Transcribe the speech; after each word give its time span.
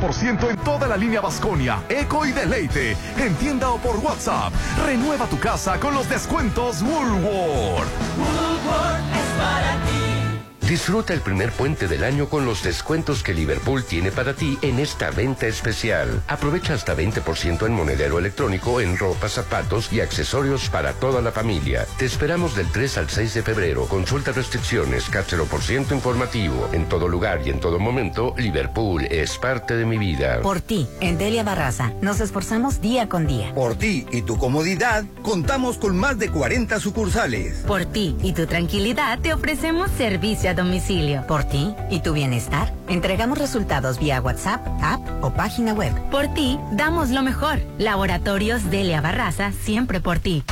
50% 0.00 0.50
en 0.50 0.56
toda 0.58 0.86
la 0.86 0.96
línea 0.96 1.20
Vasconia, 1.20 1.82
Eco 1.88 2.24
y 2.24 2.32
Deleite. 2.32 2.96
En 3.18 3.34
tienda 3.36 3.70
o 3.70 3.78
por 3.78 3.96
WhatsApp. 3.98 4.52
Renueva 4.86 5.26
tu 5.26 5.38
casa 5.38 5.78
con 5.78 5.94
los 5.94 6.08
descuentos 6.08 6.82
Woolworth. 6.82 7.88
Woolworth 8.18 9.00
es 9.14 9.30
para 9.38 9.84
ti. 9.84 9.89
Disfruta 10.70 11.12
el 11.12 11.20
primer 11.20 11.50
puente 11.50 11.88
del 11.88 12.04
año 12.04 12.28
con 12.28 12.46
los 12.46 12.62
descuentos 12.62 13.24
que 13.24 13.34
Liverpool 13.34 13.82
tiene 13.82 14.12
para 14.12 14.34
ti 14.34 14.56
en 14.62 14.78
esta 14.78 15.10
venta 15.10 15.48
especial. 15.48 16.22
Aprovecha 16.28 16.74
hasta 16.74 16.94
20% 16.94 17.66
en 17.66 17.72
monedero 17.72 18.20
electrónico, 18.20 18.80
en 18.80 18.96
ropa, 18.96 19.28
zapatos 19.28 19.92
y 19.92 20.00
accesorios 20.00 20.68
para 20.68 20.92
toda 20.92 21.22
la 21.22 21.32
familia. 21.32 21.86
Te 21.98 22.04
esperamos 22.04 22.54
del 22.54 22.70
3 22.70 22.98
al 22.98 23.10
6 23.10 23.34
de 23.34 23.42
febrero. 23.42 23.86
Consulta 23.88 24.30
restricciones, 24.30 25.10
por 25.50 25.60
ciento 25.60 25.92
informativo. 25.92 26.68
En 26.72 26.88
todo 26.88 27.08
lugar 27.08 27.40
y 27.44 27.50
en 27.50 27.58
todo 27.58 27.80
momento, 27.80 28.32
Liverpool 28.38 29.02
es 29.10 29.38
parte 29.38 29.74
de 29.74 29.84
mi 29.84 29.98
vida. 29.98 30.40
Por 30.40 30.60
ti, 30.60 30.86
en 31.00 31.18
Delia 31.18 31.42
Barraza, 31.42 31.92
nos 32.00 32.20
esforzamos 32.20 32.80
día 32.80 33.08
con 33.08 33.26
día. 33.26 33.52
Por 33.56 33.74
ti 33.74 34.06
y 34.12 34.22
tu 34.22 34.38
comodidad, 34.38 35.02
contamos 35.22 35.78
con 35.78 35.98
más 35.98 36.16
de 36.20 36.28
40 36.28 36.78
sucursales. 36.78 37.64
Por 37.66 37.86
ti 37.86 38.16
y 38.22 38.34
tu 38.34 38.46
tranquilidad, 38.46 39.18
te 39.18 39.34
ofrecemos 39.34 39.90
servicio 39.98 40.48
a 40.50 40.59
domicilio. 40.62 41.26
Por 41.26 41.44
ti 41.44 41.74
y 41.90 42.00
tu 42.00 42.12
bienestar, 42.12 42.72
entregamos 42.88 43.38
resultados 43.38 43.98
vía 43.98 44.20
WhatsApp, 44.20 44.66
app 44.82 45.00
o 45.22 45.30
página 45.32 45.72
web. 45.72 45.92
Por 46.10 46.28
ti, 46.34 46.58
damos 46.72 47.10
lo 47.10 47.22
mejor. 47.22 47.58
Laboratorios 47.78 48.70
Delia 48.70 49.00
Barraza, 49.00 49.52
siempre 49.64 50.00
por 50.00 50.18
ti. 50.18 50.44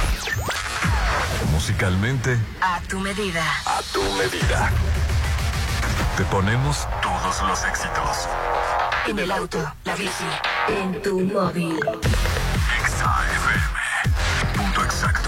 Musicalmente. 1.53 2.39
A 2.61 2.81
tu 2.89 2.99
medida. 3.01 3.45
A 3.67 3.81
tu 3.93 4.03
medida. 4.15 4.71
Te 6.17 6.25
ponemos 6.25 6.87
todos 7.03 7.43
los 7.49 7.65
éxitos. 7.65 8.29
En 9.07 9.19
el 9.19 9.31
auto, 9.31 9.59
la 9.85 9.95
bici, 9.95 10.25
en 10.69 11.03
tu 11.03 11.21
móvil. 11.21 11.79
XAFM. 12.85 13.49
Punto 14.57 14.85
exacto. 14.85 15.28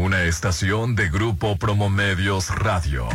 Una 0.00 0.22
estación 0.22 0.96
de 0.96 1.10
Grupo 1.10 1.58
Promomedios 1.58 2.48
Radio. 2.48 3.06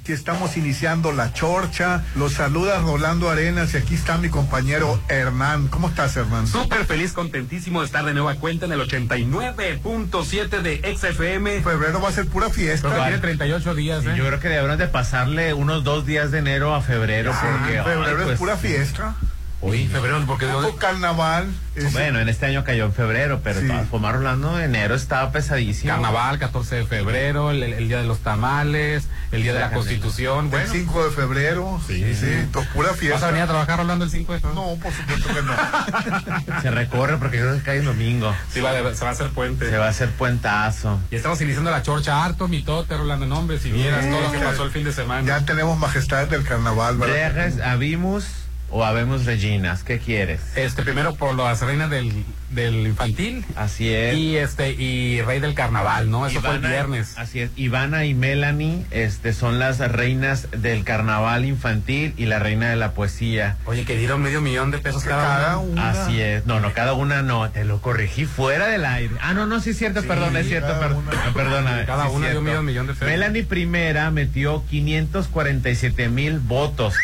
Aquí 0.00 0.12
estamos 0.12 0.56
iniciando 0.56 1.10
la 1.10 1.32
chorcha. 1.32 2.04
Los 2.14 2.34
saluda 2.34 2.78
Rolando 2.78 3.28
Arenas 3.28 3.74
y 3.74 3.78
aquí 3.78 3.96
está 3.96 4.18
mi 4.18 4.28
compañero 4.28 5.02
Hernán. 5.08 5.66
¿Cómo 5.66 5.88
estás, 5.88 6.16
Hernán? 6.16 6.46
Súper 6.46 6.84
feliz, 6.84 7.12
contentísimo 7.12 7.80
de 7.80 7.86
estar 7.86 8.04
de 8.04 8.14
nueva 8.14 8.36
cuenta 8.36 8.66
en 8.66 8.72
el 8.72 8.80
89.7 8.82 10.62
de 10.62 10.96
XFM. 10.96 11.60
Febrero 11.62 12.00
va 12.00 12.10
a 12.10 12.12
ser 12.12 12.28
pura 12.28 12.50
fiesta. 12.50 12.88
Creo 12.88 13.00
que 13.00 13.08
tiene 13.08 13.18
38 13.20 13.74
días, 13.74 14.04
¿eh? 14.06 14.14
Yo 14.16 14.28
creo 14.28 14.38
que 14.38 14.48
deberían 14.50 14.78
de 14.78 14.86
pasarle 14.86 15.54
unos 15.54 15.82
dos 15.82 16.06
días 16.06 16.30
de 16.30 16.38
enero 16.38 16.72
a 16.72 16.82
febrero 16.82 17.32
porque... 17.32 17.82
febrero 17.82 18.04
ay, 18.04 18.20
es 18.20 18.26
pues, 18.26 18.38
pura 18.38 18.56
fiesta. 18.56 19.16
Uy, 19.60 19.88
febrero, 19.88 20.22
porque 20.24 20.46
Con 20.46 20.76
carnaval. 20.76 21.48
es- 21.74 21.92
Bueno, 21.92 22.20
en 22.20 22.28
este 22.28 22.46
año 22.46 22.62
cayó 22.62 22.84
en 22.84 22.92
febrero, 22.92 23.40
pero 23.42 23.58
Sí. 23.58 23.66
de 23.66 23.72
todas 23.72 23.88
formas, 23.88 24.12
Rolando, 24.14 24.60
enero 24.60 24.94
estaba 24.94 25.32
pesadísimo. 25.32 25.92
Carnaval, 25.92 26.38
14 26.38 26.76
de 26.76 26.86
febrero, 26.86 27.50
el, 27.50 27.64
el 27.64 27.88
día 27.88 27.98
de 28.00 28.06
los 28.06 28.20
tamales, 28.20 29.08
el 29.32 29.42
día 29.42 29.54
de 29.54 29.58
la. 29.60 29.70
Constitución. 29.72 30.44
el 30.46 30.50
Bueno, 30.52 30.72
5 30.72 31.04
de 31.06 31.10
febrero. 31.10 31.80
Sí, 31.88 32.14
sí. 32.14 32.46
to- 32.52 32.62
pura 32.72 32.90
¿vas 32.90 32.96
a 32.96 33.00
fiesta. 33.00 33.26
venir 33.26 33.42
a 33.42 33.46
trabajar 33.48 33.78
Rolando 33.78 34.04
el 34.04 34.10
5 34.12 34.32
de 34.32 34.38
febrero? 34.40 34.60
No, 34.76 34.76
por 34.80 34.92
supuesto 34.92 35.28
que 35.34 35.42
no. 35.42 35.52
Se 36.62 36.70
recorre 36.70 37.16
porque 37.16 37.38
creo 37.40 37.54
que 37.56 37.62
cae 37.62 37.78
en 37.78 37.84
domingo. 37.86 38.32
Sí, 38.52 38.60
va 38.60 38.70
a- 38.70 38.94
se 38.94 39.02
va 39.04 39.10
a 39.10 39.12
hacer 39.12 39.30
puente. 39.30 39.68
Se 39.68 39.76
va 39.76 39.86
a 39.86 39.90
hacer 39.90 40.10
puentazo. 40.10 41.00
Y 41.10 41.16
estamos 41.16 41.40
iniciando 41.40 41.70
la 41.72 41.82
chorcha 41.82 42.24
harto, 42.24 42.46
mitote, 42.46 42.96
Rolando, 42.96 43.26
no, 43.26 43.38
hombre, 43.40 43.58
si 43.58 43.72
vieras 43.72 44.08
todo 44.08 44.20
lo 44.20 44.30
que 44.30 44.38
pasó 44.38 44.62
el 44.64 44.70
fin 44.70 44.84
de 44.84 44.92
semana. 44.92 45.26
ya 45.26 45.44
tenemos 45.44 45.76
majestades 45.78 46.30
del 46.30 46.44
carnaval, 46.44 46.96
¿verdad? 46.96 47.32
¿Reges, 47.34 47.60
habimus 47.60 48.24
o 48.70 48.84
habemos 48.84 49.24
Reginas? 49.24 49.82
¿Qué 49.82 49.98
quieres? 49.98 50.40
Este, 50.56 50.82
primero 50.82 51.14
por 51.14 51.34
las 51.34 51.60
reinas 51.62 51.88
del, 51.90 52.12
del 52.50 52.86
infantil 52.86 53.44
Así 53.56 53.88
es. 53.92 54.16
y 54.16 54.36
este, 54.36 54.72
y 54.72 55.20
rey 55.22 55.40
del 55.40 55.54
carnaval, 55.54 56.10
¿no? 56.10 56.26
Eso 56.26 56.40
fue 56.40 56.56
el 56.56 56.60
viernes. 56.60 57.14
Así 57.16 57.40
es. 57.40 57.50
Ivana 57.56 58.04
y 58.04 58.14
Melanie 58.14 58.84
este, 58.90 59.32
son 59.32 59.58
las 59.58 59.78
reinas 59.78 60.48
del 60.50 60.84
carnaval 60.84 61.44
infantil 61.44 62.14
y 62.16 62.26
la 62.26 62.38
reina 62.38 62.68
de 62.70 62.76
la 62.76 62.92
poesía. 62.92 63.56
Oye, 63.64 63.84
que 63.84 63.96
dieron 63.96 64.20
medio 64.22 64.40
millón 64.40 64.70
de 64.70 64.78
pesos 64.78 65.04
cada, 65.04 65.58
una. 65.58 65.90
Así 65.90 66.20
es. 66.20 66.44
No, 66.46 66.60
no, 66.60 66.72
cada 66.74 66.92
una 66.92 67.22
no. 67.22 67.50
Te 67.50 67.64
lo 67.64 67.80
corregí 67.80 68.26
fuera 68.26 68.66
del 68.68 68.84
aire. 68.84 69.14
Ah, 69.20 69.34
no, 69.34 69.46
no, 69.46 69.60
sí 69.60 69.70
es 69.70 69.78
cierto, 69.78 70.02
Sí, 70.02 70.08
perdón, 70.08 70.36
es 70.36 70.46
cierto, 70.48 70.68
cada 70.68 70.80
perdón. 70.80 71.04
una. 71.08 71.12
Ah, 71.24 71.30
Perdóname. 71.34 71.84
Cada 71.84 72.08
sí 72.08 72.16
una 72.16 72.30
dio 72.30 72.42
medio 72.42 72.62
millón 72.62 72.86
de 72.86 72.92
pesos. 72.92 73.08
Melanie 73.08 73.44
primera 73.44 74.10
metió 74.10 74.64
547 74.68 76.08
mil 76.08 76.38
votos. 76.38 76.94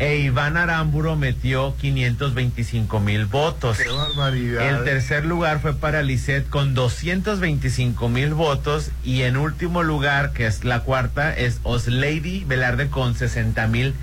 E 0.00 0.16
Iván 0.16 0.56
Aramburo 0.56 1.14
metió 1.16 1.76
525 1.80 2.98
mil 3.00 3.26
votos. 3.26 3.78
Qué 3.78 3.88
barbaridad. 3.88 4.68
El 4.80 4.84
tercer 4.84 5.24
lugar 5.24 5.60
fue 5.60 5.74
para 5.74 6.02
Lisette 6.02 6.48
con 6.48 6.74
225 6.74 8.08
mil 8.08 8.34
votos 8.34 8.90
y 9.04 9.22
en 9.22 9.36
último 9.36 9.82
lugar, 9.84 10.32
que 10.32 10.46
es 10.46 10.64
la 10.64 10.80
cuarta, 10.80 11.32
es 11.36 11.60
Oslady 11.62 12.44
Velarde 12.44 12.88
con 12.88 13.14
60 13.14 13.66
mil 13.68 13.94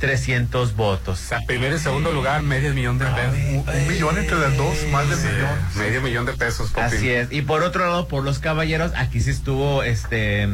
300 0.00 0.76
votos. 0.76 1.18
O 1.18 1.28
sea, 1.28 1.40
primero 1.46 1.74
y 1.74 1.78
segundo 1.78 2.12
lugar, 2.12 2.42
medio 2.42 2.72
millón 2.74 2.98
de 2.98 3.06
pesos. 3.06 3.34
Un, 3.50 3.64
un 3.68 3.88
millón 3.88 4.18
entre 4.18 4.38
las 4.38 4.56
dos, 4.56 4.76
más 4.92 5.08
de 5.08 5.16
Sí, 5.16 5.22
millón. 5.26 5.58
medio 5.76 6.02
millón 6.02 6.26
de 6.26 6.32
pesos, 6.34 6.70
Popín. 6.70 6.84
Así 6.84 7.10
es. 7.10 7.32
Y 7.32 7.42
por 7.42 7.62
otro 7.62 7.86
lado, 7.86 8.06
por 8.06 8.22
los 8.22 8.38
caballeros, 8.38 8.92
aquí 8.96 9.20
sí 9.20 9.30
estuvo 9.30 9.82
este 9.82 10.48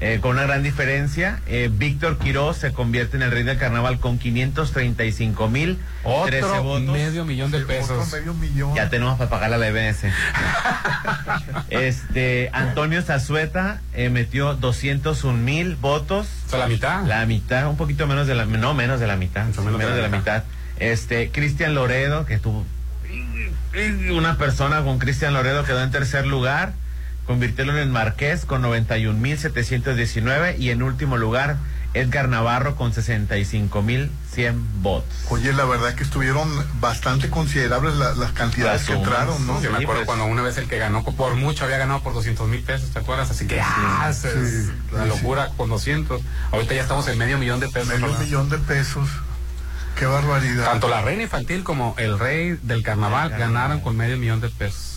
eh, 0.00 0.18
con 0.20 0.32
una 0.32 0.42
gran 0.44 0.62
diferencia. 0.62 1.40
Eh, 1.46 1.70
Víctor 1.72 2.18
Quiroz 2.18 2.58
se 2.58 2.72
convierte 2.72 3.16
en 3.16 3.22
el 3.22 3.30
rey 3.30 3.42
del 3.42 3.58
carnaval 3.58 4.00
con 4.00 4.18
535 4.18 5.48
mil 5.48 5.78
13 6.26 6.44
Otro 6.44 6.62
votos. 6.62 6.88
medio 6.88 7.24
millón 7.24 7.50
de 7.50 7.60
pesos. 7.60 8.12
medio 8.12 8.34
millón. 8.34 8.74
Ya 8.74 8.90
tenemos 8.90 9.16
para 9.18 9.30
pagar 9.30 9.50
la 9.50 9.58
BBS. 9.58 10.06
este, 11.70 12.50
Antonio 12.52 13.02
Zazueta 13.02 13.80
eh, 13.94 14.10
metió 14.10 14.54
201 14.54 15.38
mil 15.38 15.76
votos. 15.76 16.26
O 16.46 16.50
sea, 16.50 16.58
la 16.60 16.66
mitad. 16.66 17.04
La 17.04 17.26
mitad, 17.26 17.68
un 17.68 17.76
poquito 17.76 18.06
menos 18.06 18.26
de 18.26 18.34
la, 18.34 18.44
no 18.46 18.74
menos 18.74 19.00
de 19.00 19.06
la 19.06 19.16
mitad, 19.16 19.46
Mucho 19.46 19.62
menos, 19.62 19.94
de 19.94 20.02
la 20.02 20.08
mitad. 20.08 20.44
Este, 20.78 21.30
Cristian 21.30 21.74
Loredo, 21.74 22.26
que 22.26 22.38
tuvo 22.38 22.64
una 24.12 24.38
persona 24.38 24.82
con 24.82 24.98
Cristian 24.98 25.34
Loredo 25.34 25.64
quedó 25.64 25.82
en 25.82 25.90
tercer 25.90 26.26
lugar, 26.26 26.72
convirtiéndolo 27.26 27.80
en 27.80 27.90
Marqués 27.90 28.44
con 28.44 28.62
91.719 28.62 30.58
y 30.58 30.70
en 30.70 30.82
último 30.82 31.16
lugar 31.16 31.56
Edgar 31.94 32.28
Navarro 32.28 32.74
con 32.74 32.92
65.100 32.92 34.54
votos. 34.82 35.08
Oye, 35.30 35.52
la 35.52 35.64
verdad 35.64 35.94
que 35.94 36.02
estuvieron 36.02 36.48
bastante 36.80 37.30
considerables 37.30 37.94
la- 37.94 38.14
las 38.14 38.32
cantidades 38.32 38.80
Las 38.80 38.88
que 38.88 38.94
sumas, 38.94 39.08
entraron, 39.08 39.46
¿no? 39.46 39.62
Yo 39.62 39.70
me 39.70 39.76
acuerdo 39.78 40.00
pues. 40.00 40.06
cuando 40.06 40.24
una 40.24 40.42
vez 40.42 40.58
el 40.58 40.66
que 40.68 40.78
ganó 40.78 41.04
por 41.04 41.36
mucho 41.36 41.64
había 41.64 41.78
ganado 41.78 42.02
por 42.02 42.12
200 42.12 42.48
mil 42.48 42.62
pesos, 42.62 42.90
¿te 42.90 42.98
acuerdas? 42.98 43.30
Así 43.30 43.46
que, 43.46 43.60
ah, 43.60 44.08
es 44.10 44.16
sí, 44.22 44.72
locura 45.06 45.50
con 45.56 45.70
200. 45.70 46.20
Ahorita 46.50 46.74
ya 46.74 46.82
estamos 46.82 47.06
en 47.06 47.16
medio 47.16 47.38
millón 47.38 47.60
de 47.60 47.68
pesos. 47.68 47.88
Medio 47.88 48.06
¿verdad? 48.08 48.20
millón 48.20 48.48
de 48.50 48.58
pesos. 48.58 49.08
Qué 49.96 50.06
barbaridad. 50.06 50.64
Tanto 50.64 50.88
la 50.88 51.00
reina 51.02 51.22
infantil 51.22 51.62
como 51.62 51.94
el 51.98 52.18
rey 52.18 52.58
del 52.62 52.82
carnaval 52.82 53.30
ganaron 53.30 53.78
con 53.80 53.96
medio 53.96 54.16
millón 54.18 54.40
de 54.40 54.48
pesos. 54.48 54.93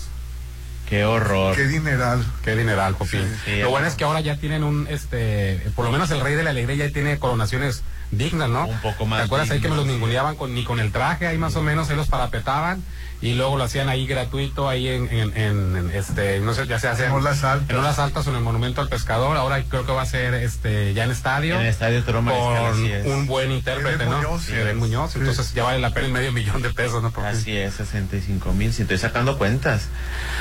Qué 0.90 1.04
horror. 1.04 1.56
Qué 1.56 1.68
dineral. 1.68 2.26
Qué 2.44 2.56
dineral, 2.56 2.96
Popín. 2.96 3.28
Sí, 3.44 3.58
Lo 3.60 3.70
bueno 3.70 3.88
es 3.88 3.96
que 3.96 4.06
ahora 4.06 4.22
ya 4.22 4.38
tienen 4.38 4.64
un, 4.64 4.88
este, 4.90 5.62
por 5.76 5.86
lo 5.86 5.92
menos 5.92 6.10
el 6.12 6.22
rey 6.22 6.36
de 6.36 6.44
la 6.44 6.52
alegría 6.52 6.88
ya 6.88 6.94
tiene 6.94 7.20
coronaciones 7.20 7.84
dignas, 8.12 8.50
¿no? 8.50 8.66
Un 8.68 8.80
poco 8.82 9.06
más 9.06 9.20
¿Te 9.20 9.26
acuerdas 9.26 9.52
ahí 9.52 9.60
que 9.60 9.68
me 9.70 9.76
los 9.76 9.86
ninguneaban 9.86 10.36
con, 10.36 10.54
ni 10.54 10.64
con 10.64 10.80
el 10.80 10.92
traje, 10.92 11.28
ahí 11.28 11.38
más 11.38 11.56
o 11.56 11.62
menos, 11.62 11.90
ahí 11.90 11.96
los 11.96 12.08
parapetaban 12.08 12.82
y 13.20 13.34
luego 13.34 13.58
lo 13.58 13.64
hacían 13.64 13.90
ahí 13.90 14.06
gratuito, 14.06 14.70
ahí 14.70 14.88
en, 14.90 15.10
en, 15.12 15.36
en- 15.36 15.76
en, 15.76 15.92
este, 15.92 16.40
no 16.40 16.54
sé, 16.54 16.68
ya 16.68 16.78
se 16.78 16.88
hace 16.88 17.06
En 17.06 17.12
Olas 17.14 17.44
Altas. 17.44 17.70
en 17.72 17.76
Olas 17.78 17.98
Altas 17.98 18.28
o 18.28 18.30
en 18.30 18.36
el 18.38 18.44
Monumento 18.44 18.80
al 18.80 18.90
Pescador, 18.90 19.36
ahora 19.36 19.62
creo 19.68 19.86
que 19.88 19.92
va 19.92 20.04
a 20.04 20.06
ser, 20.06 20.36
este, 20.36 20.94
ya 20.94 21.04
en 21.04 21.10
estadio. 21.12 21.56
En 21.56 21.62
el 21.62 21.68
estadio 21.68 22.04
Mariscal, 22.22 22.72
con 22.74 22.86
es. 22.86 23.06
un 23.08 23.26
buen 23.26 23.52
intérprete, 23.52 24.06
¿no? 24.06 24.18
Muñoz, 24.18 24.44
Sí, 24.44 24.54
sí. 24.54 24.76
Muñoz, 24.76 25.12
Sí. 25.14 25.20
entonces 25.20 25.54
ya 25.56 25.64
vale 25.64 25.80
la 25.80 25.90
pena 25.96 26.06
el 26.08 26.14
medio 26.14 26.32
millón 26.34 26.62
de 26.62 26.70
pesos, 26.70 27.02
¿no? 27.02 27.10
Porque- 27.12 27.30
Así 27.30 27.58
es, 27.58 27.74
65 27.74 28.54
mil. 28.54 28.72
Si 28.72 28.84
estoy 28.84 29.00
sacando 29.00 29.38
cuentas. 29.40 29.88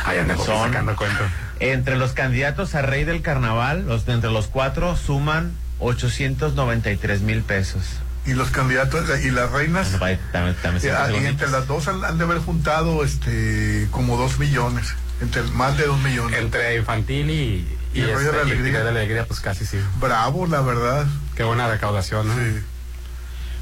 Ahí 0.04 0.18
anda 0.18 0.34
Popín 0.34 0.54
Son- 0.54 0.68
sacando 0.70 0.94
cuenta. 0.96 1.32
Entre 1.60 1.96
los 1.96 2.12
candidatos 2.12 2.74
a 2.74 2.82
rey 2.82 3.04
del 3.04 3.22
carnaval, 3.22 3.86
los 3.88 4.04
de 4.04 4.12
entre 4.12 4.30
los 4.30 4.48
cuatro 4.48 4.96
suman 4.96 5.52
893 5.78 7.20
mil 7.22 7.42
pesos. 7.42 7.82
Y 8.24 8.34
los 8.34 8.50
candidatos 8.50 9.04
y 9.24 9.30
las 9.30 9.50
reinas. 9.52 9.98
Bueno, 10.00 10.18
también- 10.32 10.56
también 10.60 10.84
eh, 10.84 10.96
ah, 10.96 11.08
y 11.12 11.26
entre 11.26 11.48
las 11.48 11.66
dos 11.68 11.86
han, 11.86 12.04
han 12.04 12.18
de 12.18 12.24
haber 12.24 12.38
juntado 12.38 13.04
este 13.04 13.86
como 13.92 14.16
dos 14.16 14.38
millones. 14.38 14.94
Entre 15.20 15.42
más 15.42 15.76
de 15.78 15.86
dos 15.86 15.98
millones. 16.00 16.38
Entre 16.40 16.76
infantil 16.76 17.30
y, 17.30 17.78
Y 17.94 18.00
el 18.00 18.14
Rey 18.14 18.24
de 18.24 18.32
la 18.32 18.38
este, 18.38 18.48
y 18.48 18.52
Alegría. 18.52 18.78
De 18.80 18.84
la 18.84 18.90
alegría, 18.90 19.26
pues 19.26 19.40
casi 19.40 19.64
sí. 19.64 19.78
Bravo, 20.00 20.46
la 20.46 20.60
verdad. 20.60 21.06
Qué 21.36 21.44
buena 21.44 21.68
recaudación, 21.68 22.26
¿no? 22.28 22.34
Sí. 22.34 22.60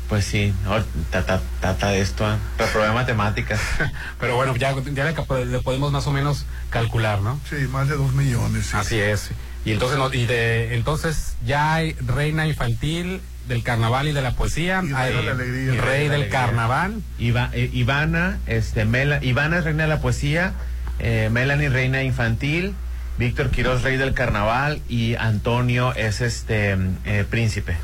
Pues 0.08 0.24
sí, 0.26 0.52
ahora 0.66 0.84
trata, 1.10 1.40
trata 1.60 1.88
de 1.88 2.00
esto, 2.00 2.30
¿eh? 2.30 2.36
reprobé 2.58 2.92
matemáticas. 2.92 3.58
Pero 4.20 4.36
bueno, 4.36 4.54
ya, 4.56 4.74
ya 4.92 5.04
le, 5.04 5.44
le 5.46 5.58
podemos 5.60 5.92
más 5.92 6.06
o 6.06 6.12
menos 6.12 6.44
calcular, 6.70 7.20
¿no? 7.22 7.40
Sí, 7.48 7.56
más 7.70 7.88
de 7.88 7.96
dos 7.96 8.12
millones. 8.12 8.66
sí. 8.66 8.76
Así 8.76 8.98
es. 8.98 9.30
Y 9.64 9.72
entonces, 9.72 9.98
no- 9.98 10.12
y 10.12 10.26
de, 10.26 10.74
entonces 10.74 11.36
ya 11.44 11.74
hay 11.74 11.92
reina 11.94 12.46
infantil 12.46 13.20
del 13.48 13.62
carnaval 13.62 14.08
y 14.08 14.12
de 14.12 14.22
la 14.22 14.32
poesía. 14.32 14.82
Y 14.86 14.92
hay 14.92 15.14
de 15.14 15.22
la 15.22 15.32
alegría. 15.32 15.74
y 15.74 15.78
rey 15.78 16.02
del 16.08 16.12
alegría. 16.22 16.40
carnaval. 16.40 17.02
Eh, 17.18 17.70
Ivana, 17.72 18.38
este, 18.46 18.84
Mela, 18.84 19.18
Ivana 19.22 19.58
es 19.58 19.64
reina 19.64 19.84
de 19.84 19.88
la 19.88 20.00
poesía, 20.00 20.52
eh, 20.98 21.28
Melanie 21.32 21.68
reina 21.68 22.02
infantil, 22.02 22.74
Víctor 23.18 23.50
Quiroz 23.50 23.82
rey 23.82 23.96
del 23.96 24.12
carnaval 24.14 24.80
y 24.88 25.14
Antonio 25.14 25.94
es 25.94 26.20
este 26.20 26.76
eh, 27.04 27.24
príncipe. 27.28 27.76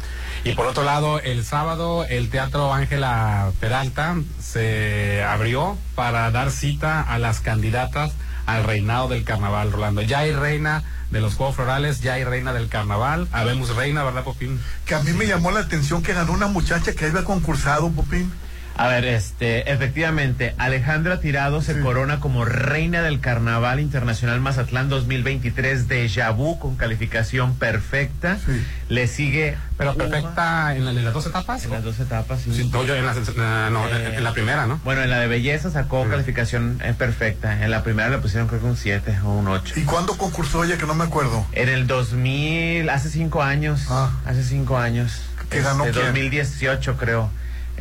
Y 0.43 0.53
por 0.53 0.67
otro 0.67 0.83
lado, 0.85 1.21
el 1.21 1.45
sábado 1.45 2.05
el 2.09 2.31
Teatro 2.31 2.73
Ángela 2.73 3.51
Peralta 3.61 4.17
se 4.41 5.23
abrió 5.23 5.77
para 5.95 6.31
dar 6.31 6.51
cita 6.51 7.03
a 7.03 7.19
las 7.19 7.41
candidatas 7.41 8.13
al 8.47 8.65
reinado 8.65 9.09
del 9.09 9.25
carnaval, 9.25 9.73
Rolando. 9.73 10.03
Ya 10.03 10.21
hay 10.21 10.33
reina 10.33 10.85
de 11.11 11.21
los 11.21 11.35
Juegos 11.35 11.57
Florales, 11.57 12.01
ya 12.01 12.15
hay 12.15 12.25
reina 12.25 12.53
del 12.53 12.69
carnaval. 12.69 13.29
Habemos 13.33 13.75
reina, 13.77 14.05
¿verdad, 14.05 14.25
Popín? 14.25 14.61
Que 14.87 14.95
a 14.95 15.01
mí 15.01 15.13
me 15.13 15.27
llamó 15.27 15.51
la 15.51 15.61
atención 15.61 16.03
que 16.03 16.15
ganó 16.15 16.33
una 16.33 16.47
muchacha 16.47 16.93
que 16.93 17.07
había 17.07 17.25
concursado, 17.25 17.91
Popín. 17.91 18.33
A 18.83 18.89
ver, 18.89 19.05
este, 19.05 19.71
efectivamente, 19.71 20.55
Alejandra 20.57 21.21
Tirado 21.21 21.61
se 21.61 21.75
Sí. 21.75 21.81
corona 21.81 22.19
como 22.19 22.47
reina 22.47 23.03
del 23.03 23.21
Carnaval 23.21 23.79
Internacional 23.79 24.41
Mazatlán 24.41 24.89
2023 24.89 25.87
de 25.87 26.09
Yabú 26.09 26.59
con 26.59 26.77
calificación 26.77 27.57
perfecta. 27.57 28.39
Sí. 28.39 28.65
Le 28.89 29.07
sigue 29.07 29.59
Pero 29.77 29.91
Uva 29.93 29.99
perfecta 30.09 30.75
en, 30.75 30.87
la- 30.87 30.91
en 30.93 31.05
las 31.05 31.13
dos 31.13 31.27
etapas. 31.27 31.63
en 31.67 31.73
las 31.73 31.85
dos 31.85 32.01
etapas. 32.01 32.41
sí. 32.41 32.55
Sí, 32.55 32.71
no, 32.73 32.83
yo 32.85 32.95
en 32.95 33.05
la, 33.05 33.13
eh, 33.13 33.71
no, 33.71 33.87
Eh, 33.87 34.15
en 34.17 34.25
la 34.25 34.33
primera, 34.33 34.67
¿no? 34.67 34.81
Bueno, 34.83 35.03
en 35.03 35.11
la 35.11 35.19
de 35.19 35.27
belleza 35.27 35.71
sacó 35.71 36.09
calificación 36.09 36.81
eh, 36.83 36.95
perfecta. 36.97 37.63
En 37.63 37.71
la 37.71 37.83
primera 37.83 38.09
le 38.09 38.17
pusieron 38.17 38.49
creo 38.49 38.61
que 38.63 38.67
un 38.67 38.77
7 38.79 39.19
o 39.25 39.35
un 39.35 39.47
8. 39.49 39.75
¿Y 39.79 39.83
cuándo 39.83 40.17
concursó 40.17 40.65
ella? 40.65 40.79
Que 40.79 40.87
no 40.87 40.95
me 40.95 41.05
acuerdo. 41.05 41.47
En 41.53 41.69
el 41.69 41.87
2000, 41.87 42.89
hace 42.89 43.11
cinco 43.11 43.43
años. 43.43 43.83
Ah. 43.91 44.11
Hace 44.25 44.43
cinco 44.43 44.79
años. 44.79 45.21
¿Que 45.51 45.61
ganó 45.61 45.85
Este, 45.85 46.01
quién? 46.01 46.07
2018 46.15 46.97
creo. 46.97 47.31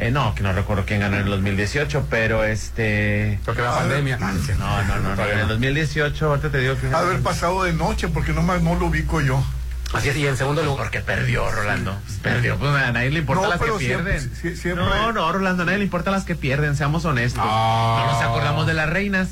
Eh, 0.01 0.11
no, 0.11 0.33
que 0.33 0.43
no 0.43 0.53
recuerdo 0.53 0.85
quién 0.85 1.01
ganó 1.01 1.17
en 1.17 1.23
el 1.23 1.29
2018, 1.29 2.05
pero 2.09 2.45
este... 2.45 3.37
Creo 3.43 3.55
que 3.55 3.61
la 3.61 3.73
Ah, 3.73 3.79
pandemia. 3.79 4.17
no, 4.17 4.27
No, 4.31 4.83
no, 4.83 5.15
no, 5.15 5.23
En 5.25 5.39
el 5.39 5.41
no. 5.41 5.47
2018, 5.49 6.25
ahorita 6.25 6.49
te 6.49 6.57
digo 6.59 6.75
que... 6.79 6.87
Ha 6.87 6.89
de 6.89 6.95
haber 6.95 7.19
pasado 7.21 7.63
de 7.63 7.73
noche 7.73 8.07
porque 8.07 8.31
no, 8.31 8.41
me- 8.41 8.59
no 8.61 8.75
lo 8.75 8.85
ubico 8.85 9.19
yo. 9.19 9.43
Así 9.91 10.07
es, 10.07 10.15
y 10.15 10.25
en 10.25 10.37
segundo 10.37 10.63
lugar. 10.63 10.85
Porque 10.85 11.01
perdió, 11.01 11.51
Rolando. 11.51 11.97
Perdió. 12.21 12.57
Pues 12.57 12.71
a 12.71 12.91
nadie 12.93 13.09
le 13.09 13.19
importa 13.19 13.43
No, 13.43 13.49
las 13.49 13.59
que 13.59 13.65
siempre- 13.85 14.13
pierden. 14.19 14.31
sie- 14.35 14.55
siempre- 14.55 14.85
No, 14.85 15.11
no, 15.11 15.31
Rolando, 15.33 15.63
a 15.63 15.65
nadie 15.65 15.79
le 15.79 15.83
importa 15.83 16.11
las 16.11 16.23
que 16.23 16.35
pierden, 16.35 16.77
seamos 16.77 17.03
honestos. 17.03 17.43
No. 17.43 17.99
No 17.99 18.05
nos 18.13 18.21
acordamos 18.21 18.67
de 18.67 18.75
las 18.75 18.89
reinas. 18.89 19.29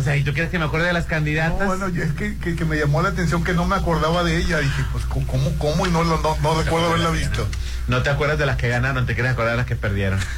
O 0.00 0.02
sea, 0.02 0.16
¿y 0.16 0.24
tú 0.24 0.32
quieres 0.32 0.50
que 0.50 0.58
me 0.58 0.64
acuerde 0.64 0.86
de 0.86 0.92
las 0.94 1.04
No, 1.04 1.10
candidatas? 1.10 1.66
bueno, 1.66 1.86
es 1.88 2.12
que, 2.12 2.36
que- 2.38 2.56
que 2.56 2.64
me 2.64 2.76
llamó 2.78 3.02
la 3.02 3.10
atención 3.10 3.44
que 3.44 3.52
no 3.52 3.66
me 3.66 3.76
acordaba 3.76 4.24
de 4.24 4.38
ella. 4.38 4.58
Dije, 4.58 4.82
pues, 4.92 5.04
¿cómo, 5.04 5.26
cómo? 5.58 5.86
Y 5.86 5.90
no, 5.90 6.04
no, 6.04 6.16
no 6.16 6.62
recuerdo 6.62 6.88
haberla 6.88 7.10
visto. 7.10 7.46
No 7.86 8.02
te 8.02 8.08
acuerdas 8.10 8.38
de 8.38 8.46
las 8.46 8.56
que 8.56 8.68
ganaron, 8.68 9.04
te 9.04 9.14
quieres 9.14 9.32
acordar 9.32 9.52
de 9.52 9.56
las 9.58 9.66
que 9.66 9.76
perdieron. 9.76 10.18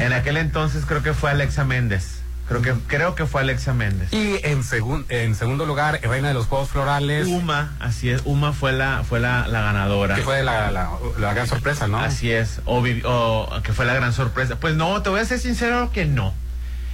En 0.00 0.12
aquel 0.12 0.36
entonces 0.36 0.84
creo 0.86 1.02
que 1.02 1.14
fue 1.14 1.30
Alexa 1.30 1.64
Méndez. 1.64 2.18
Creo 2.46 2.60
que, 2.60 2.74
creo 2.88 3.14
que 3.14 3.24
fue 3.24 3.40
Alexa 3.40 3.72
Méndez. 3.72 4.12
Y 4.12 4.38
en, 4.42 4.62
segun- 4.62 5.06
en 5.08 5.34
segundo 5.34 5.64
lugar, 5.64 5.98
reina 6.02 6.28
de 6.28 6.34
los 6.34 6.46
Juegos 6.46 6.68
Florales. 6.68 7.26
Uma, 7.26 7.74
así 7.80 8.10
es, 8.10 8.20
Uma 8.26 8.52
fue 8.52 8.72
la, 8.72 9.02
fue 9.08 9.18
la, 9.20 9.46
la 9.48 9.62
ganadora. 9.62 10.14
Que 10.16 10.22
fue 10.22 10.42
la, 10.42 10.70
la, 10.70 10.90
la 11.18 11.32
gran 11.34 11.46
sorpresa, 11.46 11.88
¿no? 11.88 11.98
Así 11.98 12.30
es, 12.30 12.60
o, 12.66 12.82
o 13.04 13.62
que 13.62 13.72
fue 13.72 13.84
la 13.86 13.94
gran 13.94 14.12
sorpresa. 14.12 14.56
Pues 14.56 14.76
no, 14.76 15.00
te 15.02 15.08
voy 15.10 15.20
a 15.20 15.24
ser 15.24 15.38
sincero 15.40 15.90
que 15.92 16.04
no. 16.04 16.34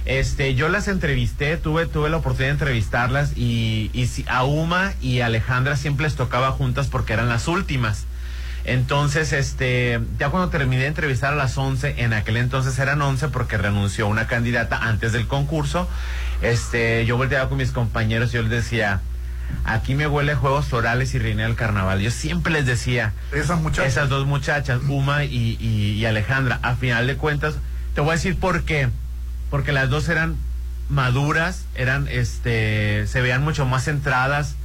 Este, 0.05 0.53
yo 0.53 0.69
las 0.69 0.87
entrevisté, 0.87 1.57
tuve, 1.57 1.87
tuve 1.87 2.09
la 2.09 2.17
oportunidad 2.17 2.49
de 2.49 2.53
entrevistarlas 2.53 3.35
y, 3.35 3.89
y 3.93 4.05
si- 4.07 4.25
a 4.27 4.43
Uma 4.43 4.93
y 5.01 5.21
Alejandra 5.21 5.75
siempre 5.77 6.03
les 6.05 6.15
tocaba 6.15 6.51
juntas 6.51 6.87
porque 6.87 7.13
eran 7.13 7.27
las 7.27 7.47
últimas. 7.47 8.05
Entonces, 8.65 9.31
este, 9.33 9.99
ya 10.19 10.29
cuando 10.29 10.49
terminé 10.49 10.83
de 10.83 10.87
entrevistar 10.87 11.33
a 11.33 11.35
las 11.35 11.57
11, 11.57 11.95
en 12.03 12.13
aquel 12.13 12.37
entonces 12.37 12.77
eran 12.79 13.01
11 13.01 13.27
porque 13.29 13.57
renunció 13.57 14.07
una 14.07 14.27
candidata 14.27 14.77
antes 14.77 15.11
del 15.13 15.27
concurso, 15.27 15.87
este, 16.41 17.05
yo 17.05 17.17
volteaba 17.17 17.47
con 17.49 17.57
mis 17.59 17.71
compañeros 17.71 18.29
y 18.31 18.33
yo 18.35 18.41
les 18.43 18.51
decía, 18.51 19.01
aquí 19.65 19.93
me 19.95 20.07
huele 20.07 20.31
a 20.33 20.35
juegos 20.35 20.65
florales 20.65 21.13
y 21.13 21.19
reina 21.19 21.43
del 21.43 21.55
carnaval. 21.55 21.99
Yo 22.01 22.09
siempre 22.11 22.53
les 22.53 22.65
decía, 22.65 23.13
Esas 23.31 23.59
muchachas. 23.61 23.91
esas 23.91 24.09
dos 24.09 24.25
muchachas, 24.25 24.81
Uma 24.87 25.23
y, 25.25 25.57
y- 25.59 25.91
y 25.93 26.05
Alejandra, 26.05 26.59
a 26.63 26.75
final 26.75 27.05
de 27.07 27.17
cuentas, 27.17 27.55
te 27.93 28.01
voy 28.01 28.11
a 28.11 28.13
decir 28.13 28.35
por 28.37 28.63
qué. 28.65 28.89
Porque 29.55 29.71
las 29.71 29.89
dos 29.89 30.09
eran 30.09 30.35
maduras, 30.89 31.63
eran, 31.75 32.09
este, 32.09 33.07
se 33.07 33.21
veían 33.21 33.41
mucho 33.41 33.65
más 33.65 33.85
centradas. 33.85 34.55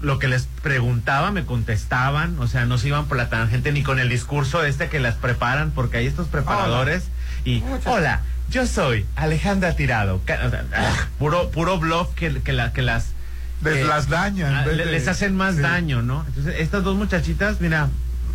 Lo 0.00 0.18
que 0.18 0.26
les 0.26 0.48
preguntaba 0.64 1.30
me 1.30 1.44
contestaban, 1.44 2.36
o 2.40 2.48
sea, 2.48 2.64
no 2.66 2.76
se 2.76 2.88
iban 2.88 3.06
por 3.06 3.16
la 3.16 3.28
tangente 3.28 3.70
ni 3.70 3.84
con 3.84 4.00
el 4.00 4.08
discurso 4.08 4.64
este 4.64 4.88
que 4.88 4.98
las 4.98 5.14
preparan, 5.14 5.70
porque 5.70 5.98
hay 5.98 6.06
estos 6.08 6.26
preparadores 6.26 7.04
y, 7.44 7.62
hola, 7.84 8.22
yo 8.50 8.66
soy 8.66 9.06
Alejandra 9.14 9.76
Tirado, 9.76 10.20
ah, 10.28 10.94
puro, 11.20 11.50
puro 11.52 11.78
bluff 11.78 12.08
que, 12.16 12.42
que, 12.42 12.52
la, 12.52 12.72
que 12.72 12.82
las 12.82 13.10
Les 13.62 13.76
eh, 13.76 13.84
las 13.84 14.08
dañan. 14.08 14.52
ah, 14.52 14.66
de- 14.66 14.84
les 14.84 15.06
hacen 15.06 15.36
más 15.36 15.54
sí. 15.54 15.60
daño, 15.60 16.02
¿no? 16.02 16.24
Entonces, 16.26 16.56
estas 16.58 16.82
dos 16.82 16.96
muchachitas, 16.96 17.60
mira, 17.60 17.88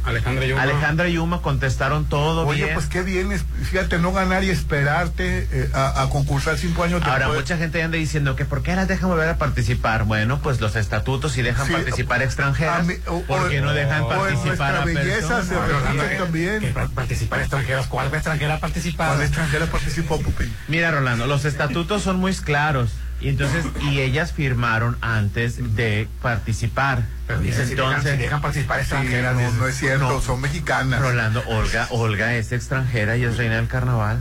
Alejandra 0.05 0.45
y 0.45 0.51
Uma. 0.51 0.61
Alejandra 0.61 1.09
y 1.09 1.17
Uma 1.17 1.41
contestaron 1.41 2.05
todo 2.05 2.45
Oye, 2.47 2.63
bien. 2.63 2.73
pues 2.75 2.85
qué 2.87 3.01
bien, 3.01 3.29
fíjate, 3.63 3.97
no 3.99 4.11
ganar 4.13 4.43
y 4.43 4.49
esperarte 4.49 5.47
eh, 5.51 5.69
a, 5.73 6.01
a 6.03 6.09
concursar 6.09 6.57
cinco 6.57 6.83
años 6.83 7.01
Ahora, 7.03 7.19
después. 7.25 7.39
mucha 7.41 7.57
gente 7.57 7.81
anda 7.81 7.97
diciendo 7.97 8.35
que 8.35 8.45
¿por 8.45 8.61
qué 8.63 8.75
las 8.75 8.87
dejan 8.87 9.09
volver 9.09 9.29
a 9.29 9.37
participar? 9.37 10.03
Bueno, 10.05 10.39
pues 10.41 10.61
los 10.61 10.75
estatutos 10.75 11.31
sí 11.31 11.41
dejan 11.41 11.67
Sí, 11.67 11.73
participar 11.73 12.21
extranjeras. 12.21 12.85
mí- 12.85 12.95
o- 13.07 13.21
¿Por 13.23 13.49
qué 13.49 13.61
no 13.61 13.73
dejan 13.73 14.03
o 14.03 14.09
participar 14.09 14.75
a 14.75 14.85
belleza 14.85 15.43
se 15.43 15.55
personas? 15.55 16.05
que- 16.07 16.15
también. 16.15 16.59
que 16.59 16.67
participar 16.67 17.39
extranjeros. 17.41 17.87
¿Cuál 17.87 18.13
extranjera 18.13 18.59
participar? 18.59 19.09
¿Cuál 19.09 19.21
extranjera 19.23 19.65
participó, 19.65 20.19
Pupi? 20.21 20.51
Mira, 20.67 20.91
Rolando, 20.91 21.27
los 21.27 21.45
estatutos 21.45 22.01
son 22.03 22.17
muy 22.17 22.33
claros. 22.35 22.91
Y 23.25 23.29
entonces, 23.29 23.65
y 23.81 24.01
ellas 24.01 24.33
firmaron 24.33 24.97
antes 25.01 25.75
de 25.75 26.07
participar. 26.21 27.07
Pero 27.25 27.39
dice, 27.39 27.65
si, 27.65 27.73
dejan, 27.73 27.87
entonces, 27.87 28.11
si 28.11 28.17
dejan 28.21 28.39
participar 28.39 28.79
extranjeras. 28.81 29.35
no, 29.35 29.51
no 29.53 29.67
es 29.67 29.79
cierto, 29.79 30.07
no. 30.07 30.21
son 30.21 30.41
mexicanas. 30.41 31.01
Rolando, 31.01 31.41
Olga, 31.47 31.87
Olga 31.89 32.35
es 32.35 32.51
extranjera 32.51 33.17
y 33.17 33.23
es 33.23 33.35
reina 33.35 33.55
del 33.55 33.67
carnaval. 33.67 34.19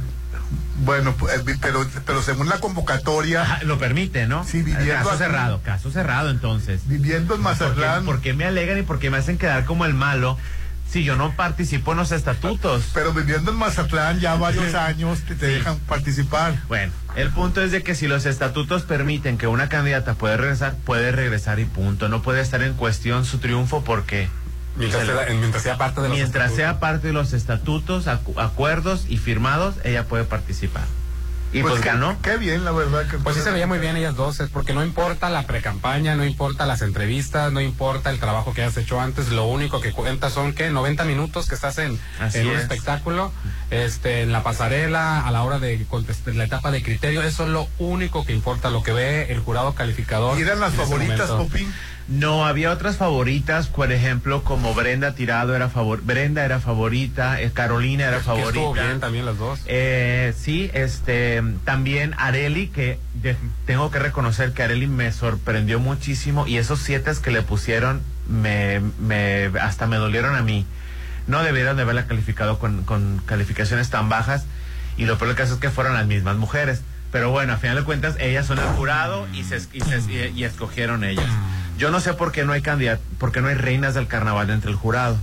Bueno, 0.78 1.14
pues, 1.18 1.38
eh, 1.38 1.56
pero, 1.60 1.86
pero 2.06 2.22
según 2.22 2.48
la 2.48 2.60
convocatoria, 2.60 3.42
Ajá, 3.42 3.58
lo 3.64 3.76
permite, 3.78 4.26
¿no? 4.26 4.42
Sí, 4.44 4.62
viviendo 4.62 4.94
Caso 4.94 5.10
aquí. 5.10 5.18
cerrado, 5.18 5.60
caso 5.62 5.90
cerrado 5.90 6.30
entonces. 6.30 6.80
viviendo 6.86 7.34
en 7.34 7.42
¿Por 7.42 7.52
qué, 7.52 7.60
Mazatlán, 7.60 8.06
por 8.06 8.22
qué 8.22 8.32
me 8.32 8.46
alegan 8.46 8.78
y 8.78 8.82
por 8.84 8.98
qué 8.98 9.10
me 9.10 9.18
hacen 9.18 9.36
quedar 9.36 9.66
como 9.66 9.84
el 9.84 9.92
malo 9.92 10.38
si 10.88 11.02
yo 11.04 11.16
no 11.16 11.34
participo 11.34 11.92
en 11.92 11.98
los 11.98 12.12
estatutos? 12.12 12.84
pero 12.94 13.12
viviendo 13.12 13.50
en 13.50 13.56
Mazatlán 13.56 14.20
ya 14.20 14.34
varios 14.36 14.74
años 14.74 15.20
te, 15.26 15.34
te 15.34 15.46
Sí. 15.48 15.52
dejan 15.54 15.78
participar. 15.80 16.54
Bueno, 16.68 16.92
el 17.16 17.30
punto 17.30 17.62
es 17.62 17.72
de 17.72 17.82
que 17.82 17.94
si 17.94 18.06
los 18.08 18.26
estatutos 18.26 18.82
permiten 18.82 19.38
que 19.38 19.46
una 19.46 19.68
candidata 19.68 20.14
puede 20.14 20.36
regresar, 20.36 20.74
puede 20.84 21.10
regresar 21.12 21.58
y 21.58 21.64
punto. 21.64 22.08
No 22.08 22.22
puede 22.22 22.40
estar 22.40 22.62
en 22.62 22.74
cuestión 22.74 23.24
su 23.24 23.38
triunfo 23.38 23.82
porque 23.84 24.28
Mientras, 24.76 25.06
sea, 25.06 25.26
mientras 25.34 25.62
sea 25.62 25.76
parte 25.78 26.00
de 26.00 26.08
los 26.08 26.16
mientras 26.16 26.46
estatutos. 26.50 26.56
sea 26.56 26.80
parte 26.80 27.06
de 27.08 27.12
los 27.12 27.32
estatutos, 27.32 28.06
acu- 28.08 28.40
acuerdos 28.42 29.06
y 29.08 29.18
firmados, 29.18 29.76
ella 29.84 30.04
puede 30.04 30.24
participar. 30.24 30.82
Y 31.54 31.62
pues, 31.62 31.80
qué, 31.80 31.88
ganó. 31.88 32.20
Qué 32.20 32.36
bien, 32.36 32.64
la 32.64 32.72
verdad. 32.72 33.06
Que 33.08 33.16
Pues 33.18 33.36
sí 33.36 33.42
se 33.42 33.52
veía 33.52 33.66
muy 33.68 33.78
bien 33.78 33.96
ellas 33.96 34.16
dos, 34.16 34.40
es 34.40 34.50
porque 34.50 34.74
no 34.74 34.84
importa 34.84 35.30
la 35.30 35.44
precampaña, 35.44 36.16
no 36.16 36.24
importa 36.24 36.66
las 36.66 36.82
entrevistas, 36.82 37.52
no 37.52 37.60
importa 37.60 38.10
el 38.10 38.18
trabajo 38.18 38.52
que 38.52 38.64
has 38.64 38.76
hecho 38.76 39.00
antes, 39.00 39.28
lo 39.30 39.46
único 39.46 39.80
que 39.80 39.92
cuenta 39.92 40.30
son 40.30 40.52
que 40.52 40.70
90 40.70 41.04
minutos 41.04 41.48
que 41.48 41.54
estás 41.54 41.78
en, 41.78 41.98
en 42.32 42.46
un 42.48 42.56
es. 42.56 42.62
espectáculo, 42.62 43.32
este, 43.70 44.22
en 44.22 44.32
la 44.32 44.42
pasarela, 44.42 45.24
a 45.24 45.30
la 45.30 45.44
hora 45.44 45.60
de 45.60 45.84
contestar 45.88 46.34
la 46.34 46.44
etapa 46.44 46.72
de 46.72 46.82
criterio, 46.82 47.22
eso 47.22 47.44
es 47.44 47.50
lo 47.50 47.68
único 47.78 48.24
que 48.26 48.32
importa, 48.32 48.70
lo 48.70 48.82
que 48.82 48.92
ve 48.92 49.32
el 49.32 49.38
jurado 49.38 49.74
calificador. 49.74 50.36
¿Y 50.38 50.42
eran 50.42 50.58
las 50.58 50.74
ese 50.74 50.82
favoritas. 50.82 51.30
Popín? 51.30 51.72
No, 52.06 52.44
había 52.44 52.70
otras 52.70 52.96
favoritas, 52.98 53.68
por 53.68 53.90
ejemplo, 53.90 54.44
como 54.44 54.74
Brenda 54.74 55.14
Tirado 55.14 55.56
era 55.56 55.70
favor, 55.70 56.02
Brenda 56.02 56.44
era 56.44 56.60
favorita, 56.60 57.40
eh, 57.40 57.50
Carolina 57.52 58.04
era 58.04 58.12
Que 58.20 58.30
estuvo 58.30 58.36
favorita. 58.52 58.86
bien 58.86 59.00
también 59.00 59.24
las 59.24 59.38
dos. 59.38 59.60
Eh, 59.66 60.34
sí, 60.38 60.70
este, 60.74 61.42
también 61.64 62.14
Areli, 62.18 62.68
que 62.68 62.98
de- 63.14 63.36
tengo 63.64 63.90
que 63.90 63.98
reconocer 64.00 64.52
que 64.52 64.62
Areli 64.62 64.86
me 64.86 65.12
sorprendió 65.12 65.80
muchísimo 65.80 66.46
y 66.46 66.58
esos 66.58 66.80
siete 66.80 67.10
que 67.22 67.30
le 67.30 67.40
pusieron 67.40 68.02
me, 68.28 68.80
me, 68.98 69.50
hasta 69.60 69.86
me 69.86 69.96
dolieron 69.96 70.34
a 70.34 70.42
mí. 70.42 70.66
no 71.26 71.42
debieron 71.42 71.76
de 71.76 71.82
haberla 71.84 72.06
calificado 72.06 72.58
con, 72.58 72.84
con 72.84 73.22
calificaciones 73.24 73.88
tan 73.88 74.10
bajas 74.10 74.44
y 74.98 75.06
lo 75.06 75.16
peor 75.16 75.28
del 75.28 75.36
caso 75.38 75.54
es 75.54 75.60
que 75.60 75.70
fueron 75.70 75.94
las 75.94 76.06
mismas 76.06 76.36
mujeres. 76.36 76.82
Pero 77.12 77.30
bueno, 77.30 77.54
a 77.54 77.56
final 77.56 77.76
de 77.76 77.82
cuentas, 77.84 78.16
ellas 78.20 78.44
son 78.46 78.58
el 78.58 78.64
jurado 78.76 79.26
y, 79.32 79.44
se, 79.44 79.56
y, 79.72 79.80
se- 79.80 80.02
y- 80.12 80.32
y 80.38 80.44
escogieron 80.44 81.02
ellas. 81.02 81.24
Yo 81.76 81.90
no 81.90 82.00
sé 82.00 82.14
por 82.14 82.30
qué 82.32 82.44
no 82.44 82.52
hay 82.52 82.62
candidat 82.62 83.00
por 83.18 83.32
qué 83.32 83.40
no 83.40 83.48
hay 83.48 83.54
reinas 83.54 83.94
del 83.94 84.06
carnaval 84.06 84.50
entre 84.50 84.70
el 84.70 84.76
jurado. 84.76 85.16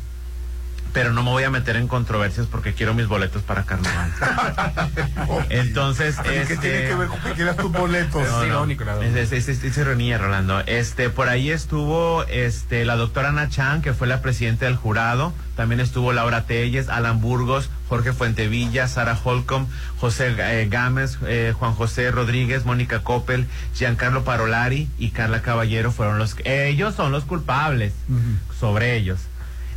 Pero 0.93 1.13
no 1.13 1.24
me 1.24 1.29
voy 1.29 1.43
a 1.43 1.50
meter 1.50 1.77
en 1.77 1.88
controversias 1.88 2.48
porque 2.48 2.74
quiero 2.74 2.93
mis 2.93 3.07
boletos 3.07 3.43
para 3.43 3.63
carnaval. 3.63 4.12
Entonces, 5.50 6.17
¿Qué 6.21 6.41
este... 6.41 6.57
tiene 6.57 6.88
que 6.88 6.95
ver 6.95 7.07
con 7.07 7.19
que 7.21 7.31
quieras 7.31 7.57
tus 7.57 7.71
boletos? 7.71 8.27
No, 8.27 8.41
Sí, 8.43 8.50
no. 8.50 8.65
verdad. 8.86 9.03
Es, 9.03 9.31
es, 9.31 9.48
es- 9.48 9.63
es 9.63 9.77
ironía, 9.77 10.17
Rolando. 10.17 10.60
Este, 10.65 11.10
por 11.10 11.29
ahí 11.29 11.50
estuvo 11.51 12.24
este, 12.25 12.83
la 12.86 12.95
doctora 12.95 13.29
Ana 13.29 13.48
Chan, 13.50 13.81
que 13.81 13.93
fue 13.93 14.07
la 14.07 14.21
presidenta 14.21 14.65
del 14.65 14.75
jurado. 14.75 15.33
También 15.55 15.79
estuvo 15.79 16.12
Laura 16.13 16.43
Telles, 16.45 16.89
Alan 16.89 17.21
Burgos, 17.21 17.69
Jorge 17.88 18.13
Fuentevilla, 18.13 18.88
Sara 18.88 19.17
Holcomb, 19.21 19.67
José 20.00 20.33
eh, 20.38 20.67
Gámez, 20.69 21.17
eh, 21.27 21.53
Juan 21.57 21.74
José 21.74 22.10
Rodríguez, 22.12 22.65
Mónica 22.65 23.00
Coppel, 23.03 23.48
Giancarlo 23.75 24.24
Parolari 24.24 24.89
y 24.98 25.12
Carla 25.12 25.41
Caballero 25.41 25.91
fueron 25.91 26.17
los 26.17 26.36
que- 26.36 26.67
ellos 26.69 26.95
son 26.95 27.12
los 27.12 27.25
culpables 27.25 27.93
sobre 28.60 28.95
ellos. 28.95 29.19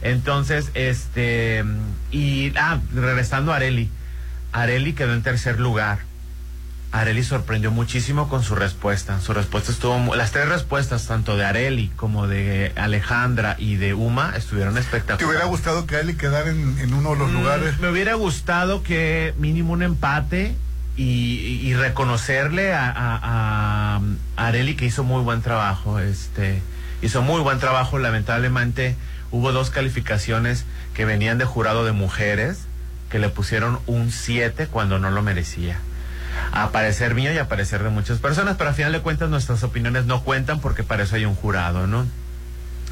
Entonces, 0.05 0.71
este 0.75 1.65
y 2.13 2.53
ah, 2.57 2.79
regresando 2.95 3.53
a 3.53 3.57
Areli. 3.57 3.91
Areli 4.53 4.93
quedó 4.93 5.15
en 5.15 5.23
tercer 5.23 5.59
lugar. 5.59 5.99
Areli 6.93 7.25
sorprendió 7.25 7.73
muchísimo 7.73 8.29
con 8.29 8.45
su 8.45 8.55
respuesta. 8.55 9.19
Su 9.21 9.35
respuesta 9.35 9.73
estuvo, 9.73 10.15
las 10.15 10.31
tres 10.31 10.49
respuestas, 10.49 11.09
tanto 11.09 11.37
de 11.37 11.45
Areli 11.45 11.91
como 11.97 12.29
de 12.29 12.71
Alejandra 12.77 13.57
y 13.59 13.75
de 13.75 13.95
Uma, 13.95 14.35
estuvieron 14.37 14.79
espectaculares. 14.79 15.19
¿Te 15.19 15.25
hubiera 15.25 15.47
gustado 15.47 15.87
que 15.89 15.97
a 15.97 16.01
él 16.01 16.17
quedara 16.17 16.51
en, 16.51 16.79
en 16.79 16.95
uno 16.95 17.15
de 17.15 17.17
los 17.19 17.31
Mm, 17.31 17.35
lugares? 17.35 17.81
Me 17.81 17.89
hubiera 17.89 18.15
gustado 18.15 18.85
que 18.85 19.35
mínimo 19.39 19.73
un 19.73 19.83
empate 19.83 20.55
y, 20.97 21.03
y- 21.03 21.67
y 21.67 21.75
reconocerle 21.75 22.73
a, 22.75 22.89
a- 22.91 23.19
a- 23.97 24.01
a 24.37 24.47
Areli 24.47 24.77
que 24.77 24.85
hizo 24.85 25.03
muy 25.03 25.23
buen 25.23 25.43
trabajo. 25.43 25.99
Este, 25.99 26.63
hizo 27.03 27.23
muy 27.23 27.41
buen 27.41 27.59
trabajo. 27.59 27.99
Lamentablemente 27.99 28.95
hubo 29.35 29.51
dos 29.51 29.71
calificaciones 29.71 30.65
que 30.95 31.05
venían 31.05 31.39
de 31.39 31.45
jurado 31.45 31.85
de 31.85 31.91
mujeres 31.91 32.59
que 33.11 33.19
le 33.19 33.29
pusieron 33.29 33.81
un 33.87 34.13
7 34.13 34.69
cuando 34.69 35.01
no 35.01 35.11
lo 35.11 35.23
merecía. 35.23 35.77
A 36.53 36.71
parecer 36.71 37.15
mío 37.17 37.33
y 37.33 37.39
a 37.39 37.49
parecer 37.49 37.83
de 37.83 37.91
muchas 37.91 38.19
personas, 38.19 38.57
pero 38.57 38.71
a 38.71 38.75
final 38.75 38.93
de 38.93 39.01
cuentas 39.01 39.29
nuestras 39.31 39.65
opiniones 39.65 40.07
no 40.07 40.23
cuentan 40.23 40.61
porque 40.61 40.85
para 40.85 41.03
eso 41.03 41.17
hay 41.17 41.25
un 41.25 41.35
jurado, 41.35 41.89
¿no? 41.89 42.07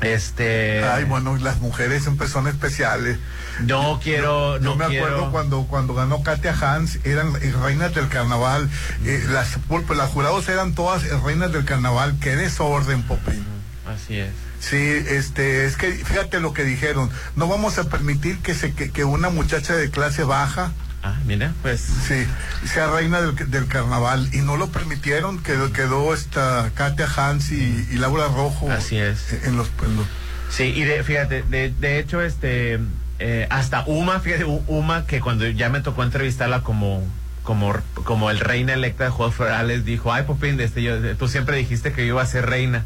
Este. 0.00 0.82
Ay, 0.82 1.04
bueno, 1.04 1.36
las 1.36 1.60
mujeres 1.60 2.02
siempre 2.02 2.26
son 2.26 2.48
especiales. 2.48 3.18
No 3.60 4.00
quiero, 4.02 4.58
Yo 4.58 4.70
no 4.70 4.74
me 4.74 4.86
quiero. 4.86 5.06
acuerdo 5.06 5.30
cuando 5.30 5.62
cuando 5.68 5.94
ganó 5.94 6.24
Katia 6.24 6.56
Hans, 6.60 6.98
eran 7.04 7.32
eh, 7.40 7.54
reinas 7.62 7.94
del 7.94 8.08
carnaval. 8.08 8.68
Eh, 9.04 9.24
las, 9.28 9.58
pues, 9.68 9.88
las 9.96 10.10
jurados 10.10 10.48
eran 10.48 10.74
todas 10.74 11.04
eh, 11.04 11.10
reinas 11.24 11.52
del 11.52 11.64
carnaval. 11.64 12.16
Qué 12.20 12.34
desorden, 12.34 13.02
Popín. 13.04 13.44
Así 13.86 14.18
es. 14.18 14.32
Sí, 14.62 14.76
este, 14.76 15.66
es 15.66 15.76
que 15.76 15.90
fíjate 15.92 16.38
lo 16.38 16.52
que 16.54 16.62
dijeron. 16.64 17.10
No 17.34 17.48
vamos 17.48 17.78
a 17.78 17.88
permitir 17.90 18.38
que 18.38 18.54
se 18.54 18.72
que, 18.72 18.90
que 18.90 19.04
una 19.04 19.28
muchacha 19.28 19.74
de 19.74 19.90
clase 19.90 20.22
baja, 20.22 20.70
Ah, 21.04 21.16
mira, 21.26 21.52
pues. 21.62 21.80
sí, 21.80 22.24
sea 22.72 22.86
reina 22.92 23.20
del, 23.20 23.34
del 23.50 23.66
carnaval 23.66 24.28
y 24.32 24.38
no 24.38 24.56
lo 24.56 24.68
permitieron. 24.68 25.42
Quedó, 25.42 25.72
quedó 25.72 26.14
esta 26.14 26.70
Katia 26.74 27.08
Hans 27.16 27.50
y, 27.50 27.88
y 27.90 27.96
Laura 27.96 28.28
Rojo. 28.28 28.70
Así 28.70 28.98
es. 28.98 29.32
En 29.44 29.56
los, 29.56 29.68
en 29.84 29.96
los- 29.96 30.06
Sí, 30.48 30.64
y 30.64 30.84
de, 30.84 31.02
fíjate, 31.02 31.42
de, 31.42 31.70
de 31.80 31.98
hecho, 31.98 32.22
este, 32.22 32.78
eh, 33.18 33.48
hasta 33.50 33.82
Uma, 33.86 34.20
fíjate, 34.20 34.44
Uma, 34.44 35.04
que 35.06 35.20
cuando 35.20 35.44
ya 35.48 35.70
me 35.70 35.80
tocó 35.80 36.04
entrevistarla 36.04 36.62
como, 36.62 37.02
como, 37.42 37.74
como 38.04 38.30
el 38.30 38.38
reina 38.38 38.74
electa 38.74 39.02
de 39.04 39.10
Juegos 39.10 39.34
Florales, 39.34 39.84
dijo, 39.84 40.12
ay, 40.12 40.22
Popín, 40.22 40.60
este, 40.60 40.84
yo, 40.84 41.16
tú 41.16 41.26
siempre 41.26 41.56
dijiste 41.56 41.92
que 41.92 42.02
yo 42.02 42.14
iba 42.14 42.22
a 42.22 42.26
ser 42.26 42.46
reina. 42.46 42.84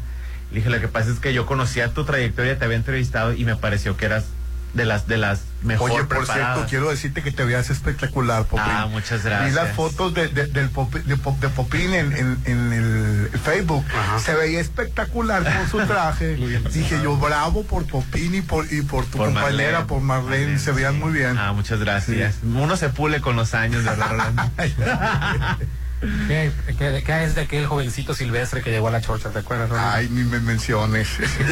Le 0.51 0.57
dije, 0.57 0.69
lo 0.69 0.79
que 0.79 0.87
pasa 0.87 1.11
es 1.11 1.19
que 1.19 1.33
yo 1.33 1.45
conocía 1.45 1.89
tu 1.93 2.05
trayectoria, 2.05 2.57
te 2.57 2.65
había 2.65 2.77
entrevistado 2.77 3.33
y 3.33 3.43
me 3.45 3.55
pareció 3.55 3.97
que 3.97 4.05
eras 4.05 4.25
de 4.73 4.85
las, 4.85 5.07
de 5.07 5.17
las 5.17 5.41
mejor 5.63 5.89
Oye, 5.89 5.99
por 6.03 6.19
preparadas. 6.19 6.53
cierto, 6.55 6.69
quiero 6.69 6.89
decirte 6.89 7.23
que 7.23 7.31
te 7.31 7.43
veías 7.43 7.69
espectacular, 7.71 8.43
Popín. 8.45 8.63
Ah, 8.67 8.85
muchas 8.89 9.23
Vi 9.23 9.29
gracias. 9.29 9.53
las 9.55 9.75
fotos 9.75 10.13
de, 10.13 10.27
de- 10.27 10.45
del 10.47 10.69
Popi- 10.71 11.01
de, 11.03 11.17
Pop- 11.17 11.39
de 11.39 11.49
Popín 11.49 11.93
en, 11.93 12.11
en- 12.15 12.37
en 12.45 12.73
el 12.73 13.29
Facebook. 13.43 13.83
Se 14.23 14.35
veía 14.35 14.59
espectacular 14.59 15.41
con 15.43 15.69
su 15.69 15.79
traje. 15.87 16.35
Dije 16.35 16.99
yo, 17.01 17.17
bravo 17.17 17.63
por 17.63 17.85
Popín 17.87 18.35
y 18.35 18.41
por, 18.41 18.71
y 18.71 18.81
por 18.81 19.05
tu 19.05 19.17
Por 19.17 19.27
compañera, 19.33 19.79
Marlene. 19.79 19.85
por 19.85 20.01
Marlene. 20.01 20.59
Se 20.59 20.71
veían 20.71 20.93
sí. 20.95 20.99
muy 20.99 21.11
bien. 21.13 21.37
Ah, 21.39 21.53
muchas 21.53 21.79
gracias. 21.79 22.35
Uno 22.43 22.77
se 22.77 22.89
pule 22.89 23.19
con 23.19 23.35
los 23.35 23.53
años, 23.55 23.83
de 23.83 23.89
verdad, 23.89 24.09
Rolando. 24.11 24.43
¿Qué, 25.99 26.51
qué, 26.77 27.03
qué 27.03 27.23
es 27.23 27.33
de 27.35 27.41
aquel 27.41 27.65
jovencito 27.65 28.13
silvestre 28.13 28.61
que 28.61 28.69
llegó 28.69 28.87
a 28.87 28.91
la 28.91 29.01
chorcha? 29.01 29.29
¿Te 29.29 29.39
acuerdas? 29.39 29.69
Rolando? 29.69 29.91
Ay, 29.91 30.07
ni 30.11 30.23
me 30.23 30.39
menciones. 30.39 31.07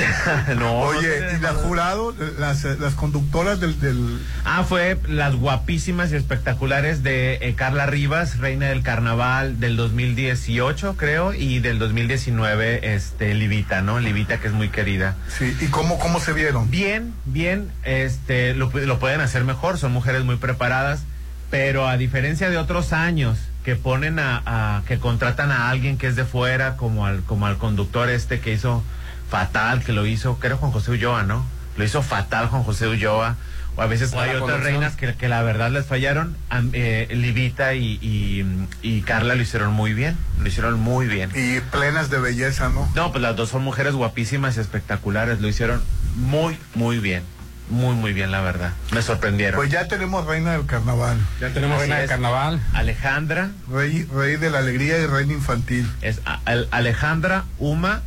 no, 0.57 0.81
Oye, 0.81 1.21
no 1.31 1.37
y 1.37 1.41
la 1.41 1.53
jurado, 1.53 2.15
las, 2.37 2.63
las 2.63 2.93
conductoras 2.93 3.59
del, 3.59 3.79
del 3.79 4.19
Ah, 4.43 4.63
fue 4.63 4.99
las 5.07 5.35
guapísimas 5.35 6.11
y 6.11 6.15
espectaculares 6.15 7.01
de 7.01 7.39
eh, 7.41 7.55
Carla 7.55 7.87
Rivas, 7.87 8.37
reina 8.37 8.67
del 8.67 8.83
carnaval 8.83 9.59
del 9.59 9.77
2018, 9.77 10.95
creo, 10.95 11.33
y 11.33 11.59
del 11.59 11.79
2019, 11.79 12.93
este, 12.95 13.33
Livita, 13.33 13.81
¿no? 13.81 13.99
Livita, 13.99 14.39
que 14.39 14.47
es 14.47 14.53
muy 14.53 14.69
querida. 14.69 15.15
sí, 15.27 15.55
¿y 15.59 15.67
cómo, 15.67 15.97
cómo 15.97 16.19
se 16.19 16.33
vieron? 16.33 16.69
Bien, 16.69 17.13
bien, 17.25 17.71
este, 17.83 18.53
lo, 18.53 18.69
lo 18.71 18.99
pueden 18.99 19.21
hacer 19.21 19.43
mejor, 19.43 19.79
son 19.79 19.91
mujeres 19.91 20.23
muy 20.23 20.35
preparadas, 20.35 21.01
pero 21.49 21.87
a 21.87 21.97
diferencia 21.97 22.49
de 22.49 22.57
otros 22.57 22.93
años 22.93 23.39
que 23.65 23.75
ponen 23.75 24.19
a, 24.19 24.41
a- 24.45 24.83
que 24.87 24.99
contratan 24.99 25.51
a 25.51 25.69
alguien 25.69 25.97
que 25.97 26.07
es 26.07 26.15
de 26.15 26.23
fuera, 26.23 26.77
como 26.77 27.05
al, 27.07 27.21
como 27.23 27.47
al 27.47 27.57
conductor 27.57 28.09
este 28.09 28.39
que 28.39 28.53
hizo 28.53 28.83
fatal, 29.29 29.83
que 29.83 29.91
lo 29.91 30.05
hizo, 30.05 30.37
creo 30.39 30.57
Juan 30.57 30.71
José 30.71 30.91
Ulloa, 30.91 31.23
¿no? 31.23 31.43
Lo 31.75 31.83
hizo 31.83 32.03
fatal 32.03 32.47
Juan 32.47 32.63
José 32.63 32.87
Ulloa, 32.87 33.35
o 33.75 33.81
a 33.81 33.87
veces 33.87 34.13
O 34.13 34.19
hay 34.21 34.35
otras 34.35 34.61
reinas 34.61 34.95
que, 34.95 35.15
que 35.15 35.27
la 35.27 35.41
verdad 35.41 35.71
les 35.71 35.85
fallaron, 35.87 36.37
eh, 36.73 37.07
Livita 37.11 37.73
y, 37.73 37.99
y, 38.01 38.45
y 38.83 39.01
Carla 39.01 39.33
lo 39.35 39.41
hicieron 39.41 39.73
muy 39.73 39.93
bien, 39.95 40.15
lo 40.39 40.47
hicieron 40.47 40.79
muy 40.79 41.07
bien. 41.07 41.31
Y 41.33 41.59
plenas 41.71 42.09
de 42.11 42.19
belleza, 42.19 42.69
¿no? 42.69 42.87
No, 42.95 43.11
pues 43.11 43.21
las 43.23 43.35
dos 43.35 43.49
son 43.49 43.63
mujeres 43.63 43.93
guapísimas 43.95 44.55
y 44.57 44.59
espectaculares. 44.61 45.41
Lo 45.41 45.47
hicieron 45.49 45.81
muy, 46.15 46.55
muy 46.75 46.99
bien. 46.99 47.23
Muy, 47.69 47.95
muy 47.95 48.13
bien, 48.13 48.31
la 48.31 48.41
verdad. 48.41 48.73
Me 48.91 49.01
sorprendieron. 49.01 49.55
Pues 49.57 49.71
ya 49.71 49.87
tenemos 49.87 50.25
reina 50.27 50.51
del 50.53 50.65
carnaval. 50.65 51.17
Ya 51.41 51.49
tenemos 51.49 51.75
Así 51.77 51.81
reina 51.83 51.97
de 51.97 52.03
es. 52.05 52.09
carnaval. 52.09 52.61
Alejandra, 52.73 53.49
Rey, 53.71 54.07
rey 54.13 54.35
de 54.37 54.49
la 54.51 54.59
alegría 54.59 54.99
y 54.99 55.07
reina 55.07 55.33
infantil. 55.33 55.89
es 56.01 56.21
a- 56.25 56.39
al- 56.45 56.67
Alejandra, 56.71 57.45
Uma, 57.57 58.01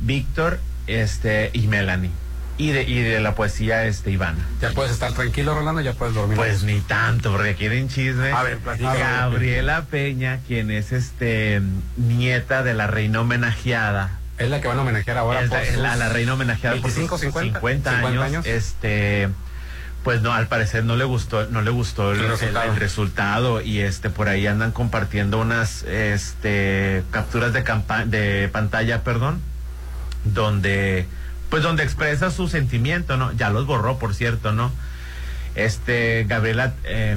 Víctor, 0.00 0.58
este, 0.88 1.50
y 1.52 1.66
Melanie. 1.68 2.10
Y 2.56 2.70
de, 2.70 2.82
y 2.84 3.00
de 3.02 3.18
la 3.20 3.34
poesía, 3.34 3.84
este, 3.84 4.10
Ivana. 4.12 4.38
Ya 4.60 4.70
puedes 4.70 4.92
estar 4.92 5.12
tranquilo, 5.12 5.54
Rolando, 5.54 5.80
ya 5.80 5.92
puedes 5.92 6.14
dormir. 6.14 6.36
Pues 6.36 6.62
ni 6.62 6.80
tanto, 6.80 7.32
porque 7.32 7.54
quieren 7.56 7.88
chisme. 7.88 8.30
A 8.30 8.42
ver, 8.44 8.58
platica. 8.58 8.94
Gabriela 8.94 9.86
Peña, 9.90 10.38
quien 10.46 10.70
es 10.70 10.92
este 10.92 11.62
nieta 11.96 12.62
de 12.62 12.74
la 12.74 12.86
reina 12.86 13.20
homenajeada, 13.22 14.18
es 14.38 14.50
la 14.50 14.60
que 14.60 14.68
van 14.68 14.78
a 14.78 14.82
homenajear 14.82 15.16
ahora 15.18 15.42
Es 15.42 15.48
por 15.50 15.58
la, 15.60 15.66
sus 15.66 15.76
la- 15.76 15.96
la 15.96 16.08
reina 16.08 16.34
homenajeada 16.34 16.74
25, 16.74 17.08
por 17.08 17.18
sus 17.18 17.26
50, 17.34 17.58
50 17.60 17.90
años, 17.90 18.00
50 18.10 18.24
años. 18.26 18.46
este 18.46 19.28
pues 20.02 20.20
no 20.20 20.34
al 20.34 20.48
parecer 20.48 20.84
no 20.84 20.96
le 20.96 21.04
gustó 21.04 21.46
no 21.46 21.62
le 21.62 21.70
gustó 21.70 22.12
el, 22.12 22.18
El 22.18 22.24
el- 22.26 22.30
resultado. 22.32 22.70
el 22.72 22.76
resultado 22.78 23.60
y 23.62 23.80
este 23.80 24.10
por 24.10 24.28
ahí 24.28 24.46
andan 24.46 24.70
compartiendo 24.72 25.38
unas 25.40 25.82
este 25.84 27.02
capturas 27.10 27.52
de 27.54 27.64
campa- 27.64 28.04
de 28.04 28.48
pantalla 28.52 29.02
perdón 29.02 29.40
donde 30.24 31.06
pues 31.48 31.62
donde 31.62 31.84
expresa 31.84 32.30
su 32.30 32.48
sentimiento 32.48 33.16
no 33.16 33.32
ya 33.32 33.48
los 33.50 33.64
borró 33.66 33.98
por 33.98 34.14
cierto 34.14 34.52
no 34.52 34.72
este 35.54 36.24
Gabriela 36.28 36.74
eh, 36.84 37.16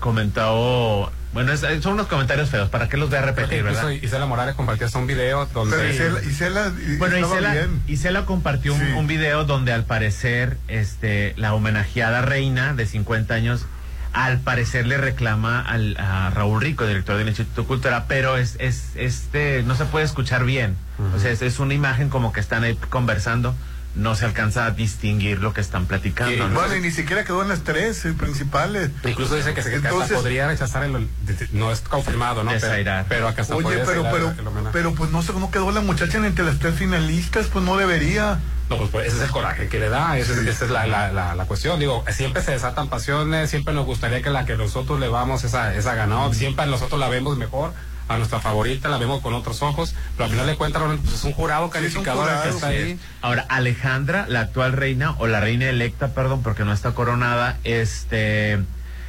comentó 0.00 1.12
bueno 1.32 1.52
es- 1.52 1.60
son 1.82 1.94
unos 1.94 2.06
comentarios 2.08 2.50
feos 2.50 2.68
para 2.68 2.88
qué 2.88 2.96
los 2.96 3.08
voy 3.08 3.18
a 3.18 3.22
repetir 3.22 3.58
incluso 3.60 3.86
verdad 3.86 4.02
Isela 4.02 4.26
Morales 4.26 4.54
compartió 4.54 4.86
hasta 4.86 4.98
un 4.98 5.06
video 5.06 5.46
donde 5.54 5.76
Pero 5.76 5.88
Isela, 5.90 6.22
Isela 6.22 6.72
y- 6.86 6.96
bueno, 6.96 7.16
Isela, 7.18 7.52
bien. 7.52 7.82
Isela 7.88 8.24
compartió 8.26 8.74
Sí. 8.74 8.82
un 8.96 9.06
video 9.06 9.44
donde 9.44 9.72
al 9.72 9.84
parecer 9.84 10.58
este, 10.68 11.32
la 11.36 11.54
homenajeada 11.54 12.22
reina 12.22 12.74
de 12.74 12.86
50 12.86 13.34
años 13.34 13.64
al 14.12 14.40
parecer 14.40 14.86
le 14.86 14.98
reclama 14.98 15.62
al, 15.62 15.96
a 15.98 16.28
Raúl 16.28 16.60
Rico, 16.60 16.86
director 16.86 17.16
del 17.16 17.28
Instituto 17.28 17.66
Cultura, 17.66 18.04
pero 18.08 18.36
es, 18.36 18.56
es 18.58 18.90
este 18.94 19.62
no 19.62 19.74
se 19.74 19.86
puede 19.86 20.04
escuchar 20.04 20.44
bien. 20.44 20.76
O 21.16 21.18
sea, 21.18 21.30
es, 21.30 21.40
es 21.40 21.58
una 21.60 21.72
imagen 21.72 22.10
como 22.10 22.30
que 22.30 22.40
están 22.40 22.62
ahí 22.62 22.76
conversando, 22.90 23.54
no 23.94 24.14
se 24.14 24.24
alcanza 24.24 24.64
a 24.66 24.70
distinguir 24.70 25.40
lo 25.40 25.52
que 25.52 25.60
están 25.60 25.86
platicando. 25.86 26.48
¿no? 26.48 26.54
Bueno, 26.54 26.76
y 26.76 26.80
ni 26.80 26.90
siquiera 26.90 27.24
quedó 27.24 27.42
en 27.42 27.48
las 27.48 27.62
tres 27.62 28.04
eh, 28.04 28.12
principales. 28.14 28.90
Incluso 29.04 29.36
dice 29.36 29.52
que 29.54 29.62
se 29.62 29.74
Entonces- 29.74 30.16
podría 30.16 30.46
rechazar 30.48 30.84
el, 30.84 31.08
no 31.52 31.70
es 31.70 31.80
confirmado, 31.80 32.42
¿no? 32.44 32.52
Pero, 32.58 33.04
pero 33.08 33.28
acá 33.28 33.42
hasta 33.42 33.54
Oye, 33.56 33.78
pero, 33.84 34.04
pero, 34.10 34.34
pero 34.72 34.94
pues 34.94 35.10
no 35.10 35.22
sé 35.22 35.32
cómo 35.32 35.50
quedó 35.50 35.70
la 35.72 35.80
muchacha 35.82 36.18
entre 36.18 36.44
las 36.44 36.58
tres 36.58 36.74
finalistas, 36.76 37.46
pues 37.46 37.64
no 37.64 37.76
debería. 37.76 38.38
No, 38.70 38.78
pues, 38.78 38.90
pues, 38.90 39.06
ese 39.08 39.16
es 39.18 39.22
el 39.24 39.30
coraje 39.30 39.68
que 39.68 39.78
le 39.78 39.90
da, 39.90 40.16
ese- 40.16 40.48
esa 40.48 40.64
es 40.64 40.70
la, 40.70 40.86
la, 40.86 41.12
la, 41.12 41.34
la 41.34 41.44
cuestión. 41.44 41.78
Digo, 41.78 42.02
siempre 42.10 42.42
se 42.42 42.52
desatan 42.52 42.88
pasiones, 42.88 43.50
siempre 43.50 43.74
nos 43.74 43.84
gustaría 43.84 44.22
que 44.22 44.30
la 44.30 44.46
que 44.46 44.56
nosotros 44.56 44.98
le 45.00 45.08
vamos 45.08 45.44
esa, 45.44 45.74
esa 45.74 45.94
ganada, 45.94 46.32
siempre 46.32 46.64
nosotros 46.66 46.98
la 46.98 47.10
vemos 47.10 47.36
mejor, 47.36 47.74
a 48.08 48.16
nuestra 48.18 48.40
favorita 48.40 48.88
la 48.88 48.98
vemos 48.98 49.20
con 49.22 49.32
otros 49.34 49.62
ojos, 49.62 49.94
pero 50.16 50.24
al 50.26 50.30
final 50.30 50.46
de 50.46 50.56
cuentas 50.56 50.82
pues, 51.02 51.14
es 51.14 51.24
un 51.24 51.32
jurado 51.32 51.70
Sí, 51.72 51.78
es 51.84 51.94
un 51.96 52.02
calificador 52.04 52.24
jurado, 52.28 52.58
sí. 52.58 52.64
ahí. 52.64 52.98
Ahora, 53.22 53.46
Alejandra, 53.48 54.26
la 54.28 54.40
actual 54.40 54.72
reina, 54.72 55.12
o 55.18 55.26
la 55.26 55.40
reina 55.40 55.66
electa, 55.68 56.08
perdón, 56.08 56.42
porque 56.42 56.64
no 56.64 56.72
está 56.72 56.92
coronada, 56.92 57.58
este, 57.64 58.58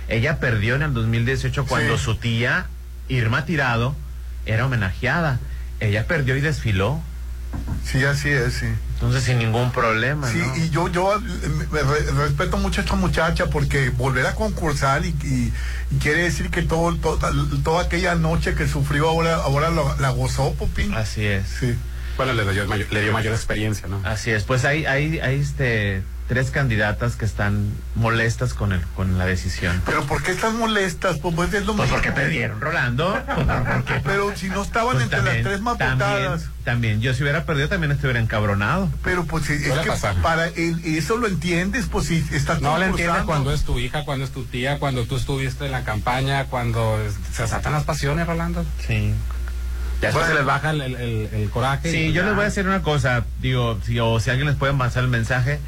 ella 0.08 0.40
perdió 0.40 0.76
en 0.76 0.84
el 0.84 0.94
2018 0.94 1.66
cuando 1.66 1.98
Sí. 1.98 2.04
su 2.04 2.16
tía, 2.16 2.68
Irma 3.10 3.46
Tirado, 3.46 3.96
era 4.46 4.66
homenajeada. 4.66 5.40
Ella 5.80 6.06
perdió 6.08 6.38
y 6.38 6.42
desfiló, 6.42 7.02
Sí, 7.86 8.04
así 8.06 8.30
es, 8.30 8.54
sí. 8.56 8.66
entonces 8.94 9.24
sin 9.24 9.38
ningún 9.38 9.72
problema, 9.72 10.30
Sí, 10.32 10.38
¿no? 10.40 10.56
y 10.56 10.70
yo, 10.70 10.88
yo 10.88 11.16
eh, 11.18 11.20
me 11.72 11.82
re- 11.84 12.12
respeto 12.12 12.58
mucho 12.58 12.82
a 12.82 12.84
esta 12.86 12.96
muchacha 12.96 13.48
porque 13.48 13.90
volver 13.90 14.26
a 14.26 14.34
concursar 14.36 15.06
y, 15.06 15.10
y- 15.24 15.54
y 15.92 15.98
quiere 16.00 16.24
decir 16.24 16.50
que 16.50 16.62
todo, 16.64 16.96
toda, 16.96 17.32
toda 17.64 17.84
aquella 17.84 18.16
noche 18.16 18.56
que 18.56 18.68
sufrió 18.68 19.10
ahora, 19.10 19.36
ahora 19.36 19.70
lo- 19.70 19.96
la 19.98 20.10
gozó, 20.12 20.54
Popín. 20.54 20.94
Así 20.94 21.26
es. 21.26 21.46
Sí. 21.60 21.76
Bueno, 22.16 22.34
le 22.34 22.44
dio, 22.52 22.66
mayor, 22.68 22.88
le 22.92 23.02
dio 23.02 23.12
mayor 23.12 23.34
experiencia, 23.34 23.88
¿no? 23.88 24.00
Así 24.06 24.32
es, 24.32 24.44
pues 24.44 24.64
hay, 24.66 24.86
hay, 24.86 25.20
hay 25.20 25.40
este, 25.40 26.04
tres 26.34 26.50
candidatas 26.50 27.16
que 27.16 27.26
están 27.26 27.70
molestas 27.94 28.56
con, 28.56 28.74
el, 28.74 28.82
con 28.96 29.20
la 29.20 29.26
decisión. 29.28 29.80
Pero 29.86 30.04
¿por 30.06 30.24
qué 30.24 30.32
están 30.32 30.58
molestas? 30.58 31.20
Pues, 31.20 31.36
pues, 31.36 31.54
es 31.54 31.66
lo 31.68 31.76
Pues 31.76 31.88
mismo. 31.90 31.96
porque 31.98 32.12
perdieron, 32.12 32.60
Rolando. 32.60 33.14
Porque, 33.36 34.02
Pero 34.04 34.36
si 34.36 34.50
no 34.50 34.64
estaban 34.64 34.94
pues, 34.94 35.04
entre 35.04 35.18
también, 35.20 35.36
las 35.44 35.46
tres 35.52 35.62
más 35.62 35.78
también, 35.78 36.00
votadas. 36.22 36.46
también, 36.64 37.02
yo 37.02 37.14
si 37.14 37.22
hubiera 37.22 37.46
perdido 37.46 37.70
también 37.70 37.92
estuviera 37.92 38.20
encabronado. 38.20 38.90
Pero 39.04 39.26
pues 39.26 39.48
es 39.52 39.62
que 39.62 39.88
pasar. 39.88 40.16
para 40.24 40.48
el, 40.48 40.82
eso 40.84 41.18
lo 41.18 41.28
entiendes, 41.28 41.86
pues 41.92 42.08
si 42.08 42.26
estás 42.32 42.62
No 42.62 42.78
le 42.80 42.88
entiendes 42.88 43.24
cuando 43.24 43.54
es 43.54 43.62
tu 43.64 43.78
hija, 43.78 44.04
cuando 44.06 44.26
es 44.26 44.32
tu 44.32 44.44
tía, 44.46 44.80
cuando 44.80 45.06
tú 45.06 45.18
estuviste 45.18 45.66
en 45.68 45.72
la 45.72 45.84
campaña, 45.84 46.46
cuando 46.46 46.98
se 47.32 47.44
desatan 47.44 47.74
las 47.74 47.84
pasiones, 47.84 48.26
Rolando. 48.26 48.66
Sí. 48.88 49.14
Ya 50.02 50.08
después 50.10 50.26
Bueno. 50.26 50.28
se 50.28 50.34
les 50.36 50.46
baja 50.46 50.72
el, 50.72 50.82
el, 50.82 50.96
el- 50.96 51.30
el 51.34 51.50
coraje. 51.52 51.92
Sí, 51.92 51.98
pues 52.06 52.14
yo 52.16 52.24
les 52.24 52.34
voy 52.36 52.42
a 52.42 52.46
decir 52.46 52.66
una 52.68 52.82
cosa, 52.82 53.24
digo, 53.40 53.80
si, 53.86 54.00
o 54.00 54.20
si 54.20 54.30
alguien 54.32 54.48
les 54.48 54.58
puede 54.58 54.74
pasar 54.74 55.04
el 55.04 55.10
mensaje, 55.10 55.60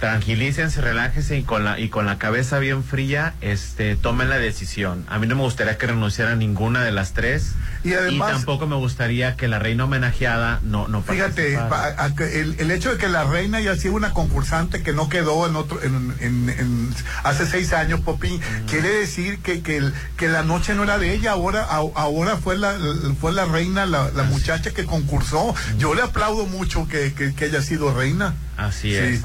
tranquilícense, 0.00 0.80
relájense 0.80 1.38
y 1.38 1.42
con 1.42 1.64
la 1.64 1.78
y 1.78 1.88
con 1.88 2.04
la 2.06 2.18
cabeza 2.18 2.58
bien 2.58 2.84
fría, 2.84 3.34
este, 3.40 3.96
tomen 3.96 4.28
la 4.28 4.38
decisión. 4.38 5.04
A 5.08 5.18
mí 5.18 5.26
no 5.26 5.34
me 5.36 5.42
gustaría 5.42 5.78
que 5.78 5.86
renunciara 5.86 6.32
a 6.32 6.36
ninguna 6.36 6.82
de 6.82 6.92
las 6.92 7.12
tres 7.14 7.52
Y 7.84 7.92
además- 7.94 8.32
tampoco 8.32 8.66
me 8.66 8.76
gustaría 8.76 9.36
que 9.36 9.48
la 9.48 9.58
reina 9.58 9.84
homenajeada 9.84 10.60
no 10.62 10.88
no 10.88 11.02
Fíjate, 11.02 11.56
a 11.56 12.12
el, 12.18 12.56
el 12.58 12.70
hecho 12.70 12.90
de 12.92 12.98
que 12.98 13.08
la 13.08 13.24
reina 13.24 13.58
haya 13.58 13.76
sido 13.76 13.94
una 13.94 14.10
concursante 14.12 14.82
que 14.82 14.92
no 14.92 15.08
quedó 15.08 15.46
en 15.46 15.56
otro, 15.56 15.82
en, 15.82 16.14
en- 16.20 16.48
en- 16.50 16.94
hace 17.22 17.46
seis 17.46 17.72
años, 17.72 18.00
Popín, 18.00 18.36
Mm. 18.40 18.66
quiere 18.68 18.88
decir 18.88 19.38
que, 19.38 19.62
que, 19.62 19.76
el- 19.78 19.94
que 20.16 20.28
la 20.28 20.42
noche 20.42 20.74
no 20.74 20.82
era 20.84 20.98
de 20.98 21.14
ella, 21.14 21.32
ahora, 21.32 21.62
a- 21.64 21.76
ahora 21.94 22.36
fue 22.36 22.56
la, 22.58 22.76
fue 23.20 23.32
la 23.32 23.44
reina, 23.46 23.86
la, 23.86 24.10
la 24.10 24.22
muchacha 24.24 24.70
que 24.72 24.84
concursó. 24.84 25.54
Mm. 25.74 25.78
Yo 25.78 25.94
le 25.94 26.02
aplaudo 26.02 26.46
mucho 26.46 26.86
que, 26.88 27.12
que- 27.14 27.34
que 27.34 27.44
haya 27.46 27.62
sido 27.62 27.94
reina. 27.94 28.34
Así 28.56 28.90
Sí. 28.90 28.96
es. 28.96 29.22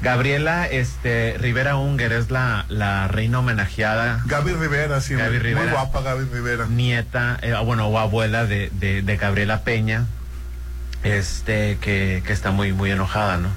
Gabriela 0.00 0.66
este 0.68 1.36
Rivera 1.38 1.76
Unger 1.76 2.12
es 2.12 2.30
la, 2.30 2.66
la 2.68 3.08
reina 3.08 3.40
homenajeada, 3.40 4.22
Gaby 4.26 4.52
Rivera, 4.52 5.00
sí, 5.00 5.14
Gaby 5.14 5.30
muy 5.30 5.38
Rivera. 5.40 5.72
guapa 5.72 6.00
Gaby 6.02 6.24
Rivera. 6.32 6.66
nieta, 6.66 7.38
eh, 7.42 7.54
bueno, 7.64 7.86
o 7.88 7.98
abuela 7.98 8.46
de, 8.46 8.70
de, 8.78 9.02
de 9.02 9.16
Gabriela 9.16 9.62
Peña, 9.62 10.06
este 11.02 11.78
que, 11.80 12.22
que 12.26 12.32
está 12.32 12.50
muy 12.50 12.72
muy 12.72 12.90
enojada, 12.90 13.38
¿no? 13.38 13.48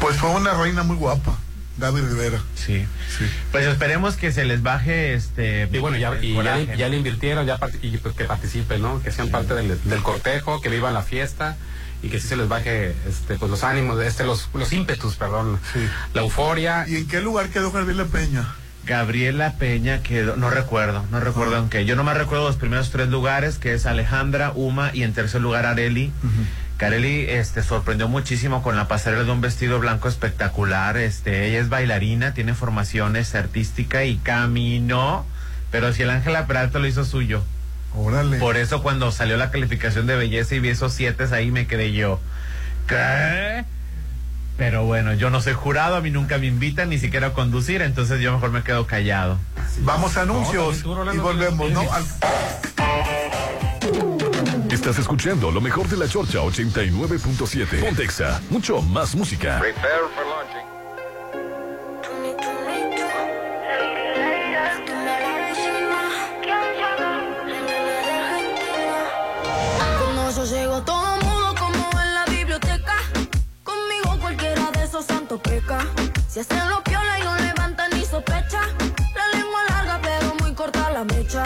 Pues 0.00 0.16
fue 0.16 0.30
una 0.30 0.52
reina 0.54 0.82
muy 0.82 0.96
guapa, 0.96 1.36
Gaby 1.78 2.00
Rivera. 2.02 2.38
Sí. 2.54 2.86
Sí. 3.18 3.24
Pues 3.50 3.66
esperemos 3.66 4.16
que 4.16 4.30
se 4.30 4.44
les 4.44 4.62
baje 4.62 5.14
este. 5.14 5.68
Y 5.72 5.78
bueno, 5.78 5.96
ya, 5.96 6.14
y 6.20 6.34
ya 6.76 6.88
le 6.88 6.96
invirtieron, 6.96 7.46
ya 7.46 7.58
part- 7.58 7.78
y 7.82 7.96
pues 7.98 8.14
que 8.14 8.24
participen, 8.24 8.80
¿no? 8.82 9.02
Que 9.02 9.10
sean 9.10 9.28
parte 9.30 9.54
del, 9.54 9.78
del 9.84 10.02
cortejo, 10.02 10.60
que 10.60 10.68
vivan 10.68 10.94
la 10.94 11.02
fiesta 11.02 11.56
y 12.02 12.08
que 12.08 12.20
sí 12.20 12.28
se 12.28 12.36
les 12.36 12.48
baje 12.48 12.94
este, 13.08 13.36
pues 13.38 13.50
los 13.50 13.62
ánimos, 13.64 14.00
este, 14.02 14.24
los, 14.24 14.48
los 14.54 14.72
ímpetus, 14.72 15.16
perdón, 15.16 15.58
Sí. 15.72 15.80
la 16.14 16.22
euforia. 16.22 16.84
¿Y 16.88 16.96
en 16.96 17.08
qué 17.08 17.20
lugar 17.20 17.48
quedó 17.48 17.70
Gabriela 17.72 18.04
Peña? 18.06 18.46
Gabriela 18.84 19.54
Peña 19.58 20.02
quedó, 20.02 20.36
no 20.36 20.50
recuerdo, 20.50 21.04
no 21.12 21.20
recuerdo 21.20 21.56
en 21.56 21.68
qué. 21.68 21.84
Yo 21.84 21.94
no 21.94 22.02
me 22.02 22.14
recuerdo 22.14 22.44
los 22.48 22.56
primeros 22.56 22.90
tres 22.90 23.08
lugares, 23.08 23.58
que 23.58 23.74
es 23.74 23.86
Alejandra, 23.86 24.50
Uma 24.56 24.90
y 24.92 25.04
en 25.04 25.12
tercer 25.12 25.40
lugar 25.40 25.66
Areli. 25.66 26.12
Que 26.78 26.86
Areli 26.86 27.26
este, 27.28 27.62
sorprendió 27.62 28.08
muchísimo 28.08 28.60
con 28.64 28.74
la 28.74 28.88
pasarela 28.88 29.22
de 29.22 29.30
un 29.30 29.40
vestido 29.40 29.78
blanco 29.78 30.08
espectacular. 30.08 30.96
Este, 30.96 31.46
ella 31.46 31.60
es 31.60 31.68
bailarina, 31.68 32.34
tiene 32.34 32.54
formaciones 32.54 33.36
artística 33.36 34.04
y 34.04 34.16
caminó. 34.16 35.24
Pero 35.70 35.92
si 35.92 36.02
el 36.02 36.10
Ángela 36.10 36.48
Peralta 36.48 36.80
lo 36.80 36.88
hizo 36.88 37.04
suyo. 37.04 37.44
Órale. 37.94 38.38
Por 38.38 38.56
eso 38.56 38.82
cuando 38.82 39.10
salió 39.12 39.36
la 39.36 39.50
calificación 39.50 40.06
de 40.06 40.16
belleza 40.16 40.54
y 40.54 40.60
vi 40.60 40.70
esos 40.70 40.92
siete 40.94 41.24
ahí 41.32 41.50
me 41.50 41.66
quedé 41.66 41.92
yo. 41.92 42.20
¿Qué? 42.86 43.64
Pero 44.56 44.84
bueno, 44.84 45.14
yo 45.14 45.30
no 45.30 45.40
soy 45.40 45.54
jurado, 45.54 45.96
a 45.96 46.00
mí 46.00 46.10
nunca 46.10 46.38
me 46.38 46.46
invitan 46.46 46.90
ni 46.90 46.98
siquiera 46.98 47.28
a 47.28 47.32
conducir, 47.32 47.82
entonces 47.82 48.20
yo 48.20 48.32
mejor 48.32 48.50
me 48.50 48.62
quedo 48.62 48.86
callado. 48.86 49.38
Vamos 49.80 50.16
a 50.16 50.22
anuncios 50.22 50.78
y 51.14 51.18
volvemos, 51.18 51.70
¿no? 51.72 51.80
Al- 51.92 52.04
Estás 54.70 54.98
escuchando 54.98 55.50
lo 55.50 55.60
mejor 55.60 55.86
de 55.88 55.96
la 55.96 56.08
Chorcha 56.08 56.38
89.7. 56.38 57.80
Pontexa, 57.80 58.40
mucho 58.50 58.80
más 58.82 59.14
música. 59.14 59.60
Cuando 59.60 60.71
Si 76.32 76.40
hacen 76.40 76.66
lo 76.70 76.82
piola 76.82 77.18
y 77.18 77.24
no 77.24 77.36
levantan 77.36 77.90
ni 77.90 78.06
sospecha. 78.06 78.62
La 79.14 79.38
lengua 79.38 79.64
larga 79.68 80.00
pero 80.02 80.34
muy 80.40 80.54
corta 80.54 80.90
la 80.90 81.04
mecha. 81.04 81.44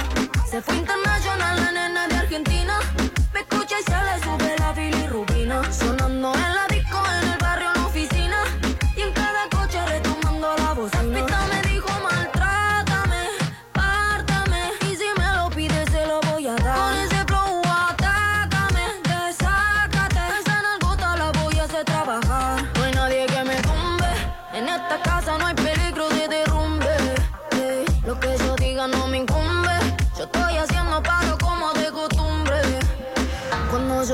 Se 0.48 0.62
fue 0.62 0.76
internacional 0.76 1.15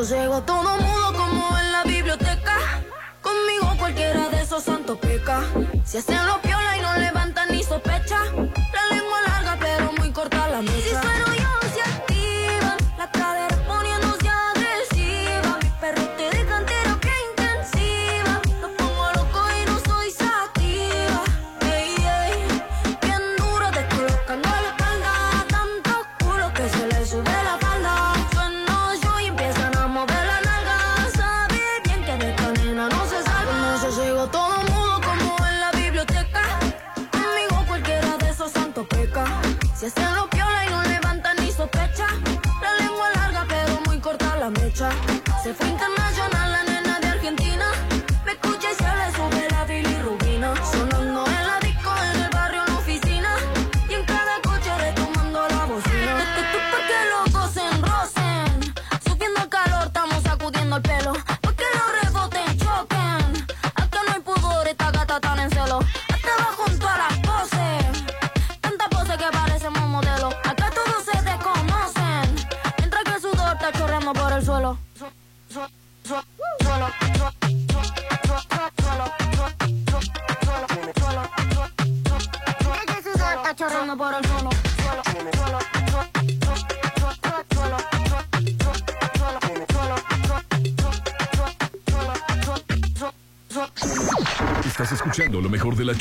Llego 0.08 0.42
todo 0.42 0.78
mudo 0.78 1.12
como 1.16 1.56
en 1.58 1.70
la 1.70 1.84
biblioteca. 1.84 2.56
Conmigo 3.22 3.72
cualquiera 3.78 4.28
de 4.30 4.42
esos 4.42 4.64
santos 4.64 4.98
peca. 4.98 5.42
Si 5.84 5.98
hacen 5.98 6.26
lo 6.26 6.42
piola 6.42 6.76
y 6.76 6.80
no 6.80 6.96
levantan 6.96 7.48
ni 7.52 7.62
sospecha. 7.62 8.18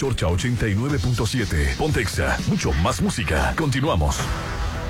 Chorcha 0.01 0.25
89.7. 0.25 1.77
Pontexa, 1.77 2.35
mucho 2.47 2.73
más 2.73 3.03
música. 3.03 3.53
Continuamos. 3.55 4.17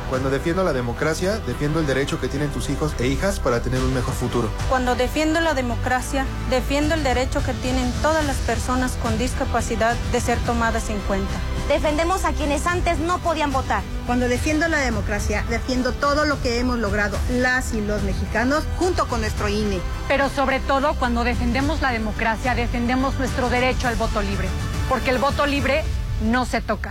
Cuando 0.09 0.29
defiendo 0.29 0.63
la 0.63 0.71
democracia, 0.71 1.37
defiendo 1.45 1.81
el 1.81 1.85
derecho 1.85 2.21
que 2.21 2.29
tienen 2.29 2.49
tus 2.49 2.69
hijos 2.69 2.93
e 2.97 3.07
hijas 3.07 3.41
para 3.41 3.61
tener 3.61 3.81
un 3.81 3.93
mejor 3.93 4.13
futuro. 4.13 4.49
Cuando 4.69 4.95
defiendo 4.95 5.41
la 5.41 5.53
democracia, 5.53 6.25
defiendo 6.49 6.95
el 6.95 7.03
derecho 7.03 7.43
que 7.43 7.53
tienen 7.55 7.91
todas 8.01 8.25
las 8.25 8.37
personas 8.37 8.93
con 9.03 9.17
discapacidad 9.17 9.97
de 10.13 10.21
ser 10.21 10.37
tomadas 10.45 10.89
en 10.89 10.99
cuenta. 11.01 11.33
Defendemos 11.67 12.23
a 12.23 12.31
quienes 12.31 12.65
antes 12.65 12.97
no 12.99 13.19
podían 13.19 13.51
votar. 13.51 13.83
Cuando 14.05 14.29
defiendo 14.29 14.69
la 14.69 14.77
democracia, 14.77 15.43
defiendo 15.49 15.91
todo 15.91 16.23
lo 16.23 16.41
que 16.41 16.57
hemos 16.59 16.79
logrado 16.79 17.17
las 17.31 17.73
y 17.73 17.81
los 17.81 18.01
mexicanos 18.03 18.63
junto 18.77 19.09
con 19.09 19.19
nuestro 19.19 19.49
INE. 19.49 19.81
Pero 20.07 20.29
sobre 20.29 20.61
todo, 20.61 20.93
cuando 20.93 21.25
defendemos 21.25 21.81
la 21.81 21.91
democracia, 21.91 22.55
defendemos 22.55 23.15
nuestro 23.15 23.49
derecho 23.49 23.89
al 23.89 23.97
voto 23.97 24.21
libre. 24.21 24.47
Porque 24.91 25.09
el 25.09 25.19
voto 25.19 25.45
libre 25.45 25.83
no 26.21 26.43
se 26.43 26.59
toca. 26.59 26.90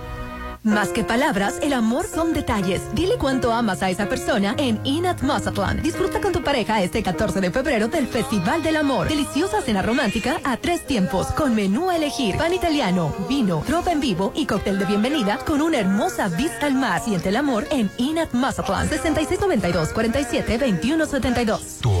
Más 0.63 0.89
que 0.89 1.03
palabras, 1.03 1.55
el 1.63 1.73
amor 1.73 2.05
son 2.05 2.33
detalles. 2.33 2.83
Dile 2.93 3.15
cuánto 3.17 3.51
amas 3.51 3.81
a 3.81 3.89
esa 3.89 4.07
persona 4.07 4.53
en 4.59 4.79
Inat 4.83 5.23
Mazatlán. 5.23 5.81
Disfruta 5.81 6.21
con 6.21 6.33
tu 6.33 6.43
pareja 6.43 6.83
este 6.83 7.01
14 7.01 7.41
de 7.41 7.49
febrero 7.49 7.87
del 7.87 8.05
Festival 8.05 8.61
del 8.61 8.75
Amor. 8.75 9.07
Deliciosa 9.09 9.63
cena 9.63 9.81
romántica 9.81 10.39
a 10.43 10.57
tres 10.57 10.85
tiempos, 10.85 11.27
con 11.31 11.55
menú 11.55 11.89
a 11.89 11.95
elegir, 11.95 12.37
pan 12.37 12.53
italiano, 12.53 13.11
vino, 13.27 13.63
tropa 13.65 13.91
en 13.91 14.01
vivo 14.01 14.33
y 14.35 14.45
cóctel 14.45 14.77
de 14.77 14.85
bienvenida 14.85 15.39
con 15.39 15.63
una 15.63 15.79
hermosa 15.79 16.27
vista 16.27 16.67
al 16.67 16.75
mar. 16.75 17.01
Siente 17.03 17.29
el 17.29 17.37
amor 17.37 17.65
en 17.71 17.89
Inat 17.97 18.31
Mazatlán. 18.33 18.87
6692 18.87 19.89
47 19.89 20.59
2172. 20.59 21.79
Tu 21.81 21.89
hogar 21.89 22.00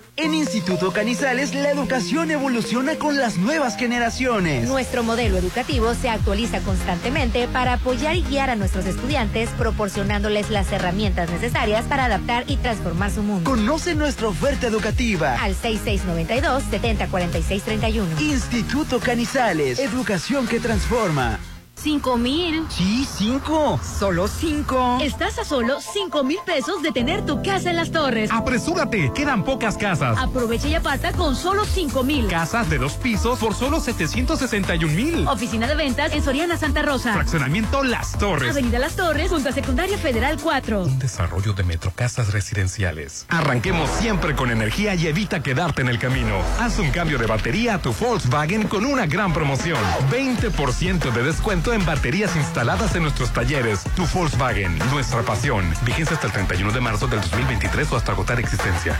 En 0.21 0.33
Instituto 0.35 0.93
Canizales 0.93 1.55
la 1.55 1.71
educación 1.71 2.29
evoluciona 2.29 2.99
con 2.99 3.17
las 3.17 3.37
nuevas 3.37 3.75
generaciones. 3.75 4.67
Nuestro 4.67 5.01
modelo 5.01 5.35
educativo 5.35 5.95
se 5.95 6.09
actualiza 6.09 6.59
constantemente 6.59 7.47
para 7.47 7.73
apoyar 7.73 8.15
y 8.15 8.21
guiar 8.21 8.51
a 8.51 8.55
nuestros 8.55 8.85
estudiantes, 8.85 9.49
proporcionándoles 9.57 10.51
las 10.51 10.71
herramientas 10.71 11.31
necesarias 11.31 11.85
para 11.85 12.05
adaptar 12.05 12.43
y 12.45 12.57
transformar 12.57 13.09
su 13.09 13.23
mundo. 13.23 13.49
Conoce 13.49 13.95
nuestra 13.95 14.27
oferta 14.27 14.67
educativa. 14.67 15.41
Al 15.41 15.55
6692-704631. 15.55 18.21
Instituto 18.21 18.99
Canizales, 18.99 19.79
educación 19.79 20.45
que 20.45 20.59
transforma. 20.59 21.39
¿Cinco 21.81 22.15
mil? 22.15 22.63
Sí, 22.69 23.07
cinco. 23.11 23.79
Solo 23.81 24.27
cinco. 24.27 24.99
Estás 25.01 25.39
a 25.39 25.43
solo 25.43 25.79
cinco 25.81 26.23
mil 26.23 26.37
pesos 26.45 26.83
de 26.83 26.91
tener 26.91 27.25
tu 27.25 27.41
casa 27.41 27.71
en 27.71 27.75
las 27.75 27.91
torres. 27.91 28.29
Apresúrate, 28.31 29.11
quedan 29.15 29.43
pocas 29.43 29.77
casas. 29.77 30.15
Aprovecha 30.19 30.67
y 30.67 30.75
aparta 30.75 31.11
con 31.11 31.35
solo 31.35 31.65
cinco 31.65 32.03
mil. 32.03 32.27
Casas 32.27 32.69
de 32.69 32.77
dos 32.77 32.93
pisos 32.93 33.39
por 33.39 33.55
solo 33.55 33.79
761 33.79 34.93
mil. 34.93 35.27
Oficina 35.27 35.65
de 35.65 35.73
ventas 35.73 36.13
en 36.13 36.23
Soriana 36.23 36.55
Santa 36.55 36.83
Rosa. 36.83 37.13
Fraccionamiento 37.13 37.83
Las 37.83 38.15
Torres. 38.19 38.51
Avenida 38.51 38.77
Las 38.77 38.95
Torres, 38.95 39.31
junto 39.31 39.49
a 39.49 39.51
Secundaria 39.51 39.97
Federal 39.97 40.37
4. 40.39 40.83
Un 40.83 40.99
desarrollo 40.99 41.53
de 41.53 41.63
Metrocasas 41.63 42.31
residenciales. 42.31 43.25
Arranquemos 43.29 43.89
siempre 43.89 44.35
con 44.35 44.51
energía 44.51 44.93
y 44.93 45.07
evita 45.07 45.41
quedarte 45.41 45.81
en 45.81 45.87
el 45.87 45.97
camino. 45.97 46.35
Haz 46.59 46.77
un 46.77 46.91
cambio 46.91 47.17
de 47.17 47.25
batería 47.25 47.75
a 47.75 47.81
tu 47.81 47.91
Volkswagen 47.91 48.67
con 48.67 48.85
una 48.85 49.07
gran 49.07 49.33
promoción. 49.33 49.79
20% 50.11 51.11
de 51.11 51.23
descuento 51.23 51.70
en 51.73 51.85
baterías 51.85 52.35
instaladas 52.35 52.95
en 52.95 53.03
nuestros 53.03 53.31
talleres. 53.33 53.83
Tu 53.95 54.05
Volkswagen, 54.07 54.77
nuestra 54.91 55.21
pasión. 55.21 55.65
Vigencia 55.85 56.15
hasta 56.15 56.27
el 56.27 56.33
31 56.33 56.71
de 56.71 56.81
marzo 56.81 57.07
del 57.07 57.21
2023 57.21 57.91
o 57.91 57.97
hasta 57.97 58.11
agotar 58.11 58.39
existencia. 58.39 58.99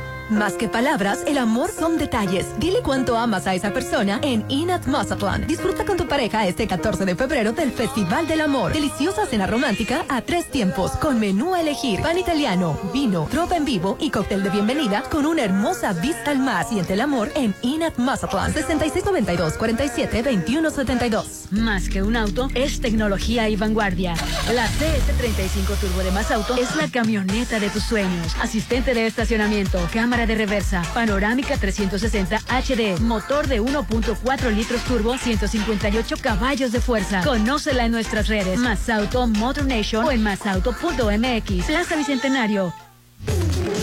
Más 0.31 0.53
que 0.53 0.69
palabras, 0.69 1.25
el 1.27 1.37
amor 1.37 1.69
son 1.69 1.97
detalles. 1.97 2.47
Dile 2.57 2.79
cuánto 2.81 3.17
amas 3.17 3.47
a 3.47 3.53
esa 3.53 3.73
persona 3.73 4.21
en 4.23 4.45
Inat 4.47 4.87
Mazatlán. 4.87 5.45
Disfruta 5.45 5.83
con 5.83 5.97
tu 5.97 6.07
pareja 6.07 6.47
este 6.47 6.67
14 6.67 7.03
de 7.03 7.15
febrero 7.17 7.51
del 7.51 7.73
Festival 7.73 8.29
del 8.29 8.39
Amor. 8.39 8.71
Deliciosa 8.71 9.25
cena 9.25 9.45
romántica 9.45 10.05
a 10.07 10.21
tres 10.21 10.49
tiempos, 10.49 10.91
con 10.91 11.19
menú 11.19 11.53
a 11.53 11.59
elegir, 11.59 12.01
pan 12.01 12.17
italiano, 12.17 12.79
vino, 12.93 13.27
tropa 13.29 13.57
en 13.57 13.65
vivo 13.65 13.97
y 13.99 14.09
cóctel 14.09 14.41
de 14.41 14.51
bienvenida 14.51 15.03
con 15.11 15.25
una 15.25 15.43
hermosa 15.43 15.91
vista 15.91 16.31
al 16.31 16.39
mar. 16.39 16.65
Siente 16.65 16.93
el 16.93 17.01
amor 17.01 17.29
en 17.35 17.53
Inat 17.61 17.97
Mazatlán. 17.97 18.53
6692 18.53 19.55
47 19.55 20.23
2172. 20.23 21.47
Más 21.51 21.89
que 21.89 22.03
un 22.03 22.15
auto, 22.15 22.47
es 22.55 22.79
tecnología 22.79 23.49
y 23.49 23.57
vanguardia. 23.57 24.13
La 24.53 24.65
CS35 24.67 25.77
Turbo 25.81 25.99
de 26.03 26.11
Más 26.11 26.31
Auto 26.31 26.55
es 26.55 26.73
la 26.77 26.87
camioneta 26.87 27.59
de 27.59 27.69
tus 27.69 27.83
sueños. 27.83 28.33
Asistente 28.41 28.93
de 28.93 29.07
estacionamiento, 29.07 29.77
cámara 29.91 30.20
de 30.25 30.35
reversa, 30.35 30.83
panorámica 30.93 31.57
360 31.57 32.37
HD, 32.47 32.99
motor 33.01 33.47
de 33.47 33.61
1.4 33.61 34.55
litros 34.55 34.81
turbo, 34.83 35.17
158 35.17 36.15
caballos 36.21 36.71
de 36.71 36.81
fuerza. 36.81 37.21
Conócela 37.23 37.85
en 37.85 37.91
nuestras 37.91 38.27
redes, 38.27 38.59
Más 38.59 38.89
Auto 38.89 39.27
Motor 39.27 39.65
Nation 39.65 40.05
o 40.05 40.11
en 40.11 40.23
masauto.mx. 40.23 41.65
Plaza 41.65 41.95
Bicentenario. 41.95 42.73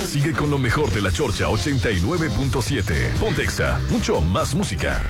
Sigue 0.06 0.32
con 0.32 0.50
lo 0.50 0.58
mejor 0.58 0.90
de 0.90 1.02
la 1.02 1.12
Chorcha 1.12 1.46
89.7. 1.46 3.12
Pontexa, 3.18 3.78
mucho 3.90 4.20
más 4.20 4.54
música. 4.54 5.02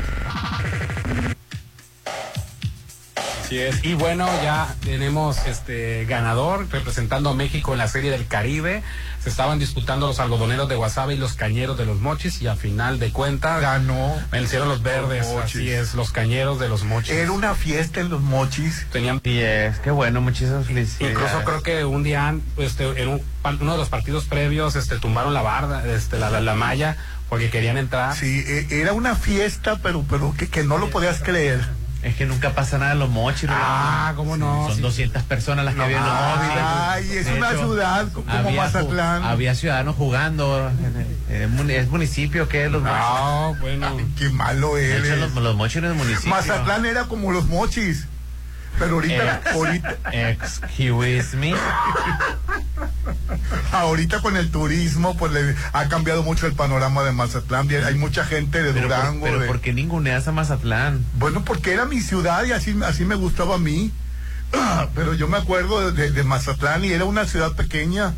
Así 3.48 3.58
es. 3.58 3.82
Y 3.82 3.94
bueno, 3.94 4.28
ya 4.42 4.74
tenemos 4.84 5.38
este 5.46 6.04
ganador 6.04 6.66
representando 6.70 7.30
a 7.30 7.34
México 7.34 7.72
en 7.72 7.78
la 7.78 7.88
Serie 7.88 8.10
del 8.10 8.26
Caribe. 8.26 8.82
Se 9.22 9.30
estaban 9.30 9.58
disputando 9.58 10.06
los 10.06 10.20
algodoneros 10.20 10.68
de 10.68 10.74
Guasave 10.74 11.14
y 11.14 11.16
los 11.16 11.32
cañeros 11.32 11.78
de 11.78 11.86
los 11.86 11.98
mochis 11.98 12.42
y 12.42 12.46
a 12.46 12.56
final 12.56 12.98
de 12.98 13.10
cuentas 13.10 13.62
ganó. 13.62 14.14
Vencieron 14.30 14.68
los 14.68 14.82
verdes, 14.82 15.26
Los 15.32 15.44
así 15.44 15.70
es, 15.70 15.94
los 15.94 16.12
cañeros 16.12 16.60
de 16.60 16.68
los 16.68 16.84
mochis. 16.84 17.12
Era 17.12 17.32
una 17.32 17.54
fiesta 17.54 18.00
en 18.00 18.10
los 18.10 18.20
mochis. 18.20 18.86
Tenían 18.92 19.18
Y 19.24 19.38
es, 19.38 19.78
qué 19.78 19.92
bueno, 19.92 20.20
muchísimas 20.20 20.66
felicidades. 20.66 21.16
Incluso 21.16 21.42
creo 21.44 21.62
que 21.62 21.86
un 21.86 22.02
día, 22.02 22.36
este, 22.58 23.02
en 23.02 23.08
un, 23.08 23.22
uno 23.62 23.72
de 23.72 23.78
los 23.78 23.88
partidos 23.88 24.26
previos, 24.26 24.76
este, 24.76 24.98
tumbaron 24.98 25.32
la 25.32 25.40
barda, 25.40 25.86
este, 25.90 26.18
la, 26.18 26.28
la, 26.28 26.42
la 26.42 26.54
malla, 26.54 26.98
porque 27.30 27.48
querían 27.48 27.78
entrar. 27.78 28.14
Sí, 28.14 28.44
e- 28.46 28.66
era 28.82 28.92
una 28.92 29.16
fiesta, 29.16 29.78
pero, 29.82 30.04
pero 30.06 30.34
que, 30.36 30.48
que 30.48 30.64
no 30.64 30.76
lo 30.76 30.90
podías 30.90 31.22
creer. 31.22 31.77
Es 32.02 32.14
que 32.14 32.26
nunca 32.26 32.50
pasa 32.50 32.78
nada 32.78 32.92
en 32.92 33.00
los 33.00 33.10
mochis. 33.10 33.48
Ah, 33.52 34.12
cómo 34.14 34.36
no. 34.36 34.66
Son 34.68 34.76
sí. 34.76 34.82
200 34.82 35.22
personas 35.24 35.64
las 35.64 35.74
que 35.74 35.78
No, 35.78 35.84
había 35.84 35.98
en 35.98 36.04
los 36.04 36.12
mochis. 36.14 36.62
Ay, 36.62 37.10
es 37.18 37.26
una 37.26 37.48
hecho, 37.50 37.58
ciudad 37.58 38.06
co- 38.12 38.22
como 38.22 38.38
había 38.38 38.62
Mazatlán. 38.62 39.24
Había 39.24 39.54
ciudadanos 39.56 39.96
jugando. 39.96 40.70
¿Es 41.28 41.88
municipio 41.90 42.48
que 42.48 42.66
es 42.66 42.70
los 42.72 42.82
mochis? 42.82 42.98
No, 42.98 43.56
bueno. 43.60 43.96
Qué 44.16 44.28
malo 44.30 44.78
hecho, 44.78 45.04
eres. 45.04 45.18
los, 45.18 45.34
los 45.34 45.56
mochis 45.56 45.82
no 45.82 45.90
es 45.90 45.96
municipio. 45.96 46.30
Mazatlán 46.30 46.86
era 46.86 47.04
como 47.04 47.32
los 47.32 47.46
mochis. 47.46 48.06
Pero 48.78 48.94
ahorita, 48.94 49.36
Ex- 49.44 49.52
ahorita, 49.54 49.96
Excuse 50.12 51.36
me. 51.36 51.54
ahorita 53.72 54.20
con 54.20 54.36
el 54.36 54.50
turismo, 54.50 55.16
pues 55.16 55.32
le 55.32 55.54
ha 55.72 55.88
cambiado 55.88 56.22
mucho 56.22 56.46
el 56.46 56.52
panorama 56.54 57.02
de 57.02 57.12
Mazatlán. 57.12 57.68
Hay 57.84 57.94
mucha 57.94 58.24
gente 58.24 58.62
de 58.62 58.72
Pero, 58.72 58.88
por, 58.88 58.96
Durango. 58.96 59.24
pero 59.24 59.40
de- 59.40 59.46
¿por 59.46 59.60
qué 59.60 59.72
ninguneas 59.72 60.28
a 60.28 60.32
Mazatlán? 60.32 61.04
Bueno, 61.14 61.44
porque 61.44 61.72
era 61.72 61.84
mi 61.84 62.00
ciudad 62.00 62.44
y 62.44 62.52
así, 62.52 62.76
así 62.84 63.04
me 63.04 63.14
gustaba 63.14 63.56
a 63.56 63.58
mí. 63.58 63.92
Pero 64.94 65.12
yo 65.12 65.28
me 65.28 65.36
acuerdo 65.36 65.92
de, 65.92 66.10
de 66.10 66.24
Mazatlán 66.24 66.82
y 66.84 66.92
era 66.92 67.04
una 67.04 67.26
ciudad 67.26 67.52
pequeña. 67.52 68.14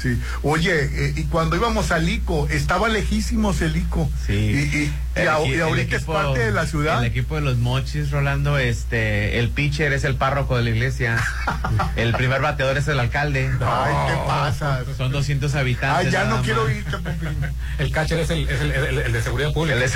Sí. 0.00 0.18
Oye, 0.42 0.84
eh, 0.84 1.12
y 1.16 1.24
cuando 1.24 1.56
íbamos 1.56 1.90
al 1.90 2.08
ICO, 2.08 2.48
estaba 2.48 2.88
lejísimos 2.88 3.60
el 3.60 3.76
ICO. 3.76 4.08
Sí. 4.26 4.32
Y, 4.32 4.36
y- 4.76 4.82
y 4.84 4.92
El 5.14 5.28
a- 5.28 5.38
equi- 5.40 5.48
y 5.48 5.52
el 5.54 5.62
ahorita 5.62 5.96
equipo- 5.96 6.18
es 6.18 6.24
parte 6.24 6.38
de 6.40 6.52
la 6.52 6.66
ciudad. 6.66 7.00
El 7.00 7.04
equipo 7.10 7.34
de 7.34 7.42
los 7.42 7.58
mochis, 7.58 8.10
Rolando, 8.10 8.56
este, 8.56 9.38
el 9.38 9.50
pitcher 9.50 9.92
es 9.92 10.04
el 10.04 10.14
párroco 10.16 10.56
de 10.56 10.62
la 10.64 10.70
iglesia. 10.70 11.18
el 11.96 12.14
primer 12.14 12.40
bateador 12.40 12.78
es 12.78 12.88
el 12.88 12.98
alcalde. 12.98 13.50
Ay, 13.60 13.94
¿qué 14.08 14.14
pasa? 14.26 14.80
Son 14.96 15.12
200 15.12 15.54
habitantes. 15.54 16.06
Ay, 16.06 16.12
ya 16.12 16.24
no 16.24 16.40
quiero 16.42 16.64
más. 16.64 17.02
Pepín. 17.02 17.36
El 17.78 17.92
catcher 17.92 18.20
es 18.20 18.30
el, 18.30 18.48
es 18.48 18.60
el, 18.60 18.72
el- 18.72 18.98
el 18.98 19.12
de 19.12 19.22
seguridad 19.22 19.52
pública. 19.52 19.78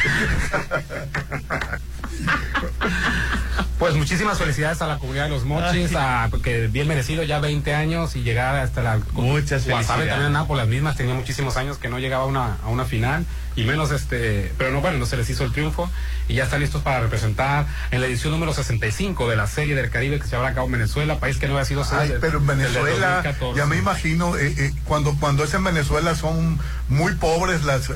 Pues 3.84 3.96
muchísimas 3.96 4.38
felicidades 4.38 4.80
a 4.80 4.86
la 4.86 4.98
comunidad 4.98 5.24
de 5.24 5.28
los 5.28 5.44
mochis, 5.44 5.94
a, 5.94 6.28
porque 6.30 6.68
bien 6.68 6.88
merecido 6.88 7.22
ya 7.22 7.38
20 7.38 7.74
años 7.74 8.16
y 8.16 8.22
llegar 8.22 8.56
hasta 8.56 8.82
la 8.82 8.98
Muchas 9.12 9.66
Guasave 9.68 9.84
felicidades. 9.84 10.08
también 10.08 10.32
Nápoles 10.32 10.62
las 10.62 10.68
mismas, 10.70 10.96
tenía 10.96 11.12
muchísimos 11.12 11.58
años 11.58 11.76
que 11.76 11.90
no 11.90 11.98
llegaba 11.98 12.22
a 12.22 12.26
una, 12.26 12.56
a 12.64 12.70
una 12.70 12.86
final 12.86 13.26
y 13.56 13.64
menos 13.64 13.90
este, 13.92 14.52
pero 14.58 14.70
no 14.72 14.80
bueno, 14.80 14.98
no 14.98 15.06
se 15.06 15.16
les 15.16 15.28
hizo 15.30 15.44
el 15.44 15.52
triunfo 15.52 15.90
y 16.28 16.34
ya 16.34 16.44
están 16.44 16.60
listos 16.60 16.82
para 16.82 17.00
representar 17.00 17.66
en 17.90 18.00
la 18.00 18.06
edición 18.06 18.32
número 18.32 18.52
65 18.52 19.28
de 19.28 19.36
la 19.36 19.46
Serie 19.46 19.74
del 19.74 19.90
Caribe 19.90 20.18
que 20.18 20.24
se 20.24 20.30
llevará 20.32 20.50
a 20.50 20.54
cabo 20.54 20.66
en 20.66 20.72
Venezuela, 20.72 21.18
país 21.20 21.36
que 21.38 21.46
no 21.46 21.54
había 21.54 21.64
sido 21.64 21.84
Ay, 21.92 22.14
pero 22.20 22.38
en 22.38 22.46
Venezuela, 22.46 23.22
2014. 23.22 23.58
ya 23.58 23.66
me 23.66 23.76
imagino, 23.76 24.36
eh, 24.36 24.54
eh, 24.58 24.72
cuando, 24.84 25.14
cuando 25.20 25.44
es 25.44 25.54
en 25.54 25.64
Venezuela 25.64 26.14
son 26.14 26.58
muy 26.88 27.14
pobres 27.14 27.64
las, 27.64 27.90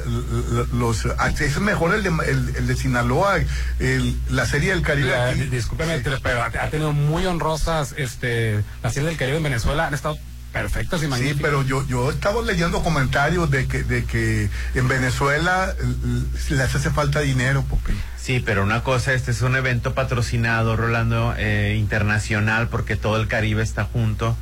los, 0.72 1.06
ah, 1.18 1.30
es 1.38 1.60
mejor 1.60 1.94
el 1.94 2.02
de, 2.02 2.10
el, 2.28 2.56
el 2.56 2.66
de 2.66 2.76
Sinaloa, 2.76 3.38
el- 3.78 4.16
la 4.30 4.46
serie 4.46 4.70
del 4.70 4.82
Caribe 4.82 5.08
La- 5.10 5.34
pero 6.22 6.42
ha, 6.42 6.46
ha 6.46 6.70
tenido 6.70 6.92
muy 6.92 7.26
honrosas 7.26 7.94
este, 7.96 8.62
la 8.82 8.90
Serie 8.90 9.08
del 9.08 9.18
Caribe 9.18 9.38
en 9.38 9.42
Venezuela, 9.42 9.86
han 9.86 9.94
estado 9.94 10.18
perfectas 10.52 11.00
y 11.00 11.04
Sí, 11.04 11.08
magníficas. 11.08 11.42
pero 11.42 11.62
yo, 11.62 11.86
yo 11.86 12.10
estaba 12.10 12.42
leyendo 12.42 12.82
comentarios 12.82 13.50
de 13.50 13.66
que, 13.66 13.82
de 13.84 14.04
que 14.04 14.48
en 14.74 14.88
Venezuela 14.88 15.74
l- 15.78 16.24
les 16.56 16.74
hace 16.74 16.90
falta 16.90 17.20
dinero, 17.20 17.62
Popi. 17.64 17.92
Sí, 18.20 18.40
pero 18.44 18.62
una 18.62 18.82
cosa, 18.82 19.12
este 19.14 19.30
es 19.30 19.42
un 19.42 19.56
evento 19.56 19.94
patrocinado, 19.94 20.76
Rolando, 20.76 21.34
eh, 21.38 21.76
internacional, 21.78 22.68
porque 22.68 22.96
todo 22.96 23.16
el 23.20 23.28
Caribe 23.28 23.62
está 23.62 23.84
junto. 23.84 24.36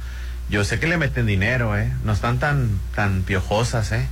Yo 0.49 0.64
sé 0.64 0.79
que 0.79 0.87
le 0.87 0.97
meten 0.97 1.27
dinero, 1.27 1.77
¿eh? 1.77 1.92
No 2.05 2.12
están 2.12 2.38
tan, 2.38 2.79
tan 2.95 3.23
piojosas, 3.23 3.90
¿eh? 3.92 4.07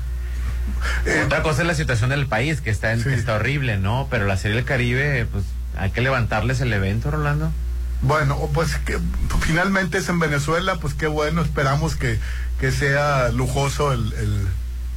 Otra 1.24 1.42
cosa 1.42 1.60
es 1.62 1.66
la 1.68 1.74
situación 1.74 2.10
del 2.10 2.26
país, 2.26 2.60
que 2.60 2.70
está, 2.70 2.92
en- 2.92 2.98
Sí. 3.02 3.08
que 3.10 3.14
está 3.14 3.34
horrible, 3.34 3.78
¿no? 3.78 4.08
Pero 4.10 4.26
la 4.26 4.36
Serie 4.36 4.56
del 4.56 4.64
Caribe, 4.64 5.26
pues, 5.30 5.44
hay 5.76 5.90
que 5.90 6.00
levantarles 6.00 6.60
el 6.60 6.72
evento, 6.72 7.10
Rolando. 7.10 7.52
Bueno, 8.04 8.38
pues 8.52 8.76
que 8.84 8.98
finalmente 9.40 9.98
es 9.98 10.08
en 10.08 10.18
Venezuela, 10.18 10.76
pues 10.80 10.94
qué 10.94 11.06
bueno, 11.06 11.42
esperamos 11.42 11.96
que, 11.96 12.18
que 12.60 12.70
sea 12.70 13.30
lujoso 13.30 13.92
el, 13.92 14.12
el- 14.14 14.48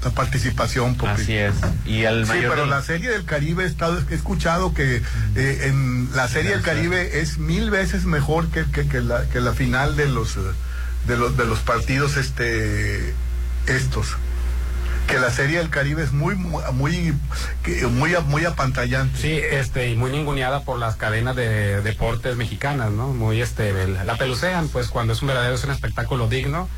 la 0.04 0.12
participación, 0.12 0.96
Popi. 0.96 1.10
Así 1.22 1.34
es. 1.34 1.56
Y 1.86 2.04
el 2.04 2.26
Sí, 2.28 2.34
pero 2.38 2.56
del- 2.62 2.70
la 2.70 2.84
serie 2.84 3.10
del 3.10 3.26
Caribe 3.26 3.64
he, 3.64 3.68
estado- 3.68 4.00
he 4.12 4.14
escuchado 4.14 4.74
que 4.74 5.02
eh, 5.36 5.60
en 5.64 6.10
la 6.16 6.28
serie 6.28 6.52
del 6.52 6.62
Caribe 6.62 7.20
es 7.20 7.40
mil 7.40 7.72
veces 7.72 8.06
mejor 8.06 8.48
que, 8.50 8.66
que, 8.66 8.88
que 8.88 9.02
la, 9.02 9.28
que 9.30 9.42
la 9.42 9.54
final 9.54 9.96
de 9.98 10.08
los 10.08 10.36
de 11.08 11.18
los 11.18 11.36
de 11.36 11.46
los 11.46 11.60
partidos 11.60 12.16
este 12.18 13.14
estos 13.66 14.16
que 15.08 15.20
la 15.20 15.32
serie 15.32 15.58
del 15.58 15.70
Caribe 15.70 16.04
es 16.04 16.12
muy 16.12 16.36
muy 16.36 16.64
muy 16.74 17.14
muy, 17.90 18.16
muy 18.28 18.46
apantallante 18.46 19.18
Sí, 19.18 19.32
este, 19.32 19.90
y 19.90 19.96
muy 19.96 20.12
ninguneada 20.12 20.62
por 20.62 20.78
las 20.78 20.96
cadenas 20.96 21.36
de 21.36 21.82
deportes 21.82 22.36
mexicanas, 22.36 22.92
¿no? 22.92 23.08
Muy, 23.08 23.42
este, 23.42 23.88
la 23.88 24.16
pelucean, 24.18 24.68
pues, 24.68 24.90
cuando 24.90 25.14
es 25.14 25.22
un 25.22 25.30
verdadero, 25.30 25.56
es 25.56 25.64
un 25.64 25.72
espectáculo 25.72 26.28
digno, 26.28 26.70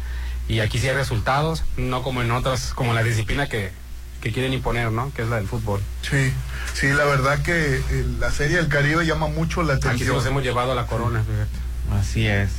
y 0.48 0.62
aquí 0.62 0.80
sí 0.80 0.88
hay 0.88 0.96
resultados, 0.96 1.64
no 1.78 2.02
como 2.04 2.22
en 2.22 2.32
otras, 2.32 2.74
como 2.74 2.94
la 2.94 3.04
disciplina 3.04 3.48
que, 3.48 3.72
que 4.22 4.32
quieren 4.32 4.54
imponer, 4.54 4.92
¿no? 4.92 5.12
Que 5.14 5.24
es 5.24 5.30
la 5.30 5.38
del 5.38 5.48
fútbol. 5.48 5.82
sí 6.02 6.34
sí 6.74 6.88
la 6.88 7.06
verdad 7.06 7.42
que 7.42 7.76
eh, 7.78 8.06
la 8.20 8.32
serie 8.32 8.58
del 8.58 8.68
Caribe 8.68 9.06
llama 9.06 9.28
mucho 9.28 9.64
la 9.64 9.74
Aquí 9.74 9.82
sí 9.82 9.88
atención 9.88 10.16
nos 10.16 10.26
hemos 10.26 10.44
llevado 10.44 10.72
a 10.72 10.76
la 10.76 10.86
corona, 10.88 11.24
fíjate. 11.24 12.00
Así 12.00 12.28
es. 12.28 12.50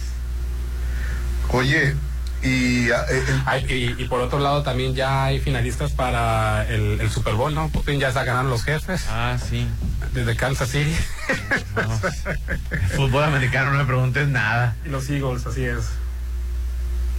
oye 1.53 1.95
y 2.42 2.90
ah, 2.90 3.05
eh, 3.11 3.22
el- 3.29 3.42
Hay- 3.46 3.66
y, 3.98 4.03
y 4.03 4.09
por 4.09 4.20
otro 4.20 4.38
lado 4.38 4.62
también 4.62 4.94
ya 4.94 5.24
hay 5.24 5.40
finalistas 5.40 5.92
para 5.92 6.66
el, 6.68 7.00
el 7.00 7.11
Super 7.11 7.35
Bowl, 7.35 7.55
¿no? 7.55 7.68
Putin 7.68 8.00
ya 8.00 8.09
está 8.09 8.24
ganando 8.24 8.50
los 8.50 8.64
jefes. 8.64 9.05
Ah, 9.11 9.37
sí. 9.48 9.66
Desde 10.14 10.35
Kansas 10.37 10.68
City. 10.70 10.94
Fútbol 12.96 13.24
americano, 13.24 13.70
no 13.72 13.79
me 13.79 13.85
preguntes 13.85 14.29
nada. 14.29 14.74
Y 14.85 14.88
los 14.88 15.09
Eagles, 15.09 15.46
así 15.46 15.64
es. 15.64 15.85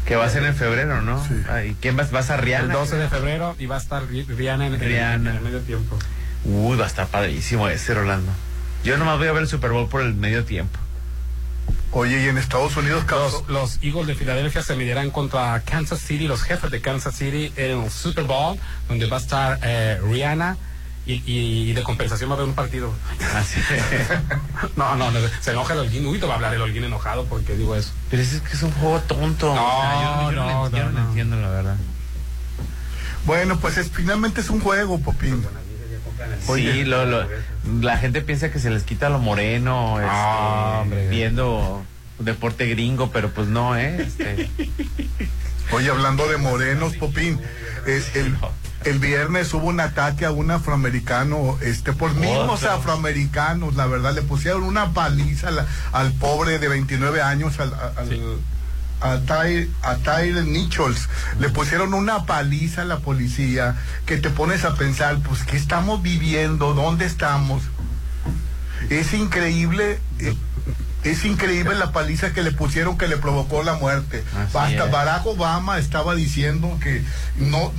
Que 0.06 0.16
va 0.16 0.26
a 0.26 0.30
ser 0.30 0.44
en 0.44 0.56
febrero, 0.56 1.02
¿no? 1.02 1.24
Ay, 1.50 1.76
¿Quién 1.80 1.96
vas, 1.96 2.12
vas 2.12 2.30
a 2.32 2.38
Rihanna? 2.38 2.66
El 2.66 2.72
12 2.72 2.96
de 2.98 3.08
febrero 3.08 3.56
y 3.60 3.68
va 3.68 3.76
a 3.76 3.80
estar 3.80 4.04
Ri- 4.08 4.26
Rihanna 4.28 4.68
en, 4.68 4.74
en- 4.74 4.80
Rihanna. 4.80 5.30
en 5.32 5.36
el 5.38 5.42
medio 5.44 5.60
tiempo. 5.62 5.98
Uy, 6.44 6.76
va 6.76 6.86
a 6.86 6.88
estar 6.88 7.08
padrísimo 7.08 7.70
ese, 7.70 7.94
Rolando. 7.94 8.32
Yo 8.84 8.98
nomás 8.98 9.20
voy 9.20 9.28
a 9.28 9.32
ver 9.32 9.44
el 9.44 9.48
Super 9.48 9.70
Bowl 9.72 9.88
por 9.88 10.02
el 10.02 10.16
medio 10.16 10.44
tiempo. 10.44 10.80
Oye 11.92 12.24
y 12.24 12.28
en 12.28 12.38
Estados 12.38 12.76
Unidos 12.78 13.04
causó- 13.06 13.44
Los, 13.48 13.78
los 13.78 13.80
Eagles 13.84 14.08
de 14.08 14.16
Filadelfia 14.16 14.62
se 14.64 14.76
medirán 14.76 15.12
contra 15.12 15.60
Kansas 15.62 16.00
City, 16.00 16.28
los 16.28 16.42
jefes 16.44 16.72
de 16.72 16.82
Kansas 16.82 17.16
City 17.16 17.52
en 17.56 17.82
el 17.84 17.90
Super 17.92 18.24
Bowl, 18.26 18.58
donde 18.88 19.08
va 19.08 19.18
a 19.18 19.20
estar 19.20 19.60
eh, 19.64 20.00
Rihanna 20.04 20.58
y, 21.06 21.74
de 21.74 21.84
compensación 21.84 22.30
va 22.30 22.36
a 22.36 22.38
haber 22.38 22.48
un 22.50 22.56
partido. 22.56 22.94
Así 23.36 23.60
No, 24.78 24.96
no, 24.96 25.12
no, 25.12 25.20
se 25.42 25.52
enoja 25.52 25.74
el 25.74 25.80
Holguín. 25.80 26.06
Uy, 26.06 26.20
te 26.20 26.26
va 26.26 26.34
a 26.34 26.36
hablar 26.36 26.54
el 26.54 26.62
Holguín 26.62 26.84
enojado 26.86 27.26
porque 27.26 27.56
digo 27.56 27.76
eso. 27.76 27.92
Pero 28.10 28.22
es 28.22 28.40
que 28.42 28.54
es 28.54 28.64
un 28.64 28.72
juego 28.72 29.00
tonto. 29.02 29.54
No, 29.54 29.78
O 29.78 29.82
sea, 29.82 30.02
yo, 30.02 30.32
yo 30.32 30.32
no, 30.32 30.46
lo- 30.70 30.70
yo 30.78 30.84
no, 30.86 30.92
lo 30.92 31.00
no. 31.00 31.08
entiendo, 31.10 31.36
la 31.42 31.50
verdad. 31.50 31.76
bueno 33.26 33.60
pues 33.60 33.78
es, 33.78 33.90
finalmente 33.92 34.42
es 34.42 34.50
un 34.50 34.62
juego 34.62 35.00
Popín 35.00 35.46
sí, 36.46 36.84
lo, 36.84 37.06
lo- 37.06 37.28
la 37.82 37.98
gente 37.98 38.22
piensa 38.22 38.52
que 38.52 38.60
se 38.60 38.70
les 38.70 38.84
quita 38.84 39.10
lo 39.10 39.20
moreno, 39.20 40.00
este, 40.00 40.10
Ah, 40.12 40.80
hombre. 40.82 41.10
viendo 41.10 41.84
deporte 42.20 42.68
gringo, 42.68 43.12
pero 43.12 43.30
pues 43.32 43.48
no, 43.48 43.76
¿eh? 43.78 43.98
Este, 44.06 44.50
Oye, 45.72 45.90
hablando 45.90 46.28
de 46.28 46.38
morenos, 46.38 46.96
Popín, 46.98 47.40
es 47.88 48.16
el, 48.16 48.36
el 48.84 49.00
viernes 49.00 49.54
hubo 49.54 49.68
un 49.68 49.80
ataque 49.80 50.26
a 50.26 50.32
un 50.32 50.52
afroamericano, 50.52 51.58
este, 51.62 51.94
por 51.94 52.14
mismos 52.14 52.64
Otro. 52.64 52.72
afroamericanos, 52.74 53.76
la 53.76 53.86
verdad, 53.88 54.14
le 54.14 54.22
pusieron 54.22 54.64
una 54.64 54.92
paliza 54.94 55.48
al, 55.48 55.66
al 55.94 56.12
pobre 56.14 56.60
de 56.60 56.68
29 56.68 57.22
años, 57.22 57.60
al, 57.60 57.74
al- 57.74 58.38
a 59.02 59.20
Tyre, 59.20 59.70
a 59.82 59.96
Tyre 59.98 60.44
Nichols. 60.44 61.10
Le 61.40 61.50
pusieron 61.50 61.94
una 61.94 62.26
paliza 62.26 62.84
a 62.84 62.86
la 62.86 63.00
policía 63.00 63.76
que 64.06 64.18
te 64.18 64.30
pones 64.30 64.64
a 64.64 64.76
pensar, 64.76 65.20
pues, 65.20 65.44
¿qué 65.44 65.58
estamos 65.58 66.02
viviendo? 66.02 66.74
¿Dónde 66.74 67.06
estamos? 67.06 67.64
Es 68.90 69.14
increíble. 69.14 70.00
eh, 70.20 70.36
es 71.04 71.26
increíble 71.26 71.74
la 71.76 71.92
paliza 71.92 72.32
que 72.32 72.44
le 72.44 72.52
pusieron 72.52 72.98
que 72.98 73.08
le 73.08 73.18
provocó 73.18 73.64
la 73.64 73.74
muerte. 73.74 74.24
Así 74.36 74.58
Hasta 74.58 74.86
es. 74.86 74.92
Barack 74.92 75.26
Obama 75.26 75.80
estaba 75.80 76.14
diciendo 76.14 76.78
que 76.82 77.04
no 77.38 77.74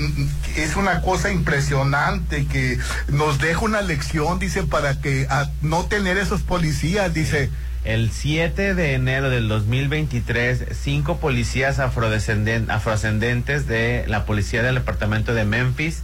que 0.54 0.64
es 0.64 0.74
una 0.74 1.02
cosa 1.02 1.30
impresionante 1.30 2.46
que 2.46 2.78
nos 3.08 3.38
deja 3.38 3.60
una 3.60 3.80
lección, 3.80 4.38
dice, 4.40 4.64
para 4.64 5.00
que 5.00 5.26
a 5.30 5.50
no 5.60 5.84
tener 5.84 6.16
esos 6.18 6.42
policías, 6.42 7.14
dice. 7.14 7.50
El 7.84 8.12
7 8.12 8.74
de 8.74 8.94
enero 8.94 9.28
del 9.28 9.48
2023, 9.48 10.66
cinco 10.80 11.16
policías 11.18 11.78
afrodescenden- 11.80 12.70
afrodescendentes 12.70 13.66
de 13.66 14.04
la 14.06 14.24
policía 14.24 14.62
del 14.62 14.76
departamento 14.76 15.34
de 15.34 15.44
Memphis 15.44 16.02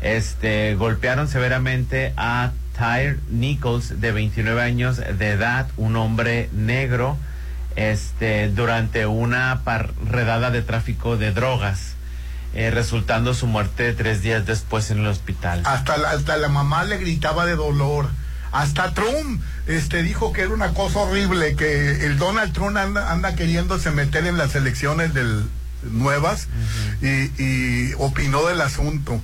este, 0.00 0.74
golpearon 0.74 1.28
severamente 1.28 2.12
a 2.16 2.50
Tyre 2.76 3.18
Nichols, 3.30 4.00
de 4.00 4.10
29 4.10 4.60
años 4.60 4.96
de 4.96 5.28
edad, 5.30 5.68
un 5.76 5.94
hombre 5.94 6.48
negro, 6.52 7.16
este, 7.76 8.48
durante 8.48 9.06
una 9.06 9.62
redada 10.10 10.50
de 10.50 10.62
tráfico 10.62 11.16
de 11.16 11.30
drogas, 11.30 11.94
eh, 12.54 12.70
resultando 12.72 13.32
su 13.34 13.46
muerte 13.46 13.92
tres 13.92 14.22
días 14.22 14.44
después 14.44 14.90
en 14.90 14.98
el 14.98 15.06
hospital. 15.06 15.62
Hasta 15.64 15.96
la, 15.98 16.10
hasta 16.10 16.36
la 16.36 16.48
mamá 16.48 16.82
le 16.82 16.98
gritaba 16.98 17.46
de 17.46 17.54
dolor. 17.54 18.08
Hasta 18.52 18.92
Trump 18.94 19.42
este, 19.66 20.02
dijo 20.02 20.32
que 20.32 20.42
era 20.42 20.50
una 20.52 20.74
cosa 20.74 21.00
horrible, 21.00 21.56
que 21.56 22.04
el 22.06 22.18
Donald 22.18 22.52
Trump 22.52 22.76
anda, 22.76 23.10
anda 23.10 23.34
queriéndose 23.34 23.90
meter 23.90 24.26
en 24.26 24.36
las 24.38 24.54
elecciones 24.54 25.14
del, 25.14 25.48
nuevas 25.84 26.48
y, 27.00 27.42
y 27.42 27.92
opinó 27.98 28.46
del 28.46 28.60
asunto. 28.60 29.20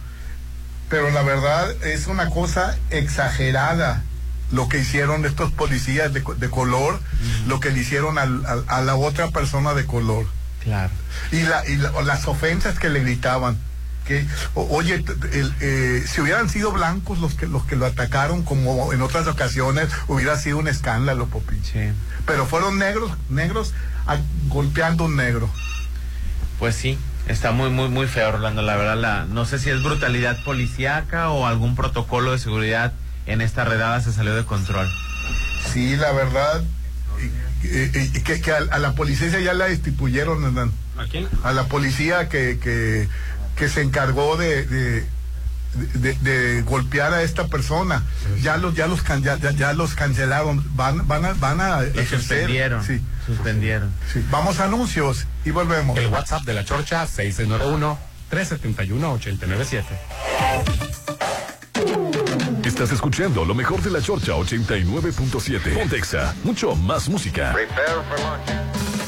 Pero 0.88 1.10
la 1.10 1.22
verdad 1.22 1.70
es 1.84 2.06
una 2.06 2.30
cosa 2.30 2.76
exagerada 2.90 4.02
lo 4.50 4.68
que 4.70 4.78
hicieron 4.78 5.26
estos 5.26 5.52
policías 5.52 6.12
de, 6.14 6.22
co- 6.22 6.34
de 6.34 6.48
color, 6.48 6.98
lo 7.46 7.60
que 7.60 7.70
le 7.70 7.80
hicieron 7.80 8.16
al- 8.18 8.46
al- 8.46 8.64
a 8.68 8.80
la 8.80 8.96
otra 8.96 9.28
persona 9.28 9.74
de 9.74 9.84
color. 9.84 10.26
Claro. 10.64 10.90
Y, 11.32 11.42
la, 11.42 11.68
y 11.68 11.76
la- 11.76 11.92
las 12.02 12.26
ofensas 12.26 12.78
que 12.78 12.88
le 12.88 13.00
gritaban. 13.00 13.58
Que, 14.08 14.26
o- 14.54 14.66
oye, 14.74 15.04
el, 15.32 15.54
eh, 15.60 16.02
si 16.08 16.22
hubieran 16.22 16.48
sido 16.48 16.72
blancos 16.72 17.18
los 17.18 17.34
que 17.34 17.46
los 17.46 17.64
que 17.66 17.76
lo 17.76 17.84
atacaron, 17.84 18.42
como 18.42 18.92
en 18.94 19.02
otras 19.02 19.26
ocasiones, 19.26 19.88
hubiera 20.08 20.36
sido 20.38 20.56
un 20.56 20.66
escándalo, 20.66 21.26
Popi. 21.26 21.56
Pero 22.26 22.46
fueron 22.46 22.78
negros, 22.78 23.12
negros 23.28 23.74
a- 24.06 24.16
golpeando 24.48 25.04
un 25.04 25.16
negro. 25.16 25.50
Pues 26.58 26.74
sí, 26.74 26.98
está 27.28 27.52
muy, 27.52 27.68
muy, 27.68 27.88
muy 27.90 28.06
feo, 28.06 28.30
Orlando. 28.30 28.62
La 28.62 28.76
verdad, 28.76 28.96
la, 28.96 29.24
no 29.26 29.44
sé 29.44 29.58
si 29.58 29.68
es 29.68 29.82
brutalidad 29.82 30.42
policíaca 30.42 31.28
o 31.28 31.46
algún 31.46 31.76
protocolo 31.76 32.32
de 32.32 32.38
seguridad 32.38 32.94
en 33.26 33.42
esta 33.42 33.64
redada 33.66 34.00
se 34.00 34.12
salió 34.14 34.34
de 34.34 34.44
control. 34.46 34.88
Sí, 35.72 35.96
la 35.96 36.12
verdad, 36.12 36.62
eh, 37.62 37.90
eh, 37.94 38.22
que, 38.24 38.40
que 38.40 38.52
a, 38.52 38.56
a 38.70 38.78
la 38.78 38.94
policía 38.94 39.28
ya 39.38 39.52
la 39.52 39.66
destituyeron, 39.66 40.42
Hernán. 40.44 40.72
¿A 40.96 41.04
quién? 41.04 41.28
A 41.44 41.52
la 41.52 41.64
policía 41.68 42.28
que, 42.28 42.58
que, 42.58 43.08
que 43.58 43.68
se 43.68 43.82
encargó 43.82 44.36
de, 44.36 44.64
de, 44.66 45.04
de- 45.94 46.14
de 46.20 46.62
golpear 46.62 47.12
a 47.12 47.22
esta 47.22 47.48
persona. 47.48 48.02
Ya 48.42 48.56
los, 48.56 48.74
ya 48.74 48.86
los, 48.86 49.02
can- 49.02 49.22
ya, 49.22 49.36
ya- 49.38 49.50
ya 49.50 49.72
los 49.72 49.94
cancelaron. 49.94 50.64
Van, 50.76 51.06
van 51.08 51.24
a, 51.24 51.32
van 51.34 51.60
a 51.60 51.80
Lo 51.80 51.86
ejercer. 52.00 52.20
suspendieron. 52.20 52.84
Sí. 52.84 53.00
Suspendieron. 53.26 53.90
Sí. 54.12 54.24
Vamos 54.30 54.60
a 54.60 54.64
anuncios 54.64 55.26
y 55.44 55.50
volvemos. 55.50 55.98
El 55.98 56.06
WhatsApp 56.08 56.42
de 56.44 56.54
la 56.54 56.64
Chorcha 56.64 57.06
691-371-897. 57.06 59.84
Estás 62.64 62.90
escuchando 62.92 63.44
lo 63.44 63.54
mejor 63.54 63.80
de 63.82 63.90
la 63.90 64.00
Chorcha 64.02 64.32
89.7. 64.32 65.74
Pontexa, 65.74 66.34
mucho 66.44 66.74
más 66.76 67.08
música. 67.08 67.52
Quiero 67.54 67.68
decirte 67.68 69.07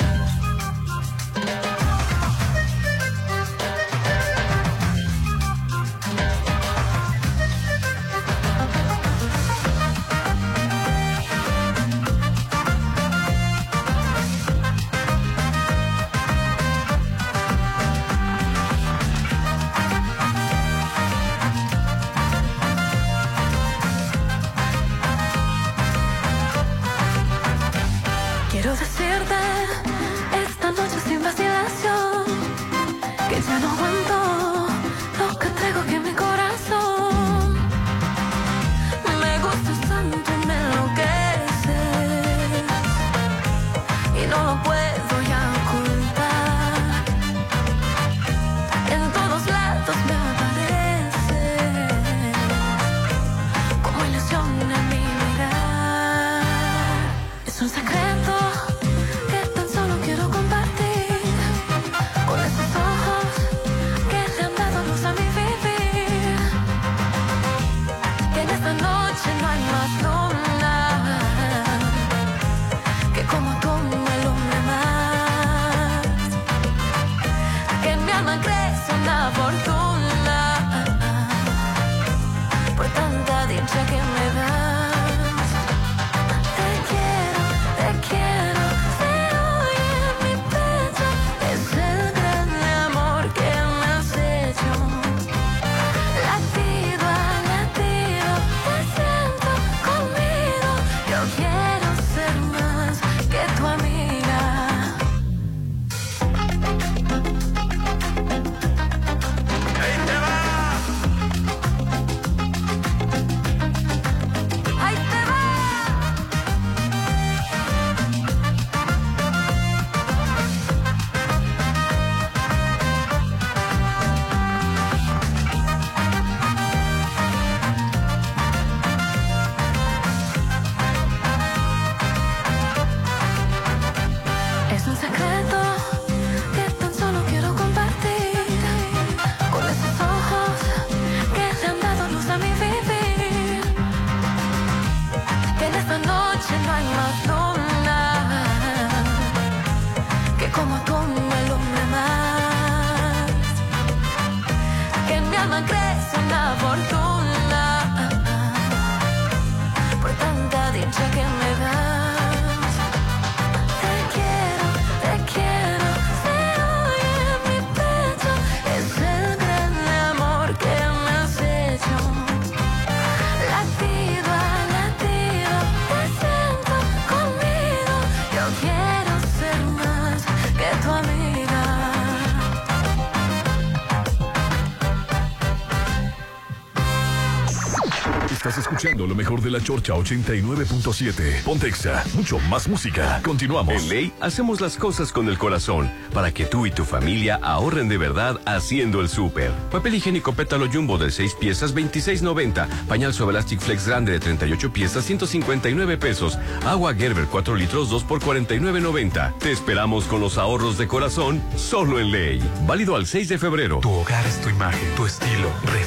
mejor 189.21 189.43
de 189.43 189.51
la 189.51 189.62
Chorcha 189.62 189.93
89.7. 189.93 191.43
Pontexa, 191.43 192.03
mucho 192.14 192.39
más 192.49 192.66
música. 192.68 193.21
Continuamos. 193.23 193.75
En 193.75 193.89
Ley 193.91 194.12
hacemos 194.18 194.62
las 194.62 194.79
cosas 194.79 195.12
con 195.12 195.29
el 195.29 195.37
corazón 195.37 195.91
para 196.14 196.33
que 196.33 196.47
tú 196.47 196.64
y 196.64 196.71
tu 196.71 196.87
familia 196.87 197.39
ahorren 197.43 197.91
de 197.91 197.99
verdad 197.99 198.41
haciendo 198.47 199.03
el 199.03 199.11
súper. 199.11 199.51
Papel 199.71 199.97
higiénico 199.97 200.33
pétalo 200.33 200.71
jumbo 200.73 200.97
de 200.97 201.11
6 201.11 201.35
piezas 201.35 201.75
26.90. 201.75 202.66
Pañal 202.89 203.12
sobre 203.12 203.37
Elastic 203.37 203.61
Flex 203.61 203.87
grande 203.87 204.12
de 204.12 204.21
38 204.21 204.73
piezas 204.73 205.05
159 205.05 205.99
pesos. 205.99 206.39
Agua 206.64 206.95
Gerber 206.95 207.27
4 207.31 207.57
litros 207.57 207.91
2 207.91 208.05
por 208.05 208.21
49.90. 208.23 209.37
Te 209.37 209.53
esperamos 209.53 210.07
con 210.07 210.23
los 210.23 210.39
ahorros 210.39 210.79
de 210.79 210.89
corazón 210.89 211.43
solo 211.57 212.01
en 212.01 212.11
Ley. 212.11 212.43
Válido 212.66 212.97
al 212.97 213.07
6 213.07 213.29
de 213.29 213.37
febrero. 213.37 213.81
Tu 213.83 213.91
hogar 213.91 214.27
es 214.27 214.41
tu 214.41 214.49
imagen, 214.49 214.95
tu 214.97 215.05
estilo. 215.05 215.30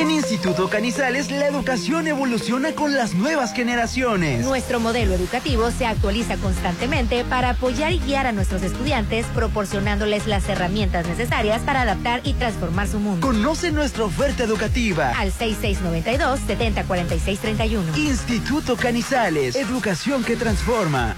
En 0.00 0.10
Instituto 0.10 0.68
Canizales 0.70 1.30
la 1.30 1.46
educación 1.46 2.06
evoluciona 2.06 2.72
con 2.72 2.94
las 2.94 3.12
nuevas 3.12 3.52
generaciones. 3.52 4.42
Nuestro 4.46 4.80
modelo 4.80 5.12
educativo 5.12 5.70
se 5.70 5.84
actualiza 5.84 6.38
constantemente 6.38 7.22
para 7.22 7.50
apoyar 7.50 7.92
y 7.92 7.98
guiar 7.98 8.26
a 8.26 8.32
nuestros 8.32 8.62
estudiantes, 8.62 9.26
proporcionándoles 9.34 10.26
las 10.26 10.48
herramientas 10.48 11.06
necesarias 11.06 11.60
para 11.64 11.82
adaptar 11.82 12.22
y 12.24 12.32
transformar 12.32 12.88
su 12.88 12.98
mundo. 12.98 13.26
Conoce 13.26 13.72
nuestra 13.72 14.04
oferta 14.04 14.42
educativa 14.42 15.10
al 15.10 15.34
6692-704631. 15.34 17.98
Instituto 17.98 18.78
Canizales, 18.78 19.54
educación 19.54 20.24
que 20.24 20.36
transforma. 20.36 21.14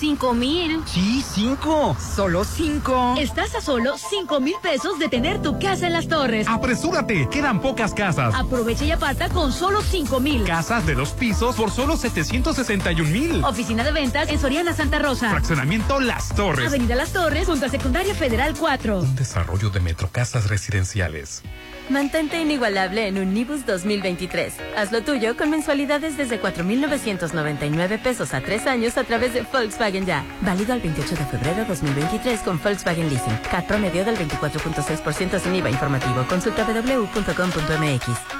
¿Cinco 0.00 0.32
mil? 0.32 0.82
Sí, 0.86 1.22
cinco. 1.22 1.94
¿Solo 2.00 2.42
cinco? 2.42 3.16
Estás 3.18 3.54
a 3.54 3.60
solo 3.60 3.98
cinco 3.98 4.40
mil 4.40 4.54
pesos 4.62 4.98
de 4.98 5.10
tener 5.10 5.42
tu 5.42 5.58
casa 5.58 5.88
en 5.88 5.92
las 5.92 6.08
torres. 6.08 6.48
¡Apresúrate! 6.48 7.28
Quedan 7.30 7.60
pocas 7.60 7.92
casas. 7.92 8.34
Aprovecha 8.34 8.86
y 8.86 8.92
aparta 8.92 9.28
con 9.28 9.52
solo 9.52 9.82
cinco 9.82 10.18
mil. 10.18 10.44
Casas 10.44 10.86
de 10.86 10.94
dos 10.94 11.10
pisos 11.10 11.54
por 11.54 11.70
solo 11.70 11.98
761 11.98 13.10
mil. 13.10 13.44
Oficina 13.44 13.84
de 13.84 13.92
ventas 13.92 14.30
en 14.30 14.40
Soriana 14.40 14.72
Santa 14.72 15.00
Rosa. 15.00 15.28
Fraccionamiento 15.28 16.00
Las 16.00 16.34
Torres. 16.34 16.66
Avenida 16.68 16.94
Las 16.94 17.12
Torres, 17.12 17.46
junto 17.46 17.66
a 17.66 17.68
Secundaria 17.68 18.14
Federal 18.14 18.54
4. 18.58 19.00
Un 19.00 19.16
desarrollo 19.16 19.68
de 19.68 19.80
Metrocasas 19.80 20.48
Residenciales. 20.48 21.42
Mantente 21.90 22.40
inigualable 22.40 23.08
en 23.08 23.18
Unibus 23.18 23.66
2023. 23.66 24.54
Haz 24.76 24.92
lo 24.92 25.02
tuyo 25.02 25.36
con 25.36 25.50
mensualidades 25.50 26.16
desde 26.16 26.40
4.999 26.40 28.00
pesos 28.00 28.32
a 28.32 28.40
tres 28.40 28.68
años 28.68 28.96
a 28.96 29.02
través 29.02 29.34
de 29.34 29.42
Volkswagen 29.42 30.06
Ya. 30.06 30.24
Válido 30.40 30.72
al 30.72 30.80
28 30.80 31.16
de 31.16 31.24
febrero 31.24 31.64
2023 31.64 32.40
con 32.40 32.60
Volkswagen 32.62 33.08
Leasing. 33.08 33.36
CAT 33.50 33.66
promedio 33.66 34.04
del 34.04 34.16
24.6% 34.16 35.40
sin 35.40 35.54
IVA 35.56 35.70
informativo. 35.70 36.24
Consulta 36.28 36.64
www.com.mx. 36.64 38.39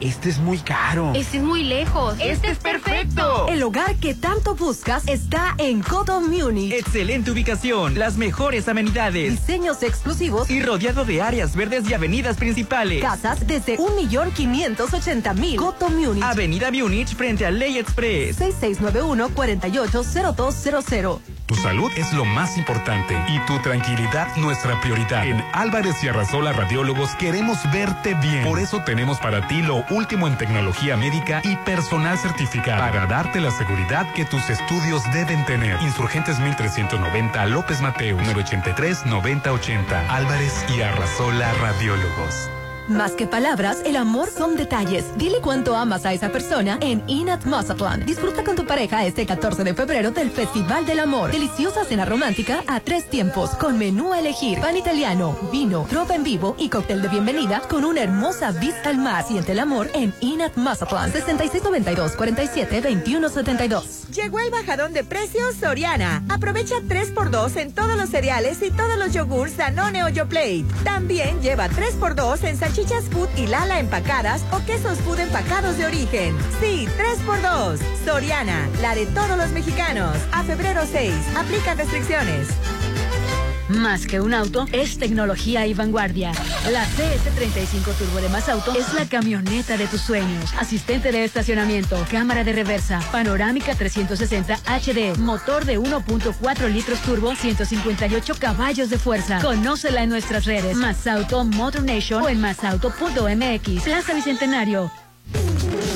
Este 0.00 0.30
es 0.30 0.38
muy 0.38 0.58
caro. 0.58 1.12
Este 1.14 1.36
es 1.36 1.42
muy 1.42 1.62
lejos. 1.62 2.16
Este 2.20 2.50
es 2.50 2.56
perfecto. 2.56 3.46
El 3.50 3.62
hogar 3.62 3.96
que 3.96 4.14
tanto 4.14 4.54
buscas 4.54 5.06
está 5.06 5.54
en 5.58 5.82
Coto 5.82 6.22
Munich. 6.22 6.72
Excelente 6.72 7.30
ubicación, 7.30 7.98
las 7.98 8.16
mejores 8.16 8.66
amenidades, 8.66 9.32
diseños 9.32 9.82
exclusivos 9.82 10.48
y 10.48 10.62
rodeado 10.62 11.04
de 11.04 11.20
áreas 11.20 11.54
verdes 11.54 11.86
y 11.86 11.92
avenidas 11.92 12.38
principales. 12.38 13.02
Casas 13.02 13.46
desde 13.46 13.76
1.580.000. 13.76 15.56
Coto 15.56 15.90
Munich. 15.90 16.24
Avenida 16.24 16.70
Munich 16.70 17.14
frente 17.14 17.44
a 17.44 17.50
Ley 17.50 17.76
Express. 17.76 18.40
6691-480200. 18.40 21.18
Tu 21.44 21.56
salud 21.56 21.90
es 21.96 22.12
lo 22.12 22.24
más 22.24 22.56
importante 22.56 23.18
y 23.28 23.38
tu 23.44 23.58
tranquilidad 23.58 24.34
nuestra 24.36 24.80
prioridad. 24.80 25.26
En 25.26 25.44
Álvarez 25.52 26.02
y 26.04 26.08
Arrasola 26.08 26.52
Radiólogos 26.52 27.16
queremos 27.16 27.58
verte 27.72 28.14
bien. 28.14 28.44
Por 28.44 28.60
eso 28.60 28.84
tenemos 28.84 29.18
para 29.18 29.48
ti 29.48 29.60
lo 29.60 29.84
último 29.90 30.26
en 30.26 30.36
tecnología 30.36 30.96
médica 30.96 31.40
y 31.44 31.56
personal 31.56 32.18
certificado 32.18 32.80
para 32.80 33.06
darte 33.06 33.40
la 33.40 33.50
seguridad 33.50 34.12
que 34.14 34.24
tus 34.24 34.48
estudios 34.50 35.02
deben 35.12 35.44
tener. 35.46 35.80
Insurgentes 35.82 36.38
1390 36.38 37.46
López 37.46 37.80
Mateo 37.80 38.16
983 38.16 39.06
9080 39.06 40.14
Álvarez 40.14 40.64
y 40.76 40.82
Arrasola 40.82 41.52
Radiólogos. 41.54 42.50
Más 42.90 43.12
que 43.12 43.28
palabras, 43.28 43.82
el 43.86 43.94
amor 43.94 44.28
son 44.28 44.56
detalles. 44.56 45.04
Dile 45.16 45.36
cuánto 45.40 45.76
amas 45.76 46.04
a 46.04 46.12
esa 46.12 46.32
persona 46.32 46.76
en 46.80 47.04
Inat 47.06 47.44
Mazatlán. 47.44 48.04
Disfruta 48.04 48.42
con 48.42 48.56
tu 48.56 48.66
pareja 48.66 49.06
este 49.06 49.26
14 49.26 49.62
de 49.62 49.74
febrero 49.74 50.10
del 50.10 50.28
Festival 50.32 50.84
del 50.86 50.98
Amor. 50.98 51.30
Deliciosa 51.30 51.84
cena 51.84 52.04
romántica 52.04 52.64
a 52.66 52.80
tres 52.80 53.08
tiempos, 53.08 53.50
con 53.50 53.78
menú 53.78 54.12
a 54.12 54.18
elegir, 54.18 54.60
pan 54.60 54.76
italiano, 54.76 55.38
vino, 55.52 55.86
tropa 55.88 56.16
en 56.16 56.24
vivo 56.24 56.56
y 56.58 56.68
cóctel 56.68 57.00
de 57.00 57.06
bienvenida 57.06 57.62
con 57.70 57.84
una 57.84 58.00
hermosa 58.00 58.50
vista 58.50 58.88
al 58.88 58.98
mar. 58.98 59.24
Siente 59.24 59.52
el 59.52 59.60
amor 59.60 59.88
en 59.94 60.12
Inat 60.20 60.56
Mazatlán. 60.56 61.12
6692 61.12 62.16
47 62.16 62.80
2172. 62.80 64.08
Llegó 64.10 64.40
el 64.40 64.50
bajadón 64.50 64.92
de 64.92 65.04
precios 65.04 65.54
Soriana. 65.54 66.24
Aprovecha 66.28 66.80
3x2 66.80 67.56
en 67.56 67.72
todos 67.72 67.96
los 67.96 68.10
cereales 68.10 68.60
y 68.62 68.72
todos 68.72 68.98
los 68.98 69.12
yogurts 69.12 69.56
Danone 69.56 70.02
o 70.02 70.08
Yoplait. 70.08 70.66
También 70.82 71.40
lleva 71.40 71.68
3x2 71.68 72.42
en 72.48 72.56
salchichas 72.56 72.79
Food 72.88 73.28
y 73.36 73.46
Lala 73.46 73.78
empacadas 73.78 74.42
o 74.52 74.64
quesos 74.64 74.98
Food 75.00 75.20
empacados 75.20 75.76
de 75.76 75.84
origen. 75.84 76.36
Sí, 76.60 76.88
3x2. 76.96 77.78
Soriana, 78.04 78.68
la 78.80 78.94
de 78.94 79.04
todos 79.06 79.36
los 79.36 79.50
mexicanos. 79.50 80.16
A 80.32 80.42
febrero 80.44 80.82
6. 80.90 81.12
Aplican 81.36 81.76
restricciones. 81.76 82.48
Más 83.70 84.06
que 84.06 84.20
un 84.20 84.34
auto, 84.34 84.66
es 84.72 84.98
tecnología 84.98 85.66
y 85.66 85.74
vanguardia. 85.74 86.32
La 86.70 86.84
CS35 86.84 87.94
Turbo 87.96 88.20
de 88.20 88.28
Más 88.28 88.48
Auto 88.48 88.72
es 88.74 88.92
la 88.94 89.06
camioneta 89.06 89.76
de 89.76 89.86
tus 89.86 90.00
sueños. 90.00 90.52
Asistente 90.58 91.12
de 91.12 91.24
estacionamiento, 91.24 91.96
cámara 92.10 92.42
de 92.42 92.52
reversa, 92.52 93.00
panorámica 93.12 93.74
360 93.74 94.56
HD, 94.66 95.16
motor 95.18 95.64
de 95.64 95.78
1.4 95.78 96.68
litros 96.68 97.00
turbo, 97.02 97.34
158 97.34 98.34
caballos 98.38 98.90
de 98.90 98.98
fuerza. 98.98 99.40
Conócela 99.40 100.02
en 100.02 100.10
nuestras 100.10 100.44
redes. 100.44 100.76
Más 100.76 101.06
Auto 101.06 101.44
Motor 101.44 101.84
Nation 101.84 102.22
o 102.24 102.28
en 102.28 102.40
masauto.mx. 102.40 103.82
Plaza 103.82 104.14
Bicentenario. 104.14 104.90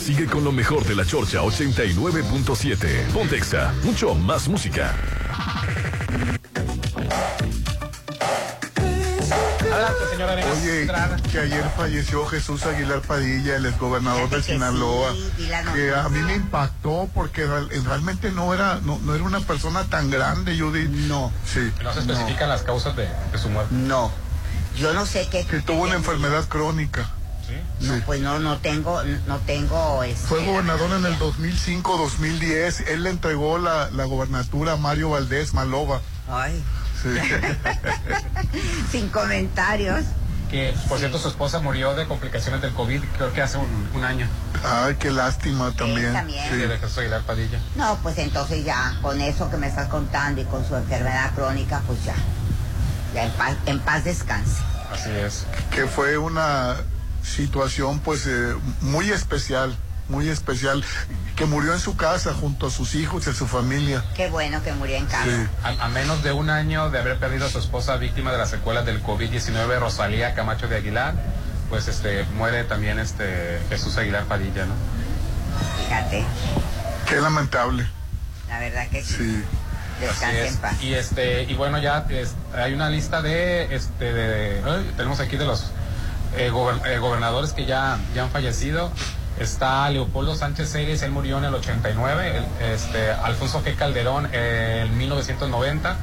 Sigue 0.00 0.26
con 0.26 0.44
lo 0.44 0.52
mejor 0.52 0.84
de 0.84 0.94
la 0.94 1.04
Chorcha 1.04 1.40
89.7. 1.40 3.06
Pontexa, 3.12 3.74
mucho 3.82 4.14
más 4.14 4.48
música. 4.48 4.94
Adelante, 9.74 9.98
señora 10.10 10.34
Oye, 10.52 10.86
que 11.32 11.38
ayer 11.40 11.64
falleció 11.76 12.24
Jesús 12.26 12.64
Aguilar 12.64 13.00
Padilla, 13.02 13.56
el 13.56 13.66
exgobernador 13.66 14.28
de 14.30 14.42
Sinaloa, 14.42 15.12
sí, 15.12 15.48
que 15.74 15.94
a 15.94 16.08
mí 16.08 16.20
me 16.20 16.34
impactó 16.36 17.08
porque 17.12 17.44
real- 17.46 17.68
realmente 17.84 18.30
no 18.30 18.54
era 18.54 18.80
no, 18.82 18.98
no 19.00 19.14
era 19.14 19.24
una 19.24 19.40
persona 19.40 19.84
tan 19.84 20.10
grande, 20.10 20.58
Judith. 20.58 20.88
No. 20.90 21.32
Sí. 21.52 21.72
No 21.82 21.92
se 21.92 22.00
especifican 22.00 22.48
las 22.48 22.62
causas 22.62 22.94
de, 22.96 23.08
de 23.32 23.38
su 23.38 23.48
muerte. 23.48 23.74
No. 23.74 24.12
Yo 24.78 24.92
no 24.94 25.06
sé 25.06 25.28
qué. 25.30 25.44
Que 25.44 25.60
tuvo 25.60 25.82
una 25.82 25.94
enfermedad 25.94 26.46
crónica. 26.48 27.10
No, 27.80 27.94
pues 28.06 28.20
no, 28.20 28.38
no 28.38 28.58
tengo, 28.58 29.02
no 29.26 29.38
tengo. 29.40 30.02
Este, 30.02 30.26
Fue 30.26 30.44
gobernador 30.44 30.90
en 30.92 31.04
el 31.06 31.18
2005-2010. 31.18 32.88
Él 32.88 33.02
le 33.02 33.10
entregó 33.10 33.58
la, 33.58 33.90
la 33.90 34.04
gobernatura 34.04 34.72
a 34.72 34.76
Mario 34.76 35.10
Valdés 35.10 35.52
Malova. 35.54 36.00
Ay. 36.28 36.62
Sí. 37.04 38.58
Sin 38.90 39.08
comentarios. 39.10 40.04
Que, 40.50 40.74
por 40.88 40.98
cierto, 40.98 41.18
su 41.18 41.28
esposa 41.28 41.60
murió 41.60 41.94
de 41.94 42.06
complicaciones 42.06 42.60
del 42.62 42.72
COVID, 42.72 43.02
creo 43.16 43.32
que 43.32 43.42
hace 43.42 43.58
un, 43.58 43.88
un 43.94 44.04
año. 44.04 44.26
Ay, 44.64 44.94
qué 44.98 45.10
lástima 45.10 45.72
también. 45.72 46.12
también. 46.12 46.44
Sí, 46.50 46.56
de 46.56 46.78
Jesús 46.78 46.98
Aguilar 46.98 47.22
Padilla. 47.22 47.58
No, 47.76 47.98
pues 48.02 48.18
entonces 48.18 48.64
ya, 48.64 48.96
con 49.02 49.20
eso 49.20 49.50
que 49.50 49.56
me 49.56 49.66
estás 49.66 49.88
contando 49.88 50.40
y 50.40 50.44
con 50.44 50.66
su 50.66 50.74
enfermedad 50.76 51.34
crónica, 51.34 51.82
pues 51.86 52.04
ya. 52.04 52.14
Ya 53.14 53.24
en 53.24 53.32
paz, 53.32 53.56
en 53.66 53.80
paz 53.80 54.04
descanse. 54.04 54.62
Así 54.92 55.10
es. 55.10 55.46
que 55.70 55.86
fue 55.86 56.18
una 56.18 56.76
situación 57.22 57.98
pues 58.00 58.26
eh, 58.26 58.54
muy 58.80 59.10
especial, 59.10 59.74
muy 60.08 60.28
especial, 60.28 60.84
que 61.36 61.46
murió 61.46 61.72
en 61.72 61.80
su 61.80 61.96
casa 61.96 62.34
junto 62.34 62.66
a 62.66 62.70
sus 62.70 62.94
hijos 62.94 63.26
y 63.26 63.30
a 63.30 63.32
su 63.32 63.46
familia. 63.46 64.04
Qué 64.14 64.28
bueno 64.28 64.62
que 64.62 64.72
murió 64.72 64.96
en 64.96 65.06
casa. 65.06 65.48
A, 65.62 65.84
a 65.84 65.88
menos 65.88 66.22
de 66.22 66.32
un 66.32 66.50
año 66.50 66.90
de 66.90 66.98
haber 66.98 67.18
perdido 67.18 67.46
a 67.46 67.50
su 67.50 67.58
esposa 67.58 67.96
víctima 67.96 68.30
de 68.32 68.38
las 68.38 68.50
secuelas 68.50 68.84
del 68.86 69.02
COVID-19, 69.02 69.78
Rosalía 69.80 70.34
Camacho 70.34 70.68
de 70.68 70.76
Aguilar, 70.76 71.14
pues 71.70 71.88
este 71.88 72.24
muere 72.36 72.64
también 72.64 72.98
este 72.98 73.60
Jesús 73.70 73.96
Aguilar 73.96 74.24
Padilla, 74.24 74.66
¿no? 74.66 74.74
Fíjate, 75.82 76.24
Qué 77.08 77.16
lamentable. 77.20 77.86
la 78.48 78.58
verdad 78.58 78.86
que 78.88 79.02
sí. 79.02 79.14
Sí. 79.14 79.44
Descanse 80.00 80.46
es. 80.46 80.52
en 80.54 80.58
paz. 80.58 80.82
Y 80.82 80.94
este 80.94 81.44
y 81.44 81.54
bueno 81.54 81.78
ya 81.78 82.04
es- 82.10 82.34
hay 82.54 82.74
una 82.74 82.90
lista 82.90 83.22
de 83.22 83.74
este 83.74 84.12
de, 84.12 84.60
tenemos 84.96 85.20
aquí 85.20 85.36
de 85.36 85.46
los 85.46 85.70
eh, 86.36 86.50
gober- 86.50 86.84
eh, 86.86 86.98
gobernadores 86.98 87.52
que 87.52 87.64
ya 87.64 87.98
ya 88.14 88.24
han 88.24 88.30
fallecido. 88.30 88.90
Está 89.38 89.90
Leopoldo 89.90 90.36
Sánchez 90.36 90.70
Ceres, 90.70 91.02
él 91.02 91.10
murió 91.10 91.38
en 91.38 91.44
el 91.44 91.54
89, 91.54 92.36
el- 92.38 92.66
este 92.72 93.10
Alfonso 93.10 93.62
G. 93.64 93.74
Calderón 93.74 94.28
en 94.32 94.96
1990, 94.96 95.96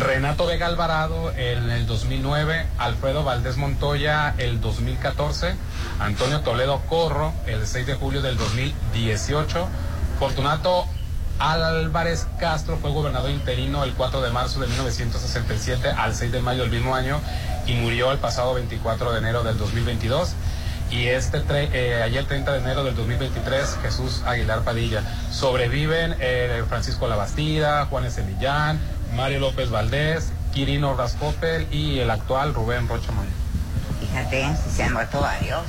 Renato 0.00 0.44
Vega 0.46 0.66
Alvarado 0.66 1.30
en 1.36 1.70
el 1.70 1.86
2009, 1.86 2.66
Alfredo 2.78 3.22
Valdés 3.22 3.56
Montoya 3.58 4.34
el 4.38 4.60
2014, 4.60 5.54
Antonio 6.00 6.40
Toledo 6.40 6.80
Corro 6.88 7.32
el 7.46 7.64
6 7.66 7.86
de 7.86 7.94
julio 7.94 8.22
del 8.22 8.36
2018, 8.36 9.68
Fortunato 10.18 10.84
Álvarez 11.38 12.26
Castro 12.40 12.76
fue 12.80 12.90
gobernador 12.90 13.30
interino 13.30 13.84
el 13.84 13.92
4 13.94 14.20
de 14.20 14.30
marzo 14.30 14.60
de 14.60 14.66
1967 14.68 15.90
al 15.90 16.14
6 16.14 16.32
de 16.32 16.40
mayo 16.40 16.62
del 16.62 16.70
mismo 16.72 16.94
año 16.94 17.20
y 17.66 17.74
murió 17.74 18.12
el 18.12 18.18
pasado 18.18 18.54
24 18.54 19.12
de 19.12 19.18
enero 19.18 19.42
del 19.44 19.58
2022. 19.58 20.30
Y 20.94 21.08
este 21.08 21.42
tre- 21.42 21.70
eh, 21.72 22.02
ayer 22.04 22.24
30 22.24 22.52
de 22.52 22.58
enero 22.60 22.84
del 22.84 22.94
2023, 22.94 23.78
Jesús 23.82 24.22
Aguilar 24.24 24.60
Padilla. 24.62 25.02
Sobreviven 25.32 26.14
eh, 26.20 26.62
Francisco 26.68 27.08
Labastida, 27.08 27.86
Juan 27.86 28.08
Semillán, 28.12 28.78
Mario 29.16 29.40
López 29.40 29.70
Valdés, 29.70 30.30
Quirino 30.52 30.96
Rascopel 30.96 31.66
y 31.72 31.98
el 31.98 32.10
actual 32.10 32.54
Rubén 32.54 32.86
Rocha 32.86 33.10
Moya. 33.10 33.28
Fíjate, 33.98 34.46
si 34.62 34.76
se 34.76 34.82
han 34.84 34.92
muerto 34.92 35.20
varios. 35.20 35.62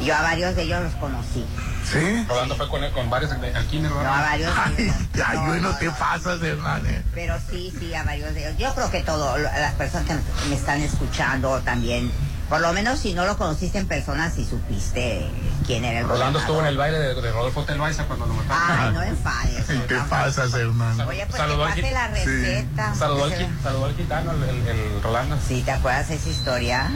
Yo 0.00 0.14
a 0.14 0.22
varios 0.22 0.54
de 0.54 0.62
ellos 0.62 0.82
los 0.84 0.94
conocí. 0.94 1.44
¿Sí? 1.84 2.24
Rolando 2.28 2.54
fue 2.54 2.68
con, 2.68 2.88
con 2.92 3.10
varios 3.10 3.30
de- 3.40 3.56
aquí 3.56 3.78
en 3.78 3.86
el 3.86 3.90
No, 3.90 3.98
a 4.00 4.20
varios. 4.22 4.52
Ay, 4.56 4.92
ay, 5.26 5.36
No, 5.38 5.54
no, 5.70 5.76
te 5.76 5.86
no. 5.86 5.94
pasas, 5.98 6.40
hermano. 6.40 6.88
Pero 7.14 7.34
sí, 7.50 7.72
sí, 7.80 7.92
a 7.94 8.04
varios 8.04 8.32
de 8.32 8.46
ellos. 8.48 8.58
Yo 8.60 8.72
creo 8.76 8.90
que 8.92 9.02
todas 9.02 9.40
las 9.42 9.72
personas 9.74 10.06
que 10.06 10.48
me 10.48 10.54
están 10.54 10.80
escuchando 10.82 11.60
también, 11.60 12.10
por 12.54 12.60
lo 12.62 12.72
menos 12.72 13.00
si 13.00 13.14
no 13.14 13.26
lo 13.26 13.36
conociste 13.36 13.78
en 13.78 13.88
persona, 13.88 14.30
si 14.30 14.44
supiste 14.44 15.26
quién 15.66 15.84
era 15.84 15.98
el 16.00 16.06
Rolando 16.06 16.38
gobernador. 16.38 16.40
estuvo 16.42 16.60
en 16.60 16.66
el 16.66 16.76
baile 16.76 16.98
de, 17.00 17.14
de 17.20 17.32
Rodolfo 17.32 17.64
Teloaiza 17.64 18.04
cuando 18.04 18.26
lo 18.26 18.34
mataron. 18.34 18.78
Ay, 18.78 18.92
no 18.92 19.02
enfades. 19.02 19.64
Y 19.70 19.78
te 19.88 19.96
pasas, 20.08 20.54
hermano. 20.54 21.04
Oye, 21.08 21.26
pues 21.26 21.36
Saludó 21.36 21.66
que 21.74 21.90
la 21.90 22.06
receta. 22.08 22.94
Saludó 22.94 23.24
al, 23.24 23.32
saludó 23.60 23.84
al 23.86 23.96
gitano, 23.96 24.30
el, 24.30 24.42
el- 24.44 24.68
el 24.68 25.02
Rolando. 25.02 25.36
Sí, 25.48 25.62
¿te 25.62 25.72
acuerdas 25.72 26.08
de 26.10 26.14
esa 26.14 26.28
historia? 26.28 26.90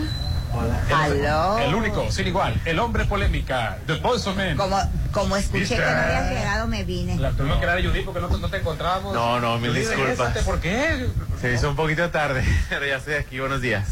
El- 0.89 0.95
Aló. 0.95 1.59
El 1.59 1.75
único, 1.75 2.11
sin 2.13 2.29
igual, 2.29 2.61
el 2.65 2.79
hombre 2.79 3.05
polémica, 3.05 3.79
The 3.87 3.95
Boys 3.97 4.25
of 4.29 4.37
Men. 4.37 4.57
Como, 4.57 4.79
como 5.11 5.37
escuché 5.37 5.59
¿Viste? 5.61 5.75
que 5.77 5.83
no 5.83 5.89
habías 5.89 6.31
llegado, 6.31 6.67
me 6.69 6.85
vine. 6.85 7.17
La 7.17 7.33
tuvimos 7.33 7.59
que 7.59 7.67
dar 7.67 7.79
a 7.79 7.83
Judith 7.83 8.05
porque 8.05 8.21
no, 8.21 8.29
no 8.29 8.49
te 8.49 8.59
encontrábamos. 8.59 9.13
No, 9.13 9.41
no, 9.41 9.59
mil 9.59 9.75
disculpas. 9.75 10.39
¿Por 10.45 10.61
qué? 10.61 11.09
Se 11.41 11.53
hizo 11.53 11.69
un 11.69 11.75
poquito 11.77 12.09
tarde, 12.11 12.45
pero 12.69 12.87
ya 12.87 12.97
estoy 12.99 13.15
aquí. 13.15 13.41
Buenos 13.41 13.61
días. 13.61 13.89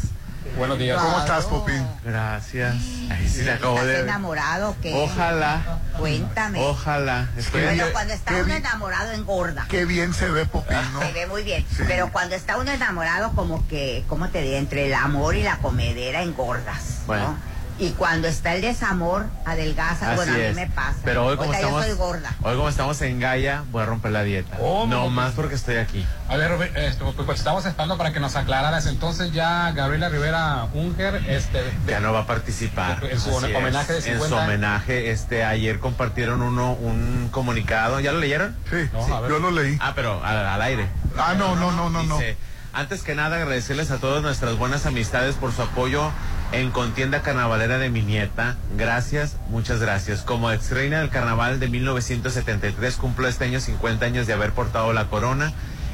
Buenos 0.55 0.79
días. 0.79 0.99
¿Cómo 1.01 1.19
estás, 1.19 1.45
Popín? 1.45 1.85
Gracias. 2.03 2.75
Ay, 3.11 3.27
sí, 3.27 3.43
le 3.43 3.51
acabo 3.53 3.75
¿Estás 3.75 3.87
de. 3.87 3.99
enamorado 4.01 4.69
o 4.71 4.75
qué? 4.81 4.93
Ojalá, 4.95 5.79
Cuéntame. 5.97 6.59
ojalá. 6.61 7.27
Estoy 7.37 7.61
Bueno, 7.61 7.75
bien, 7.83 7.93
cuando 7.93 8.13
está 8.13 8.31
qué 8.31 8.37
uno 8.37 8.45
bien. 8.45 8.57
enamorado 8.57 9.11
engorda. 9.11 9.65
Qué 9.69 9.85
bien 9.85 10.13
se 10.13 10.29
ve 10.29 10.45
Popín, 10.45 10.77
¿no? 10.93 11.01
Se 11.01 11.11
ve 11.13 11.27
muy 11.27 11.43
bien. 11.43 11.65
Sí. 11.69 11.83
Pero 11.87 12.11
cuando 12.11 12.35
está 12.35 12.57
uno 12.57 12.71
enamorado, 12.71 13.31
como 13.33 13.67
que, 13.67 14.03
¿cómo 14.07 14.29
te 14.29 14.41
diré? 14.41 14.57
Entre 14.57 14.87
el 14.87 14.93
amor 14.95 15.35
y 15.35 15.43
la 15.43 15.57
comedera 15.57 16.23
engordas. 16.23 16.99
¿no? 17.01 17.05
Bueno. 17.07 17.37
Y 17.79 17.91
cuando 17.91 18.27
está 18.27 18.55
el 18.55 18.61
desamor, 18.61 19.25
adelgaza. 19.45 20.07
Así 20.07 20.15
bueno, 20.15 20.33
a 20.33 20.35
mí 20.37 20.41
es. 20.41 20.55
me 20.55 20.67
pasa. 20.67 20.97
Pero 21.03 21.25
hoy 21.25 21.37
como 21.37 21.53
estamos, 21.53 21.81
yo 21.85 21.87
soy 21.89 21.97
gorda. 21.97 22.33
hoy 22.41 22.55
como 22.55 22.69
estamos 22.69 22.99
en 23.03 23.19
Gaia, 23.19 23.63
voy 23.71 23.83
a 23.83 23.85
romper 23.85 24.11
la 24.11 24.23
dieta. 24.23 24.57
¿Cómo? 24.57 24.87
No 24.87 25.09
más 25.09 25.33
porque 25.33 25.55
estoy 25.55 25.75
aquí. 25.77 26.03
A 26.27 26.37
ver, 26.37 26.49
Robert, 26.49 26.75
esto, 26.75 27.05
pues, 27.13 27.25
pues, 27.25 27.37
estamos 27.39 27.65
esperando 27.65 27.97
para 27.97 28.11
que 28.13 28.19
nos 28.19 28.35
aclararas. 28.35 28.87
Entonces 28.87 29.31
ya 29.31 29.71
Gabriela 29.73 30.09
Rivera 30.09 30.65
Unger, 30.73 31.15
este, 31.27 31.61
de- 31.63 31.71
Ya 31.87 31.99
no 31.99 32.13
va 32.13 32.21
a 32.21 32.25
participar. 32.27 33.03
En 33.03 33.19
su 33.19 33.37
Así 33.37 33.53
homenaje 33.53 33.93
de 33.93 33.99
En 33.99 34.03
50 34.05 34.27
su 34.27 34.35
homenaje, 34.35 35.11
este, 35.11 35.43
ayer 35.45 35.79
compartieron 35.79 36.41
uno, 36.41 36.73
un 36.73 37.29
comunicado. 37.31 37.99
¿Ya 37.99 38.11
lo 38.11 38.19
leyeron? 38.19 38.55
Sí, 38.71 38.89
No, 38.91 39.15
a 39.15 39.21
ver. 39.21 39.29
yo 39.31 39.39
lo 39.39 39.51
leí. 39.51 39.77
Ah, 39.79 39.93
pero 39.95 40.23
al, 40.25 40.37
al 40.37 40.61
aire. 40.63 40.87
Ah, 41.17 41.35
no, 41.37 41.55
no, 41.55 41.71
no, 41.71 41.89
no, 41.91 42.01
no. 42.03 42.17
Dice, 42.17 42.37
Antes 42.73 43.01
que 43.01 43.15
nada, 43.15 43.37
agradecerles 43.37 43.89
a 43.89 43.97
todas 43.97 44.21
nuestras 44.21 44.55
buenas 44.55 44.85
amistades 44.85 45.33
por 45.35 45.51
su 45.51 45.63
apoyo 45.63 46.11
en 46.51 46.71
contienda 46.71 47.21
carnavalera 47.21 47.77
de 47.77 47.89
mi 47.89 48.01
nieta. 48.01 48.55
Gracias, 48.77 49.37
muchas 49.49 49.79
gracias. 49.79 50.21
Como 50.21 50.51
ex 50.51 50.71
reina 50.71 50.99
del 50.99 51.09
carnaval 51.09 51.59
de 51.59 51.67
1973, 51.67 52.95
cumplo 52.95 53.27
este 53.27 53.45
año 53.45 53.59
50 53.59 54.05
años 54.05 54.27
de 54.27 54.33
haber 54.33 54.51
portado 54.53 54.93
la 54.93 55.07
corona. 55.07 55.53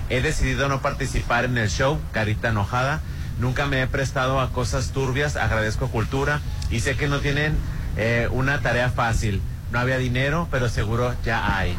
He 0.09 0.21
decidido 0.21 0.69
no 0.69 0.81
participar 0.81 1.45
en 1.45 1.57
el 1.57 1.69
show, 1.69 1.99
carita 2.11 2.49
enojada. 2.49 3.01
Nunca 3.39 3.65
me 3.65 3.81
he 3.81 3.87
prestado 3.87 4.39
a 4.39 4.51
cosas 4.51 4.91
turbias, 4.91 5.37
agradezco 5.37 5.87
cultura 5.87 6.39
y 6.69 6.81
sé 6.81 6.95
que 6.95 7.07
no 7.07 7.19
tienen 7.19 7.55
eh, 7.97 8.27
una 8.31 8.61
tarea 8.61 8.89
fácil. 8.89 9.41
No 9.71 9.79
había 9.79 9.97
dinero, 9.97 10.47
pero 10.51 10.69
seguro 10.69 11.15
ya 11.25 11.57
hay. 11.57 11.75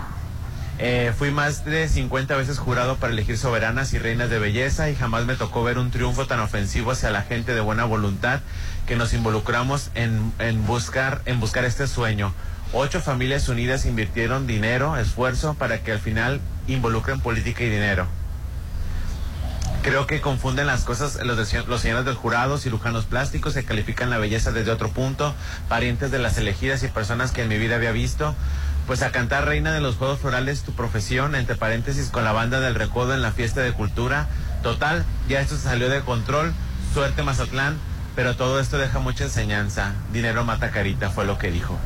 Eh, 0.78 1.12
fui 1.16 1.30
más 1.30 1.64
de 1.64 1.88
50 1.88 2.34
veces 2.36 2.58
jurado 2.58 2.96
para 2.96 3.12
elegir 3.12 3.38
soberanas 3.38 3.92
y 3.92 3.98
reinas 3.98 4.28
de 4.28 4.40
belleza 4.40 4.90
y 4.90 4.96
jamás 4.96 5.24
me 5.24 5.36
tocó 5.36 5.62
ver 5.62 5.78
un 5.78 5.92
triunfo 5.92 6.26
tan 6.26 6.40
ofensivo 6.40 6.90
hacia 6.90 7.10
la 7.10 7.22
gente 7.22 7.54
de 7.54 7.60
buena 7.60 7.84
voluntad 7.84 8.40
que 8.86 8.96
nos 8.96 9.12
involucramos 9.12 9.90
en, 9.94 10.32
en 10.40 10.66
buscar, 10.66 11.22
en 11.26 11.38
buscar 11.38 11.64
este 11.64 11.86
sueño. 11.86 12.34
Ocho 12.72 13.00
familias 13.00 13.48
unidas 13.48 13.86
invirtieron 13.86 14.48
dinero, 14.48 14.96
esfuerzo 14.96 15.54
para 15.54 15.78
que 15.78 15.92
al 15.92 16.00
final 16.00 16.40
involucren 16.66 17.20
política 17.20 17.62
y 17.62 17.70
dinero. 17.70 18.08
Creo 19.82 20.06
que 20.08 20.20
confunden 20.20 20.66
las 20.66 20.82
cosas 20.82 21.22
los, 21.22 21.36
los 21.68 21.80
señores 21.80 22.04
del 22.04 22.14
jurado, 22.14 22.58
cirujanos 22.58 23.04
plásticos 23.04 23.54
que 23.54 23.64
califican 23.64 24.10
la 24.10 24.18
belleza 24.18 24.50
desde 24.50 24.72
otro 24.72 24.88
punto, 24.90 25.34
parientes 25.68 26.10
de 26.10 26.18
las 26.18 26.36
elegidas 26.36 26.82
y 26.82 26.88
personas 26.88 27.30
que 27.30 27.42
en 27.42 27.48
mi 27.48 27.58
vida 27.58 27.76
había 27.76 27.92
visto. 27.92 28.34
Pues 28.87 29.03
a 29.03 29.11
cantar 29.11 29.47
Reina 29.47 29.72
de 29.72 29.80
los 29.80 29.97
Juegos 29.97 30.20
Florales, 30.20 30.62
tu 30.62 30.72
profesión, 30.72 31.35
entre 31.35 31.57
paréntesis, 31.57 32.11
con 32.11 32.22
la 32.22 32.32
banda 32.32 32.61
del 32.61 32.74
Recodo 32.74 33.14
en 33.14 33.22
la 33.22 33.32
fiesta 33.32 33.62
de 33.62 33.72
cultura. 33.72 34.28
Total, 34.62 35.05
ya 35.26 35.41
esto 35.41 35.57
se 35.57 35.62
salió 35.62 35.89
de 35.89 36.03
control. 36.03 36.53
Suerte 36.93 37.22
Mazatlán, 37.22 37.78
pero 38.14 38.37
todo 38.37 38.61
esto 38.61 38.76
deja 38.76 38.99
mucha 38.99 39.24
enseñanza. 39.24 39.95
Dinero 40.12 40.45
mata 40.45 40.70
carita, 40.70 41.09
fue 41.09 41.24
lo 41.24 41.39
que 41.39 41.51
dijo. 41.51 41.78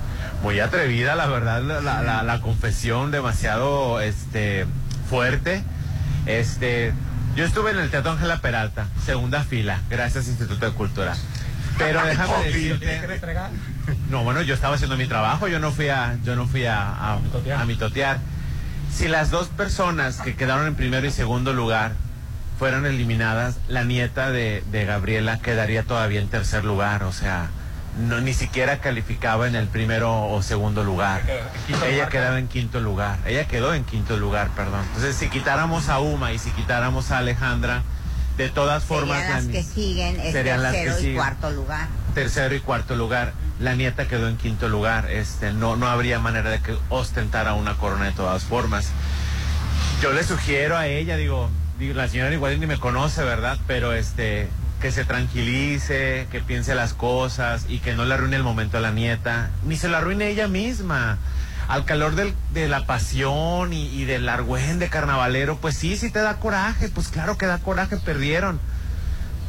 Muy 0.43 0.59
atrevida, 0.59 1.15
la 1.15 1.27
verdad, 1.27 1.63
la, 1.63 2.41
confesión, 2.41 3.13
demasiado 3.13 4.01
este, 4.01 4.67
fuerte. 5.09 5.63
Este, 6.27 6.93
yo 7.37 7.45
estuve 7.45 7.71
en 7.71 7.79
el 7.79 7.91
Teatro 7.91 8.11
Ángela 8.13 8.41
Peralta, 8.41 8.89
segunda 9.07 9.45
fila, 9.45 9.81
gracias 9.89 10.27
Instituto 10.27 10.67
de 10.67 10.73
Cultura. 10.73 11.17
Pero 11.79 12.05
déjame 12.05 12.29
¿Tiene 12.35 12.51
que 12.51 12.59
decirte, 12.59 13.07
restregar? 13.07 13.51
no, 14.11 14.25
bueno, 14.25 14.43
yo 14.43 14.55
estaba 14.55 14.75
haciendo 14.75 14.97
mi 14.97 15.07
trabajo, 15.07 15.49
yo 15.49 15.59
no 15.61 15.71
fui 15.73 15.89
a, 15.89 16.17
yo 16.25 16.35
no 16.37 16.47
fui 16.47 16.67
a, 16.67 17.13
a, 17.15 17.19
mitotear. 17.19 17.61
a 17.61 17.65
mitotear. 17.65 18.19
Si 18.93 19.07
las 19.09 19.31
dos 19.31 19.49
personas 19.49 20.21
que 20.21 20.35
quedaron 20.35 20.67
en 20.67 20.75
primero 20.75 21.07
y 21.07 21.11
segundo 21.11 21.53
lugar 21.53 21.93
fueran 22.59 22.87
eliminadas, 22.87 23.59
la 23.69 23.85
nieta 23.85 24.31
de, 24.31 24.65
de 24.73 24.85
Gabriela 24.85 25.39
quedaría 25.39 25.85
todavía 25.85 26.21
en 26.21 26.29
tercer 26.29 26.65
lugar, 26.65 27.05
o 27.05 27.13
sea, 27.13 27.49
no 27.99 28.21
ni 28.21 28.33
siquiera 28.35 28.79
calificaba 28.81 29.47
en 29.47 29.55
el 29.55 29.67
primero 29.69 30.27
o 30.27 30.43
segundo 30.43 30.85
lugar. 30.85 31.23
Ella 31.87 32.09
quedaba 32.09 32.39
en 32.39 32.49
quinto 32.49 32.81
lugar. 32.81 33.19
Ella 33.27 33.47
quedó 33.47 33.75
en 33.75 33.85
quinto 33.85 34.17
lugar, 34.17 34.49
perdón. 34.57 34.81
Entonces, 34.89 35.17
si 35.17 35.29
quitáramos 35.29 35.89
a 35.89 35.99
Uma 36.01 36.33
y 36.33 36.39
si 36.39 36.51
quitáramos 36.51 37.11
a 37.11 37.19
Alejandra, 37.19 37.83
de 38.39 38.49
todas 38.49 38.85
formas 38.85 39.19
Serían 39.19 39.35
las 39.35 39.45
la- 39.47 39.53
que 39.53 39.63
siguen 39.63 40.21
es 40.21 40.33
serían 40.33 40.63
las 40.63 40.73
que 40.73 40.79
tercero 40.79 40.99
y 40.99 41.01
siguen. 41.03 41.17
cuarto 41.17 41.51
lugar. 41.51 41.89
tercero 42.15 42.55
y 42.55 42.61
cuarto 42.61 42.97
lugar. 42.97 43.33
La 43.61 43.75
nieta 43.75 44.07
quedó 44.09 44.29
en 44.29 44.37
quinto 44.39 44.69
lugar. 44.69 45.11
Este, 45.11 45.53
no, 45.53 45.77
no 45.77 45.89
habría 45.89 46.19
manera 46.21 46.49
de 46.49 46.61
que 46.61 46.77
ostentara 46.89 47.53
una 47.55 47.75
corona 47.77 48.07
de 48.07 48.13
todas 48.13 48.45
formas. 48.45 48.89
Yo 50.03 50.13
le 50.13 50.23
sugiero 50.25 50.77
a 50.77 50.87
ella, 50.87 51.17
digo, 51.17 51.51
digo, 51.79 51.95
la 51.95 52.09
señora 52.09 52.33
igual 52.33 52.59
ni 52.61 52.67
me 52.67 52.79
conoce, 52.79 53.23
¿verdad? 53.25 53.59
Pero 53.67 53.93
este, 53.93 54.49
que 54.81 54.93
se 54.93 55.05
tranquilice, 55.05 56.29
que 56.31 56.41
piense 56.41 56.75
las 56.77 56.95
cosas 56.95 57.67
y 57.69 57.79
que 57.79 57.95
no 57.95 58.05
le 58.05 58.15
arruine 58.15 58.37
el 58.37 58.45
momento 58.45 58.79
a 58.79 58.81
la 58.81 58.93
nieta, 58.93 59.51
ni 59.65 59.77
se 59.77 59.89
lo 59.89 59.97
arruine 59.97 60.29
ella 60.29 60.47
misma. 60.47 61.19
Al 61.69 61.85
calor 61.85 62.15
del- 62.15 62.35
de 62.55 62.67
la 62.69 62.87
pasión 62.87 63.73
y, 63.75 63.87
y 63.89 64.05
del 64.07 64.29
argüen 64.29 64.79
de 64.79 64.89
carnavalero, 64.89 65.59
pues 65.59 65.77
sí, 65.77 65.97
sí 65.97 66.11
te 66.11 66.21
da 66.21 66.37
coraje, 66.41 66.89
pues 66.89 67.09
claro 67.09 67.37
que 67.37 67.47
da 67.47 67.59
coraje, 67.59 67.97
perdieron. 67.99 68.59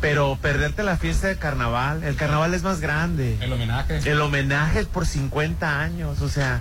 Pero 0.02 0.38
perderte 0.42 0.84
la 0.84 0.98
fiesta 0.98 1.28
de 1.28 1.38
carnaval, 1.38 2.04
el 2.04 2.16
carnaval 2.16 2.54
es 2.54 2.64
más 2.64 2.80
grande. 2.80 3.38
El 3.42 3.52
homenaje. 3.54 3.98
El 4.10 4.22
homenaje 4.22 4.80
es 4.80 4.86
por 4.86 5.06
50 5.06 5.82
años, 5.82 6.22
o 6.22 6.30
sea, 6.30 6.60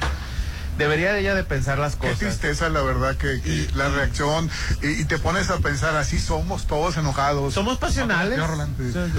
debería 0.78 1.18
ella 1.18 1.34
de 1.34 1.44
pensar 1.44 1.78
las 1.78 1.94
Qué 1.96 2.02
cosas. 2.06 2.18
tristeza, 2.20 2.68
la 2.70 2.80
verdad, 2.82 3.16
que, 3.16 3.40
que 3.42 3.68
la 3.74 3.88
reacción. 3.88 4.48
Y, 4.82 5.02
y 5.02 5.04
te 5.04 5.18
pones 5.18 5.50
a 5.50 5.58
pensar, 5.58 5.96
así 5.96 6.18
somos 6.18 6.66
todos 6.66 6.96
enojados. 6.96 7.52
Somos 7.52 7.76
pasionales. 7.78 8.38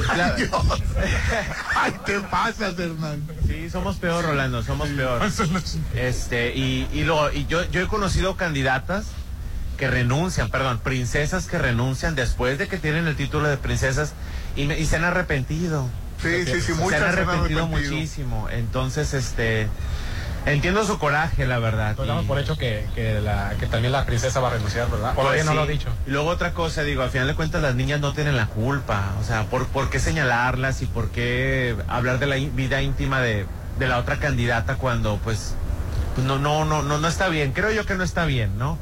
Ay, 0.09 0.31
Dios. 0.37 0.51
Ay, 1.75 1.93
te 2.05 2.19
pasas, 2.21 2.77
Hernán. 2.79 3.21
Sí, 3.47 3.69
somos 3.69 3.97
peor, 3.97 4.25
Rolando, 4.25 4.63
somos 4.63 4.87
peor. 4.89 5.21
Este, 5.95 6.55
y, 6.55 6.87
y, 6.93 7.03
lo, 7.03 7.31
y 7.31 7.45
yo, 7.47 7.63
yo 7.69 7.81
he 7.81 7.87
conocido 7.87 8.35
candidatas 8.37 9.05
que 9.77 9.87
renuncian, 9.89 10.49
perdón, 10.49 10.79
princesas 10.79 11.45
que 11.47 11.57
renuncian 11.57 12.15
después 12.15 12.57
de 12.57 12.67
que 12.67 12.77
tienen 12.77 13.07
el 13.07 13.15
título 13.15 13.47
de 13.47 13.57
princesas 13.57 14.13
y, 14.55 14.65
me- 14.65 14.77
y 14.79 14.85
se 14.85 14.97
han 14.97 15.05
arrepentido. 15.05 15.87
Sí, 16.21 16.43
sí, 16.45 16.51
sí, 16.55 16.61
se 16.61 16.73
muchas 16.73 17.01
han 17.01 17.13
se 17.13 17.21
han 17.21 17.29
arrepentido. 17.29 17.67
muchísimo. 17.67 18.49
Entonces, 18.49 19.13
este, 19.13 19.69
entiendo 20.45 20.83
su 20.85 20.97
coraje, 20.99 21.45
la 21.45 21.59
verdad. 21.59 21.95
Pues 21.95 22.07
damos 22.07 22.25
por 22.25 22.39
hecho 22.39 22.57
que, 22.57 22.85
que, 22.95 23.19
la, 23.21 23.53
que 23.59 23.65
también 23.67 23.91
la 23.91 24.05
princesa 24.05 24.39
va 24.39 24.49
a 24.49 24.51
renunciar, 24.51 24.89
¿verdad? 24.89 25.11
O 25.11 25.15
Pues 25.15 25.23
todavía 25.25 25.43
no 25.43 25.53
lo 25.53 25.61
ha 25.63 25.65
sí. 25.65 25.71
dicho. 25.73 25.89
Y 26.07 26.11
luego 26.11 26.29
otra 26.29 26.53
cosa, 26.53 26.83
digo, 26.83 27.03
al 27.03 27.09
final 27.09 27.27
de 27.27 27.35
cuentas 27.35 27.61
las 27.61 27.75
niñas 27.75 27.99
no 27.99 28.13
tienen 28.13 28.35
la 28.37 28.47
culpa. 28.47 29.13
O 29.19 29.23
sea, 29.23 29.43
¿por, 29.45 29.67
por 29.67 29.89
qué 29.89 29.99
señalarlas 29.99 30.81
y 30.81 30.85
por 30.85 31.09
qué 31.11 31.75
hablar 31.87 32.19
de 32.19 32.25
la 32.27 32.35
vida 32.35 32.81
íntima 32.81 33.19
de, 33.21 33.45
de 33.77 33.87
la 33.87 33.97
otra 33.97 34.17
candidata 34.17 34.75
cuando 34.75 35.17
pues, 35.17 35.53
pues 36.15 36.25
no, 36.25 36.39
no, 36.39 36.65
no, 36.65 36.81
no, 36.81 36.97
no 36.97 37.07
está 37.07 37.29
bien? 37.29 37.51
Creo 37.53 37.71
yo 37.71 37.85
que 37.85 37.95
no 37.95 38.03
está 38.03 38.25
bien, 38.25 38.57
¿no? 38.57 38.77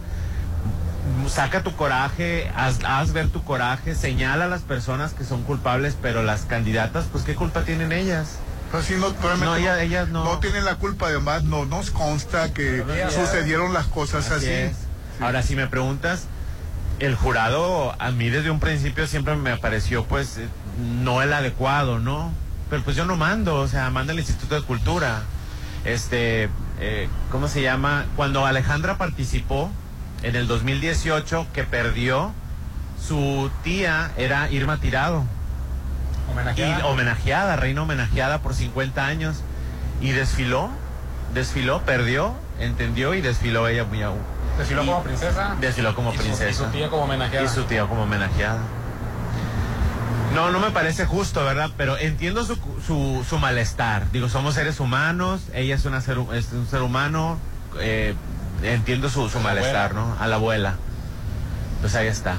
Saca 1.28 1.64
tu 1.64 1.74
coraje, 1.76 2.52
haz, 2.56 2.80
haz 2.86 3.14
ver 3.14 3.30
tu 3.30 3.44
coraje, 3.44 3.96
señala 3.96 4.46
a 4.46 4.48
las 4.48 4.62
personas 4.62 5.14
que 5.14 5.24
son 5.24 5.44
culpables, 5.44 5.96
pero 6.02 6.22
las 6.22 6.42
candidatas, 6.42 7.06
pues 7.12 7.24
¿qué 7.24 7.34
culpa 7.34 7.62
tienen 7.62 7.92
ellas? 7.94 8.40
Pues 8.72 8.86
sí, 8.86 8.96
no, 9.00 9.10
No, 9.10 9.36
no, 9.38 9.56
ella- 9.56 9.82
ellas 9.82 10.10
no. 10.10 10.40
tienen 10.40 10.66
la 10.66 10.76
culpa, 10.76 11.08
además 11.08 11.44
no 11.44 11.66
nos 11.66 11.90
consta 11.92 12.54
que 12.54 12.84
sucedieron 13.10 13.74
las 13.74 13.88
cosas 13.88 14.30
así. 14.32 14.46
Ahora, 15.22 15.42
si 15.42 15.56
me 15.56 15.68
preguntas, 15.68 16.26
el 17.00 17.16
jurado 17.16 17.96
a 18.00 18.12
mí 18.12 18.30
desde 18.30 18.52
un 18.52 18.60
principio 18.60 19.08
siempre 19.08 19.36
me 19.36 19.56
pareció 19.58 20.04
pues 20.06 20.38
eh, 20.38 20.48
no 20.80 21.22
el 21.22 21.32
adecuado, 21.34 22.00
¿no? 22.00 22.32
Pero 22.70 22.84
pues 22.84 22.96
yo 22.98 23.06
no 23.06 23.16
mando, 23.16 23.56
o 23.56 23.68
sea, 23.68 23.90
manda 23.90 24.14
el 24.14 24.20
Instituto 24.20 24.56
de 24.56 24.62
Cultura. 24.64 25.22
Este, 25.86 26.50
eh, 26.80 27.08
¿cómo 27.32 27.48
se 27.48 27.62
llama? 27.62 28.06
Cuando 28.16 28.46
Alejandra 28.46 28.98
participó 28.98 29.72
en 30.24 30.36
el 30.36 30.48
2018 30.48 31.48
que 31.54 31.64
perdió, 31.64 32.34
su 33.02 33.50
tía 33.64 34.12
era 34.18 34.52
Irma 34.52 34.78
Tirado. 34.82 35.24
Homenajeada. 36.32 36.80
Y 36.80 36.84
homenajeada, 36.84 37.56
reina 37.56 37.82
homenajeada 37.84 38.40
por 38.42 38.54
50 38.54 39.06
años. 39.06 39.38
Y 40.02 40.12
desfiló, 40.12 40.70
desfiló, 41.34 41.82
perdió, 41.84 42.34
entendió 42.60 43.14
y 43.14 43.22
desfiló 43.22 43.68
ella 43.68 43.84
muy 43.86 44.02
aún. 44.04 44.20
Desfiló 44.58 44.86
como 44.86 45.04
princesa. 45.04 45.56
Desfiló 45.60 45.96
como 45.96 46.14
Y 46.14 46.18
su- 46.18 46.24
princesa. 46.24 46.50
y 46.50 46.54
su 46.54 46.66
tía 46.72 46.90
como 46.90 47.04
homenajeada. 47.04 47.46
Y 47.46 47.48
su 47.50 47.64
tía 47.64 47.86
como 47.86 48.04
homenajeada. 48.04 48.60
No, 50.34 50.52
no 50.52 50.60
me 50.60 50.72
parece 50.72 51.06
justo, 51.06 51.44
¿verdad? 51.44 51.72
Pero 51.78 51.98
entiendo 51.98 52.44
su, 52.46 52.56
su, 52.86 53.26
su 53.28 53.40
malestar. 53.40 54.12
Digo, 54.12 54.30
somos 54.30 54.54
seres 54.56 54.80
humanos, 54.80 55.42
ella 55.54 55.74
es, 55.76 55.86
una 55.86 56.02
ser, 56.02 56.18
es 56.34 56.52
un 56.52 56.68
ser 56.68 56.82
humano, 56.82 57.40
eh, 57.80 58.14
entiendo 58.62 59.10
su, 59.10 59.30
su 59.30 59.40
malestar, 59.40 59.96
¿no? 59.96 60.16
A 60.20 60.28
la 60.28 60.36
abuela. 60.36 60.76
Pues 61.82 61.96
ahí 61.96 62.08
está. 62.08 62.36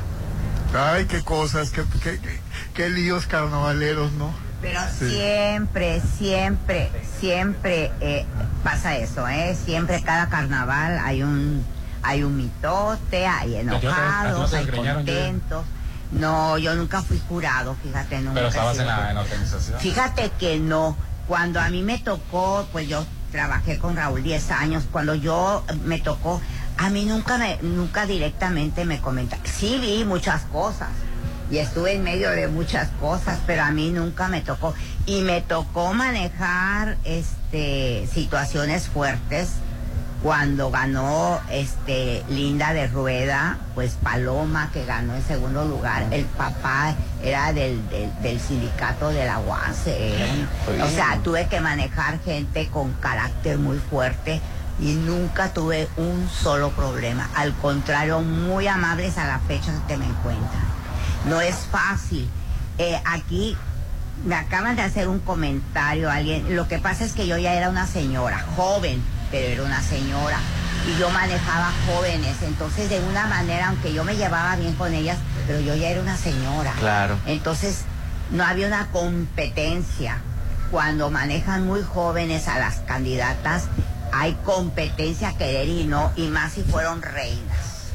Ay, 0.76 1.07
qué 1.07 1.22
cosas, 1.22 1.70
qué, 1.70 1.82
qué, 2.03 2.20
qué- 2.20 2.41
qué 2.79 2.89
líos 2.89 3.26
carnavaleros, 3.26 4.12
¿no? 4.12 4.33
Pero 4.62 4.81
Sí. 4.97 5.11
siempre, 5.11 6.01
siempre, 6.16 6.93
siempre 7.18 7.91
eh, 8.01 8.24
pasa 8.62 8.97
eso, 8.97 9.26
¿eh? 9.26 9.57
Siempre 9.64 10.01
cada 10.01 10.29
carnaval 10.29 11.01
hay 11.05 11.24
un 11.24 11.64
hay 12.05 12.22
un 12.22 12.37
mitote, 12.37 13.26
hay 13.26 13.57
¿A 13.57 13.61
ti 13.61 13.64
no 13.66 13.70
te- 13.72 13.76
a 13.76 13.81
ti 13.81 13.87
no 13.87 13.91
enojados, 13.91 14.55
hay 14.55 14.66
contentos. 14.68 15.64
No, 16.12 16.57
yo 16.57 16.76
nunca 16.76 17.03
fui 17.03 17.20
jurado, 17.29 17.74
fíjate, 17.83 18.20
nunca. 18.20 18.35
Pero 18.35 18.47
estabas 18.49 18.79
en 18.79 18.87
la, 18.87 18.93
jurado. 18.95 19.09
en 19.11 19.14
la 19.16 19.22
organización. 19.22 19.81
Fíjate 19.81 20.31
que 20.39 20.61
no. 20.61 20.97
Cuando 21.26 21.61
a 21.61 21.68
mí 21.70 21.83
me 21.83 21.99
tocó, 21.99 22.64
pues 22.70 22.89
yo 22.89 23.05
trabajé 23.33 23.79
con 23.79 23.97
Raúl 23.97 24.22
10 24.22 24.53
años. 24.53 24.85
Cuando 24.93 25.16
yo 25.16 25.64
me 25.85 25.99
tocó, 25.99 26.41
a 26.79 26.89
mí 26.91 27.05
nunca 27.05 27.39
me, 27.39 27.59
nunca 27.62 28.07
directamente 28.07 28.85
me 28.85 29.01
comentaron. 29.01 29.45
Sí 29.47 29.79
vi 29.81 30.05
muchas 30.05 30.43
cosas 30.45 30.89
y 31.51 31.59
estuve 31.59 31.95
en 31.95 32.03
medio 32.05 32.31
de 32.31 32.49
muchas 32.49 32.89
cosas, 33.01 33.39
pero 33.47 33.63
a 33.65 33.71
mí 33.71 33.91
nunca 33.91 34.29
me 34.29 34.41
tocó. 34.41 34.75
Y 35.07 35.23
me 35.23 35.41
tocó 35.41 35.95
manejar 35.95 36.97
este 37.05 38.07
situaciones 38.13 38.89
fuertes 38.89 39.49
cuando 40.23 40.71
ganó 40.73 41.41
este 41.49 42.25
Linda 42.29 42.73
de 42.73 42.89
Rueda, 42.89 43.57
pues 43.77 43.93
Paloma 44.03 44.69
que 44.73 44.85
ganó 44.85 45.15
en 45.15 45.23
segundo 45.23 45.65
lugar, 45.65 46.07
el 46.11 46.25
papá 46.25 46.97
era 47.23 47.53
del, 47.53 47.89
del, 47.89 48.11
del 48.21 48.41
sindicato 48.41 49.11
de 49.11 49.25
la 49.25 49.39
UASE, 49.39 50.17
era 50.17 50.27
un- 50.33 50.81
o 50.83 50.89
sea, 50.89 51.21
tuve 51.23 51.47
que 51.47 51.61
manejar 51.61 52.19
gente 52.25 52.67
con 52.69 52.93
carácter 52.95 53.59
muy 53.59 53.79
fuerte 53.79 54.41
y 54.81 54.95
nunca 54.95 55.53
tuve 55.53 55.89
un 55.97 56.29
solo 56.29 56.71
problema, 56.71 57.31
al 57.37 57.55
contrario, 57.55 58.21
muy 58.21 58.67
amables 58.67 59.19
a 59.19 59.25
la 59.27 59.39
fecha 59.41 59.73
que 59.87 59.97
me 59.97 60.05
encuentran. 60.07 60.78
No 61.29 61.41
es 61.41 61.57
fácil. 61.70 62.29
Eh, 62.79 63.01
aquí 63.05 63.57
me 64.24 64.35
acaban 64.35 64.76
de 64.76 64.83
hacer 64.83 65.09
un 65.09 65.18
comentario 65.20 66.11
alguien. 66.11 66.57
Lo 66.57 66.68
que 66.68 66.79
pasa 66.79 67.05
es 67.05 67.12
que 67.12 67.26
yo 67.26 67.37
ya 67.39 67.55
era 67.55 67.68
una 67.68 67.87
señora, 67.87 68.45
joven, 68.57 69.03
pero 69.31 69.49
era 69.49 69.62
una 69.62 69.83
señora. 69.83 70.39
Y 70.89 70.99
yo 70.99 71.11
manejaba 71.11 71.70
jóvenes. 71.87 72.37
Entonces, 72.43 72.89
de 72.89 73.01
una 73.01 73.26
manera, 73.26 73.68
aunque 73.68 73.93
yo 73.93 74.05
me 74.05 74.16
llevaba 74.16 74.57
bien 74.57 74.74
con 74.74 74.95
ellas, 74.95 75.18
pero 75.47 75.61
yo 75.61 75.74
ya 75.74 75.91
era 75.91 76.01
una 76.01 76.16
señora. 76.16 76.72
Claro. 76.79 77.18
Entonces, 77.26 77.85
no 78.31 78.45
había 78.45 78.66
una 78.66 78.87
competencia. 78.87 80.18
Cuando 80.70 81.11
manejan 81.11 81.66
muy 81.66 81.83
jóvenes 81.83 82.49
a 82.49 82.59
las 82.59 82.76
candidatas, 82.81 83.64
hay 84.12 84.35
competencia, 84.45 85.37
querer 85.37 85.68
y 85.68 85.85
no, 85.85 86.12
y 86.16 86.29
más 86.29 86.53
si 86.53 86.62
fueron 86.62 87.03
reinas. 87.03 87.93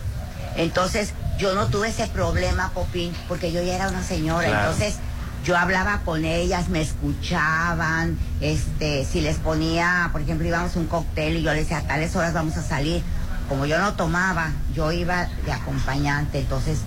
Entonces, 0.55 1.13
yo 1.37 1.55
no 1.55 1.67
tuve 1.67 1.89
ese 1.89 2.07
problema, 2.07 2.69
Popín, 2.69 3.13
porque 3.27 3.51
yo 3.51 3.61
ya 3.63 3.75
era 3.75 3.89
una 3.89 4.03
señora. 4.03 4.47
Claro. 4.47 4.71
Entonces, 4.71 4.95
yo 5.43 5.57
hablaba 5.57 6.01
con 6.05 6.23
ellas, 6.25 6.69
me 6.69 6.81
escuchaban, 6.81 8.17
este, 8.39 9.05
si 9.05 9.21
les 9.21 9.37
ponía, 9.37 10.09
por 10.11 10.21
ejemplo, 10.21 10.47
íbamos 10.47 10.75
a 10.75 10.79
un 10.79 10.87
cóctel 10.87 11.37
y 11.37 11.41
yo 11.41 11.51
les 11.53 11.63
decía, 11.63 11.79
a 11.79 11.81
tales 11.87 12.15
horas 12.15 12.33
vamos 12.33 12.55
a 12.57 12.63
salir. 12.63 13.03
Como 13.49 13.65
yo 13.65 13.77
no 13.79 13.93
tomaba, 13.93 14.51
yo 14.73 14.91
iba 14.91 15.27
de 15.45 15.51
acompañante, 15.51 16.39
entonces 16.39 16.79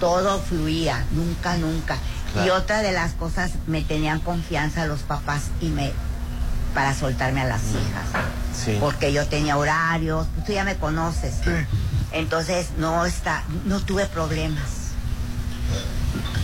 todo 0.00 0.38
fluía, 0.40 1.04
nunca, 1.12 1.56
nunca. 1.56 1.96
Y 2.44 2.50
otra 2.50 2.82
de 2.82 2.92
las 2.92 3.12
cosas, 3.12 3.52
me 3.66 3.80
tenían 3.82 4.20
confianza 4.20 4.86
los 4.86 5.00
papás 5.00 5.44
y 5.60 5.68
me, 5.68 5.92
para 6.74 6.92
soltarme 6.94 7.40
a 7.42 7.44
las 7.46 7.62
hijas 7.70 8.24
Sí. 8.64 8.76
porque 8.80 9.12
yo 9.12 9.26
tenía 9.26 9.56
horarios, 9.56 10.26
tú 10.46 10.52
ya 10.52 10.64
me 10.64 10.76
conoces. 10.76 11.34
Entonces 12.14 12.68
no 12.78 13.04
está, 13.04 13.42
no 13.66 13.80
tuve 13.80 14.06
problemas 14.06 14.92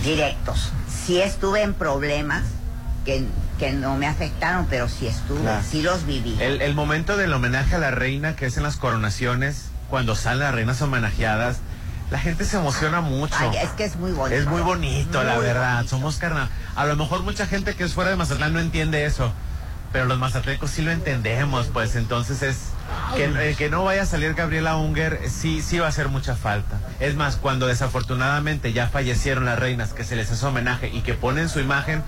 directos. 0.05 0.73
Sí 1.07 1.21
estuve 1.21 1.63
en 1.63 1.75
problemas 1.75 2.43
que, 3.05 3.25
que 3.59 3.73
no 3.73 3.97
me 3.97 4.07
afectaron, 4.07 4.67
pero 4.69 4.89
sí 4.89 5.07
estuve, 5.07 5.41
Claro. 5.41 5.63
sí 5.69 5.83
los 5.83 6.05
viví. 6.07 6.37
El, 6.41 6.61
el 6.63 6.75
momento 6.75 7.17
del 7.17 7.33
homenaje 7.33 7.75
a 7.77 7.79
la 7.79 7.91
reina, 7.91 8.37
que 8.37 8.47
es 8.47 8.57
en 8.57 8.63
las 8.63 8.77
coronaciones, 8.77 9.67
cuando 9.89 10.15
salen 10.17 10.41
las 10.41 10.55
reinas 10.55 10.81
homenajeadas, 10.83 11.59
La 12.11 12.19
gente 12.19 12.45
se 12.45 12.57
emociona 12.57 13.01
mucho. 13.01 13.37
Ay, 13.39 13.51
es 13.63 13.71
que 13.71 13.85
es 13.85 13.95
muy 13.95 14.11
bonito. 14.11 14.41
Es 14.41 14.45
muy 14.49 14.63
bonito, 14.63 15.23
la 15.23 15.39
verdad. 15.39 15.75
bonito. 15.77 15.91
Somos 15.91 16.17
carnal. 16.17 16.49
A 16.75 16.85
lo 16.85 16.97
mejor 16.97 17.23
mucha 17.23 17.47
gente 17.47 17.77
que 17.77 17.85
es 17.85 17.93
fuera 17.95 18.11
de 18.11 18.17
Mazatlán 18.17 18.53
no 18.53 18.59
entiende 18.59 19.05
eso. 19.05 19.33
Pero 19.93 20.05
los 20.05 20.19
mazatlecos 20.19 20.71
sí 20.71 20.83
lo 20.83 20.93
entendemos, 20.93 21.67
pues 21.67 21.97
entonces 21.97 22.43
es 22.43 22.71
que, 23.17 23.25
eh, 23.25 23.55
que 23.57 23.69
no 23.69 23.85
vaya 23.85 24.03
a 24.03 24.07
salir 24.07 24.35
Gabriela 24.35 24.77
Unger, 24.77 25.21
sí, 25.29 25.63
sí 25.63 25.79
va 25.79 25.87
a 25.87 25.89
hacer 25.89 26.09
mucha 26.09 26.37
falta. 26.37 26.81
Es 27.01 27.17
más, 27.17 27.37
cuando 27.37 27.67
desafortunadamente 27.67 28.73
ya 28.73 28.89
fallecieron 28.89 29.45
las 29.45 29.59
reinas, 29.59 29.93
que 29.93 30.05
se 30.05 30.15
les 30.15 30.31
hace 30.31 30.47
homenaje 30.47 30.89
y 30.89 31.01
que 31.01 31.15
ponen 31.15 31.49
su 31.49 31.59
imagen, 31.59 32.03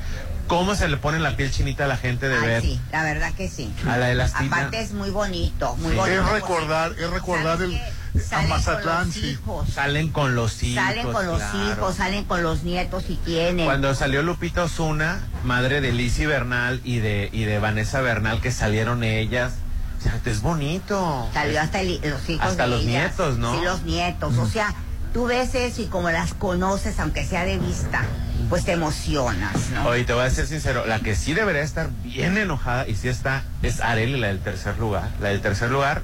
¿cómo 0.47 0.74
se 0.74 0.88
le 0.88 0.97
pone 0.97 1.18
la 1.18 1.36
piel 1.36 1.51
chinita 1.51 1.84
a 1.84 1.88
la 1.88 1.97
gente 1.97 2.28
de 2.28 2.36
Ay, 2.36 2.47
ver? 2.47 2.62
sí, 2.62 2.80
la 2.93 3.03
verdad 3.05 3.32
que 3.34 3.49
sí. 3.49 3.72
A 3.88 3.97
la 3.97 4.11
elastina. 4.11 4.57
Aparte 4.57 4.80
es 4.80 4.93
muy 4.93 5.11
bonito, 5.11 5.76
muy 5.76 5.93
Sí. 5.93 5.97
bonito. 5.97 6.20
Es 6.22 6.28
recordar, 6.32 6.93
es 6.99 7.11
recordar 7.11 7.62
el, 7.62 7.80
Salen 8.20 8.51
Mazatlán, 8.51 8.97
con 8.99 9.07
los 9.07 9.14
sí. 9.14 9.26
hijos. 9.30 9.68
Salen 9.70 10.09
con 10.11 10.34
los 10.34 10.62
hijos. 10.62 10.84
Salen 10.84 11.12
con 11.12 11.26
los 11.26 11.38
claro. 11.43 11.72
hijos, 11.72 11.95
salen 11.97 12.24
con 12.24 12.43
los 12.43 12.62
nietos 12.62 13.05
si 13.07 13.16
tienen. 13.16 13.64
Cuando 13.64 13.95
salió 13.95 14.22
Lupita 14.22 14.64
Osuna, 14.64 15.20
madre 15.45 15.80
de 15.80 15.93
Lizzie 15.93 16.26
Bernal 16.26 16.80
y 16.84 16.99
de, 16.99 17.30
y 17.32 17.45
de 17.45 17.59
Vanessa 17.59 18.01
Bernal, 18.03 18.40
que 18.43 18.51
salieron 18.53 19.03
ellas, 19.03 19.53
o 19.99 20.03
sea, 20.03 20.20
es 20.26 20.43
bonito. 20.43 21.28
Salió 21.32 21.61
hasta 21.61 21.80
el- 21.80 22.01
los 22.05 22.28
hijos 22.28 22.45
Hasta 22.47 22.64
de 22.64 22.68
los 22.68 22.80
ellas. 22.82 22.93
nietos, 23.16 23.38
¿no? 23.38 23.59
Sí, 23.59 23.64
los 23.64 23.82
nietos. 23.84 24.36
O 24.36 24.47
sea, 24.47 24.74
tú 25.13 25.27
ves 25.27 25.55
eso 25.55 25.83
y 25.83 25.87
como 25.87 26.11
las 26.11 26.35
conoces, 26.35 26.99
aunque 26.99 27.25
sea 27.25 27.45
de 27.45 27.59
vista, 27.59 28.03
pues 28.49 28.65
te 28.65 28.73
emocionas, 28.73 29.71
¿no? 29.71 29.89
Oye, 29.89 30.05
te 30.05 30.13
voy 30.13 30.25
a 30.25 30.31
ser 30.31 30.47
sincero, 30.47 30.87
la 30.87 31.01
que 31.01 31.15
sí 31.15 31.35
debería 31.35 31.63
estar 31.63 31.91
bien 32.03 32.37
enojada, 32.39 32.89
y 32.89 32.95
sí 32.95 33.09
está, 33.09 33.45
es 33.63 33.81
Areli, 33.81 34.19
la 34.19 34.29
del 34.29 34.41
tercer 34.41 34.79
lugar. 34.79 35.09
La 35.21 35.29
del 35.29 35.41
tercer 35.41 35.71
lugar, 35.71 36.03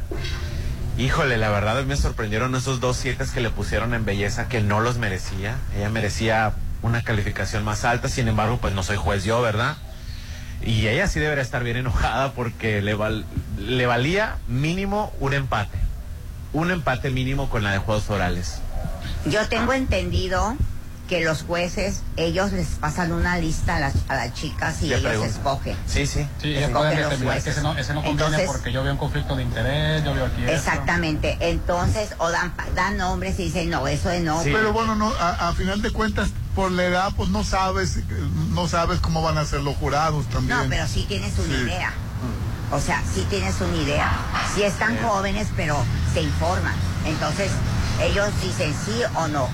híjole, 0.97 1.37
la 1.37 1.51
verdad 1.51 1.83
me 1.85 1.97
sorprendieron 1.97 2.55
esos 2.55 2.81
dos 2.81 2.97
siete 2.97 3.25
que 3.33 3.41
le 3.41 3.51
pusieron 3.51 3.95
en 3.95 4.05
belleza 4.05 4.49
que 4.49 4.61
no 4.61 4.81
los 4.81 4.99
merecía. 4.99 5.57
Ella 5.77 5.91
merecía 5.91 6.53
una 6.83 7.03
calificación 7.03 7.65
más 7.65 7.85
alta, 7.85 8.09
sin 8.09 8.29
embargo, 8.29 8.59
pues 8.61 8.75
no 8.75 8.83
soy 8.83 8.97
juez 8.97 9.25
yo, 9.25 9.43
¿verdad? 9.43 9.77
Y 10.63 10.89
ella 10.89 11.07
sí 11.07 11.21
debería 11.21 11.43
estar 11.43 11.63
bien 11.63 11.77
enojada 11.77 12.33
porque 12.33 12.83
le, 12.83 12.97
le 13.59 13.87
valía 13.87 14.37
mínimo 14.49 15.13
un 15.21 15.35
empate. 15.35 15.79
Un 16.53 16.71
empate 16.71 17.11
mínimo 17.11 17.49
con 17.51 17.63
la 17.63 17.73
de 17.73 17.79
juegos 17.79 18.11
orales. 18.11 18.61
Yo 19.31 19.47
tengo 19.49 19.73
entendido 19.73 20.57
que 21.09 21.23
los 21.25 21.43
jueces, 21.43 22.03
ellos 22.19 22.53
les 22.53 22.67
pasan 22.69 23.13
una 23.13 23.39
lista 23.39 23.77
a 23.77 23.81
las, 23.81 23.95
a 24.09 24.15
las 24.17 24.35
chicas 24.35 24.83
y 24.83 24.93
ellos 24.93 25.25
escogen. 25.25 25.75
Sí, 25.87 26.07
sí. 26.07 26.27
Sí, 26.43 26.55
Escogen 26.55 26.57
ellos 26.57 26.71
pueden 26.71 27.01
los 27.01 27.11
determinar 27.11 27.19
que 27.19 27.25
jueces. 27.41 27.53
ese 27.57 27.63
no, 27.63 27.79
ese 27.79 27.95
no 27.95 28.03
conviene 28.03 28.25
Entonces- 28.25 28.47
porque 28.47 28.73
yo 28.73 28.83
veo 28.83 28.93
un 28.93 28.99
conflicto 28.99 29.35
de 29.35 29.43
interés, 29.43 30.05
yo 30.05 30.13
veo 30.13 30.27
aquí 30.27 30.43
esto. 30.43 30.53
Exactamente. 30.53 31.39
Entonces, 31.41 32.11
o 32.19 32.31
dan, 32.31 32.53
dan 32.75 32.99
nombres 32.99 33.39
y 33.41 33.45
dicen, 33.45 33.71
no, 33.71 33.89
eso 33.89 34.11
de 34.11 34.21
no. 34.21 34.43
Pero 34.45 34.75
bueno, 34.75 34.97
no, 34.97 35.11
a, 35.19 35.49
a 35.49 35.55
final 35.55 35.81
de 35.81 35.91
cuentas, 35.93 36.29
por 36.55 36.71
la 36.73 36.85
edad, 36.85 37.13
pues 37.17 37.31
no 37.31 37.43
sabes, 37.43 38.01
no 38.51 38.69
sabes 38.69 39.01
cómo 39.01 39.23
van 39.23 39.39
a 39.39 39.47
ser 39.47 39.61
los 39.63 39.77
jurados 39.77 40.27
también. 40.29 40.59
No, 40.59 40.67
pero 40.69 40.87
sí 40.87 41.07
tienes 41.09 41.39
una 41.39 41.57
Sí. 41.57 41.63
idea. 41.63 41.93
O 42.71 42.81
sea, 42.81 43.03
sí 43.15 43.27
tienes 43.31 43.59
una 43.61 43.77
idea. 43.77 44.13
Sí 44.55 44.63
están 44.63 44.97
jóvenes, 45.03 45.49
pero 45.57 45.77
se 46.13 46.21
informan. 46.23 46.75
Entonces, 47.07 47.51
ellos 48.03 48.29
dicen 48.43 48.75
sí 48.85 49.01
o 49.15 49.29
no. 49.29 49.49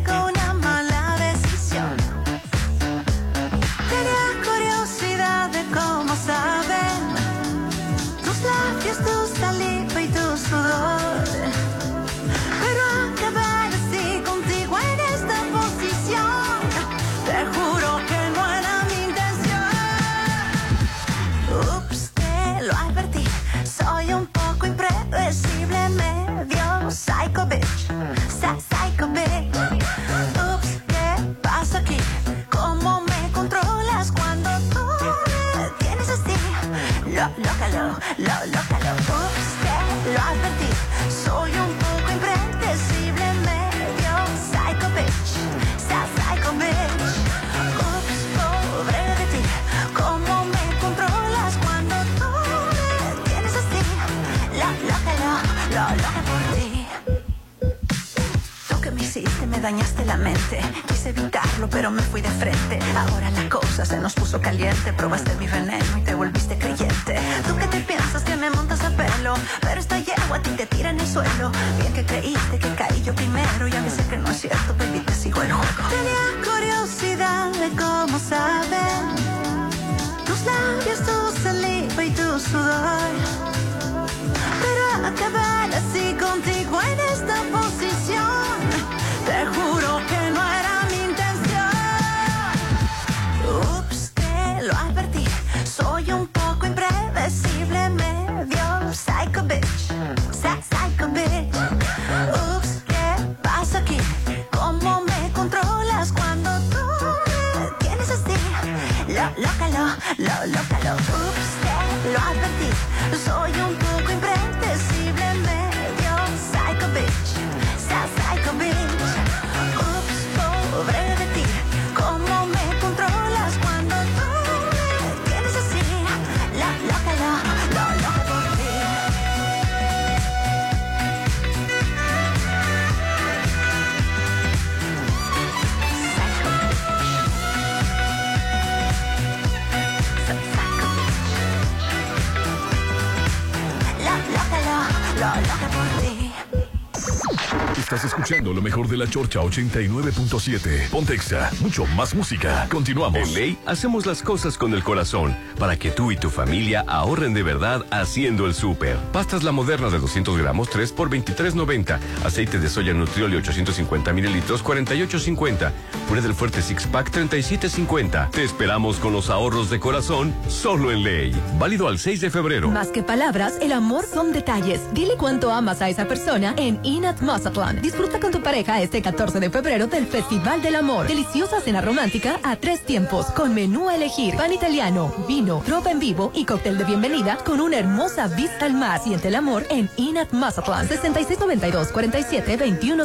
la 148.98 149.08
Chorcha 149.08 149.40
89.7. 149.40 150.90
Pontexa, 150.90 151.50
mucho 151.60 151.86
más 151.86 152.14
música. 152.14 152.66
Continuamos. 152.68 153.28
En 153.28 153.34
Ley 153.34 153.58
hacemos 153.64 154.06
las 154.06 154.22
cosas 154.22 154.58
con 154.58 154.74
el 154.74 154.82
corazón 154.82 155.36
para 155.58 155.76
que 155.76 155.90
tú 155.90 156.10
y 156.10 156.16
tu 156.16 156.30
familia 156.30 156.84
ahorren 156.86 157.32
de 157.32 157.42
verdad 157.42 157.86
haciendo 157.90 158.46
el 158.46 158.54
súper. 158.54 158.96
Pastas 159.12 159.44
la 159.44 159.52
moderna 159.52 159.88
de 159.88 159.98
200 159.98 160.36
gramos 160.36 160.68
3 160.70 160.92
por 160.92 161.10
23.90. 161.10 161.98
Aceite 162.24 162.58
de 162.58 162.68
soya 162.68 162.92
Nutrioli 162.92 163.36
850 163.36 164.12
mililitros 164.12 164.64
48.50. 164.64 165.72
Puré 166.08 166.22
del 166.22 166.32
fuerte 166.32 166.62
six 166.62 166.86
pack 166.86 167.10
37.50. 167.12 168.30
Te 168.30 168.42
esperamos 168.42 168.96
con 168.96 169.12
los 169.12 169.28
ahorros 169.28 169.68
de 169.68 169.78
corazón 169.78 170.34
solo 170.48 170.90
en 170.90 171.02
Ley. 171.02 171.42
Válido 171.58 171.86
al 171.86 171.98
6 171.98 172.22
de 172.22 172.30
febrero. 172.30 172.70
Más 172.70 172.88
que 172.88 173.02
palabras, 173.02 173.58
el 173.60 173.72
amor 173.72 174.06
son 174.06 174.32
detalles. 174.32 174.80
Dile 174.94 175.16
cuánto 175.18 175.52
amas 175.52 175.82
a 175.82 175.90
esa 175.90 176.08
persona 176.08 176.54
en 176.56 176.80
Inat 176.82 177.20
Mazatlán. 177.20 177.82
Disfruta 177.82 178.20
con 178.20 178.30
tu 178.30 178.42
pareja 178.42 178.80
este 178.80 179.02
14 179.02 179.38
de 179.38 179.50
febrero 179.50 179.86
del 179.86 180.06
Festival 180.06 180.62
del 180.62 180.76
Amor. 180.76 181.06
Deliciosa 181.06 181.60
cena 181.60 181.82
romántica 181.82 182.40
a 182.42 182.56
tres 182.56 182.86
tiempos 182.86 183.26
con 183.26 183.54
menú 183.54 183.90
a 183.90 183.96
elegir, 183.96 184.34
pan 184.34 184.50
italiano, 184.50 185.12
vino, 185.28 185.62
tropa 185.66 185.90
en 185.90 185.98
vivo 185.98 186.32
y 186.34 186.46
cóctel 186.46 186.78
de 186.78 186.84
bienvenida 186.84 187.36
con 187.44 187.60
una 187.60 187.76
hermosa 187.76 188.28
vista 188.28 188.64
al 188.64 188.72
mar. 188.72 189.02
Siente 189.04 189.28
el 189.28 189.34
amor 189.34 189.66
en 189.68 189.90
Inat 189.96 190.32
Mazatlán. 190.32 190.88
6692 190.88 191.88
47 191.88 192.56
21 192.56 193.04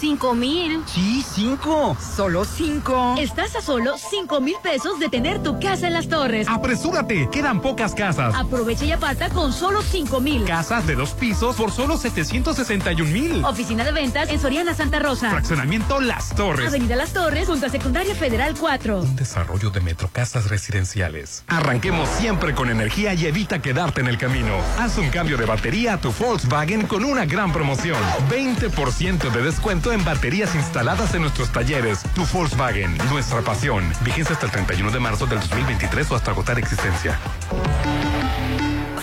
¿Cinco 0.00 0.32
mil? 0.32 0.84
Sí, 0.86 1.24
cinco. 1.28 1.96
Solo 2.00 2.44
cinco. 2.44 3.16
Estás 3.18 3.56
a 3.56 3.60
solo 3.60 3.96
cinco 3.98 4.40
mil 4.40 4.54
pesos 4.62 5.00
de 5.00 5.08
tener 5.08 5.42
tu 5.42 5.58
casa 5.58 5.88
en 5.88 5.92
las 5.92 6.08
torres. 6.08 6.46
Apresúrate, 6.48 7.28
quedan 7.32 7.60
pocas 7.60 7.96
casas. 7.96 8.32
Aprovecha 8.36 8.84
y 8.84 8.92
aparta 8.92 9.28
con 9.30 9.52
solo 9.52 9.82
cinco 9.82 10.20
mil. 10.20 10.44
Casas 10.44 10.86
de 10.86 10.94
dos 10.94 11.10
pisos 11.14 11.56
por 11.56 11.72
solo 11.72 11.96
761 11.96 13.10
mil. 13.10 13.44
Oficina 13.44 13.82
de 13.82 13.90
ventas 13.90 14.28
en 14.28 14.38
Soriana 14.38 14.72
Santa 14.72 15.00
Rosa. 15.00 15.30
Fraccionamiento 15.30 16.00
Las 16.00 16.32
Torres. 16.36 16.68
Avenida 16.68 16.94
Las 16.94 17.12
Torres, 17.12 17.48
junto 17.48 17.66
a 17.66 17.68
Secundaria 17.68 18.14
Federal 18.14 18.54
4. 18.56 19.00
Un 19.00 19.16
desarrollo 19.16 19.70
de 19.70 19.80
metrocasas 19.80 20.48
residenciales. 20.48 21.42
Arranquemos 21.48 22.08
siempre 22.08 22.54
con 22.54 22.70
energía 22.70 23.14
y 23.14 23.26
evita 23.26 23.60
quedarte 23.60 24.00
en 24.00 24.06
el 24.06 24.16
camino. 24.16 24.54
Haz 24.78 24.96
un 24.98 25.10
cambio 25.10 25.36
de 25.36 25.46
batería 25.46 25.94
a 25.94 26.00
tu 26.00 26.12
Volkswagen 26.12 26.86
con 26.86 27.04
una 27.04 27.24
gran 27.24 27.52
promoción. 27.52 27.98
20% 28.30 29.32
de 29.32 29.42
descuento 29.42 29.87
en 29.92 30.04
baterías 30.04 30.54
instaladas 30.54 31.14
en 31.14 31.22
nuestros 31.22 31.52
talleres. 31.52 32.00
Tu 32.14 32.24
Volkswagen, 32.26 32.96
nuestra 33.10 33.40
pasión. 33.42 33.84
Vigencia 34.04 34.34
hasta 34.34 34.46
el 34.46 34.52
31 34.52 34.90
de 34.90 35.00
marzo 35.00 35.26
del 35.26 35.40
2023 35.40 36.10
o 36.10 36.16
hasta 36.16 36.30
agotar 36.30 36.58
existencia. 36.58 37.18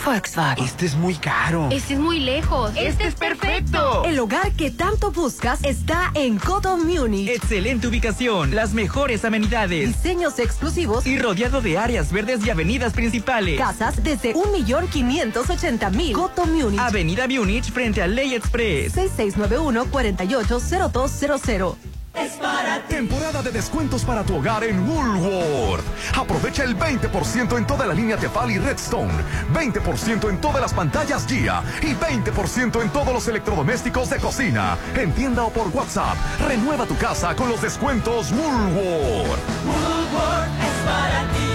Volkswagen. 0.06 0.64
Este 0.64 0.86
es 0.86 0.96
muy 0.96 1.16
caro. 1.16 1.70
Este 1.72 1.96
es 1.96 2.00
muy 2.00 2.20
lejos. 2.20 2.72
Este 2.76 3.08
es 3.08 3.16
perfecto. 3.16 4.04
El 4.06 4.20
hogar 4.20 4.52
que 4.52 4.70
tanto 4.70 5.12
buscas 5.12 5.64
está 5.64 6.12
en 6.14 6.38
Coto 6.38 6.78
Munich. 6.78 7.30
Excelente 7.30 7.88
ubicación, 7.88 8.54
las 8.54 8.74
mejores 8.74 9.26
amenidades. 9.26 9.88
Diseños 9.88 10.38
exclusivos 10.38 11.08
y 11.08 11.18
rodeado 11.18 11.62
de 11.62 11.80
áreas 11.80 12.12
verdes 12.12 12.46
y 12.46 12.52
avenidas 12.52 12.94
principales. 12.94 13.58
Casas 13.58 14.04
desde 14.04 14.36
1.580.000. 14.36 16.14
Coto 16.14 16.46
Munich. 16.46 16.80
Avenida 16.80 17.28
Munich 17.28 17.72
frente 17.72 18.04
a 18.04 18.08
Ley 18.08 18.36
Express. 18.36 18.94
6691 18.94 19.86
480200. 19.92 21.95
Es 22.18 22.34
para 22.34 22.82
Temporada 22.88 23.42
de 23.42 23.52
descuentos 23.52 24.04
para 24.06 24.24
tu 24.24 24.38
hogar 24.38 24.64
en 24.64 24.88
Woolworth. 24.88 25.84
Aprovecha 26.16 26.64
el 26.64 26.78
20% 26.78 27.58
en 27.58 27.68
toda 27.68 27.86
la 27.86 27.94
línea 27.94 28.16
Tefal 28.18 28.52
y 28.52 28.58
Redstone, 28.58 29.14
20% 29.54 30.30
en 30.30 30.40
todas 30.40 30.62
las 30.62 30.74
pantallas 30.74 31.26
Gia 31.28 31.64
y 31.82 31.94
20% 31.94 32.82
en 32.82 32.90
todos 32.90 33.14
los 33.14 33.28
electrodomésticos 33.28 34.10
de 34.10 34.18
cocina. 34.18 34.78
En 34.96 35.12
tienda 35.14 35.44
o 35.44 35.50
por 35.50 35.68
WhatsApp, 35.70 36.16
renueva 36.48 36.86
tu 36.86 36.98
casa 36.98 37.36
con 37.36 37.50
los 37.50 37.62
descuentos 37.62 38.32
Woolworth. 38.32 39.40
Woolworth 39.66 40.50
es 40.62 40.86
para 40.86 41.22
ti. 41.34 41.55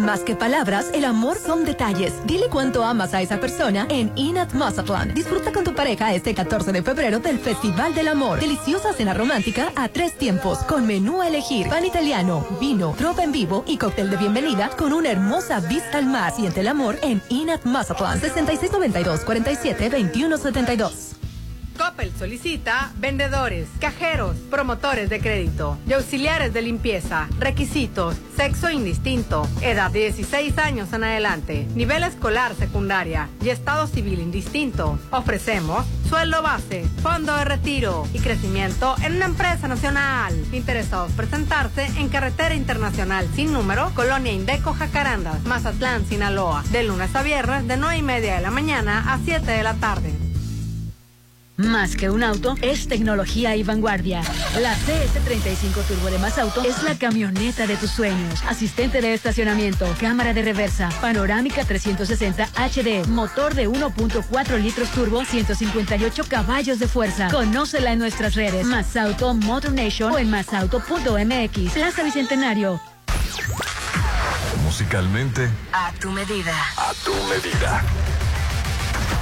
Más 0.00 0.20
que 0.20 0.34
palabras, 0.34 0.90
el 0.94 1.04
amor 1.04 1.36
son 1.36 1.62
detalles. 1.64 2.14
Dile 2.24 2.46
cuánto 2.50 2.82
amas 2.84 3.12
a 3.12 3.20
esa 3.20 3.38
persona 3.38 3.86
en 3.90 4.10
Inat 4.16 4.54
Mazatlán. 4.54 5.12
Disfruta 5.12 5.52
con 5.52 5.62
tu 5.62 5.74
pareja 5.74 6.14
este 6.14 6.34
14 6.34 6.72
de 6.72 6.82
febrero 6.82 7.18
del 7.18 7.38
Festival 7.38 7.94
del 7.94 8.08
Amor. 8.08 8.40
Deliciosa 8.40 8.94
cena 8.94 9.12
romántica 9.12 9.72
a 9.76 9.88
tres 9.88 10.16
tiempos 10.16 10.60
con 10.60 10.86
menú 10.86 11.20
a 11.20 11.28
elegir, 11.28 11.68
pan 11.68 11.84
italiano, 11.84 12.46
vino, 12.58 12.94
tropa 12.96 13.24
en 13.24 13.32
vivo 13.32 13.62
y 13.66 13.76
cóctel 13.76 14.08
de 14.08 14.16
bienvenida 14.16 14.70
con 14.70 14.94
una 14.94 15.10
hermosa 15.10 15.60
vista 15.60 15.98
al 15.98 16.06
mar. 16.06 16.32
Siente 16.34 16.60
el 16.60 16.68
amor 16.68 16.96
en 17.02 17.20
Inat 17.28 17.64
Mazatlán. 17.64 18.20
6692 18.20 19.20
47 19.20 19.90
2172. 19.90 21.19
Coppel 21.80 22.12
solicita 22.14 22.92
vendedores, 22.96 23.66
cajeros, 23.80 24.36
promotores 24.50 25.08
de 25.08 25.18
crédito 25.18 25.78
y 25.88 25.94
auxiliares 25.94 26.52
de 26.52 26.60
limpieza. 26.60 27.26
Requisitos: 27.38 28.16
sexo 28.36 28.70
indistinto, 28.70 29.48
edad 29.62 29.90
de 29.90 30.00
16 30.00 30.58
años 30.58 30.92
en 30.92 31.04
adelante, 31.04 31.66
nivel 31.74 32.02
escolar 32.02 32.54
secundaria 32.54 33.30
y 33.42 33.48
estado 33.48 33.86
civil 33.86 34.20
indistinto. 34.20 34.98
Ofrecemos 35.10 35.86
sueldo 36.06 36.42
base, 36.42 36.84
fondo 37.02 37.34
de 37.34 37.46
retiro 37.46 38.06
y 38.12 38.18
crecimiento 38.18 38.94
en 39.02 39.16
una 39.16 39.24
empresa 39.24 39.66
nacional. 39.66 40.34
Interesados 40.52 41.12
presentarse 41.12 41.86
en 41.96 42.10
Carretera 42.10 42.54
Internacional 42.54 43.26
sin 43.34 43.54
número, 43.54 43.90
Colonia 43.94 44.32
Indeco 44.32 44.74
Jacarandas, 44.74 45.42
Mazatlán, 45.44 46.04
Sinaloa, 46.04 46.62
de 46.72 46.82
lunes 46.82 47.16
a 47.16 47.22
viernes 47.22 47.66
de 47.66 47.78
9 47.78 47.96
y 47.96 48.02
media 48.02 48.34
de 48.34 48.42
la 48.42 48.50
mañana 48.50 49.14
a 49.14 49.18
7 49.24 49.50
de 49.50 49.62
la 49.62 49.72
tarde. 49.76 50.29
Más 51.60 51.94
que 51.94 52.08
un 52.08 52.22
auto, 52.22 52.54
es 52.62 52.88
tecnología 52.88 53.54
y 53.54 53.62
vanguardia. 53.62 54.22
La 54.60 54.74
CS35 54.76 55.84
Turbo 55.86 56.10
de 56.10 56.18
Más 56.18 56.38
Auto 56.38 56.62
es 56.64 56.82
la 56.82 56.96
camioneta 56.96 57.66
de 57.66 57.76
tus 57.76 57.90
sueños. 57.90 58.40
Asistente 58.48 59.02
de 59.02 59.12
estacionamiento, 59.12 59.86
cámara 60.00 60.32
de 60.32 60.40
reversa, 60.40 60.88
panorámica 61.02 61.64
360 61.64 62.48
HD, 62.56 63.06
motor 63.08 63.54
de 63.54 63.68
1.4 63.68 64.58
litros 64.58 64.88
turbo, 64.92 65.22
158 65.24 66.24
caballos 66.28 66.78
de 66.78 66.88
fuerza. 66.88 67.28
Conócela 67.30 67.92
en 67.92 67.98
nuestras 67.98 68.34
redes. 68.34 68.64
Más 68.64 68.96
Auto 68.96 69.34
Motor 69.34 69.72
Nation 69.72 70.12
o 70.12 70.18
en 70.18 70.30
masauto.mx. 70.30 71.72
Plaza 71.74 72.02
Bicentenario. 72.02 72.80
Musicalmente, 74.64 75.50
A 75.72 75.92
tu 76.00 76.10
medida. 76.10 76.54
a 76.76 76.92
tu 77.04 77.12
medida. 77.28 77.82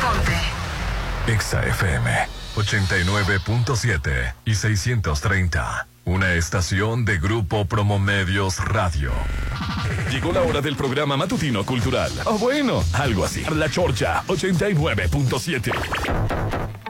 Ponte. 0.00 0.32
Exa 1.26 1.66
FM 1.66 2.10
89.7 2.56 4.34
y 4.44 4.54
630. 4.54 5.86
Una 6.04 6.34
estación 6.34 7.04
de 7.04 7.18
Grupo 7.18 7.64
Promomedios 7.66 8.58
Radio. 8.64 9.12
Llegó 10.10 10.32
la 10.32 10.42
hora 10.42 10.60
del 10.60 10.76
programa 10.76 11.16
matutino 11.16 11.64
cultural. 11.64 12.10
O 12.24 12.38
bueno, 12.38 12.82
algo 12.94 13.24
así. 13.24 13.44
La 13.54 13.70
Chorcha 13.70 14.22
89.7. 14.26 16.89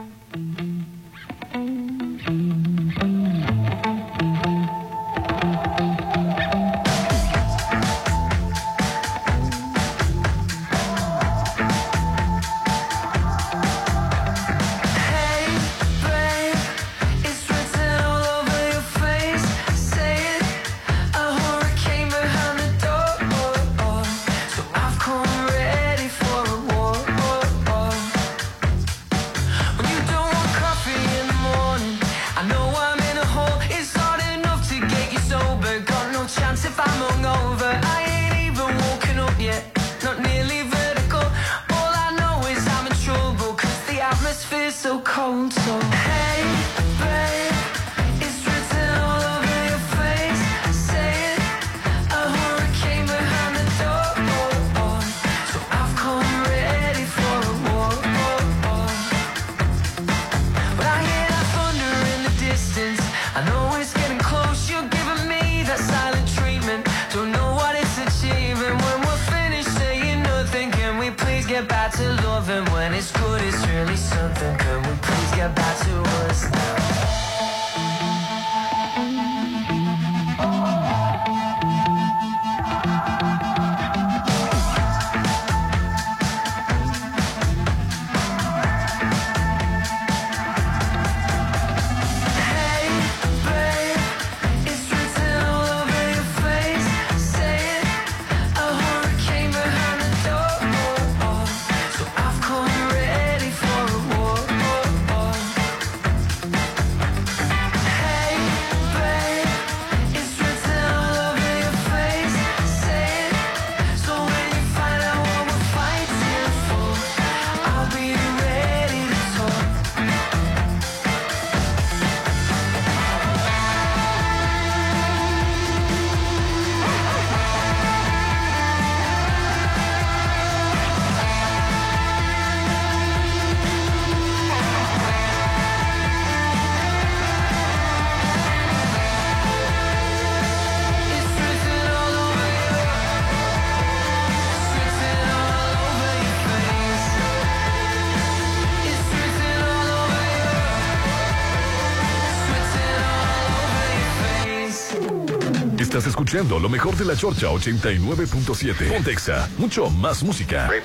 escuchando 156.31 156.59
lo 156.59 156.69
mejor 156.69 156.95
de 156.95 157.03
la 157.03 157.13
Chorcha 157.13 157.47
89.7. 157.47 158.89
Pontexa, 158.89 159.49
mucho 159.57 159.89
más 159.89 160.23
música. 160.23 160.69
Oye, 160.69 160.81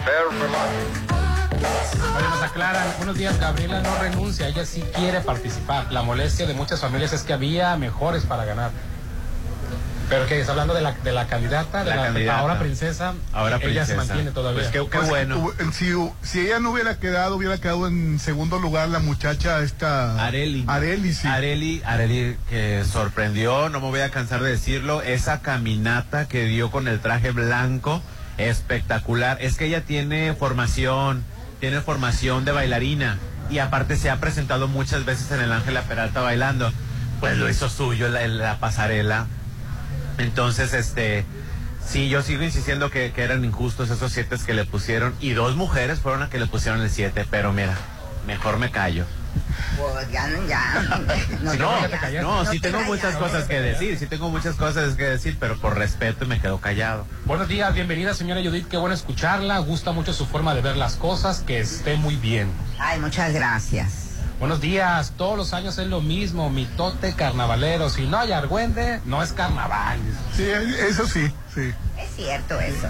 nos 2.28 2.42
aclaran, 2.42 2.88
buenos 2.96 3.16
días, 3.16 3.38
Gabriela 3.38 3.80
no 3.80 3.96
renuncia, 3.98 4.48
ella 4.48 4.66
sí 4.66 4.82
quiere 4.92 5.20
participar. 5.20 5.92
La 5.92 6.02
molestia 6.02 6.46
de 6.46 6.54
muchas 6.54 6.80
familias 6.80 7.12
es 7.12 7.22
que 7.22 7.32
había 7.32 7.76
mejores 7.76 8.24
para 8.24 8.44
ganar. 8.44 8.72
Pero 10.08 10.24
que 10.26 10.38
está 10.38 10.52
hablando 10.52 10.72
de 10.72 10.82
la, 10.82 10.92
de 10.92 11.12
la 11.12 11.26
candidata, 11.26 11.82
de 11.82 11.90
La 11.90 11.96
la, 11.96 12.02
candidata. 12.04 12.38
ahora 12.38 12.58
princesa, 12.60 13.14
Ahora 13.32 13.58
ella 13.60 13.84
se 13.84 13.96
mantiene 13.96 14.30
todavía. 14.30 14.60
Pues 14.60 14.72
qué- 14.72 14.78
qué 14.88 14.98
Pues, 14.98 15.08
bueno. 15.08 15.50
Si, 15.72 15.92
si 16.22 16.40
ella 16.46 16.60
no 16.60 16.70
hubiera 16.70 17.00
quedado, 17.00 17.34
hubiera 17.34 17.58
quedado 17.58 17.88
en 17.88 18.20
segundo 18.20 18.60
lugar 18.60 18.88
la 18.88 19.00
muchacha 19.00 19.60
esta... 19.62 20.24
Areli. 20.24 20.64
Areli, 20.68 21.12
sí. 21.12 21.26
Areli, 21.26 21.82
Areli 21.84 22.36
que 22.48 22.84
sorprendió, 22.84 23.68
no 23.68 23.80
me 23.80 23.88
voy 23.88 23.98
a 24.00 24.10
cansar 24.10 24.42
de 24.42 24.50
decirlo, 24.50 25.02
esa 25.02 25.40
caminata 25.40 26.28
que 26.28 26.44
dio 26.44 26.70
con 26.70 26.86
el 26.86 27.00
traje 27.00 27.32
blanco, 27.32 28.00
espectacular. 28.38 29.38
Es 29.40 29.56
que 29.56 29.66
ella 29.66 29.80
tiene 29.82 30.34
formación, 30.34 31.24
tiene 31.60 31.80
formación 31.80 32.44
de 32.44 32.52
bailarina 32.52 33.18
y 33.50 33.58
aparte 33.58 33.96
se 33.96 34.10
ha 34.10 34.16
presentado 34.18 34.68
muchas 34.68 35.04
veces 35.04 35.30
en 35.32 35.40
el 35.40 35.52
Ángela 35.52 35.82
Peralta 35.82 36.20
bailando. 36.20 36.72
Pues 37.20 37.38
lo 37.38 37.48
hizo 37.48 37.68
suyo 37.70 38.08
la, 38.08 38.22
en 38.24 38.38
la 38.38 38.58
pasarela. 38.58 39.26
Entonces, 40.18 40.72
este, 40.72 41.24
sí, 41.86 42.08
yo 42.08 42.22
sigo 42.22 42.42
insistiendo 42.42 42.90
que, 42.90 43.12
que 43.12 43.22
eran 43.22 43.44
injustos 43.44 43.90
esos 43.90 44.12
siete 44.12 44.36
que 44.44 44.54
le 44.54 44.64
pusieron 44.64 45.14
y 45.20 45.30
dos 45.30 45.56
mujeres 45.56 46.00
fueron 46.00 46.20
las 46.20 46.30
que 46.30 46.38
le 46.38 46.46
pusieron 46.46 46.80
el 46.80 46.90
siete, 46.90 47.26
pero 47.30 47.52
mira, 47.52 47.76
mejor 48.26 48.58
me 48.58 48.70
callo. 48.70 49.04
Pues 49.76 50.10
ya, 50.10 50.28
ya. 50.48 51.06
No, 51.42 51.54
no, 51.54 51.70
vayas 51.72 51.92
a 51.92 51.98
callar. 51.98 52.22
no, 52.22 52.44
sí 52.46 52.60
te 52.60 52.70
tengo 52.70 52.84
muchas 52.84 53.14
no 53.14 53.20
cosas 53.20 53.44
que 53.44 53.60
decir, 53.60 53.98
sí 53.98 54.06
tengo 54.06 54.30
muchas 54.30 54.56
cosas 54.56 54.94
que 54.94 55.04
decir, 55.04 55.36
pero 55.38 55.58
por 55.58 55.76
respeto 55.76 56.26
me 56.26 56.40
quedo 56.40 56.58
callado. 56.58 57.06
Buenos 57.24 57.48
días, 57.48 57.72
bienvenida 57.74 58.14
señora 58.14 58.40
Judith, 58.42 58.68
qué 58.68 58.76
bueno 58.76 58.94
escucharla, 58.94 59.58
gusta 59.58 59.92
mucho 59.92 60.12
su 60.12 60.26
forma 60.26 60.54
de 60.54 60.62
ver 60.62 60.76
las 60.76 60.96
cosas, 60.96 61.40
que 61.40 61.60
esté 61.60 61.96
muy 61.96 62.16
bien. 62.16 62.50
Ay, 62.78 62.98
muchas 62.98 63.32
gracias. 63.32 64.15
Buenos 64.38 64.60
días, 64.60 65.12
todos 65.16 65.38
los 65.38 65.54
años 65.54 65.78
es 65.78 65.86
lo 65.86 66.02
mismo, 66.02 66.50
mitote 66.50 67.14
carnavalero, 67.14 67.88
si 67.88 68.06
no 68.06 68.18
hay 68.18 68.32
argüende, 68.32 69.00
no 69.06 69.22
es 69.22 69.32
carnaval. 69.32 69.98
Sí, 70.36 70.44
eso 70.44 71.06
sí, 71.06 71.32
sí. 71.54 71.72
Es 71.98 72.10
cierto 72.16 72.60
eso. 72.60 72.88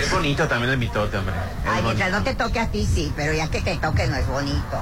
Es 0.00 0.10
bonito 0.10 0.48
también 0.48 0.72
el 0.72 0.78
mitote, 0.78 1.18
hombre. 1.18 1.34
Es 1.34 1.66
Ay, 1.70 1.82
bonito. 1.82 1.86
mientras 1.88 2.10
no 2.10 2.22
te 2.22 2.34
toque 2.34 2.58
a 2.58 2.68
ti, 2.68 2.86
sí, 2.86 3.12
pero 3.14 3.34
ya 3.34 3.48
que 3.48 3.60
te 3.60 3.76
toque 3.76 4.06
no 4.06 4.16
es 4.16 4.26
bonito. 4.26 4.80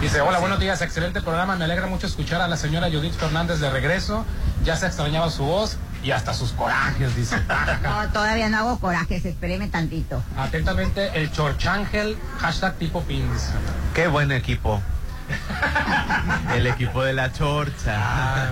Dice, 0.00 0.22
hola, 0.22 0.38
buenos 0.38 0.58
días, 0.58 0.80
excelente 0.80 1.20
programa, 1.20 1.54
me 1.56 1.64
alegra 1.64 1.86
mucho 1.86 2.06
escuchar 2.06 2.40
a 2.40 2.48
la 2.48 2.56
señora 2.56 2.88
Judith 2.90 3.14
Fernández 3.14 3.60
de 3.60 3.68
regreso, 3.68 4.24
ya 4.64 4.76
se 4.76 4.86
extrañaba 4.86 5.30
su 5.30 5.44
voz 5.44 5.76
y 6.04 6.10
hasta 6.10 6.34
sus 6.34 6.52
corajes, 6.52 7.16
dice. 7.16 7.36
No, 7.82 8.08
todavía 8.12 8.48
no 8.48 8.58
hago 8.58 8.78
corajes, 8.78 9.24
espéreme 9.24 9.68
tantito. 9.68 10.22
Atentamente, 10.36 11.10
el 11.14 11.32
Chorchangel, 11.32 12.16
hashtag 12.38 12.74
tipo 12.76 13.02
pins. 13.02 13.50
Qué 13.94 14.06
buen 14.06 14.30
equipo. 14.32 14.80
el 16.54 16.66
equipo 16.66 17.02
de 17.02 17.14
la 17.14 17.32
chorcha. 17.32 18.50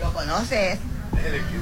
¿Lo 0.00 0.12
conoces? 0.12 0.78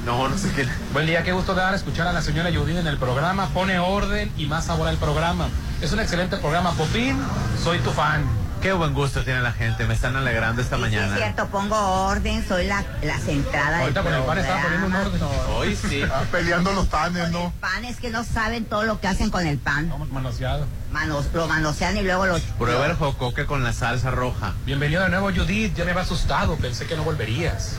No, 0.05 0.27
no 0.27 0.37
sé 0.37 0.51
qué. 0.51 0.67
Buen 0.91 1.05
día, 1.05 1.23
qué 1.23 1.31
gusto 1.31 1.53
dar 1.53 1.73
escuchar 1.73 2.07
a 2.07 2.13
la 2.13 2.21
señora 2.21 2.49
Judith 2.53 2.77
en 2.77 2.87
el 2.87 2.97
programa. 2.97 3.47
Pone 3.49 3.79
orden 3.79 4.31
y 4.37 4.45
más 4.45 4.65
sabor 4.65 4.87
al 4.87 4.97
programa. 4.97 5.47
Es 5.81 5.93
un 5.93 5.99
excelente 5.99 6.37
programa, 6.37 6.71
Popín. 6.73 7.17
Soy 7.63 7.79
tu 7.79 7.91
fan. 7.91 8.42
Qué 8.63 8.71
buen 8.71 8.93
gusto 8.93 9.25
tiene 9.25 9.41
la 9.41 9.51
gente, 9.51 9.85
me 9.85 9.93
están 9.93 10.15
alegrando 10.15 10.61
esta 10.61 10.77
Sí, 10.77 10.81
mañana. 10.83 11.13
es 11.15 11.21
cierto, 11.21 11.47
pongo 11.47 11.75
orden, 11.75 12.47
soy 12.47 12.65
la, 12.65 12.81
la 13.01 13.17
centrada 13.17 13.81
Ahorita 13.81 14.01
del 14.01 14.09
con 14.09 14.19
el 14.21 14.25
pan 14.25 14.37
estaba 14.37 14.61
poniendo 14.61 14.87
un 14.87 14.93
programa. 14.93 15.29
orden. 15.35 15.53
Hoy 15.57 15.75
sí. 15.89 16.01
Ah, 16.09 16.23
peleando 16.31 16.71
los 16.71 16.87
panes, 16.87 17.29
¿no? 17.31 17.51
Pan 17.59 17.83
es 17.83 17.97
que 17.97 18.09
no 18.09 18.23
saben 18.23 18.63
todo 18.63 18.83
lo 18.83 19.01
que 19.01 19.07
hacen 19.09 19.29
con 19.31 19.45
el 19.45 19.57
pan. 19.57 19.89
Vamos 19.89 20.09
manoseado. 20.11 20.65
Manos, 20.93 21.25
lo 21.33 21.45
manosean 21.47 21.97
y 21.97 22.03
luego 22.03 22.25
lo... 22.25 22.39
Prueba 22.57 22.85
el 22.85 22.93
jocoque 22.95 23.45
con 23.45 23.65
la 23.65 23.73
salsa 23.73 24.11
roja. 24.11 24.53
Bienvenido 24.65 25.03
de 25.03 25.09
nuevo, 25.09 25.29
Judith. 25.35 25.75
Ya 25.75 25.83
me 25.83 25.91
había 25.91 26.03
asustado, 26.03 26.55
pensé 26.55 26.85
que 26.85 26.95
no 26.95 27.03
volverías. 27.03 27.75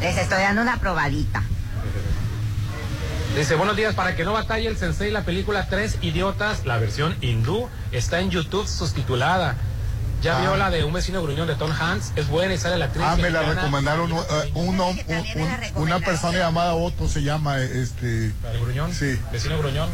Les 0.00 0.16
estoy 0.18 0.42
dando 0.42 0.62
una 0.62 0.78
probadita. 0.78 1.44
Dice, 3.36 3.54
buenos 3.56 3.76
días, 3.76 3.94
para 3.94 4.14
que 4.14 4.24
no 4.24 4.32
batalle 4.32 4.68
el 4.68 4.76
sensei, 4.76 5.10
la 5.10 5.22
película 5.22 5.66
Tres 5.68 5.98
Idiotas, 6.02 6.66
la 6.66 6.78
versión 6.78 7.16
hindú, 7.20 7.68
está 7.94 8.20
en 8.20 8.30
YouTube 8.30 8.66
subtitulada. 8.66 9.56
Ya 10.22 10.38
Ah. 10.38 10.40
vio 10.40 10.56
la 10.56 10.70
de 10.70 10.84
un 10.84 10.92
vecino 10.94 11.22
gruñón 11.22 11.46
de 11.46 11.54
Tom 11.54 11.70
Hanks, 11.70 12.12
es 12.16 12.28
buena 12.28 12.54
y 12.54 12.58
sale 12.58 12.78
la 12.78 12.86
actriz. 12.86 13.04
Ah, 13.06 13.16
me 13.16 13.30
la 13.30 13.42
recomendaron 13.42 14.10
uh, 14.10 14.16
un 14.54 14.78
hom- 14.78 15.04
un- 15.06 15.42
un- 15.42 15.82
una 15.82 16.00
persona 16.00 16.38
llamada 16.38 16.74
Otto 16.74 17.08
se 17.08 17.22
llama 17.22 17.58
este 17.60 18.32
¿La 18.42 18.50
del 18.52 18.60
gruñón? 18.62 18.94
Sí. 18.94 19.18
Vecino 19.32 19.58
gruñón. 19.58 19.90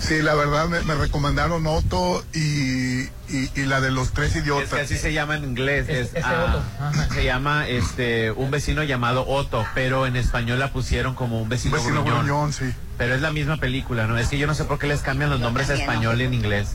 Sí, 0.00 0.22
la 0.22 0.34
verdad 0.34 0.66
me, 0.66 0.80
me 0.80 0.94
recomendaron 0.94 1.66
Otto 1.66 2.24
y, 2.32 3.02
y, 3.02 3.50
y 3.54 3.64
la 3.66 3.82
de 3.82 3.90
los 3.90 4.12
tres 4.14 4.34
Es 4.34 4.44
idiotas. 4.44 4.70
que 4.70 4.80
así 4.80 4.96
se 4.96 5.12
llama 5.12 5.36
en 5.36 5.44
inglés. 5.44 5.90
Es- 5.90 6.06
es, 6.08 6.14
ese 6.14 6.22
ah, 6.24 6.46
Otto. 6.48 6.62
Ajá. 6.82 7.08
se 7.14 7.22
llama 7.24 7.68
este 7.68 8.30
un 8.30 8.50
vecino 8.50 8.82
llamado 8.82 9.26
Otto, 9.28 9.66
pero 9.74 10.06
en 10.06 10.16
español 10.16 10.58
la 10.58 10.72
pusieron 10.72 11.14
como 11.14 11.36
un 11.36 11.42
Un 11.42 11.48
vecino, 11.50 11.76
vecino 11.76 12.02
gruñón. 12.02 12.24
gruñón, 12.26 12.52
sí. 12.54 12.72
Pero 12.96 13.14
es 13.14 13.20
la 13.20 13.30
misma 13.30 13.58
película, 13.58 14.06
¿no? 14.06 14.16
Es 14.16 14.28
que 14.28 14.38
yo 14.38 14.46
no 14.46 14.54
sé 14.54 14.64
por 14.64 14.78
qué 14.78 14.86
les 14.86 15.02
cambian 15.02 15.28
los 15.28 15.40
nombres 15.40 15.68
no 15.68 15.74
español 15.74 16.18
y 16.22 16.24
en 16.24 16.32
inglés. 16.32 16.68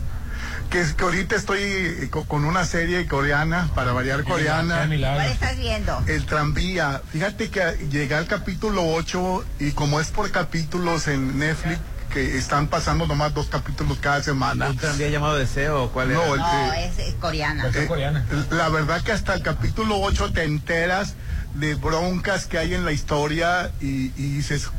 Que, 0.70 0.82
es 0.82 0.94
que 0.94 1.04
ahorita 1.06 1.36
estoy 1.36 2.10
co- 2.12 2.26
con 2.26 2.44
una 2.44 2.66
serie 2.66 3.08
coreana, 3.08 3.70
para 3.76 3.94
variar 3.94 4.24
coreana. 4.24 4.88
¿Cuál 4.88 5.22
estás 5.28 5.58
viendo? 5.58 6.04
El 6.08 6.26
tranvía. 6.26 7.02
Fíjate 7.12 7.50
que 7.50 7.88
llegué 7.90 8.16
al 8.16 8.28
capítulo 8.28 8.86
8 8.94 9.46
y 9.60 9.72
como 9.72 10.00
es 10.02 10.08
por 10.08 10.30
capítulos 10.32 11.08
en 11.08 11.40
Netflix, 11.40 11.80
que 12.12 12.38
están 12.38 12.68
pasando 12.68 13.08
nomás 13.08 13.34
dos 13.34 13.48
capítulos 13.48 13.98
cada 14.02 14.22
semana. 14.24 14.70
¿Un 14.70 14.78
tranvía 14.78 15.10
llamado 15.10 15.36
Deseo 15.38 15.84
o 15.84 15.92
cuál 15.92 16.12
No, 16.14 16.34
el 16.36 16.40
No, 16.42 16.74
es, 16.74 17.00
es 17.00 17.14
coreana. 17.16 17.70
Eh, 17.74 17.88
La 18.52 18.70
verdad 18.70 19.02
que 19.02 19.12
hasta 19.14 19.34
el 19.34 19.42
capítulo 19.44 20.00
8 20.02 20.32
te 20.34 20.44
enteras 20.44 21.14
de 21.54 21.76
broncas 21.76 22.48
que 22.48 22.58
hay 22.58 22.74
en 22.74 22.84
la 22.84 22.92
historia 22.92 23.72
y, 23.80 24.08
y 24.18 24.36
dices, 24.36 24.70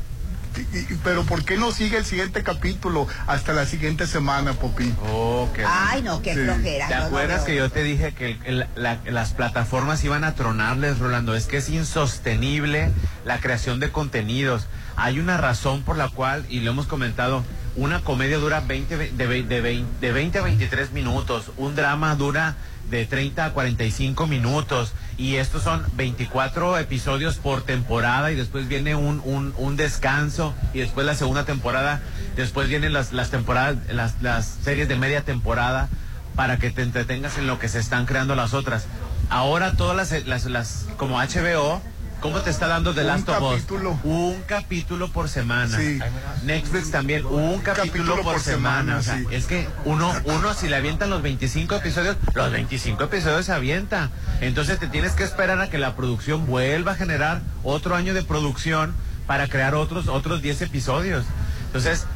y- 0.56 0.78
y- 0.78 0.98
pero 1.04 1.24
¿por 1.24 1.44
qué 1.44 1.56
no 1.56 1.72
sigue 1.72 1.96
el 1.98 2.04
siguiente 2.04 2.42
capítulo 2.42 3.06
hasta 3.26 3.52
la 3.52 3.66
siguiente 3.66 4.06
semana, 4.06 4.52
Popín? 4.54 4.96
Oh, 5.10 5.48
qué 5.54 5.64
Ay, 5.66 6.02
no, 6.02 6.22
qué 6.22 6.34
Sí. 6.34 6.40
flojera. 6.40 6.88
¿Te 6.88 6.94
no, 6.96 7.04
acuerdas 7.04 7.40
no. 7.40 7.46
que 7.46 7.56
yo 7.56 7.70
te 7.70 7.82
dije 7.82 8.12
que 8.14 8.30
el- 8.32 8.40
el- 8.44 8.66
la- 8.76 8.98
las 9.04 9.32
plataformas 9.34 10.02
iban 10.04 10.24
a 10.24 10.34
tronarles, 10.34 10.98
Rolando? 10.98 11.34
Es 11.34 11.46
que 11.46 11.58
es 11.58 11.68
insostenible 11.68 12.90
la 13.24 13.38
creación 13.40 13.80
de 13.80 13.90
contenidos. 13.90 14.66
Hay 14.96 15.18
una 15.20 15.36
razón 15.36 15.82
por 15.82 15.96
la 15.96 16.08
cual, 16.08 16.46
y 16.48 16.60
lo 16.60 16.70
hemos 16.70 16.86
comentado, 16.86 17.44
una 17.76 18.00
comedia 18.02 18.38
dura 18.38 18.60
20, 18.60 18.96
ve- 18.96 19.12
de, 19.14 19.26
ve- 19.26 19.42
de, 19.42 19.60
vein- 19.60 19.86
de 20.00 20.12
20 20.12 20.38
a 20.38 20.42
23 20.42 20.92
minutos, 20.92 21.50
un 21.58 21.74
drama 21.76 22.14
dura 22.14 22.54
de 22.90 23.04
30 23.04 23.44
a 23.46 23.52
45 23.52 24.26
minutos, 24.26 24.92
y 25.18 25.36
estos 25.36 25.62
son 25.62 25.84
24 25.94 26.78
episodios 26.78 27.36
por 27.36 27.62
temporada, 27.62 28.30
y 28.32 28.34
después 28.34 28.68
viene 28.68 28.94
un, 28.94 29.22
un, 29.24 29.54
un 29.56 29.76
descanso, 29.76 30.54
y 30.74 30.80
después 30.80 31.06
la 31.06 31.14
segunda 31.14 31.44
temporada, 31.44 32.02
después 32.36 32.68
vienen 32.68 32.92
las, 32.92 33.12
las 33.12 33.30
temporadas, 33.30 33.76
las, 33.90 34.20
las 34.20 34.46
series 34.46 34.88
de 34.88 34.96
media 34.96 35.22
temporada 35.22 35.88
para 36.34 36.58
que 36.58 36.70
te 36.70 36.82
entretengas 36.82 37.38
en 37.38 37.46
lo 37.46 37.58
que 37.58 37.68
se 37.68 37.78
están 37.78 38.04
creando 38.04 38.34
las 38.34 38.52
otras. 38.52 38.86
Ahora 39.30 39.72
todas 39.72 39.96
las, 39.96 40.26
las, 40.26 40.44
las 40.44 40.86
como 40.98 41.18
HBO, 41.18 41.80
¿cómo 42.20 42.40
te 42.40 42.50
está 42.50 42.66
dando 42.66 42.94
The 42.94 43.02
Un 43.02 43.06
Last 43.06 43.28
of 43.28 43.42
Us? 43.42 43.50
capítulo. 43.54 43.98
Un 44.04 44.42
capítulo 44.46 45.10
por 45.12 45.28
semana. 45.28 45.76
Sí. 45.78 45.98
Netflix 46.44 46.90
también, 46.90 47.24
un 47.26 47.60
capítulo, 47.60 48.20
por, 48.22 48.40
semana. 48.40 48.96
O 48.98 49.02
sea, 49.02 49.18
sí. 49.18 49.24
es 49.30 49.46
que 49.46 49.68
uno, 49.84 50.12
uno 50.24 50.54
si 50.54 50.68
le 50.68 50.76
avientan 50.76 51.10
los 51.10 51.22
25 51.22 51.76
episodios, 51.76 52.16
los 52.34 52.50
25 52.50 53.04
episodios 53.04 53.46
se 53.46 53.52
avienta. 53.52 54.10
Entonces 54.40 54.78
te 54.78 54.86
tienes 54.88 55.12
que 55.12 55.24
esperar 55.24 55.60
a 55.60 55.68
que 55.70 55.78
la 55.78 55.94
producción 55.96 56.46
vuelva 56.46 56.92
a 56.92 56.94
generar 56.94 57.40
otro 57.62 57.94
año 57.94 58.14
de 58.14 58.22
producción 58.22 58.94
para 59.26 59.48
crear 59.48 59.74
otros, 59.74 60.08
otros 60.08 60.42
10 60.42 60.62
episodios. 60.62 61.24
Entonces, 61.66 62.06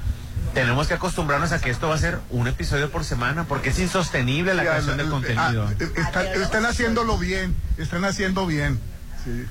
tenemos 0.55 0.87
que 0.89 0.95
acostumbrarnos 0.95 1.53
a 1.53 1.61
que 1.61 1.71
esto 1.71 1.89
va 1.89 1.95
a 1.95 1.99
ser 1.99 2.19
un 2.31 2.47
episodio 2.49 2.91
por 2.91 3.05
semana, 3.05 3.45
porque 3.45 3.71
es 3.71 3.79
insostenible 3.79 4.55
la 4.55 4.63
creación 4.63 4.97
la- 4.97 4.97
de 4.97 5.05
la- 5.05 5.11
contenido. 5.11 5.67
ah, 5.69 5.73
eh, 5.79 5.91
están, 5.97 6.27
están 6.27 6.67
haciéndolo 6.67 7.19
bien, 7.19 7.55
están 7.79 8.05
haciendo 8.05 8.47
bien. 8.47 8.81
Sí. 9.25 9.45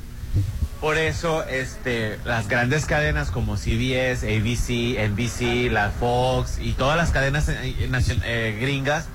Por 0.81 0.97
eso, 0.97 1.43
este, 1.43 2.17
las 2.23 2.47
grandes 2.47 2.85
cadenas 2.85 3.31
como 3.31 3.57
CBS, 3.57 4.23
ABC, 4.23 4.97
NBC, 5.09 5.69
la 5.71 5.89
Fox 5.89 6.57
y 6.61 6.71
todas 6.71 6.95
las 6.95 7.11
cadenas 7.11 7.49
eh, 7.49 7.75
eh, 7.77 7.89
eh, 8.23 8.57
gringas, 8.61 9.07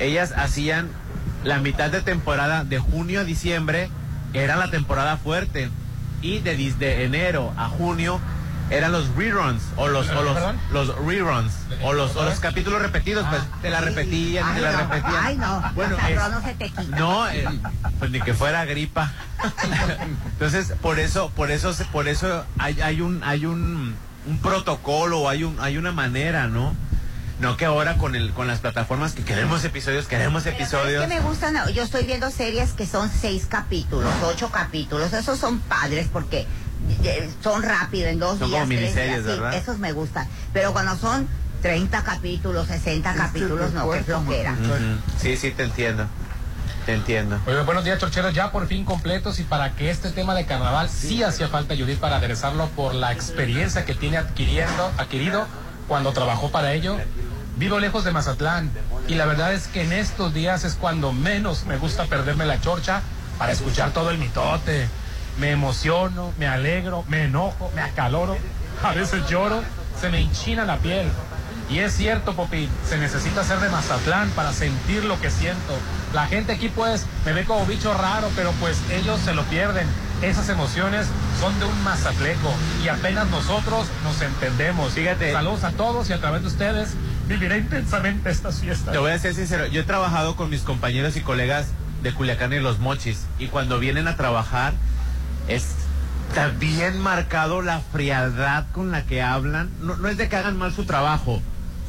ellas 0.00 0.32
hacían 0.36 0.88
la 1.44 1.58
mitad 1.58 1.90
de 1.90 2.00
temporada 2.00 2.64
de 2.64 2.78
junio 2.78 3.20
a 3.20 3.24
diciembre 3.24 3.90
era 4.32 4.56
la 4.56 4.70
temporada 4.70 5.16
fuerte 5.16 5.68
y 6.20 6.40
de, 6.40 6.56
de 6.56 7.04
enero 7.04 7.52
a 7.56 7.68
junio 7.68 8.20
eran 8.70 8.92
los 8.92 9.08
reruns 9.14 9.62
o 9.76 9.88
los 9.88 10.08
o 10.08 10.22
los, 10.22 10.38
los 10.72 10.96
reruns 11.04 11.52
o 11.82 11.92
los, 11.92 12.16
o 12.16 12.24
los 12.24 12.40
capítulos 12.40 12.80
repetidos 12.80 13.26
pues 13.28 13.42
te 13.60 13.68
la 13.70 13.80
repetían 13.80 14.50
y 14.52 14.54
te 14.54 14.60
la 14.62 14.72
no, 14.72 14.78
repetían 14.78 15.14
Ay, 15.24 15.36
no. 15.36 15.62
bueno 15.74 15.96
es- 16.08 16.16
no 16.30 16.42
se 16.42 16.54
te 16.54 16.70
quita. 16.70 16.82
no, 16.98 17.28
eh, 17.28 17.46
pues 17.98 18.10
ni 18.10 18.20
que 18.20 18.32
fuera 18.34 18.64
gripa. 18.64 19.12
Entonces, 20.32 20.72
por 20.80 20.98
eso, 20.98 21.30
por 21.30 21.50
eso, 21.50 21.74
por 21.92 22.08
eso 22.08 22.44
hay, 22.58 22.80
hay 22.80 23.00
un, 23.00 23.22
hay 23.24 23.46
un, 23.46 23.94
un 24.26 24.38
protocolo, 24.38 25.28
hay 25.28 25.44
un, 25.44 25.58
hay 25.60 25.76
una 25.76 25.92
manera, 25.92 26.46
¿no? 26.48 26.74
No 27.40 27.56
que 27.56 27.64
ahora 27.64 27.96
con 27.98 28.14
el, 28.14 28.30
con 28.32 28.46
las 28.46 28.60
plataformas 28.60 29.12
que 29.12 29.24
queremos 29.24 29.64
episodios, 29.64 30.06
queremos 30.06 30.46
Es 30.46 30.54
episodios. 30.54 31.02
que 31.02 31.08
me 31.08 31.20
gustan, 31.20 31.56
yo 31.74 31.82
estoy 31.82 32.04
viendo 32.04 32.30
series 32.30 32.72
que 32.72 32.86
son 32.86 33.10
seis 33.10 33.46
capítulos, 33.48 34.10
ocho 34.24 34.50
capítulos, 34.50 35.12
esos 35.12 35.38
son 35.38 35.58
padres 35.58 36.08
porque 36.12 36.46
son 37.42 37.62
rápido 37.62 38.08
en 38.08 38.18
dos 38.18 38.38
Son 38.38 38.48
días. 38.48 38.60
como 38.62 38.68
tres 38.72 38.80
miniseries, 38.80 39.24
días, 39.24 39.36
sí, 39.36 39.40
¿verdad? 39.40 39.54
esos 39.54 39.78
me 39.78 39.92
gustan. 39.92 40.26
Pero 40.52 40.72
cuando 40.72 40.96
son 40.96 41.28
30 41.62 42.02
capítulos, 42.04 42.66
60 42.66 43.14
capítulos, 43.14 43.72
no, 43.72 43.90
qué 43.90 44.02
flojera. 44.02 44.56
Sí, 45.18 45.36
sí, 45.36 45.50
te 45.50 45.64
entiendo. 45.64 46.06
Te 46.86 46.92
entiendo. 46.92 47.40
Oye, 47.46 47.62
buenos 47.62 47.84
días, 47.84 47.98
chorcheros, 47.98 48.34
ya 48.34 48.52
por 48.52 48.66
fin 48.66 48.84
completos 48.84 49.40
y 49.40 49.44
para 49.44 49.74
que 49.74 49.90
este 49.90 50.10
tema 50.10 50.34
de 50.34 50.44
carnaval 50.44 50.90
sí 50.90 51.22
hacía 51.22 51.48
falta 51.48 51.74
Judith 51.74 51.98
para 51.98 52.16
aderezarlo 52.16 52.68
por 52.68 52.94
la 52.94 53.12
experiencia 53.12 53.86
que 53.86 53.94
tiene 53.94 54.18
adquiriendo, 54.18 54.92
adquirido 54.98 55.46
cuando 55.88 56.12
trabajó 56.12 56.50
para 56.50 56.74
ello. 56.74 56.98
Vivo 57.56 57.78
lejos 57.78 58.04
de 58.04 58.10
Mazatlán 58.10 58.70
y 59.08 59.14
la 59.14 59.24
verdad 59.24 59.54
es 59.54 59.68
que 59.68 59.82
en 59.84 59.92
estos 59.94 60.34
días 60.34 60.64
es 60.64 60.74
cuando 60.74 61.12
menos 61.12 61.64
me 61.64 61.78
gusta 61.78 62.04
perderme 62.04 62.44
la 62.44 62.60
chorcha 62.60 63.00
para 63.38 63.52
escuchar 63.52 63.92
todo 63.92 64.10
el 64.10 64.18
mitote. 64.18 64.86
Me 65.38 65.50
emociono, 65.50 66.32
me 66.38 66.46
alegro, 66.46 67.04
me 67.08 67.24
enojo, 67.24 67.70
me 67.74 67.82
acaloro, 67.82 68.36
a 68.82 68.92
veces 68.92 69.28
lloro, 69.28 69.62
se 70.00 70.10
me 70.10 70.20
hinchina 70.20 70.64
la 70.64 70.78
piel. 70.78 71.08
Y 71.70 71.78
es 71.78 71.94
cierto, 71.94 72.34
Popi, 72.34 72.68
se 72.86 72.98
necesita 72.98 73.42
ser 73.42 73.58
de 73.58 73.70
Mazatlán 73.70 74.28
para 74.30 74.52
sentir 74.52 75.04
lo 75.04 75.18
que 75.20 75.30
siento. 75.30 75.74
La 76.12 76.26
gente 76.26 76.52
aquí 76.52 76.68
pues 76.68 77.06
me 77.24 77.32
ve 77.32 77.44
como 77.44 77.64
bicho 77.66 77.94
raro, 77.94 78.30
pero 78.36 78.52
pues 78.60 78.78
ellos 78.90 79.18
se 79.20 79.34
lo 79.34 79.42
pierden. 79.44 79.86
Esas 80.22 80.48
emociones 80.48 81.06
son 81.40 81.58
de 81.58 81.64
un 81.66 81.82
mazatleco 81.82 82.52
y 82.84 82.88
apenas 82.88 83.28
nosotros 83.28 83.86
nos 84.04 84.20
entendemos. 84.22 84.92
Fíjate. 84.92 85.32
Saludos 85.32 85.64
a 85.64 85.72
todos 85.72 86.08
y 86.10 86.12
a 86.12 86.20
través 86.20 86.42
de 86.42 86.48
ustedes 86.48 86.90
viviré 87.26 87.58
intensamente 87.58 88.30
estas 88.30 88.60
fiestas. 88.60 88.92
Te 88.92 88.98
voy 88.98 89.10
a 89.10 89.18
ser 89.18 89.34
sincero, 89.34 89.66
yo 89.66 89.80
he 89.80 89.84
trabajado 89.84 90.36
con 90.36 90.50
mis 90.50 90.62
compañeros 90.62 91.16
y 91.16 91.20
colegas 91.20 91.68
de 92.02 92.12
Culiacán 92.12 92.52
y 92.52 92.60
Los 92.60 92.78
Mochis 92.78 93.24
y 93.38 93.46
cuando 93.48 93.78
vienen 93.78 94.06
a 94.08 94.16
trabajar 94.16 94.74
está 95.48 96.48
bien 96.48 96.98
marcado 97.00 97.62
la 97.62 97.80
frialdad 97.80 98.64
con 98.72 98.90
la 98.90 99.04
que 99.04 99.22
hablan. 99.22 99.70
No, 99.80 99.96
no 99.96 100.08
es 100.08 100.16
de 100.16 100.28
que 100.28 100.36
hagan 100.36 100.56
mal 100.56 100.72
su 100.74 100.84
trabajo, 100.84 101.40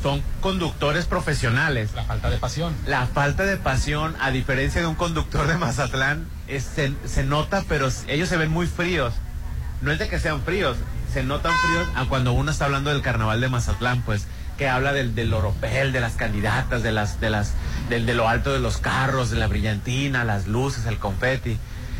son 0.04 0.22
conductores 0.42 1.06
profesionales. 1.06 1.92
La 1.96 2.04
falta 2.04 2.30
de 2.30 2.38
pasión. 2.38 2.74
La 2.86 3.08
falta 3.08 3.44
de 3.44 3.58
pasión, 3.58 4.16
a 4.22 4.32
diferencia 4.32 4.82
de 4.82 4.88
un 4.88 4.96
conductor 4.96 5.48
de 5.48 5.58
Mazatlán, 5.58 6.28
es- 6.48 6.64
se, 6.64 6.94
se 7.06 7.24
nota, 7.24 7.64
pero 7.68 7.90
ellos 8.08 8.30
se 8.30 8.38
ven 8.38 8.52
muy 8.52 8.68
fríos. 8.68 9.14
No 9.82 9.92
es 9.92 10.00
de 10.00 10.08
que 10.08 10.20
sean 10.20 10.42
fríos, 10.42 10.78
se 11.14 11.24
notan 11.24 11.52
fríos 11.66 11.88
a 11.96 12.06
cuando 12.06 12.34
uno 12.34 12.52
está 12.52 12.66
hablando 12.66 12.90
del 12.92 13.02
carnaval 13.02 13.42
de 13.42 13.50
Mazatlán, 13.50 14.02
pues 14.04 14.28
que 14.58 14.70
habla 14.70 14.94
del, 14.94 15.16
del 15.16 15.34
oropel, 15.34 15.92
de 15.92 16.00
las 16.00 16.14
candidatas, 16.14 16.82
de 16.82 16.92
las, 16.94 17.20
de 17.20 17.30
las, 17.30 17.52
del, 17.90 18.06
de 18.06 18.14
lo 18.14 18.30
alto 18.30 18.54
de 18.54 18.60
los 18.60 18.78
carros, 18.78 19.30
de 19.30 19.38
la 19.38 19.48
brillantina, 19.48 20.24
las 20.24 20.48
luces, 20.48 20.86
el 20.86 20.98
confeti. 20.98 21.58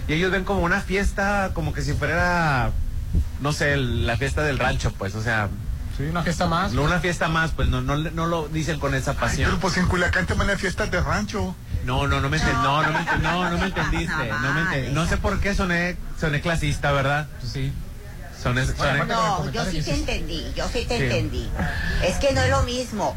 Y 0.08 0.14
ellos 0.14 0.32
ven 0.32 0.44
como 0.44 0.62
una 0.62 0.82
fiesta, 0.82 1.52
como 1.54 1.74
que 1.74 1.82
si 1.82 1.94
fuera, 1.94 2.72
no 3.42 3.54
sé, 3.54 3.74
el- 3.74 4.06
la 4.06 4.18
fiesta 4.18 4.44
del 4.44 4.60
rancho, 4.60 4.92
pues, 4.94 5.16
o 5.16 5.22
sea. 5.24 5.50
Sí, 5.98 6.04
una 6.04 6.24
fiesta 6.24 6.46
más. 6.48 6.74
No, 6.74 6.84
una 6.84 7.00
fiesta 7.00 7.28
más, 7.30 7.52
pues 7.52 7.70
no, 7.70 7.82
no, 7.82 7.96
no 7.98 8.26
lo 8.28 8.48
dicen 8.50 8.80
con 8.80 8.94
esa 8.94 9.12
Ay, 9.12 9.18
pasión. 9.18 9.46
pero 9.50 9.62
pues 9.62 9.78
en 9.78 9.88
Culiacán 9.88 10.26
también 10.28 10.50
hay 10.50 10.58
fiestas 10.58 10.92
de 10.92 11.00
rancho. 11.02 11.56
No, 11.86 12.06
no, 12.08 12.20
no 12.20 12.30
me, 12.30 12.38
enten- 12.38 12.62
no, 12.64 12.84
no, 12.84 12.92
me, 12.92 13.06
no, 13.22 13.50
no 13.50 13.58
me 13.58 13.66
entendiste. 13.68 14.30
No, 14.42 14.54
me 14.54 14.62
enten- 14.62 14.92
no 14.92 15.08
sé 15.08 15.18
por 15.18 15.40
qué 15.40 15.56
soné, 15.56 15.96
soné 16.20 16.42
clasista, 16.42 16.92
¿verdad? 16.92 17.28
Sí. 17.42 17.72
Soné, 18.42 18.66
soné- 18.66 19.06
No, 19.08 19.50
yo 19.52 19.66
sí 19.66 19.82
te 19.82 19.94
entendí, 19.96 20.46
yo 20.56 20.68
sí 20.68 20.86
te 20.86 20.98
Sí. 20.98 21.04
entendí. 21.04 21.50
Es 22.04 22.18
que 22.18 22.34
no 22.34 22.42
es 22.42 22.50
lo 22.50 22.64
mismo. 22.64 23.16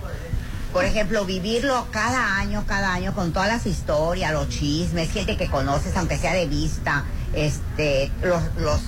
Por 0.73 0.85
ejemplo, 0.85 1.25
vivirlo 1.25 1.87
cada 1.91 2.37
año, 2.37 2.65
cada 2.67 2.93
año 2.93 3.15
con 3.15 3.33
todas 3.33 3.49
las 3.49 3.67
historias, 3.67 4.33
los 4.33 4.49
chismes, 4.49 5.11
gente 5.11 5.37
que 5.37 5.47
conoces, 5.49 5.97
aunque 5.97 6.19
sea 6.19 6.33
de 6.35 6.47
vista, 6.47 7.05
este, 7.33 8.11
los, 8.23 8.43
los, 8.59 8.81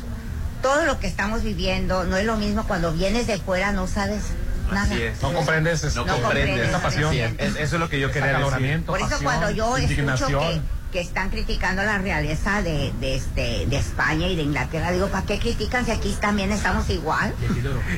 todo 0.63 0.85
lo 0.85 1.01
que 1.01 1.07
estamos 1.07 1.43
viviendo, 1.43 2.05
no 2.05 2.17
es 2.19 2.27
lo 2.27 2.37
mismo 2.37 2.65
cuando 2.67 2.93
vienes 2.93 3.27
de 3.27 3.39
fuera, 3.39 3.73
no 3.73 3.87
sabes 3.87 4.23
nada. 4.71 4.95
Es. 4.95 5.23
No 5.23 5.33
comprendes, 5.33 5.83
No 5.97 6.05
No 6.05 6.13
comprendes. 6.13 6.23
comprendes, 6.23 6.69
esa 6.69 6.83
pasión. 6.83 7.15
Es- 7.17 7.57
eso 7.57 7.77
es 7.77 7.81
lo 7.81 7.89
que 7.89 7.99
yo 7.99 8.11
quería 8.13 8.39
decir. 8.39 8.83
Por 8.85 8.99
eso 8.99 9.09
pasión, 9.09 9.25
cuando 9.25 9.51
yo 9.51 9.77
escucho 9.79 10.27
que. 10.29 10.61
Que 10.93 11.01
están 11.01 11.31
criticando 11.31 11.83
la 11.83 11.99
realeza 11.99 12.63
de, 12.63 12.93
de, 13.01 13.15
este, 13.17 13.67
de 13.67 13.77
España 13.77 14.27
y 14.27 14.37
de 14.37 14.43
Inglaterra, 14.43 14.91
digo, 14.91 15.07
¿para 15.09 15.25
qué 15.27 15.39
critican 15.39 15.85
si 15.85 15.93
aquí 15.93 16.17
también 16.21 16.51
estamos 16.53 16.89
igual? 16.91 17.33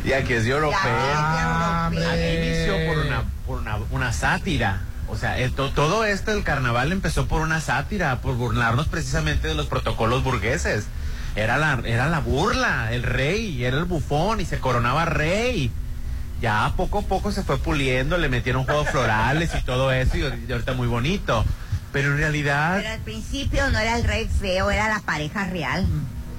Y 0.05 0.13
aquí 0.13 0.35
es 0.35 0.45
de 0.45 0.51
europeo. 0.51 0.79
Aquí 1.87 1.97
inició 1.97 2.87
por 2.87 2.99
una, 3.07 3.25
por 3.47 3.59
una, 3.61 3.77
una 3.91 4.13
sátira. 4.13 4.83
O 5.09 5.17
sea, 5.17 5.39
eh, 5.39 5.51
to- 5.51 5.71
todo 5.71 6.05
esto 6.05 6.31
del 6.33 6.43
carnaval 6.45 6.93
empezó 6.93 7.27
por 7.27 7.41
una 7.43 7.61
sátira, 7.61 8.21
por 8.21 8.35
burlarnos 8.37 8.89
precisamente 8.89 9.49
de 9.49 9.55
los 9.55 9.67
protocolos 9.67 10.23
burgueses. 10.23 10.85
Era 11.35 11.57
la, 11.59 11.81
era 11.85 12.09
la 12.09 12.21
burla, 12.21 12.93
el 12.93 13.03
rey, 13.03 13.65
era 13.65 13.79
el 13.79 13.85
bufón 13.85 14.41
y 14.41 14.45
se 14.45 14.59
coronaba 14.59 15.05
rey. 15.07 15.71
Ya 16.43 16.73
poco 16.77 16.99
a 16.99 17.03
poco 17.03 17.31
se 17.33 17.43
fue 17.43 17.57
puliendo, 17.59 18.19
le 18.19 18.29
metieron 18.29 18.65
juegos 18.65 18.89
florales 18.91 19.51
y 19.59 19.63
todo 19.65 19.93
eso, 19.93 20.17
y 20.19 20.53
ahorita 20.53 20.73
muy 20.75 20.89
bonito. 20.89 21.45
Pero 21.93 22.13
en 22.13 22.19
realidad, 22.19 22.79
Pero 22.79 22.95
al 22.95 23.01
principio 23.01 23.71
no 23.71 23.79
era 23.79 23.97
el 23.97 24.05
rey 24.05 24.29
feo, 24.29 24.71
era 24.71 24.89
la 24.89 25.01
pareja 25.01 25.45
real. 25.45 25.87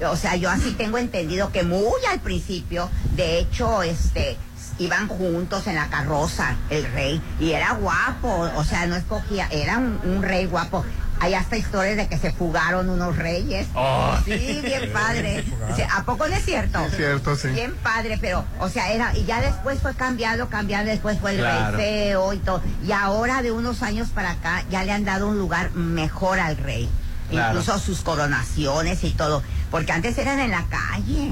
O 0.07 0.15
sea, 0.15 0.35
yo 0.35 0.49
así 0.49 0.71
tengo 0.71 0.97
entendido 0.97 1.51
que 1.51 1.63
muy 1.63 2.03
al 2.11 2.19
principio, 2.19 2.89
de 3.15 3.39
hecho, 3.39 3.83
este, 3.83 4.37
iban 4.79 5.07
juntos 5.07 5.67
en 5.67 5.75
la 5.75 5.87
carroza, 5.87 6.55
el 6.69 6.83
rey, 6.91 7.21
y 7.39 7.51
era 7.51 7.73
guapo, 7.73 8.49
o 8.55 8.63
sea, 8.63 8.87
no 8.87 8.95
escogía, 8.95 9.47
era 9.51 9.77
un, 9.77 9.99
un 10.03 10.23
rey 10.23 10.45
guapo. 10.45 10.83
Hay 11.23 11.35
hasta 11.35 11.55
historias 11.55 11.95
de 11.95 12.09
que 12.09 12.17
se 12.17 12.33
fugaron 12.33 12.89
unos 12.89 13.15
reyes. 13.15 13.65
Oh. 13.75 14.13
Sí, 14.25 14.59
bien 14.61 14.91
padre. 14.91 15.45
O 15.71 15.75
sea, 15.75 15.87
¿A 15.95 16.03
poco 16.03 16.27
no 16.27 16.35
es 16.35 16.43
cierto? 16.43 16.79
Es 16.83 16.97
cierto, 16.97 17.37
sí. 17.37 17.47
Bien 17.47 17.73
padre, 17.81 18.17
pero, 18.19 18.43
o 18.59 18.67
sea, 18.67 18.91
era, 18.91 19.15
y 19.17 19.23
ya 19.23 19.39
después 19.39 19.79
fue 19.79 19.95
cambiado, 19.95 20.49
cambiado, 20.49 20.85
después 20.85 21.17
fue 21.19 21.31
el 21.31 21.37
Claro. 21.37 21.77
rey 21.77 21.85
feo 22.09 22.33
y 22.33 22.37
todo. 22.39 22.61
Y 22.85 22.91
ahora 22.91 23.41
de 23.41 23.51
unos 23.53 23.81
años 23.81 24.09
para 24.09 24.31
acá 24.31 24.65
ya 24.69 24.83
le 24.83 24.91
han 24.91 25.05
dado 25.05 25.29
un 25.29 25.39
lugar 25.39 25.71
mejor 25.71 26.39
al 26.39 26.57
rey. 26.57 26.89
Claro. 27.29 27.57
Incluso 27.59 27.79
sus 27.79 28.01
coronaciones 28.01 29.01
y 29.05 29.11
todo. 29.11 29.41
Porque 29.71 29.93
antes 29.93 30.17
eran 30.17 30.39
en 30.41 30.51
la 30.51 30.65
calle. 30.65 31.31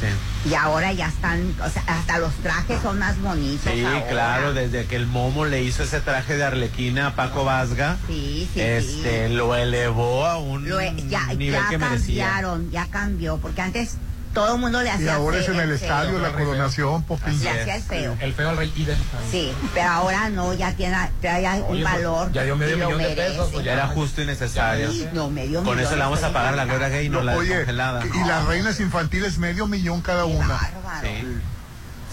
Sí. 0.00 0.48
Y 0.50 0.54
ahora 0.54 0.92
ya 0.92 1.08
están, 1.08 1.54
o 1.64 1.68
sea, 1.68 1.82
hasta 1.86 2.18
los 2.18 2.32
trajes 2.36 2.80
son 2.82 2.98
más 2.98 3.20
bonitos. 3.20 3.72
Sí, 3.72 3.84
ahora. 3.84 4.06
claro, 4.08 4.52
desde 4.54 4.86
que 4.86 4.96
el 4.96 5.06
Momo 5.06 5.44
le 5.44 5.62
hizo 5.62 5.82
ese 5.82 6.00
traje 6.00 6.36
de 6.36 6.44
Arlequina 6.44 7.08
a 7.08 7.14
Paco 7.14 7.44
Vasga, 7.44 7.96
Sí, 8.06 8.48
sí, 8.54 8.60
este, 8.60 9.28
lo 9.28 9.54
elevó 9.56 10.26
a 10.26 10.38
un 10.38 10.68
Lo- 10.68 10.80
ya 10.80 11.26
nivel 11.34 11.60
ya 11.60 11.68
que 11.68 11.78
merecía. 11.78 12.24
cambiaron, 12.26 12.70
ya 12.70 12.86
cambió, 12.86 13.38
porque 13.38 13.60
antes 13.62 13.96
todo 14.38 14.54
el 14.54 14.60
mundo 14.60 14.82
le 14.82 14.90
hacía 14.90 15.06
Y 15.06 15.08
ahora 15.08 15.38
es 15.38 15.48
en 15.48 15.60
el 15.60 15.72
estadio 15.72 16.18
la 16.18 16.32
coronación, 16.32 17.02
Popín. 17.02 17.42
Le 17.42 17.50
hacía 17.50 17.76
el 17.76 17.82
feo. 17.82 18.16
El 18.20 18.32
feo 18.32 18.50
al 18.50 18.56
rey 18.56 18.72
Iden. 18.76 18.96
Sí, 19.30 19.52
pero 19.74 19.90
ahora 19.90 20.30
no, 20.30 20.54
ya 20.54 20.72
tiene, 20.74 20.96
un 20.96 21.02
Oye, 21.02 21.64
pues, 21.66 21.84
valor. 21.84 22.32
ya 22.32 22.44
dio 22.44 22.56
medio 22.56 22.76
y 22.76 22.80
millón 22.80 22.98
de 22.98 23.08
pesos, 23.10 23.50
pues 23.52 23.64
Ya 23.64 23.72
era 23.72 23.88
justo 23.88 24.22
y 24.22 24.26
necesario. 24.26 24.90
Sí, 24.92 25.08
no, 25.12 25.28
medio 25.28 25.62
Con 25.64 25.80
eso 25.80 25.96
le 25.96 26.02
vamos 26.02 26.22
a 26.22 26.32
pagar 26.32 26.54
la 26.54 26.64
gloria 26.64 26.88
gay, 26.88 27.08
no, 27.08 27.18
No, 27.18 27.24
la 27.24 27.36
oye, 27.36 27.56
congelada. 27.56 28.04
y 28.06 28.28
las 28.28 28.44
reinas 28.46 28.78
infantiles 28.80 29.38
medio 29.38 29.66
millón 29.66 30.00
cada 30.02 30.24
una. 30.24 30.58
Sí. 31.02 31.26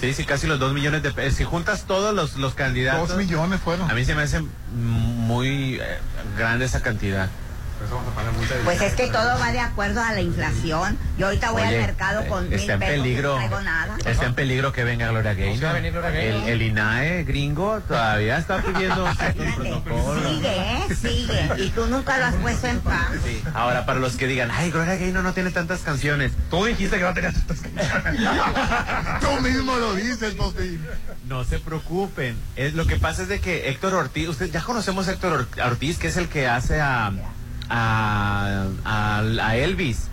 Sí, 0.01 0.13
sí, 0.13 0.25
casi 0.25 0.45
los 0.45 0.59
dos 0.59 0.73
millones 0.73 1.03
de 1.03 1.11
pesos. 1.11 1.37
Si 1.37 1.43
juntas 1.45 1.83
todos 1.87 2.13
los, 2.13 2.35
los 2.35 2.53
candidatos. 2.53 3.09
Dos 3.09 3.17
millones 3.17 3.61
fueron. 3.61 3.89
A 3.89 3.93
mí 3.93 4.03
se 4.03 4.13
me 4.13 4.23
hace 4.23 4.43
muy 4.73 5.75
eh, 5.75 5.99
grande 6.37 6.65
esa 6.65 6.81
cantidad. 6.81 7.29
Pues 8.63 8.81
es 8.81 8.93
que 8.93 9.07
todo 9.07 9.37
va 9.39 9.51
de 9.51 9.59
acuerdo 9.59 10.01
a 10.01 10.13
la 10.13 10.21
inflación. 10.21 10.97
Yo 11.17 11.27
ahorita 11.27 11.51
voy 11.51 11.61
Oye, 11.63 11.75
al 11.75 11.81
mercado 11.81 12.25
con 12.27 12.45
eh, 12.45 12.49
mil 12.49 12.59
está 12.59 12.73
en 12.73 12.79
pesos, 12.79 12.95
peligro. 12.95 13.29
no 13.31 13.35
traigo 13.37 13.61
nada. 13.61 13.97
Está 14.05 14.25
en 14.25 14.33
peligro 14.33 14.71
que 14.71 14.83
venga 14.83 15.07
Gloria 15.09 15.33
Gaynor. 15.33 15.75
el, 15.77 16.61
INAE 16.61 17.23
gringo 17.23 17.79
todavía 17.87 18.37
está 18.37 18.61
pidiendo 18.61 19.07
ciertos 19.15 19.55
protocolos. 19.55 20.23
Sigue, 20.35 20.55
¿eh? 20.55 20.95
Sigue. 20.95 21.49
Y 21.63 21.69
tú 21.69 21.85
nunca 21.87 22.17
lo 22.17 22.25
has 22.25 22.35
puesto 22.35 22.67
en 22.67 22.79
paz. 22.79 23.07
Sí. 23.23 23.41
Ahora, 23.53 23.85
para 23.85 23.99
los 23.99 24.15
que 24.15 24.27
digan, 24.27 24.49
ay, 24.51 24.71
Gloria 24.71 24.95
Gaynor 24.95 25.23
no 25.23 25.33
tiene 25.33 25.51
tantas 25.51 25.81
canciones. 25.81 26.31
Tú 26.49 26.65
dijiste 26.65 26.97
que 26.97 27.03
no 27.03 27.13
tenía 27.13 27.31
tantas 27.31 27.59
canciones. 27.59 27.91
Tú 29.21 29.41
mismo 29.41 29.75
lo 29.77 29.93
dices, 29.95 30.33
Popín. 30.35 30.85
No 31.27 31.43
se 31.43 31.59
preocupen. 31.59 32.37
Es, 32.55 32.73
lo 32.73 32.85
que 32.85 32.97
pasa 32.97 33.23
es 33.23 33.27
de 33.27 33.39
que 33.39 33.69
Héctor 33.69 33.93
Ortiz, 33.95 34.27
usted 34.29 34.49
ya 34.51 34.61
conocemos 34.61 35.07
a 35.07 35.11
Héctor 35.13 35.33
Or- 35.57 35.65
Ortiz, 35.65 35.97
que 35.97 36.07
es 36.07 36.17
el 36.17 36.27
que 36.29 36.47
hace 36.47 36.79
a, 36.81 37.11
a, 37.69 38.65
a- 38.83 39.19
a 39.41 39.55
Elvis. 39.57 40.07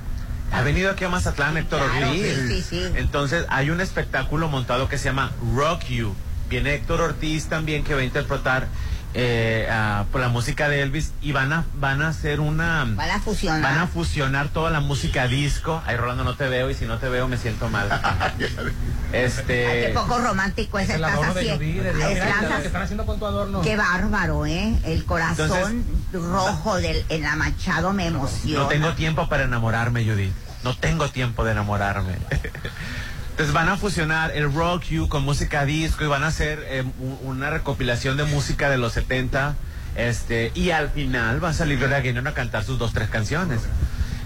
Ha 0.53 0.63
venido 0.63 0.91
aquí 0.91 1.05
a 1.05 1.09
Mazatlán 1.09 1.57
Héctor 1.57 1.81
Claro, 1.91 2.09
Ortiz. 2.11 2.37
sí, 2.37 2.49
sí, 2.49 2.63
sí. 2.69 2.83
Entonces 2.97 3.47
hay 3.49 3.71
un 3.71 3.81
espectáculo 3.81 4.49
montado 4.49 4.89
que 4.89 4.99
se 4.99 5.05
llama 5.07 5.33
Rock 5.55 5.85
You. 5.87 6.15
Viene 6.51 6.75
Héctor 6.75 7.01
Ortiz 7.01 7.47
también 7.47 7.85
que 7.85 7.95
va 7.95 8.01
a 8.01 8.05
interpretar 8.05 8.67
eh, 9.15 9.69
por 10.11 10.21
la 10.21 10.29
música 10.29 10.69
de 10.69 10.83
Elvis 10.83 11.13
y 11.21 11.33
van 11.33 11.53
a 11.53 11.65
van 11.75 12.03
a 12.03 12.09
hacer 12.09 12.41
una 12.41 12.85
Van 12.87 13.11
a 13.11 13.21
fusionar. 13.21 13.63
van 13.63 13.79
a 13.79 13.87
fusionar 13.87 14.49
toda 14.49 14.71
la 14.71 14.81
música 14.81 15.29
disco. 15.29 15.83
Ay, 15.87 15.97
Rolando, 15.97 16.25
no 16.25 16.35
te 16.35 16.49
veo 16.49 16.71
y 16.71 16.75
si 16.75 16.87
no 16.87 16.99
te 16.99 17.09
veo 17.09 17.29
me 17.29 17.37
siento 17.37 17.69
mal. 17.69 17.89
este 19.13 19.67
Ay, 19.67 19.87
qué 19.87 19.93
poco 19.95 20.19
romántico 20.19 20.79
es, 20.79 20.89
Es 20.89 20.97
el 20.97 21.05
adorno 21.05 21.35
de 21.35 21.43
Dios. 21.43 21.59
Mira, 21.59 21.93
mira 21.93 22.61
que 22.61 22.67
están 22.67 22.83
haciendo 22.83 23.07
con 23.07 23.19
tu 23.19 23.27
adorno. 23.27 23.61
Qué 23.63 23.77
bárbaro, 23.77 24.47
¿eh? 24.47 24.79
El 24.85 25.05
corazón 25.05 25.85
rojo 26.13 26.77
del 26.77 27.05
en 27.09 27.23
la 27.23 27.37
Machado 27.37 27.93
me 27.93 28.07
emociona. 28.07 28.61
No 28.61 28.69
tengo 28.69 28.93
tiempo 28.95 29.29
para 29.29 29.45
enamorarme, 29.45 30.05
Judith. 30.05 30.33
No 30.65 30.77
tengo 30.77 31.09
tiempo 31.09 31.45
de 31.45 31.53
enamorarme. 31.53 32.17
Entonces 33.33 33.55
van 33.55 33.71
a 33.71 33.79
fusionar 33.79 34.31
el 34.37 34.53
Rock 34.53 34.85
You 34.85 35.09
con 35.09 35.25
música 35.25 35.65
disco 35.65 36.05
y 36.05 36.07
van 36.07 36.23
a 36.23 36.27
hacer 36.27 36.63
eh, 36.69 36.85
una 37.23 37.49
recopilación 37.49 38.19
de 38.19 38.25
música 38.25 38.69
de 38.69 38.77
los 38.77 38.93
70. 38.93 39.57
Este, 39.97 40.53
y 40.55 40.71
al 40.71 40.91
final 40.91 41.43
va 41.43 41.49
a 41.49 41.53
salir 41.55 41.79
Gloria 41.79 42.01
Gaynor 42.01 42.29
a 42.29 42.35
cantar 42.35 42.63
sus 42.63 42.79
dos, 42.79 42.93
tres 42.93 43.09
canciones. 43.09 43.63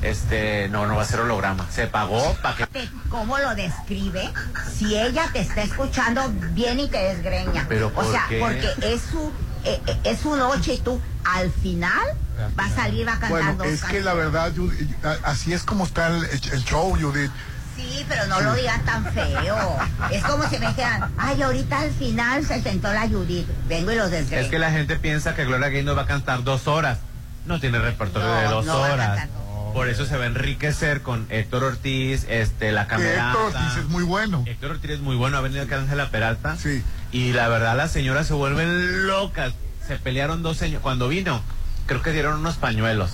Este, 0.03 0.69
no, 0.71 0.87
no 0.87 0.97
va 0.97 1.03
a 1.03 1.05
ser 1.05 1.21
holograma. 1.21 1.71
Se 1.71 1.87
pagó 1.87 2.37
para 2.43 2.67
que. 2.67 2.89
¿Cómo 3.09 3.39
lo 3.39 3.55
describe? 3.55 4.29
Si 4.77 4.97
ella 4.97 5.31
te 5.33 5.41
está 5.41 5.63
escuchando 5.63 6.29
bien 6.51 6.81
y 6.81 6.89
te 6.89 6.99
desgreña. 6.99 7.65
¿Pero 7.69 7.93
o 7.95 8.11
sea, 8.11 8.27
qué? 8.29 8.41
porque 8.41 8.69
es 8.93 9.03
su 9.03 9.33
eh, 9.65 9.81
eh, 9.87 10.01
es 10.03 10.19
su 10.19 10.37
noche 10.37 10.75
y 10.75 10.79
tú 10.79 11.01
al 11.25 11.51
final 11.51 12.07
va 12.59 12.65
a 12.65 12.71
salir 12.71 13.07
va 13.07 13.15
a 13.15 13.21
cantar 13.21 13.31
Bueno, 13.31 13.55
dos 13.55 13.67
es 13.69 13.85
que 13.85 14.01
la 14.01 14.15
verdad, 14.15 14.53
Judith, 14.55 14.91
así 15.23 15.53
es 15.53 15.63
como 15.63 15.85
está 15.85 16.09
el, 16.09 16.25
el 16.25 16.65
show, 16.65 16.97
Judith. 17.01 17.31
Sí, 17.87 18.05
pero 18.09 18.27
no 18.27 18.41
lo 18.41 18.55
digas 18.55 18.85
tan 18.85 19.05
feo. 19.13 19.79
Es 20.11 20.23
como 20.25 20.49
si 20.49 20.59
me 20.59 20.69
dijeran, 20.69 21.13
ay, 21.19 21.41
ahorita 21.41 21.81
al 21.81 21.91
final 21.93 22.45
se 22.45 22.61
sentó 22.63 22.93
la 22.93 23.09
Judith. 23.09 23.47
Vengo 23.69 23.93
y 23.93 23.97
los 23.97 24.11
desgreño. 24.11 24.43
Es 24.43 24.49
que 24.49 24.59
la 24.59 24.71
gente 24.73 24.97
piensa 24.97 25.35
que 25.35 25.45
Gloria 25.45 25.69
Gaynor 25.69 25.97
va 25.97 26.03
a 26.03 26.07
cantar 26.07 26.43
dos 26.43 26.67
horas. 26.67 26.99
No 27.47 27.61
tiene 27.61 27.79
repertorio 27.79 28.29
No, 28.29 28.35
de 28.35 28.49
dos 28.49 28.67
no 28.67 28.81
va 28.81 28.89
a 28.89 28.93
horas. 28.93 29.29
Por 29.73 29.89
eso 29.89 30.07
se 30.07 30.17
va 30.17 30.25
a 30.25 30.27
enriquecer 30.27 31.03
con 31.03 31.27
Héctor 31.29 31.63
Ortiz, 31.63 32.27
este, 32.29 32.73
la 32.73 32.87
camerata. 32.87 33.31
Héctor 33.31 33.47
Ortiz 33.47 33.77
es 33.79 33.89
muy 33.89 34.03
bueno. 34.03 34.43
Héctor 34.47 34.71
Ortiz 34.73 34.91
es 34.91 35.01
muy 35.01 35.17
bueno, 35.17 35.37
ha 35.37 35.43
venido 35.43 35.63
acá 35.63 35.77
Ángela 35.77 36.11
Peralta. 36.11 36.57
Sí. 36.57 36.83
Y 37.13 37.33
la 37.35 37.49
verdad 37.49 37.77
las 37.77 37.93
señoras 37.93 38.27
se 38.27 38.35
vuelven 38.35 39.07
locas. 39.07 39.53
Se 39.87 39.97
pelearon 39.97 40.43
dos 40.43 40.57
señores. 40.57 40.83
Cuando 40.83 41.09
vino, 41.09 41.41
creo 41.87 42.03
que 42.03 42.11
dieron 42.13 42.41
unos 42.41 42.57
pañuelos. 42.57 43.13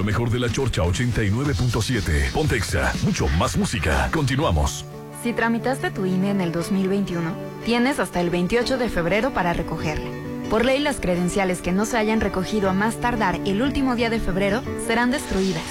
Lo 0.00 0.04
mejor 0.04 0.30
de 0.30 0.38
la 0.38 0.48
Chorcha 0.48 0.80
89.7. 0.80 2.32
Pontexa, 2.32 2.90
mucho 3.02 3.28
más 3.38 3.58
música. 3.58 4.08
Continuamos. 4.10 4.86
Si 5.22 5.34
tramitaste 5.34 5.90
tu 5.90 6.06
INE 6.06 6.30
en 6.30 6.40
el 6.40 6.52
2021, 6.52 7.30
tienes 7.66 8.00
hasta 8.00 8.22
el 8.22 8.30
28 8.30 8.78
de 8.78 8.88
febrero 8.88 9.34
para 9.34 9.52
recogerla. 9.52 10.08
Por 10.48 10.64
ley, 10.64 10.80
las 10.80 11.00
credenciales 11.00 11.60
que 11.60 11.72
no 11.72 11.84
se 11.84 11.98
hayan 11.98 12.22
recogido 12.22 12.70
a 12.70 12.72
más 12.72 12.96
tardar 12.96 13.42
el 13.44 13.60
último 13.60 13.94
día 13.94 14.08
de 14.08 14.20
febrero 14.20 14.62
serán 14.86 15.10
destruidas 15.10 15.64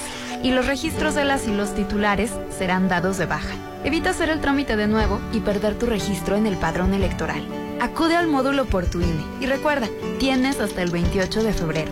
y 0.44 0.52
los 0.52 0.68
registros 0.68 1.16
de 1.16 1.24
las 1.24 1.48
y 1.48 1.52
los 1.52 1.74
titulares 1.74 2.30
serán 2.56 2.88
dados 2.88 3.18
de 3.18 3.26
baja. 3.26 3.56
Evita 3.82 4.10
hacer 4.10 4.28
el 4.28 4.40
trámite 4.40 4.76
de 4.76 4.86
nuevo 4.86 5.20
y 5.32 5.40
perder 5.40 5.76
tu 5.76 5.86
registro 5.86 6.36
en 6.36 6.46
el 6.46 6.56
padrón 6.56 6.94
electoral. 6.94 7.44
Acude 7.80 8.14
al 8.14 8.28
módulo 8.28 8.64
por 8.66 8.86
tu 8.86 9.00
INE 9.00 9.24
y 9.40 9.46
recuerda, 9.46 9.88
tienes 10.20 10.60
hasta 10.60 10.82
el 10.82 10.92
28 10.92 11.42
de 11.42 11.52
febrero. 11.52 11.90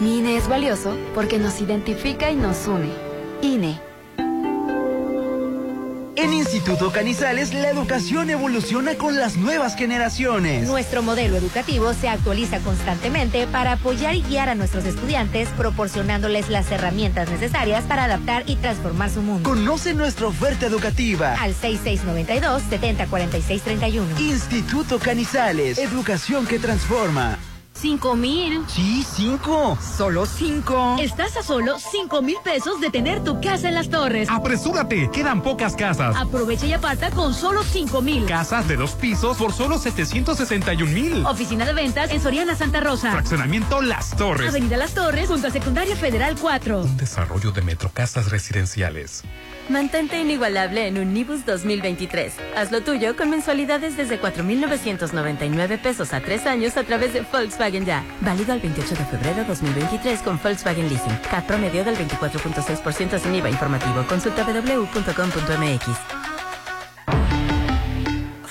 Mi 0.00 0.18
INE 0.18 0.36
es 0.36 0.48
valioso 0.48 0.96
porque 1.14 1.38
nos 1.38 1.60
identifica 1.60 2.30
y 2.30 2.36
nos 2.36 2.66
une. 2.66 2.90
INE. 3.42 3.80
En 6.16 6.32
Instituto 6.32 6.90
Canizales, 6.90 7.52
la 7.52 7.70
educación 7.70 8.30
evoluciona 8.30 8.94
con 8.94 9.16
las 9.16 9.36
nuevas 9.36 9.76
generaciones. 9.76 10.66
Nuestro 10.66 11.02
modelo 11.02 11.36
educativo 11.36 11.92
se 11.92 12.08
actualiza 12.08 12.60
constantemente 12.60 13.46
para 13.46 13.72
apoyar 13.72 14.14
y 14.14 14.22
guiar 14.22 14.48
a 14.48 14.54
nuestros 14.54 14.84
estudiantes, 14.84 15.48
proporcionándoles 15.50 16.48
las 16.48 16.70
herramientas 16.70 17.28
necesarias 17.28 17.84
para 17.84 18.04
adaptar 18.04 18.44
y 18.46 18.56
transformar 18.56 19.10
su 19.10 19.22
mundo. 19.22 19.48
Conoce 19.48 19.94
nuestra 19.94 20.28
oferta 20.28 20.66
educativa. 20.66 21.34
Al 21.34 21.54
6692-704631. 21.54 24.18
Instituto 24.18 24.98
Canizales, 24.98 25.78
educación 25.78 26.46
que 26.46 26.58
transforma. 26.58 27.38
Cinco 27.84 28.16
mil. 28.16 28.64
Sí, 28.66 29.04
cinco. 29.06 29.76
Solo 29.78 30.24
cinco. 30.24 30.96
Estás 30.98 31.36
a 31.36 31.42
solo 31.42 31.78
cinco 31.78 32.22
mil 32.22 32.38
pesos 32.42 32.80
de 32.80 32.88
tener 32.88 33.22
tu 33.22 33.42
casa 33.42 33.68
en 33.68 33.74
las 33.74 33.90
torres. 33.90 34.26
Apresúrate, 34.30 35.10
quedan 35.10 35.42
pocas 35.42 35.76
casas. 35.76 36.16
Aprovecha 36.16 36.64
y 36.64 36.72
aparta 36.72 37.10
con 37.10 37.34
solo 37.34 37.62
cinco 37.62 38.00
mil. 38.00 38.24
Casas 38.24 38.66
de 38.68 38.76
dos 38.76 38.92
pisos 38.92 39.36
por 39.36 39.52
solo 39.52 39.76
761 39.76 40.90
mil. 40.90 41.26
Oficina 41.26 41.66
de 41.66 41.74
ventas 41.74 42.10
en 42.10 42.22
Soriana 42.22 42.56
Santa 42.56 42.80
Rosa. 42.80 43.12
Fraccionamiento 43.12 43.82
Las 43.82 44.16
Torres. 44.16 44.48
Avenida 44.48 44.78
Las 44.78 44.94
Torres 44.94 45.28
junto 45.28 45.48
a 45.48 45.50
Secundaria 45.50 45.94
Federal 45.94 46.36
4. 46.40 46.84
Un 46.84 46.96
desarrollo 46.96 47.52
de 47.52 47.60
Metrocasas 47.60 48.30
Residenciales. 48.30 49.24
Mantente 49.68 50.20
inigualable 50.20 50.86
en 50.86 50.98
Unibus 50.98 51.46
2023. 51.46 52.34
Haz 52.54 52.70
lo 52.70 52.82
tuyo 52.82 53.16
con 53.16 53.30
mensualidades 53.30 53.96
desde 53.96 54.18
4,999 54.18 55.78
pesos 55.78 56.12
a 56.12 56.20
tres 56.20 56.46
años 56.46 56.76
a 56.76 56.84
través 56.84 57.14
de 57.14 57.22
Volkswagen 57.22 57.86
Ya. 57.86 58.04
Válido 58.20 58.52
al 58.52 58.60
28 58.60 58.94
de 58.94 59.04
febrero 59.06 59.44
2023 59.44 60.20
con 60.20 60.38
Volkswagen 60.42 60.88
Leasing. 60.88 61.16
CAT 61.30 61.46
promedio 61.46 61.82
del 61.82 61.96
24.6% 61.96 63.18
sin 63.18 63.34
IVA 63.34 63.48
informativo. 63.48 64.06
Consulta 64.06 64.44
www.com.mx. 64.44 66.23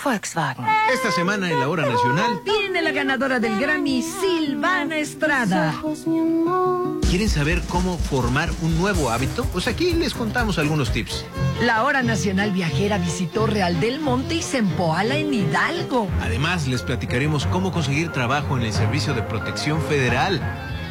Volkswagen. 0.03 0.65
Esta 0.93 1.11
semana 1.11 1.49
en 1.49 1.59
la 1.59 1.69
hora 1.69 1.85
nacional. 1.85 2.41
Viene 2.43 2.81
la 2.81 2.91
ganadora 2.91 3.39
del 3.39 3.59
Grammy, 3.59 4.01
Silvana 4.01 4.97
Estrada. 4.97 5.73
¿Quieren 7.09 7.29
saber 7.29 7.61
cómo 7.69 7.97
formar 7.97 8.49
un 8.61 8.77
nuevo 8.79 9.11
hábito? 9.11 9.45
Pues 9.45 9.67
aquí 9.67 9.93
les 9.93 10.13
contamos 10.13 10.57
algunos 10.57 10.91
tips. 10.91 11.25
La 11.61 11.83
hora 11.83 12.01
nacional 12.01 12.51
viajera 12.51 12.97
visitó 12.97 13.45
Real 13.45 13.79
del 13.79 13.99
Monte 13.99 14.35
y 14.35 14.41
Zempoala 14.41 15.15
en 15.15 15.33
Hidalgo. 15.33 16.09
Además, 16.21 16.67
les 16.67 16.81
platicaremos 16.81 17.45
cómo 17.45 17.71
conseguir 17.71 18.11
trabajo 18.11 18.57
en 18.57 18.63
el 18.63 18.73
Servicio 18.73 19.13
de 19.13 19.21
Protección 19.21 19.81
Federal. 19.83 20.41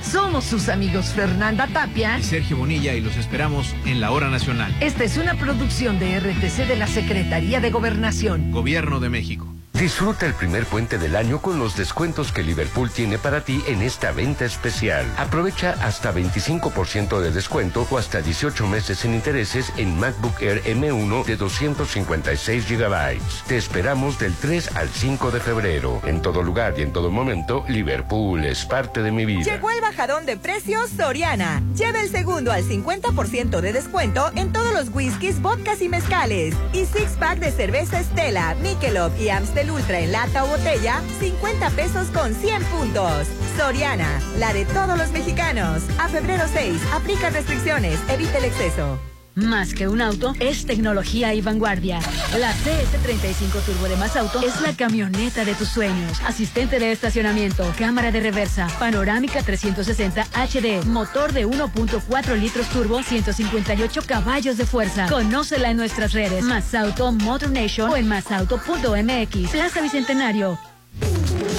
Somos 0.02 0.44
sus 0.44 0.68
amigos 0.68 1.12
Fernanda 1.14 1.66
Tapia 1.66 2.18
y 2.18 2.22
Sergio 2.22 2.56
Bonilla 2.56 2.94
y 2.94 3.00
los 3.00 3.16
esperamos 3.16 3.74
en 3.86 4.00
la 4.00 4.10
hora 4.10 4.28
nacional. 4.28 4.74
Esta 4.80 5.04
es 5.04 5.16
una 5.16 5.34
producción 5.34 5.98
de 5.98 6.18
RTC 6.18 6.66
de 6.66 6.76
la 6.76 6.86
Secretaría 6.86 7.60
de 7.60 7.70
Gobernación. 7.70 8.50
Gobierno 8.50 9.00
de 9.00 9.08
México. 9.08 9.46
Disfruta 9.82 10.26
el 10.26 10.34
primer 10.34 10.64
puente 10.66 10.96
del 10.96 11.16
año 11.16 11.42
con 11.42 11.58
los 11.58 11.76
descuentos 11.76 12.30
que 12.30 12.44
Liverpool 12.44 12.88
tiene 12.88 13.18
para 13.18 13.40
ti 13.40 13.64
en 13.66 13.82
esta 13.82 14.12
venta 14.12 14.44
especial. 14.44 15.04
Aprovecha 15.16 15.74
hasta 15.82 16.14
25% 16.14 17.18
de 17.18 17.32
descuento 17.32 17.84
o 17.90 17.98
hasta 17.98 18.22
18 18.22 18.68
meses 18.68 19.00
sin 19.00 19.12
intereses 19.12 19.72
en 19.78 19.98
MacBook 19.98 20.40
Air 20.40 20.62
M1 20.62 21.24
de 21.24 21.36
256 21.36 22.68
GB. 22.68 23.18
Te 23.48 23.56
esperamos 23.56 24.20
del 24.20 24.36
3 24.36 24.76
al 24.76 24.88
5 24.88 25.32
de 25.32 25.40
febrero. 25.40 26.00
En 26.06 26.22
todo 26.22 26.44
lugar 26.44 26.74
y 26.76 26.82
en 26.82 26.92
todo 26.92 27.10
momento, 27.10 27.64
Liverpool 27.66 28.44
es 28.44 28.64
parte 28.64 29.02
de 29.02 29.10
mi 29.10 29.24
vida. 29.24 29.42
Llegó 29.42 29.68
el 29.72 29.80
bajadón 29.80 30.26
de 30.26 30.36
precios 30.36 30.90
Soriana. 30.90 31.60
Lleva 31.76 32.02
el 32.02 32.08
segundo 32.08 32.52
al 32.52 32.62
50% 32.62 33.60
de 33.60 33.72
descuento 33.72 34.30
en 34.36 34.52
todos 34.52 34.72
los 34.72 34.94
whiskies, 34.94 35.42
vodkas 35.42 35.82
y 35.82 35.88
mezcales. 35.88 36.54
Y 36.72 36.86
six 36.86 37.16
pack 37.18 37.40
de 37.40 37.50
cerveza 37.50 37.98
Estela, 37.98 38.54
Michelob 38.62 39.10
y 39.18 39.30
Amstel 39.30 39.71
Ultra 39.72 40.00
en 40.00 40.12
lata 40.12 40.44
o 40.44 40.48
botella, 40.48 41.00
50 41.18 41.70
pesos 41.70 42.08
con 42.08 42.34
100 42.34 42.62
puntos. 42.64 43.26
Soriana, 43.56 44.20
la 44.38 44.52
de 44.52 44.64
todos 44.66 44.98
los 44.98 45.10
mexicanos. 45.12 45.82
A 45.98 46.08
febrero 46.08 46.44
6, 46.52 46.80
aplica 46.92 47.30
restricciones, 47.30 47.98
evita 48.08 48.38
el 48.38 48.44
exceso. 48.44 48.98
Más 49.34 49.72
que 49.72 49.88
un 49.88 50.02
auto, 50.02 50.34
es 50.40 50.66
tecnología 50.66 51.32
y 51.32 51.40
vanguardia. 51.40 52.00
La 52.38 52.52
CS35 52.52 53.64
Turbo 53.64 53.88
de 53.88 53.96
Más 53.96 54.14
Auto 54.16 54.42
es 54.42 54.60
la 54.60 54.74
camioneta 54.74 55.46
de 55.46 55.54
tus 55.54 55.68
sueños. 55.68 56.20
Asistente 56.26 56.78
de 56.78 56.92
estacionamiento, 56.92 57.64
cámara 57.78 58.12
de 58.12 58.20
reversa, 58.20 58.68
panorámica 58.78 59.42
360 59.42 60.26
HD, 60.34 60.84
motor 60.84 61.32
de 61.32 61.46
1.4 61.46 62.38
litros 62.38 62.68
turbo, 62.68 63.02
158 63.02 64.02
caballos 64.06 64.58
de 64.58 64.66
fuerza. 64.66 65.06
Conócela 65.08 65.70
en 65.70 65.78
nuestras 65.78 66.12
redes. 66.12 66.44
Más 66.44 66.74
Auto 66.74 67.10
Motor 67.12 67.50
Nation 67.50 67.90
o 67.90 67.96
en 67.96 68.08
masauto.mx. 68.08 69.50
Plaza 69.50 69.80
Bicentenario. 69.80 70.58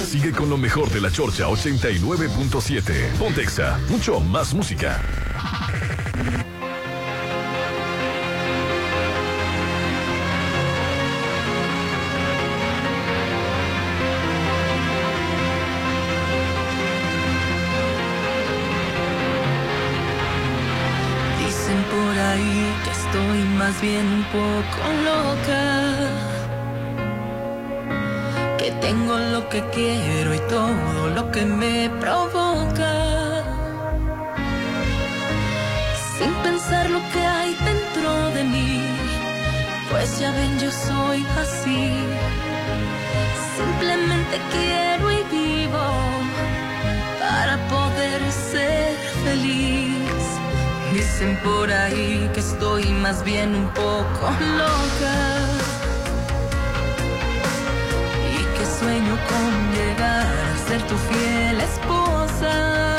Sigue 0.06 0.30
con 0.30 0.48
lo 0.48 0.56
mejor 0.56 0.88
de 0.90 1.00
la 1.00 1.10
Chorcha 1.10 1.48
89.7. 1.48 3.16
Pontexa, 3.18 3.80
mucho 3.88 4.20
más 4.20 4.54
música. 4.54 5.00
Bien 23.84 24.26
un 24.90 24.96
loca. 25.10 25.64
Que 28.58 28.68
tengo 28.86 29.14
lo 29.34 29.40
que 29.50 29.60
quiero 29.76 30.34
y 30.34 30.40
todo 30.54 31.00
lo 31.16 31.22
que 31.32 31.44
me 31.44 31.90
provoca. 32.02 32.94
Sin 36.16 36.32
pensar 36.46 36.84
lo 36.96 37.00
que 37.12 37.20
hay 37.36 37.52
dentro 37.70 38.10
de 38.36 38.42
mí. 38.54 38.80
Pues 39.90 40.18
ya 40.20 40.30
ven, 40.38 40.52
yo 40.58 40.70
soy 40.70 41.20
así. 41.42 41.82
Simplemente 43.58 44.34
quiero 44.54 45.04
y 45.18 45.22
vivo 45.38 45.86
para 47.20 47.54
poder 47.74 48.20
ser 48.50 48.96
feliz. 49.24 50.03
Dicen 50.94 51.36
por 51.42 51.72
ahí 51.72 52.30
que 52.32 52.38
estoy 52.38 52.84
más 52.92 53.24
bien 53.24 53.52
un 53.52 53.68
poco 53.70 54.30
loca 54.56 55.16
y 58.30 58.56
que 58.56 58.64
sueño 58.78 59.18
con 59.28 59.72
llegar 59.74 60.24
a 60.24 60.68
ser 60.68 60.80
tu 60.86 60.94
fiel 60.96 61.60
esposa. 61.60 62.93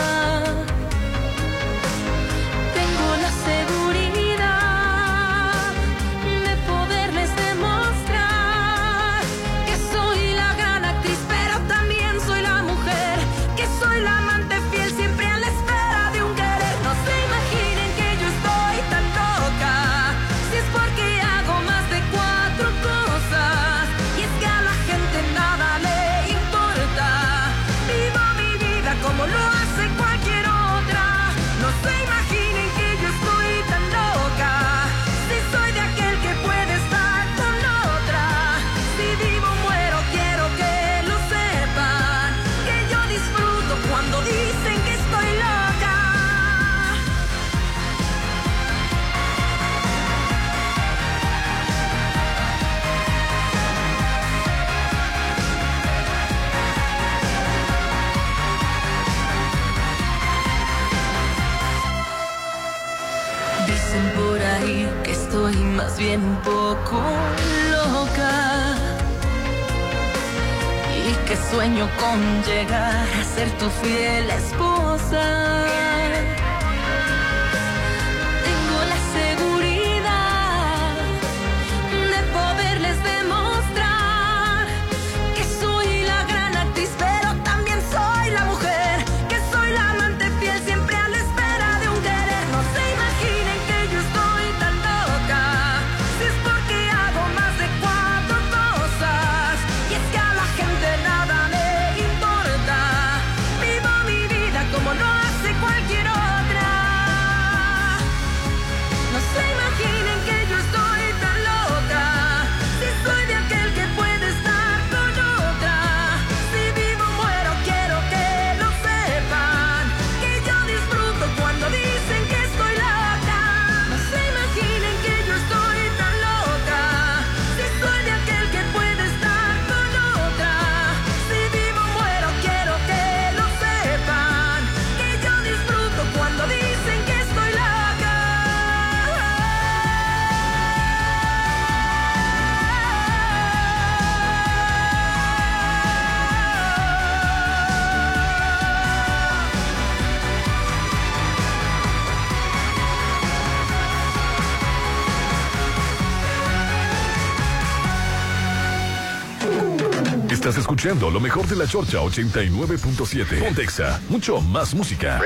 Escuchando 160.85 161.09
lo 161.09 161.19
mejor 161.19 161.47
de 161.47 161.55
la 161.55 161.65
Chorcha 161.65 161.97
89.7. 161.97 163.39
Pontexa, 163.39 163.99
mucho 164.07 164.39
más 164.39 164.75
música. 164.75 165.19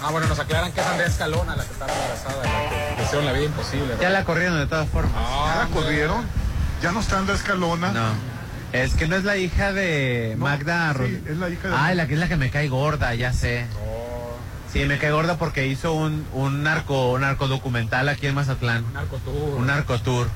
Ah, 0.00 0.10
bueno, 0.12 0.28
nos 0.28 0.38
aclaran 0.38 0.70
que 0.70 0.80
es 0.80 0.86
Andrea 0.86 1.08
Escalona 1.08 1.56
la 1.56 1.64
que 1.64 1.72
está 1.72 1.86
embarazada, 1.86 2.44
la 2.44 2.96
que 2.96 3.02
hicieron 3.02 3.26
la 3.26 3.32
vida 3.32 3.44
imposible. 3.46 3.94
Ya 4.00 4.10
la 4.10 4.24
corrieron 4.24 4.58
de 4.58 4.66
todas 4.66 4.88
formas. 4.88 5.12
¿Ya 5.12 5.56
la 5.56 5.66
corrieron? 5.70 6.24
¿Ya 6.80 6.92
no 6.92 7.00
está 7.00 7.18
Andrea 7.18 7.36
Escalona? 7.36 7.90
No. 7.90 8.10
Es 8.72 8.94
que 8.94 9.08
no 9.08 9.16
es 9.16 9.24
la 9.24 9.36
hija 9.36 9.72
de 9.72 10.36
Magda 10.38 10.94
sí, 10.96 11.20
es 11.28 11.36
la 11.36 11.50
hija 11.50 11.68
de 11.68 11.74
Ah, 11.74 11.92
la 11.94 12.06
que 12.06 12.14
es 12.14 12.20
la 12.20 12.28
que 12.28 12.36
me 12.36 12.50
cae 12.50 12.68
gorda, 12.68 13.12
ya 13.16 13.32
sé. 13.32 13.66
Sí, 14.72 14.84
me 14.84 14.98
cae 14.98 15.10
gorda 15.10 15.36
porque 15.36 15.66
hizo 15.66 15.92
un, 15.94 16.24
un 16.32 16.62
narco 16.62 17.10
un 17.10 17.22
narcodocumental 17.22 18.08
aquí 18.08 18.28
en 18.28 18.36
Mazatlán. 18.36 18.84
Un 18.84 18.92
narcotour. 18.92 19.58
Un 19.58 19.66
narcotour. 19.66 20.28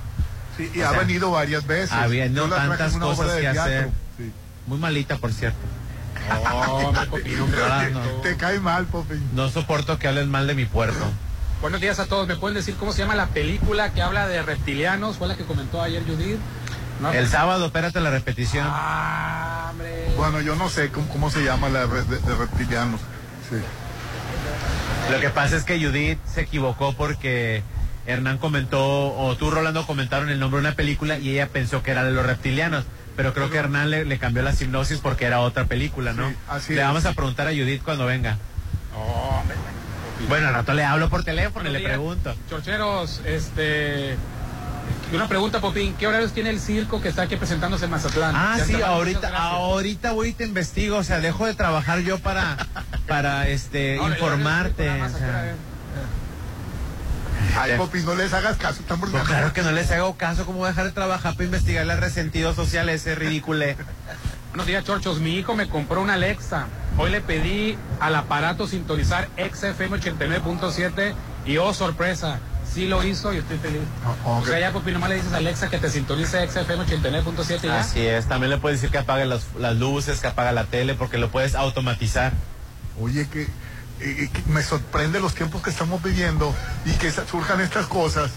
Sí, 0.57 0.71
y 0.75 0.81
O 0.81 0.87
ha 0.87 0.91
sea, 0.91 0.99
venido 1.01 1.31
varias 1.31 1.67
veces. 1.67 1.91
No 2.31 2.49
tantas 2.49 2.93
cosas 2.97 3.37
que 3.41 3.49
hacer. 3.49 3.89
Sí. 4.17 4.33
Muy 4.67 4.79
malita, 4.79 5.17
por 5.17 5.33
cierto. 5.33 5.59
Oh, 6.51 6.93
me 6.93 7.07
copino, 7.07 7.47
no, 7.47 8.01
Te 8.23 8.37
cae 8.37 8.59
mal, 8.59 8.87
Popi. 8.87 9.15
no 9.35 9.51
soporto 9.51 9.99
que 9.99 10.09
hablen 10.09 10.31
mal 10.31 10.47
de 10.47 10.55
mi 10.55 10.65
puerto. 10.65 11.05
Buenos 11.61 11.81
días 11.81 11.99
a 11.99 12.07
todos. 12.07 12.27
¿Me 12.27 12.37
pueden 12.37 12.55
decir 12.55 12.77
cómo 12.77 12.93
se 12.93 13.01
llama 13.03 13.15
la 13.15 13.27
película 13.27 13.93
que 13.93 14.01
habla 14.01 14.27
de 14.27 14.43
reptilianos? 14.43 15.17
Fue 15.17 15.29
la 15.29 15.37
que 15.37 15.45
comentó 15.45 15.83
ayer 15.83 16.03
Judith. 16.07 16.39
¿No? 17.01 17.13
El 17.13 17.29
sábado, 17.29 17.67
espérate 17.67 18.01
la 18.01 18.11
repetición. 18.11 18.67
Ah, 18.71 19.69
hombre. 19.71 20.13
Bueno, 20.17 20.41
yo 20.41 20.55
no 20.55 20.69
sé 20.69 20.91
cómo, 20.91 21.09
cómo 21.09 21.31
se 21.31 21.45
llama 21.45 21.69
la 21.69 21.87
de, 21.87 22.05
de 22.05 22.35
reptilianos. 22.37 23.01
Sí. 23.51 23.57
Lo 25.13 25.21
que 25.21 25.31
pasa 25.31 25.57
es 25.57 25.65
que 25.65 25.79
Judith 25.85 26.19
se 26.27 26.43
equivocó 26.43 26.95
porque 26.95 27.63
Hernán 28.07 28.39
comentó, 28.39 29.15
o 29.17 29.37
tú, 29.37 29.51
Rolando, 29.51 29.87
comentaron 29.87 30.29
el 30.29 30.39
nombre 30.39 30.61
de 30.61 30.67
una 30.69 30.77
película 30.77 31.19
y 31.19 31.31
ella 31.31 31.49
pensó 31.49 31.83
que 31.83 31.91
era 31.91 32.05
de 32.05 32.13
los 32.13 32.25
reptilianos. 32.27 32.85
Pero 33.17 33.33
creo 33.33 33.49
que 33.49 33.59
Hernán 33.59 33.91
le, 33.91 34.05
le 34.05 34.19
cambió 34.19 34.43
la 34.43 34.53
hipnosis 34.53 34.99
porque 34.99 35.25
era 35.25 35.41
otra 35.41 35.67
película, 35.67 36.13
¿no? 36.13 36.29
Sí, 36.29 36.37
así 36.49 36.75
le 36.75 36.81
es. 36.81 36.87
vamos 36.87 37.07
a 37.07 37.13
preguntar 37.13 37.47
a 37.47 37.51
Judith 37.53 37.83
cuando 37.85 38.07
venga. 38.07 38.39
Oh. 38.97 39.43
Bueno, 40.29 40.49
al 40.49 40.55
rato 40.55 40.75
le 40.75 40.85
hablo 40.85 41.09
por 41.11 41.23
teléfono 41.23 41.69
y 41.69 41.73
le 41.73 41.79
días. 41.79 41.91
pregunto. 41.91 42.35
Chorcheros, 42.51 43.21
este. 43.25 44.17
Una 45.13 45.29
pregunta, 45.29 45.61
Popín. 45.61 45.95
¿Qué 45.95 46.07
horarios 46.09 46.33
tiene 46.33 46.51
el 46.51 46.59
circo 46.59 47.01
que 47.01 47.09
está 47.09 47.23
aquí 47.23 47.37
presentándose 47.37 47.85
en 47.85 47.91
Mazatlán? 47.93 48.35
Ah, 48.35 48.59
sí, 48.65 48.81
ahorita, 48.83 49.29
ahorita 49.37 50.13
voy 50.13 50.31
y 50.31 50.33
te 50.33 50.45
investigo, 50.45 50.97
o 50.97 51.05
sea, 51.05 51.21
dejo 51.21 51.47
de 51.47 51.55
trabajar 51.55 52.01
yo 52.01 52.19
para, 52.19 52.57
para 53.07 53.47
este, 53.49 53.97
informarte. 53.97 54.85
circo 54.85 54.97
nada 54.99 54.99
más, 54.99 55.13
o 55.13 55.17
¿a 55.17 55.19
qué 55.19 55.25
hora 55.27 55.41
sea. 55.43 55.51
es? 55.53 55.57
Ay, 57.57 57.77
Popi, 57.77 58.01
no 58.01 58.15
les 58.15 58.33
hagas 58.33 58.57
caso, 58.57 58.81
están 58.81 58.99
Pues 58.99 59.13
burlando. 59.13 59.29
claro 59.33 59.53
que 59.53 59.63
no 59.63 59.73
les 59.73 59.91
hago 59.91 60.17
caso, 60.17 60.45
¿cómo 60.47 60.59
voy 60.59 60.67
a 60.67 60.71
dejar 60.71 60.87
de 60.87 60.93
trabajar 60.93 61.35
para 61.35 61.45
investigar 61.45 61.89
el 61.89 61.99
resentido 61.99 62.55
social 62.55 62.89
ese 62.89 63.15
ridículo? 63.15 63.65
Buenos 64.51 64.67
días, 64.67 64.85
Chorchos. 64.85 65.21
Mi 65.21 65.37
hijo 65.37 65.55
me 65.57 65.69
compró 65.69 66.01
una 66.01 66.15
Alexa. 66.15 66.67
Hoy 66.97 67.11
le 67.11 67.21
pedí 67.21 67.77
al 68.01 68.15
aparato 68.15 68.67
sintonizar 68.69 69.29
XFM 69.37 69.99
89.7 70.01 71.13
y 71.47 71.57
oh, 71.59 71.75
sorpresa, 71.75 72.39
sí 72.73 72.87
lo 72.87 73.03
hizo 73.05 73.33
y 73.33 73.39
estoy 73.39 73.59
feliz. 73.59 73.81
Oh, 74.25 74.39
O 74.39 74.47
sea, 74.47 74.59
ya, 74.61 74.73
Popi, 74.73 74.93
nomás 74.93 75.11
le 75.11 75.17
dices 75.17 75.33
a 75.33 75.39
Alexa 75.39 75.69
que 75.71 75.79
te 75.79 75.91
sintonice 75.91 76.47
XFM 76.49 76.85
89.7 76.87 77.59
y 77.65 77.67
ya. 77.67 77.81
Así 77.81 78.01
es, 78.07 78.27
también 78.27 78.51
le 78.51 78.59
puedes 78.59 78.81
decir 78.81 78.93
que 78.93 78.99
apague 78.99 79.27
las, 79.27 79.47
las 79.59 79.77
luces, 79.77 80.21
que 80.21 80.29
apague 80.29 80.53
la 80.53 80.65
tele, 80.65 80.95
porque 80.95 81.19
lo 81.19 81.31
puedes 81.31 81.55
automatizar. 81.57 82.33
Oye, 83.01 83.29
que, 83.29 83.49
eh, 84.05 84.31
me 84.49 84.63
sorprende 84.63 85.21
los 85.21 85.35
tiempos 85.35 85.63
que 85.63 85.71
estamos 85.71 86.03
viviendo 86.03 86.55
y 86.85 86.93
que 86.93 87.11
surjan 87.11 87.61
estas 87.61 87.87
cosas. 87.87 88.31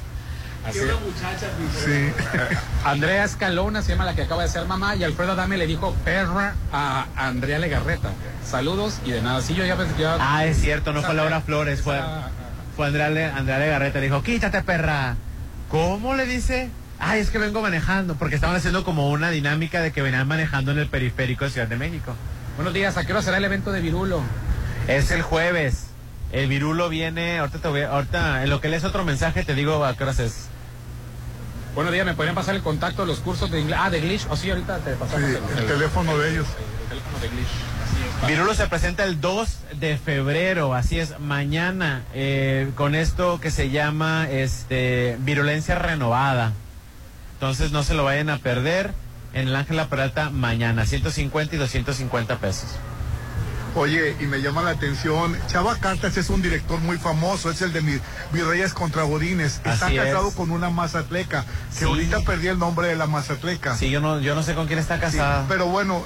Así. 0.66 0.80
Sí. 0.80 2.12
Andrea 2.86 3.24
Escalona 3.24 3.82
se 3.82 3.92
llama 3.94 4.06
la 4.06 4.16
que 4.16 4.24
acaba 4.24 4.44
de 4.44 4.50
ser 4.50 4.66
mamá 4.66 4.96
y 4.96 5.04
Alfredo 5.04 5.32
Adame 5.34 5.58
le 5.58 5.66
dijo 5.68 5.94
perra 6.04 6.56
a 6.74 7.06
Andrea 7.16 7.60
Legarreta. 7.60 8.10
Saludos 8.46 9.00
y 9.06 9.12
de 9.12 9.22
nada. 9.22 9.42
Sí, 9.42 9.54
yo 9.56 9.66
ya 9.66 9.78
pensé 9.78 9.94
que 9.96 10.02
ya- 10.04 10.18
Ah, 10.20 10.46
es 10.46 10.58
cierto, 10.60 10.92
no 10.94 11.02
fue 11.04 11.14
Laura 11.14 11.42
Flores, 11.42 11.82
fue, 11.82 11.98
Esa- 11.98 12.30
fue 12.76 12.88
Andrea, 12.88 13.10
Le- 13.10 13.26
Andrea 13.26 13.60
Legarreta, 13.60 14.00
le 14.00 14.06
dijo, 14.06 14.24
quítate 14.24 14.62
perra. 14.62 15.16
¿Cómo 15.70 16.16
le 16.16 16.26
dice? 16.26 16.70
Ay, 17.00 17.20
es 17.22 17.30
que 17.30 17.38
vengo 17.38 17.62
manejando, 17.62 18.16
porque 18.16 18.36
estaban 18.36 18.56
haciendo 18.56 18.84
como 18.84 19.10
una 19.12 19.30
dinámica 19.30 19.82
de 19.82 19.92
que 19.92 20.02
venían 20.02 20.28
manejando 20.28 20.72
en 20.72 20.80
el 20.80 20.88
periférico 20.88 21.46
de 21.46 21.52
Ciudad 21.52 21.68
de 21.68 21.76
México. 21.78 22.14
Buenos 22.56 22.74
días, 22.74 22.98
¿a 22.98 23.06
qué 23.06 23.14
hora 23.14 23.22
será 23.22 23.38
el 23.38 23.46
evento 23.46 23.72
de 23.72 23.82
Virulo? 23.82 24.22
Es 24.88 25.12
el 25.12 25.22
jueves. 25.22 25.88
El 26.32 26.48
virulo 26.50 26.90
viene, 26.90 27.40
ahorita 27.40 27.60
te 27.60 27.68
voy, 27.68 27.82
a- 27.82 27.90
ahorita 27.92 28.44
en 28.44 28.50
lo 28.50 28.60
que 28.60 28.68
lees 28.70 28.84
otro 28.84 29.04
mensaje 29.06 29.44
te 29.44 29.54
digo 29.56 29.84
a 29.86 29.96
qué 29.96 30.04
horas 30.04 30.20
es. 30.20 30.48
Buenos 31.74 31.94
días, 31.94 32.06
¿me 32.06 32.16
podrían 32.16 32.36
pasar 32.36 32.56
el 32.56 32.62
contacto 32.64 33.04
de 33.04 33.08
los 33.08 33.20
cursos 33.20 33.52
de 33.52 33.60
inglés? 33.62 33.78
Ah, 33.82 33.90
de 33.90 34.00
English. 34.00 34.26
O 34.30 34.36
sí, 34.36 34.50
ahorita 34.50 34.80
te 34.80 34.94
pasamos 34.94 35.30
Sí, 35.30 35.38
el 35.58 35.66
teléfono 35.68 36.18
de 36.18 36.32
ellos. 36.32 36.48
El 36.84 36.90
teléfono 36.90 37.20
de 37.20 37.28
English. 37.28 37.46
Así 37.48 38.04
es. 38.10 38.16
para- 38.16 38.28
Virulo 38.28 38.54
se 38.56 38.68
presenta 38.68 39.04
el 39.04 39.22
2 39.22 39.60
de 39.80 39.98
febrero, 39.98 40.74
así 40.74 41.00
es, 41.00 41.20
mañana, 41.20 42.04
eh, 42.14 42.72
con 42.76 42.96
esto 42.96 43.40
que 43.40 43.52
se 43.52 43.70
llama 43.70 44.28
este 44.30 45.18
virulencia 45.20 45.76
renovada. 45.76 46.54
Entonces 47.34 47.72
no 47.72 47.84
se 47.84 47.94
lo 47.94 48.04
vayan 48.04 48.30
a 48.30 48.40
perder 48.40 48.92
en 49.34 49.48
el 49.50 49.56
Ángela 49.56 49.88
Peralta 49.88 50.30
mañana, 50.32 50.86
150 50.86 51.56
y 51.56 51.60
250 51.60 52.38
pesos. 52.38 52.70
Oye, 53.78 54.16
y 54.20 54.26
me 54.26 54.42
llama 54.42 54.64
la 54.64 54.72
atención, 54.72 55.38
Chava 55.48 55.76
Cartas 55.78 56.18
es 56.18 56.30
un 56.32 56.42
director 56.42 56.80
muy 56.80 56.98
famoso, 56.98 57.52
es 57.52 57.62
el 57.62 57.72
de 57.74 57.82
Mi- 57.82 58.00
Virreyes 58.34 58.74
contra 58.74 59.04
Godines. 59.04 59.62
Está 59.64 59.94
casado 59.94 60.30
es. 60.30 60.34
con 60.34 60.50
una 60.50 60.72
mazatleca, 60.72 61.44
que 61.74 61.80
Sí. 61.80 61.86
ahorita 61.86 62.22
perdí 62.22 62.48
el 62.48 62.58
nombre 62.58 62.88
de 62.88 62.96
la 62.96 63.06
mazatleca. 63.06 63.76
Sí, 63.78 63.92
yo 63.92 64.02
no, 64.02 64.20
yo 64.20 64.34
no 64.34 64.42
sé 64.42 64.56
con 64.56 64.66
quién 64.66 64.80
está 64.80 64.96
Sí, 64.96 65.02
casada. 65.02 65.46
pero 65.48 65.68
bueno, 65.68 66.04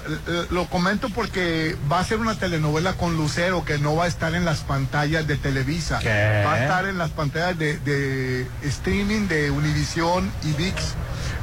lo 0.49 0.65
comento 0.68 1.07
porque 1.15 1.77
va 1.89 1.99
a 1.99 2.03
ser 2.03 2.18
una 2.19 2.35
telenovela 2.38 2.93
con 2.93 3.15
Lucero 3.15 3.64
que 3.64 3.77
no 3.77 3.95
va 3.95 4.03
a 4.03 4.07
estar 4.07 4.35
en 4.35 4.43
las 4.43 4.60
pantallas 4.60 5.26
de 5.26 5.38
Televisa. 5.38 5.99
¿Qué? 5.99 6.43
Va 6.45 6.53
a 6.56 6.61
estar 6.61 6.85
en 6.88 6.98
las 6.98 7.11
pantallas 7.11 7.57
de, 7.57 7.77
de 7.80 8.48
streaming 8.64 9.27
de 9.30 9.49
Univisión 9.49 10.30
y 10.43 10.52
VIX. 10.53 10.76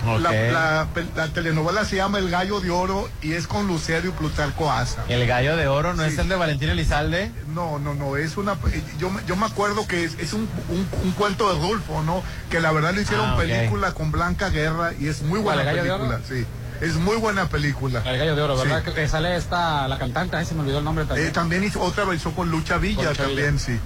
La, 0.07 0.31
la- 0.31 0.87
la 1.17 1.29
telenovela 1.29 1.85
se 1.85 1.97
llama 1.97 2.19
El 2.19 2.31
Gallo 2.31 2.61
de 2.61 2.71
Oro 2.71 3.11
y 3.21 3.33
es 3.33 3.47
con 3.49 3.67
Lucero 3.67 4.09
y 4.09 4.11
Plutarco 4.13 4.71
Asa. 4.71 5.05
El 5.09 5.27
gallo 5.27 5.57
de 5.57 5.67
oro 5.67 5.93
no 5.93 6.05
Sí. 6.05 6.11
es 6.11 6.18
de 6.27 6.35
Valentín 6.35 6.71
Elizalde. 6.71 7.31
No, 7.55 7.79
no, 7.79 7.95
no, 7.95 8.17
es 8.17 8.37
una... 8.37 8.57
Yo, 8.99 9.11
me- 9.11 9.21
yo 9.27 9.37
me 9.37 9.47
acuerdo 9.47 9.87
que 9.87 10.05
es, 10.05 10.15
es 10.19 10.33
un, 10.33 10.49
un- 10.71 10.89
un 11.05 11.13
cuento 11.13 11.53
de 11.55 11.61
Rulfo, 11.61 12.03
¿no? 12.03 12.23
Que 12.51 12.59
la 12.61 12.73
verdad 12.73 12.95
le 12.95 13.03
hicieron 13.03 13.29
Ah, 13.31 13.37
película 13.37 13.93
con 13.93 14.11
Blanca 14.11 14.49
Guerra 14.49 14.93
y 14.99 15.07
es 15.09 15.23
muy 15.23 15.39
buena 15.39 15.63
¿Cuál, 15.63 15.69
el 15.69 15.77
Gallo 15.87 15.93
de 15.93 15.99
película, 16.09 16.21
sí. 16.29 16.47
Es 16.81 16.95
muy 16.95 17.17
buena 17.17 17.49
película. 17.49 18.03
El 18.07 18.19
gallo 18.19 18.37
de 18.37 18.43
oro, 18.43 18.57
¿verdad? 18.57 18.83
Sí. 18.87 18.93
Que, 18.93 19.09
sale 19.09 19.37
esta, 19.37 19.87
la 19.89 19.99
cantante, 19.99 20.37
ahí 20.37 20.47
se 20.47 20.55
me 20.55 20.61
olvidó 20.61 20.79
el 20.79 20.85
nombre 20.85 21.05
también. 21.05 21.27
Eh, 21.29 21.31
también 21.33 21.65
hizo 21.65 21.81
otra 21.83 22.05
versión 22.05 22.33
con 22.35 22.51
Lucha 22.51 22.79
Villa, 22.79 22.97
Con 22.99 23.07
Lucha 23.07 23.23
también, 23.25 23.59
sí. 23.59 23.79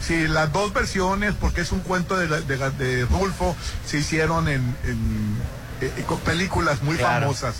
Sí, 0.00 0.26
las 0.26 0.52
dos 0.52 0.72
versiones, 0.72 1.34
porque 1.40 1.60
es 1.60 1.70
un 1.70 1.78
cuento 1.80 2.16
de, 2.16 2.26
de, 2.26 2.70
de 2.70 3.04
Rulfo, 3.04 3.54
se 3.86 3.98
hicieron 3.98 4.48
en, 4.48 4.62
en- 4.84 5.36
eh, 5.80 6.04
con 6.08 6.18
películas 6.20 6.82
muy 6.82 6.96
Claro. 6.96 7.26
famosas. 7.26 7.54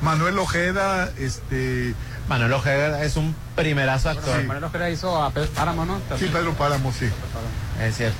Manuel 0.00 0.38
Ojeda, 0.38 1.10
este... 1.18 1.94
Manuel 2.28 2.52
Ojeda 2.52 3.02
es 3.02 3.16
un 3.16 3.34
primerazo 3.56 4.10
actor. 4.10 4.36
Sí. 4.40 4.46
Manuel 4.46 4.64
Ojeda 4.64 4.90
hizo 4.90 5.22
a 5.22 5.30
Pedro 5.30 5.48
Páramo, 5.50 5.86
¿no? 5.86 6.00
Sí, 6.18 6.26
Pedro 6.32 6.52
Páramo, 6.54 6.92
sí. 6.92 7.08
Es 7.80 7.96
cierto. 7.96 8.18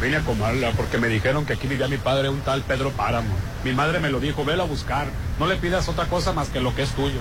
Vine 0.00 0.16
a 0.16 0.20
comarla 0.22 0.70
porque 0.72 0.98
me 0.98 1.08
dijeron 1.08 1.44
que 1.46 1.52
aquí 1.52 1.68
vivía 1.68 1.86
mi 1.86 1.98
padre, 1.98 2.28
un 2.28 2.40
tal 2.40 2.62
Pedro 2.62 2.90
Páramo. 2.90 3.28
Mi 3.62 3.72
madre 3.72 4.00
me 4.00 4.10
lo 4.10 4.20
dijo, 4.20 4.44
velo 4.44 4.62
a 4.62 4.66
buscar. 4.66 5.06
No 5.38 5.46
le 5.46 5.56
pidas 5.56 5.88
otra 5.88 6.06
cosa 6.06 6.32
más 6.32 6.48
que 6.48 6.60
lo 6.60 6.74
que 6.74 6.82
es 6.82 6.90
tuyo. 6.90 7.20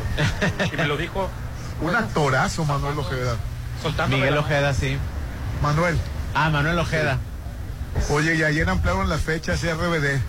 Y 0.71 0.75
me 0.77 0.87
lo 0.87 0.97
dijo 0.97 1.29
Un 1.81 1.95
actorazo, 1.95 2.63
Manuel 2.65 2.97
Ojeda. 2.97 3.35
soltando. 3.81 4.15
Miguel 4.15 4.37
Ojeda, 4.37 4.73
sí. 4.73 4.97
Manuel. 5.61 5.97
Ah, 6.33 6.49
Manuel 6.49 6.77
Ojeda. 6.79 7.17
Oye, 8.09 8.35
y 8.35 8.43
ayer 8.43 8.69
ampliaron 8.69 9.09
las 9.09 9.21
fechas 9.21 9.61
RBD. 9.63 10.21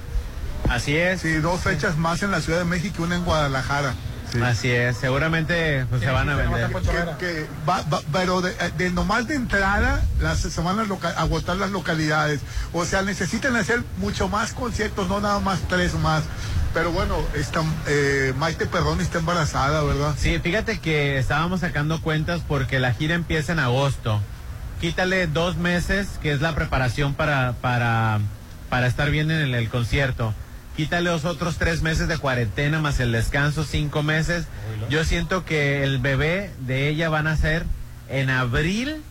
Así 0.69 0.97
es. 0.97 1.21
Sí, 1.21 1.35
dos 1.37 1.61
fechas 1.61 1.97
más 1.97 2.23
en 2.23 2.31
la 2.33 2.41
Ciudad 2.41 2.59
de 2.59 2.65
México 2.65 2.97
y 3.01 3.03
una 3.03 3.17
en 3.17 3.25
Guadalajara. 3.25 3.95
Sí. 4.33 4.41
Así 4.41 4.71
es. 4.71 4.97
Seguramente 4.97 5.85
pues, 5.91 6.01
se 6.01 6.11
van 6.11 6.29
a 6.31 6.37
vender. 6.37 6.71
Que, 6.73 7.17
que 7.19 7.47
va- 7.69 7.83
va- 7.83 8.01
pero 8.13 8.41
de, 8.41 8.55
de 8.79 8.91
nomás 8.91 9.29
de 9.29 9.35
entrada 9.35 10.03
las, 10.21 10.39
se 10.39 10.61
van 10.63 10.79
a 10.79 10.85
loca- 10.85 11.15
agotar 11.19 11.57
las 11.57 11.71
localidades. 11.71 12.41
O 12.73 12.85
sea, 12.85 13.03
necesitan 13.03 13.57
hacer 13.57 13.83
mucho 13.99 14.29
más 14.29 14.53
conciertos, 14.53 15.09
no 15.09 15.21
nada 15.21 15.39
más 15.41 15.61
tres 15.69 15.95
más. 15.95 16.23
Pero 16.73 16.91
bueno, 16.93 17.17
está, 17.35 17.63
eh, 17.87 18.33
Maite 18.39 18.65
Perrón 18.65 19.03
está 19.03 19.19
embarazada, 19.19 19.83
¿verdad? 19.83 20.15
Sí, 20.17 20.39
fíjate 20.43 20.81
que 20.81 21.19
estábamos 21.19 21.61
sacando 21.61 22.01
cuentas 22.01 22.41
porque 22.49 22.81
la 22.81 22.95
gira 22.95 23.15
empieza 23.15 23.53
en 23.53 23.59
agosto. 23.59 24.21
Quítale 24.81 25.27
dos 25.27 25.57
meses, 25.59 26.09
que 26.23 26.33
es 26.33 26.41
la 26.41 26.55
preparación 26.55 27.13
para, 27.15 27.53
para, 27.61 28.21
para 28.71 28.87
estar 28.87 29.11
bien 29.11 29.31
en 29.31 29.41
el, 29.43 29.55
el 29.55 29.69
concierto. 29.69 30.33
Quítale 30.77 31.11
los 31.11 31.25
otros 31.27 31.59
tres 31.59 31.83
meses 31.83 32.09
de 32.09 32.17
cuarentena 32.19 32.81
más 32.81 32.99
el 33.01 33.13
descanso, 33.13 33.63
cinco 33.65 34.03
meses. 34.03 34.47
Yo 34.89 35.05
siento 35.05 35.45
que 35.45 35.85
el 35.85 35.99
bebé 35.99 36.51
de 36.61 36.89
ella 36.89 37.09
van 37.11 37.27
a 37.27 37.37
ser 37.37 37.65
en 38.09 38.31
abril, 38.31 39.03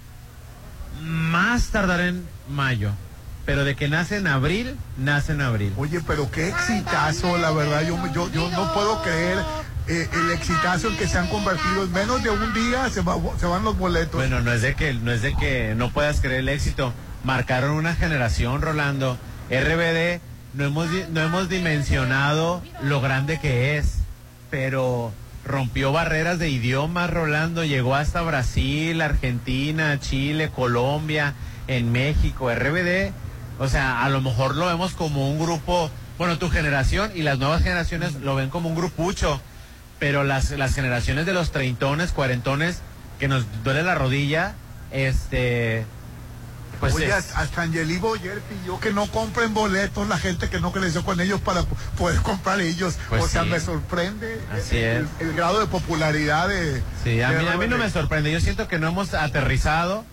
más 1.02 1.68
tardar 1.68 2.02
en 2.02 2.26
mayo. 2.50 2.92
Pero 3.46 3.64
de 3.64 3.76
que 3.76 3.88
nace 3.90 4.18
en 4.18 4.28
abril, 4.28 4.76
nace 4.98 5.32
en 5.34 5.42
abril. 5.42 5.74
Oye, 5.78 6.00
pero 6.06 6.30
qué 6.32 6.50
exitazo, 6.50 7.38
la 7.38 7.52
verdad. 7.52 7.82
Yo, 7.88 7.98
yo, 8.14 8.32
yo 8.32 8.50
no 8.52 8.72
puedo 8.74 9.02
creer 9.02 9.38
eh, 9.88 10.08
el 10.14 10.32
exitazo 10.32 10.90
en 10.90 10.98
que 10.98 11.08
se 11.08 11.18
han 11.18 11.28
convertido. 11.28 11.84
En 11.84 11.92
menos 11.92 12.22
de 12.24 12.30
un 12.30 12.54
día 12.54 12.88
se, 12.90 13.02
va- 13.02 13.18
se 13.40 13.48
van 13.48 13.64
los 13.64 13.78
boletos. 13.78 14.14
Bueno, 14.16 14.42
no 14.42 14.52
es 14.54 14.62
de 14.62 14.76
que 14.76 14.94
no 14.94 15.12
es 15.12 15.22
de 15.24 15.36
que 15.36 15.74
no 15.76 15.92
puedas 15.92 16.22
creer 16.22 16.42
el 16.42 16.50
éxito. 16.50 16.94
Marcaron 17.24 17.72
una 17.72 17.96
generación, 17.96 18.62
Rolando. 18.62 19.18
RBD 19.50 20.22
no 20.54 20.66
hemos 20.66 20.88
no 21.10 21.22
hemos 21.22 21.50
dimensionado 21.50 22.62
lo 22.82 23.02
grande 23.02 23.40
que 23.40 23.78
es, 23.78 24.00
pero 24.50 25.14
rompió 25.46 25.92
barreras 25.92 26.40
de 26.40 26.50
idiomas, 26.50 27.10
Rolando, 27.10 27.64
llegó 27.64 27.96
hasta 27.96 28.22
Brasil, 28.22 29.02
Argentina, 29.02 30.00
Chile, 30.00 30.50
Colombia, 30.50 31.34
en 31.68 31.92
México, 31.92 32.54
RBD. 32.54 33.12
O 33.60 33.68
sea, 33.68 34.04
a 34.04 34.10
lo 34.10 34.22
mejor 34.22 34.56
lo 34.56 34.68
vemos 34.68 34.94
como 34.94 35.30
un 35.30 35.40
grupo, 35.40 35.90
bueno, 36.18 36.38
tu 36.38 36.50
generación 36.50 37.12
y 37.16 37.22
las 37.22 37.40
nuevas 37.40 37.64
generaciones 37.64 38.16
lo 38.16 38.36
ven 38.36 38.50
como 38.50 38.70
un 38.70 38.76
grupucho, 38.76 39.42
pero 40.00 40.24
las, 40.24 40.52
las 40.52 40.74
generaciones 40.74 41.26
de 41.26 41.34
los 41.34 41.52
treintones, 41.52 42.12
cuarentones, 42.12 42.82
que 43.20 43.28
nos 43.28 43.46
duele 43.64 43.84
la 43.84 43.96
rodilla, 43.96 44.56
este, 44.92 45.86
pues 46.82 46.94
Oye, 46.96 47.08
es- 47.18 47.34
hasta 47.36 47.62
Angeli 47.62 47.98
Boyer 47.98 48.42
pidió 48.42 48.80
que 48.80 48.92
no 48.92 49.06
compren 49.08 49.54
boletos 49.54 50.08
la 50.10 50.18
gente 50.18 50.50
que 50.50 50.60
no 50.60 50.72
creció 50.74 51.06
con 51.06 51.22
ellos 51.22 51.40
para 51.40 51.64
po- 51.64 51.76
poder 51.98 52.20
comprar 52.22 52.60
ellos. 52.60 52.96
Pues 53.08 53.24
o 53.24 53.28
sea, 53.30 53.44
sí. 53.44 53.50
me 53.50 53.60
sorprende 53.62 54.42
Así 54.52 54.78
el, 54.78 55.08
el 55.20 55.34
grado 55.34 55.60
de 55.62 55.68
popularidad 55.68 56.50
de... 56.50 56.82
Sí, 57.04 57.22
a 57.22 57.32
de 57.32 57.40
mí, 57.40 57.48
a 57.48 57.58
mí 57.58 57.68
no 57.68 57.78
me 57.78 57.90
sorprende. 57.90 58.32
Yo 58.32 58.42
siento 58.42 58.68
que 58.68 58.78
no 58.80 58.88
hemos 58.90 59.14
aterrizado 59.14 60.04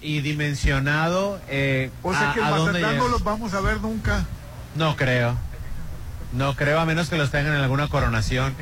y 0.00 0.20
dimensionado 0.20 1.40
eh, 1.48 1.90
O 2.02 2.12
sea 2.12 2.30
a, 2.30 2.34
que 2.34 2.40
dónde 2.40 2.72
Mazatlán 2.80 2.96
no 2.98 3.08
los 3.08 3.24
vamos 3.24 3.54
a 3.54 3.60
ver 3.60 3.80
nunca. 3.80 4.24
No 4.76 4.96
creo. 4.96 5.36
No 6.32 6.56
creo, 6.56 6.80
a 6.80 6.86
menos 6.86 7.08
que 7.10 7.16
los 7.16 7.30
tengan 7.30 7.54
en 7.54 7.60
alguna 7.60 7.88
coronación. 7.88 8.54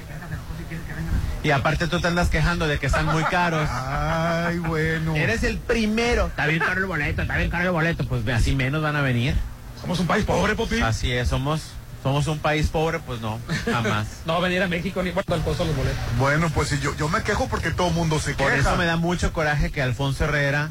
Y 1.43 1.51
aparte 1.53 1.87
tú 1.89 2.01
te 2.01 2.07
andas 2.09 2.29
quejando 2.29 2.67
de 2.69 2.79
que 2.79 2.87
están 2.87 3.07
muy 3.07 3.25
caros. 3.25 3.69
Ay, 3.71 4.59
bueno. 4.59 5.17
Eres 5.17 5.43
el 5.43 5.59
primero. 5.59 6.27
Está 6.27 6.47
bien 6.47 6.59
caro 6.61 6.81
el 6.81 6.87
boleto, 6.87 7.23
está 7.23 7.37
bien 7.37 7.51
caro 7.51 7.65
el 7.65 7.71
boleto. 7.71 8.05
Pues 8.07 8.27
así 8.29 8.55
menos 8.55 8.83
van 8.83 8.97
a 8.97 9.01
venir. 9.01 9.35
Somos 9.81 9.99
un 10.01 10.07
país 10.07 10.25
pobre, 10.25 10.55
Popi. 10.55 10.81
Así 10.83 11.11
es, 11.11 11.29
somos, 11.29 11.63
somos 12.03 12.27
un 12.27 12.39
país 12.39 12.69
pobre, 12.69 12.99
pues 12.99 13.23
no, 13.23 13.39
jamás. 13.65 14.07
No 14.27 14.35
va 14.35 14.41
a 14.41 14.43
venir 14.43 14.63
a 14.63 14.69
México 14.69 15.03
ni 15.03 15.13
costo 15.13 15.35
de 15.35 15.41
los 15.41 15.77
boletos. 15.77 15.99
Bueno, 16.19 16.51
pues 16.51 16.69
si 16.69 16.79
yo, 16.81 16.95
yo 16.97 17.09
me 17.09 17.23
quejo 17.23 17.49
porque 17.49 17.71
todo 17.71 17.89
el 17.89 17.95
mundo 17.95 18.19
se 18.21 18.35
Por 18.35 18.49
queja. 18.51 18.61
eso 18.61 18.77
me 18.77 18.85
da 18.85 18.97
mucho 18.97 19.33
coraje 19.33 19.71
que 19.71 19.81
Alfonso 19.81 20.25
Herrera 20.25 20.71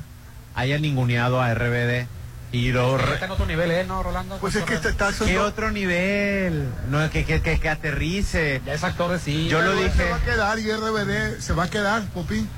haya 0.53 0.77
ninguneado 0.77 1.41
a 1.41 1.51
RBD. 1.53 2.05
Y 2.51 2.71
lo 2.71 2.97
re- 2.97 3.13
Está 3.13 3.25
en 3.25 3.31
otro 3.31 3.45
nivel, 3.45 3.69
¿eh? 3.69 3.83
¿No, 3.87 4.01
Rolando? 4.01 4.37
Pues 4.37 4.55
es 4.55 4.63
que 4.63 4.77
te 4.77 4.89
estás... 4.89 5.15
¿Qué 5.17 5.37
otro 5.37 5.69
nivel? 5.71 6.67
No, 6.89 7.07
que, 7.11 7.23
que, 7.23 7.41
que, 7.41 7.59
que 7.59 7.69
aterrice. 7.69 8.61
Ya 8.65 8.73
es 8.73 8.83
actor 8.83 9.11
de 9.11 9.19
sí. 9.19 9.47
Yo 9.47 9.61
lo 9.61 9.75
dije. 9.75 9.91
Se 9.95 10.09
va 10.09 10.15
a 10.15 10.19
quedar 10.21 10.57
y 10.59 10.71
RBD 10.71 11.39
se 11.41 11.53
va 11.53 11.65
a 11.65 11.69
quedar, 11.69 12.03
Popín. 12.09 12.49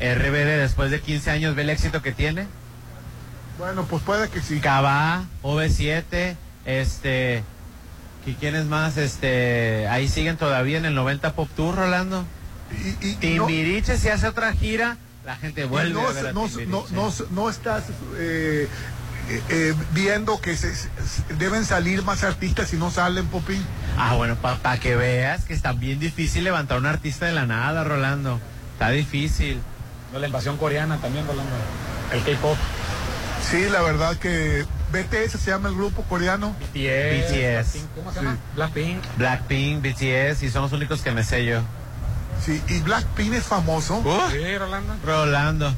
RBD 0.00 0.58
después 0.58 0.90
de 0.90 1.00
15 1.00 1.30
años 1.30 1.54
ve 1.54 1.62
el 1.62 1.70
éxito 1.70 2.02
que 2.02 2.10
tiene. 2.12 2.46
Bueno, 3.58 3.84
pues 3.84 4.02
puede 4.02 4.28
que 4.30 4.40
sí. 4.42 4.58
Cabá, 4.58 5.24
OV7, 5.42 6.34
este... 6.64 7.44
¿y 8.26 8.32
¿Quién 8.34 8.56
es 8.56 8.64
más? 8.64 8.96
Este... 8.96 9.86
Ahí 9.88 10.08
siguen 10.08 10.38
todavía 10.38 10.78
en 10.78 10.86
el 10.86 10.94
90 10.96 11.34
Pop 11.34 11.48
Tour, 11.54 11.76
Rolando. 11.76 12.24
Y, 12.72 13.06
y- 13.06 13.18
y 13.34 13.34
no- 13.38 13.46
Timbiriche, 13.46 13.96
si 13.96 14.08
hace 14.08 14.26
otra 14.26 14.52
gira, 14.54 14.96
la 15.24 15.36
gente 15.36 15.66
vuelve 15.66 15.92
no, 15.94 16.08
a 16.08 16.12
ver 16.12 16.26
a 16.28 16.32
no, 16.32 16.46
Timbiriche. 16.48 16.72
no, 16.72 16.84
no, 16.90 17.12
no 17.30 17.50
estás 17.50 17.84
eh, 18.16 18.66
eh, 19.30 19.42
eh, 19.48 19.74
viendo 19.92 20.40
que 20.40 20.56
se, 20.56 20.74
se- 20.74 20.90
deben 21.38 21.64
salir 21.64 22.02
más 22.02 22.24
artistas 22.24 22.72
y 22.74 22.76
no 22.76 22.90
salen, 22.90 23.26
Popín. 23.26 23.64
Ah, 23.96 24.14
bueno, 24.14 24.36
para 24.36 24.78
que 24.78 24.96
veas 24.96 25.44
que 25.44 25.54
está 25.54 25.72
bien 25.72 25.98
difícil 26.00 26.44
levantar 26.44 26.78
un 26.78 26.86
artista 26.86 27.26
de 27.26 27.32
la 27.32 27.46
nada, 27.46 27.84
Rolando. 27.84 28.40
Está 28.74 28.90
difícil. 28.90 29.60
No, 30.12 30.18
la 30.18 30.26
invasión 30.26 30.56
coreana 30.56 30.96
también, 30.98 31.26
Rolando. 31.26 31.52
El 32.12 32.22
K-pop. 32.24 32.56
Sí, 33.50 33.66
la 33.70 33.80
verdad 33.82 34.16
que 34.16 34.64
BTS 34.92 35.40
se 35.40 35.50
llama 35.50 35.68
el 35.70 35.74
grupo 35.76 36.02
coreano. 36.02 36.54
BTS. 36.74 37.30
BTS. 37.30 37.84
¿Cómo 37.94 38.12
se 38.12 38.20
llama? 38.22 38.36
Blackpink. 38.54 38.98
Blackpink, 39.16 39.82
BTS, 39.82 40.42
y 40.42 40.50
son 40.50 40.62
los 40.62 40.72
únicos 40.72 41.00
que 41.02 41.10
me 41.12 41.24
sé 41.24 41.44
yo. 41.46 41.60
Sí, 42.44 42.60
y 42.68 42.80
Blackpink 42.80 43.34
es 43.34 43.44
famoso. 43.44 44.02
Sí, 44.32 44.58
Rolando. 44.58 44.94
Rolando. 45.04 45.74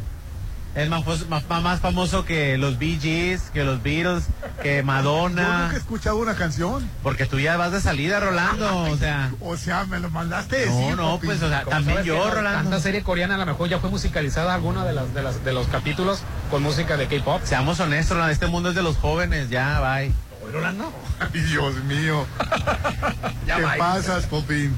Es 0.74 0.88
más, 0.88 1.04
más, 1.28 1.62
más 1.62 1.80
famoso 1.80 2.24
que 2.24 2.56
los 2.56 2.78
Bee 2.78 2.98
Gees, 2.98 3.50
que 3.52 3.62
los 3.62 3.82
Beatles, 3.82 4.24
que 4.62 4.78
Yo 4.78 4.84
Madonna. 4.84 5.62
nunca 5.64 5.74
he 5.74 5.78
escuchado 5.78 6.16
una 6.16 6.34
canción. 6.34 6.88
Porque 7.02 7.26
tú 7.26 7.38
ya 7.38 7.58
vas 7.58 7.72
de 7.72 7.80
salida, 7.82 8.20
Rolando. 8.20 8.84
O 8.84 8.96
sea. 8.96 9.30
O 9.40 9.56
sea, 9.58 9.84
me 9.84 9.98
lo 10.00 10.08
mandaste 10.08 10.64
No, 10.66 10.78
decir. 10.78 10.96
no, 10.96 11.14
papi. 11.16 11.26
pues, 11.26 11.42
o 11.42 11.48
sea, 11.50 11.64
también 11.64 12.02
yo, 12.04 12.16
no, 12.16 12.30
Rolando. 12.30 12.62
Tanta 12.70 12.80
serie 12.80 13.02
coreana 13.02 13.34
a 13.34 13.38
lo 13.38 13.44
mejor 13.46 13.68
ya 13.68 13.80
fue 13.80 13.90
musicalizada 13.90 14.54
alguna 14.54 14.84
de 14.86 14.94
las 14.94 15.12
de 15.12 15.22
las 15.22 15.44
de 15.44 15.52
los 15.52 15.66
capítulos 15.68 16.22
con 16.50 16.62
música 16.62 16.96
de 16.96 17.06
K-pop. 17.06 17.42
Seamos 17.44 17.78
honestos, 17.80 18.16
Rolando, 18.16 18.32
este 18.32 18.46
mundo 18.46 18.70
es 18.70 18.74
de 18.74 18.82
los 18.82 18.96
jóvenes, 18.96 19.50
ya, 19.50 19.78
bye. 19.80 20.10
Rolando. 20.52 20.90
Ay, 21.20 21.40
Dios 21.40 21.74
mío. 21.84 22.26
Ya 23.46 23.56
¿Qué 23.56 23.62
pasas, 23.78 24.24
Popín? 24.26 24.74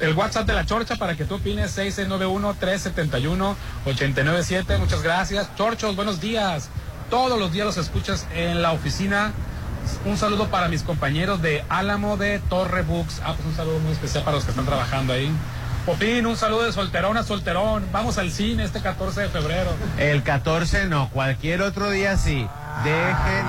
El 0.00 0.14
WhatsApp 0.14 0.46
de 0.46 0.54
la 0.54 0.66
Chorcha 0.66 0.96
para 0.96 1.16
que 1.16 1.24
tú 1.24 1.36
opines 1.36 1.78
6691-371-897. 1.78 4.78
Muchas 4.78 5.02
gracias. 5.02 5.48
Chorchos, 5.56 5.96
buenos 5.96 6.20
días. 6.20 6.68
Todos 7.10 7.38
los 7.38 7.52
días 7.52 7.66
los 7.66 7.76
escuchas 7.76 8.26
en 8.34 8.60
la 8.60 8.72
oficina. 8.72 9.32
Un 10.04 10.16
saludo 10.16 10.48
para 10.48 10.68
mis 10.68 10.82
compañeros 10.82 11.42
de 11.42 11.64
Álamo 11.68 12.16
de 12.16 12.40
Torre 12.40 12.82
Books. 12.82 13.20
Ah, 13.24 13.34
pues 13.36 13.46
un 13.46 13.54
saludo 13.54 13.78
muy 13.80 13.92
especial 13.92 14.24
para 14.24 14.36
los 14.36 14.44
que 14.44 14.50
están 14.50 14.66
trabajando 14.66 15.12
ahí. 15.12 15.30
Popín, 15.86 16.26
un 16.26 16.36
saludo 16.36 16.64
de 16.64 16.72
solterón 16.72 17.16
a 17.18 17.22
solterón. 17.22 17.84
Vamos 17.92 18.18
al 18.18 18.30
cine 18.30 18.64
este 18.64 18.80
14 18.80 19.20
de 19.20 19.28
febrero. 19.28 19.70
El 19.98 20.22
14 20.22 20.86
no, 20.86 21.10
cualquier 21.10 21.60
otro 21.62 21.90
día 21.90 22.16
sí. 22.16 22.48
Dejen, 22.82 23.46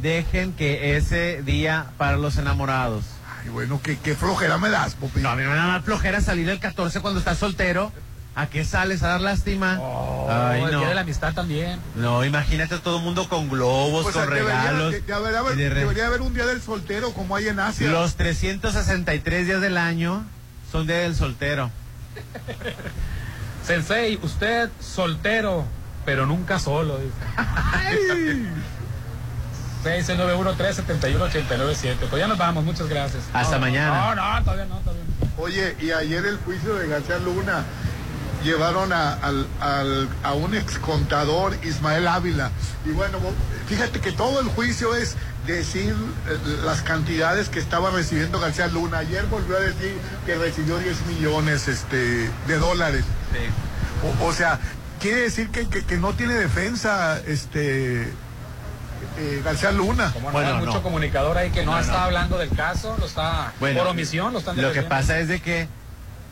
dejen 0.00 0.52
que 0.52 0.96
ese 0.96 1.42
día 1.42 1.86
para 1.98 2.16
los 2.16 2.38
enamorados. 2.38 3.13
Bueno, 3.54 3.80
qué, 3.80 3.96
qué 3.98 4.16
flojera 4.16 4.58
me 4.58 4.68
das, 4.68 4.96
Popín. 4.96 5.22
No, 5.22 5.30
a 5.30 5.36
mí 5.36 5.44
me 5.44 5.54
da 5.54 5.66
más 5.68 5.84
flojera 5.84 6.20
salir 6.20 6.48
el 6.50 6.58
14 6.58 7.00
cuando 7.00 7.20
estás 7.20 7.38
soltero. 7.38 7.92
¿A 8.34 8.48
qué 8.48 8.64
sales 8.64 9.04
a 9.04 9.08
dar 9.10 9.20
lástima? 9.20 9.78
Ay, 10.28 10.62
el 10.64 10.72
no. 10.72 10.78
día 10.80 10.88
de 10.88 10.94
la 10.96 11.02
amistad 11.02 11.32
también. 11.34 11.78
No, 11.94 12.24
imagínate 12.24 12.74
a 12.74 12.78
todo 12.80 12.96
el 12.98 13.04
mundo 13.04 13.28
con 13.28 13.48
globos, 13.48 14.10
con 14.10 14.12
debería- 14.28 14.42
regalos. 14.42 14.90
de- 14.90 15.00
debería, 15.02 15.38
haber, 15.38 15.54
y 15.56 15.62
de 15.62 15.70
re- 15.70 15.80
debería 15.82 16.06
haber 16.08 16.20
un 16.20 16.34
día 16.34 16.44
del 16.46 16.60
soltero 16.60 17.12
como 17.12 17.36
hay 17.36 17.46
en 17.46 17.60
Asia. 17.60 17.88
Los 17.92 18.16
363 18.16 19.46
días 19.46 19.60
del 19.60 19.76
año 19.78 20.24
son 20.72 20.88
día 20.88 20.96
del 20.96 21.14
soltero. 21.14 21.70
Sensei, 23.64 24.18
usted 24.20 24.68
soltero, 24.80 25.64
pero 26.04 26.26
nunca 26.26 26.58
solo, 26.58 26.98
dice. 26.98 27.14
691-371-897. 29.84 31.96
Pues 32.10 32.20
ya 32.20 32.26
nos 32.26 32.38
vamos, 32.38 32.64
muchas 32.64 32.88
gracias. 32.88 33.22
Hasta 33.32 33.56
No, 33.56 33.60
mañana. 33.60 34.14
No, 34.14 34.38
no, 34.38 34.44
todavía 34.44 34.64
no, 34.66 34.78
todavía 34.80 35.02
no. 35.04 35.42
Oye, 35.42 35.76
y 35.80 35.90
ayer 35.92 36.24
el 36.26 36.36
juicio 36.38 36.74
de 36.76 36.88
García 36.88 37.18
Luna 37.18 37.64
llevaron 38.42 38.92
a, 38.92 39.14
al- 39.14 39.46
al- 39.60 40.08
a 40.22 40.32
un 40.34 40.54
ex 40.54 40.78
contador, 40.78 41.56
Ismael 41.64 42.06
Ávila. 42.06 42.50
Y 42.84 42.90
bueno, 42.90 43.18
fíjate 43.68 44.00
que 44.00 44.12
todo 44.12 44.40
el 44.40 44.48
juicio 44.48 44.94
es 44.94 45.16
decir 45.46 45.94
eh, 46.28 46.38
las 46.64 46.82
cantidades 46.82 47.48
que 47.48 47.58
estaba 47.58 47.90
recibiendo 47.90 48.38
García 48.40 48.66
Luna. 48.68 48.98
Ayer 48.98 49.24
volvió 49.26 49.56
a 49.56 49.60
decir 49.60 49.96
que 50.26 50.34
recibió 50.36 50.78
10 50.78 51.06
millones 51.06 51.68
este, 51.68 52.30
de 52.46 52.58
dólares. 52.58 53.04
O, 54.20 54.26
o 54.26 54.32
sea, 54.32 54.60
quiere 55.00 55.22
decir 55.22 55.50
que, 55.50 55.66
que- 55.68 55.84
que 55.84 55.96
no 55.96 56.12
tiene 56.12 56.34
defensa 56.34 57.18
este 57.26 58.12
eh, 59.18 59.42
García 59.44 59.72
Luna. 59.72 60.10
Como 60.12 60.28
no, 60.28 60.32
Bueno, 60.32 60.48
hay 60.50 60.58
mucho 60.58 60.74
no. 60.74 60.82
comunicador 60.82 61.36
ahí 61.38 61.50
que 61.50 61.64
no, 61.64 61.72
No, 61.72 61.78
está 61.80 61.92
no. 61.92 61.98
hablando 61.98 62.38
del 62.38 62.50
caso, 62.50 62.96
lo 62.98 63.06
está 63.06 63.52
Bueno, 63.60 63.78
por 63.80 63.88
omisión, 63.88 64.32
lo 64.32 64.38
están 64.40 64.60
Lo 64.60 64.72
que 64.72 64.82
pasa 64.82 65.18
es 65.18 65.28
de 65.28 65.40
que 65.40 65.68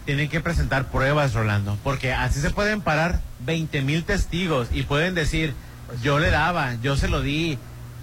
tienen 0.04 0.28
que 0.28 0.40
presentar 0.40 0.86
pruebas, 0.86 1.32
Rolando, 1.34 1.78
porque 1.84 2.12
así 2.12 2.40
se 2.40 2.50
pueden 2.50 2.80
parar 2.80 3.20
20 3.40 3.82
mil 3.82 4.04
testigos 4.04 4.68
y 4.72 4.82
pueden 4.82 5.14
decir, 5.14 5.54
yo 6.02 6.18
le 6.18 6.30
daba, 6.30 6.74
yo 6.82 6.96
se 6.96 7.06
lo 7.08 7.20
di, 7.20 7.56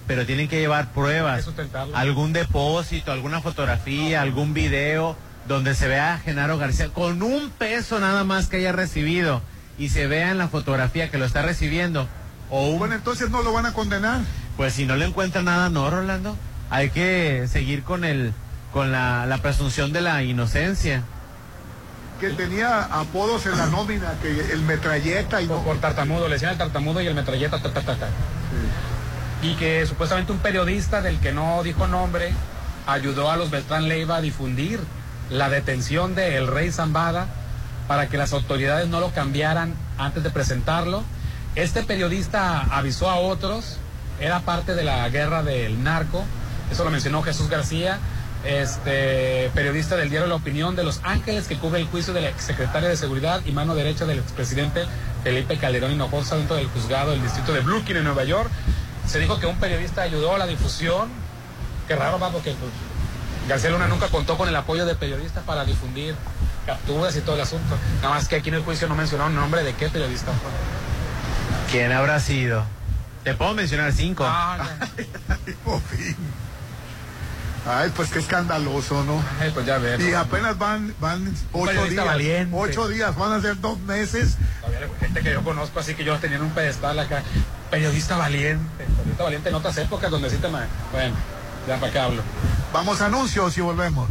pero 0.06 0.24
tienen 0.24 0.48
que 0.48 0.58
llevar 0.60 0.92
pruebas, 0.92 1.46
algún 1.94 2.32
depósito, 2.32 3.12
alguna 3.12 3.40
fotografía, 3.42 4.22
algún 4.22 4.54
video 4.54 5.14
donde 5.46 5.74
se 5.74 5.88
vea 5.88 6.14
a 6.14 6.18
Genaro 6.18 6.58
García 6.58 6.88
con 6.88 7.22
un 7.22 7.50
peso 7.50 7.98
nada 8.00 8.24
más 8.24 8.46
que 8.46 8.56
haya 8.58 8.72
recibido 8.72 9.42
y 9.78 9.88
se 9.90 10.06
vea 10.06 10.30
en 10.30 10.38
la 10.38 10.48
fotografía 10.48 11.10
que 11.10 11.18
lo 11.18 11.24
está 11.24 11.42
recibiendo 11.42 12.06
o 12.50 12.68
un 12.68 12.78
Bueno, 12.78 12.94
entonces 12.94 13.30
no 13.30 13.42
lo 13.42 13.52
van 13.52 13.66
a 13.66 13.72
condenar. 13.72 14.20
Pues 14.60 14.74
si 14.74 14.84
no 14.84 14.94
le 14.94 15.06
encuentra 15.06 15.40
nada, 15.40 15.70
no, 15.70 15.88
Rolando. 15.88 16.36
Hay 16.68 16.90
que 16.90 17.48
seguir 17.50 17.82
con 17.82 18.04
el, 18.04 18.34
con 18.74 18.92
la, 18.92 19.24
la 19.24 19.38
presunción 19.38 19.90
de 19.90 20.02
la 20.02 20.22
inocencia. 20.22 21.02
Que 22.20 22.28
tenía 22.28 22.82
apodos 22.82 23.46
en 23.46 23.56
la 23.56 23.68
nómina, 23.68 24.12
que 24.20 24.52
el 24.52 24.60
metralleta 24.60 25.40
y 25.40 25.46
por, 25.46 25.56
no. 25.56 25.64
por 25.64 25.78
tartamudo, 25.78 26.28
le 26.28 26.34
decían 26.34 26.50
el 26.52 26.58
tartamudo 26.58 27.00
y 27.00 27.06
el 27.06 27.14
metralleta, 27.14 27.58
ta, 27.62 27.72
ta, 27.72 27.80
ta, 27.80 27.96
ta. 27.96 28.08
Y 29.40 29.54
que 29.54 29.86
supuestamente 29.86 30.30
un 30.30 30.40
periodista 30.40 31.00
del 31.00 31.18
que 31.20 31.32
no 31.32 31.62
dijo 31.62 31.86
nombre 31.86 32.34
ayudó 32.86 33.30
a 33.30 33.38
los 33.38 33.50
Beltrán 33.50 33.88
Leiva 33.88 34.16
a 34.16 34.20
difundir 34.20 34.78
la 35.30 35.48
detención 35.48 36.14
del 36.14 36.46
rey 36.46 36.70
Zambada 36.70 37.28
para 37.88 38.10
que 38.10 38.18
las 38.18 38.34
autoridades 38.34 38.88
no 38.88 39.00
lo 39.00 39.10
cambiaran 39.12 39.72
antes 39.96 40.22
de 40.22 40.28
presentarlo. 40.28 41.02
Este 41.54 41.82
periodista 41.82 42.60
avisó 42.60 43.08
a 43.08 43.14
otros, 43.14 43.78
era 44.20 44.40
parte 44.40 44.74
de 44.74 44.84
la 44.84 45.08
guerra 45.08 45.42
del 45.42 45.82
narco, 45.82 46.24
eso 46.70 46.84
lo 46.84 46.90
mencionó 46.90 47.22
Jesús 47.22 47.48
García, 47.48 47.98
este 48.44 49.50
periodista 49.54 49.96
del 49.96 50.08
diario 50.08 50.28
La 50.28 50.36
Opinión 50.36 50.76
de 50.76 50.84
Los 50.84 51.00
Ángeles 51.02 51.46
que 51.46 51.58
cubre 51.58 51.80
el 51.80 51.86
juicio 51.86 52.14
de 52.14 52.22
la 52.22 52.28
exsecretaria 52.28 52.88
de 52.88 52.96
Seguridad 52.96 53.42
y 53.44 53.52
mano 53.52 53.74
derecha 53.74 54.06
del 54.06 54.18
expresidente 54.18 54.84
Felipe 55.22 55.58
Calderón 55.58 55.92
Hinojosa 55.92 56.36
dentro 56.36 56.56
del 56.56 56.68
juzgado 56.68 57.10
del 57.10 57.22
distrito 57.22 57.52
de 57.52 57.60
Brooklyn 57.60 57.98
en 57.98 58.04
Nueva 58.04 58.24
York. 58.24 58.50
Se 59.06 59.18
dijo 59.18 59.38
que 59.40 59.46
un 59.46 59.56
periodista 59.56 60.02
ayudó 60.02 60.34
a 60.34 60.38
la 60.38 60.46
difusión. 60.46 61.10
Qué 61.86 61.96
raro 61.96 62.18
va 62.18 62.30
porque 62.30 62.52
pues, 62.52 62.70
García 63.48 63.70
Luna 63.70 63.88
nunca 63.88 64.08
contó 64.08 64.38
con 64.38 64.48
el 64.48 64.56
apoyo 64.56 64.86
de 64.86 64.94
periodistas 64.94 65.42
para 65.44 65.64
difundir 65.64 66.14
capturas 66.64 67.16
y 67.16 67.20
todo 67.20 67.34
el 67.34 67.42
asunto. 67.42 67.76
Nada 68.00 68.14
más 68.14 68.28
que 68.28 68.36
aquí 68.36 68.48
en 68.48 68.56
el 68.56 68.62
juicio 68.62 68.88
no 68.88 68.94
mencionaron 68.94 69.34
nombre 69.34 69.64
de 69.64 69.74
qué 69.74 69.88
periodista 69.88 70.32
fue. 70.32 71.70
¿Quién 71.72 71.92
habrá 71.92 72.20
sido? 72.20 72.64
Te 73.24 73.34
puedo 73.34 73.54
mencionar 73.54 73.92
cinco. 73.92 74.24
Ah. 74.26 74.58
Ay, 77.66 77.92
pues 77.94 78.08
qué 78.10 78.20
escandaloso, 78.20 79.04
¿no? 79.04 79.22
Ay, 79.38 79.50
pues 79.52 79.66
ya 79.66 79.76
ver. 79.76 80.00
Y 80.00 80.14
apenas 80.14 80.56
van, 80.56 80.94
van 80.98 81.28
ocho 81.52 81.66
periodista 81.66 82.02
días. 82.02 82.06
valiente. 82.06 82.56
Ocho 82.56 82.88
días, 82.88 83.14
van 83.16 83.32
a 83.34 83.40
ser 83.42 83.60
dos 83.60 83.78
meses. 83.80 84.38
Gente 84.98 85.20
que 85.20 85.32
yo 85.32 85.44
conozco 85.44 85.78
así 85.80 85.94
que 85.94 86.02
yo 86.02 86.16
tenía 86.18 86.38
en 86.38 86.44
un 86.44 86.50
pedestal 86.50 86.98
acá. 86.98 87.22
Periodista 87.70 88.16
valiente. 88.16 88.64
Periodista 88.86 89.24
valiente 89.24 89.48
en 89.50 89.54
otras 89.54 89.76
épocas 89.76 90.10
donde 90.10 90.30
sí 90.30 90.36
te... 90.38 90.48
ma- 90.48 90.66
Bueno, 90.90 91.14
ya 91.68 91.76
para 91.78 91.92
qué 91.92 91.98
hablo. 91.98 92.22
Vamos 92.72 93.00
a 93.02 93.06
anuncios 93.06 93.56
y 93.58 93.60
volvemos. 93.60 94.08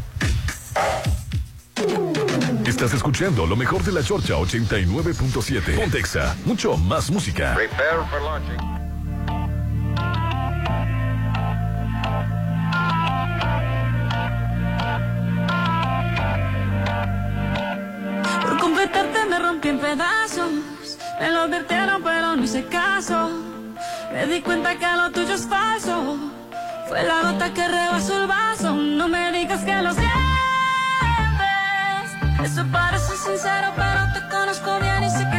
Estás 2.67 2.93
escuchando 2.93 3.47
lo 3.47 3.55
mejor 3.55 3.81
de 3.83 3.91
la 3.93 4.03
Chorcha 4.03 4.35
89.7. 4.35 5.75
Pontexa, 5.75 6.35
mucho 6.45 6.77
más 6.77 7.09
música. 7.09 7.55
Prepare 7.55 7.97
for 8.11 8.21
launching. 8.21 8.78
Completarte 18.59 19.25
me 19.25 19.39
rompí 19.39 19.69
en 19.69 19.79
pedazos. 19.79 20.51
Me 21.19 21.29
lo 21.31 21.41
advirtieron, 21.41 22.03
pero 22.03 22.35
no 22.35 22.43
hice 22.43 22.65
caso. 22.65 23.29
Me 24.11 24.25
di 24.27 24.41
cuenta 24.41 24.77
que 24.77 24.87
lo 24.95 25.11
tuyo 25.11 25.33
es 25.33 25.47
falso. 25.47 26.17
Fue 26.87 27.03
la 27.03 27.21
gota 27.21 27.53
que 27.53 27.67
rebasó 27.67 28.21
el 28.21 28.27
vaso. 28.27 28.73
No 28.73 29.07
me 29.07 29.31
digas 29.31 29.61
que 29.63 29.81
lo 29.81 29.93
sientes. 29.93 30.19
Eso 32.43 32.65
parece 32.71 33.17
sincero, 33.17 33.73
pero 33.75 34.01
te 34.13 34.27
conozco 34.29 34.79
bien 34.79 35.03
y 35.03 35.09
sé 35.09 35.29
que 35.31 35.38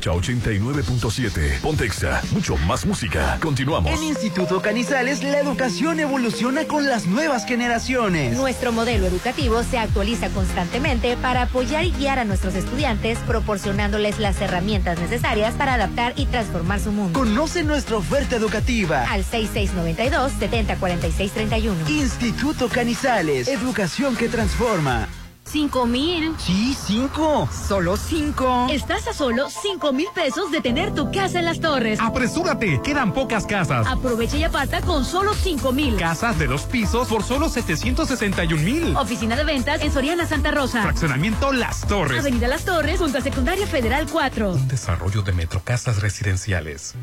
Chorcha 0.00 0.32
89.7. 0.32 1.60
Pontexa, 1.60 2.22
mucho 2.32 2.56
más 2.56 2.86
música. 2.86 3.36
Continuamos. 3.40 3.92
En 3.92 4.02
Instituto 4.02 4.62
Canizales 4.62 5.22
la 5.22 5.38
educación 5.38 6.00
evoluciona 6.00 6.64
con 6.64 6.86
las 6.86 7.04
nuevas 7.06 7.44
generaciones. 7.44 8.34
Nuestro 8.36 8.72
modelo 8.72 9.06
educativo 9.06 9.62
se 9.62 9.78
actualiza 9.78 10.30
constantemente 10.30 11.18
para 11.18 11.42
apoyar 11.42 11.84
y 11.84 11.92
guiar 11.92 12.18
a 12.18 12.24
nuestros 12.24 12.54
estudiantes, 12.54 13.18
proporcionándoles 13.26 14.18
las 14.18 14.40
herramientas 14.40 14.98
necesarias 14.98 15.52
para 15.54 15.74
adaptar 15.74 16.14
y 16.16 16.24
transformar 16.26 16.80
su 16.80 16.90
mundo. 16.92 17.18
Conoce 17.18 17.62
nuestra 17.62 17.98
oferta 17.98 18.36
educativa. 18.36 19.04
Al 19.10 19.26
6692-704631. 19.26 21.74
Instituto 21.88 22.70
Canizales, 22.70 23.48
educación 23.48 24.16
que 24.16 24.30
transforma. 24.30 25.08
¿Cinco 25.50 25.84
mil? 25.84 26.32
Sí, 26.38 26.76
cinco. 26.80 27.48
Solo 27.50 27.96
cinco. 27.96 28.68
Estás 28.70 29.08
a 29.08 29.12
solo 29.12 29.48
cinco 29.50 29.92
mil 29.92 30.06
pesos 30.14 30.52
de 30.52 30.60
tener 30.60 30.94
tu 30.94 31.10
casa 31.10 31.40
en 31.40 31.44
las 31.44 31.58
torres. 31.58 31.98
Apresúrate, 32.00 32.80
quedan 32.84 33.12
pocas 33.12 33.46
casas. 33.46 33.84
Aprovecha 33.88 34.36
y 34.36 34.44
aparta 34.44 34.80
con 34.80 35.04
solo 35.04 35.34
cinco 35.34 35.72
mil. 35.72 35.96
Casas 35.96 36.38
de 36.38 36.46
dos 36.46 36.62
pisos 36.62 37.08
por 37.08 37.24
solo 37.24 37.48
761 37.48 38.62
mil. 38.62 38.96
Oficina 38.96 39.34
de 39.34 39.42
ventas 39.42 39.80
en 39.82 39.92
Soriana 39.92 40.24
Santa 40.24 40.52
Rosa. 40.52 40.82
Fraccionamiento 40.82 41.52
Las 41.52 41.84
Torres. 41.86 42.20
Avenida 42.20 42.46
Las 42.46 42.64
Torres, 42.64 43.00
junto 43.00 43.18
a 43.18 43.20
Secundaria 43.20 43.66
Federal 43.66 44.06
4. 44.08 44.52
Un 44.52 44.68
desarrollo 44.68 45.22
de 45.22 45.32
Metrocasas 45.32 46.00
Residenciales. 46.00 46.94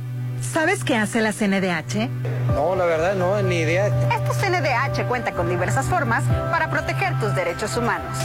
¿Sabes 0.54 0.86
qué 0.86 0.96
hace 0.96 1.20
la 1.20 1.34
CNDH? 1.34 2.10
No, 2.58 2.76
la 2.76 2.86
verdad 2.86 3.14
no, 3.14 3.40
ni 3.44 3.58
idea. 3.58 3.86
Este 3.86 4.32
CNDH 4.34 5.08
cuenta 5.08 5.32
con 5.34 5.48
diversas 5.48 5.86
formas 5.86 6.24
para 6.50 6.72
proteger 6.72 7.14
tus 7.20 7.36
derechos 7.36 7.78
humanos. 7.78 8.18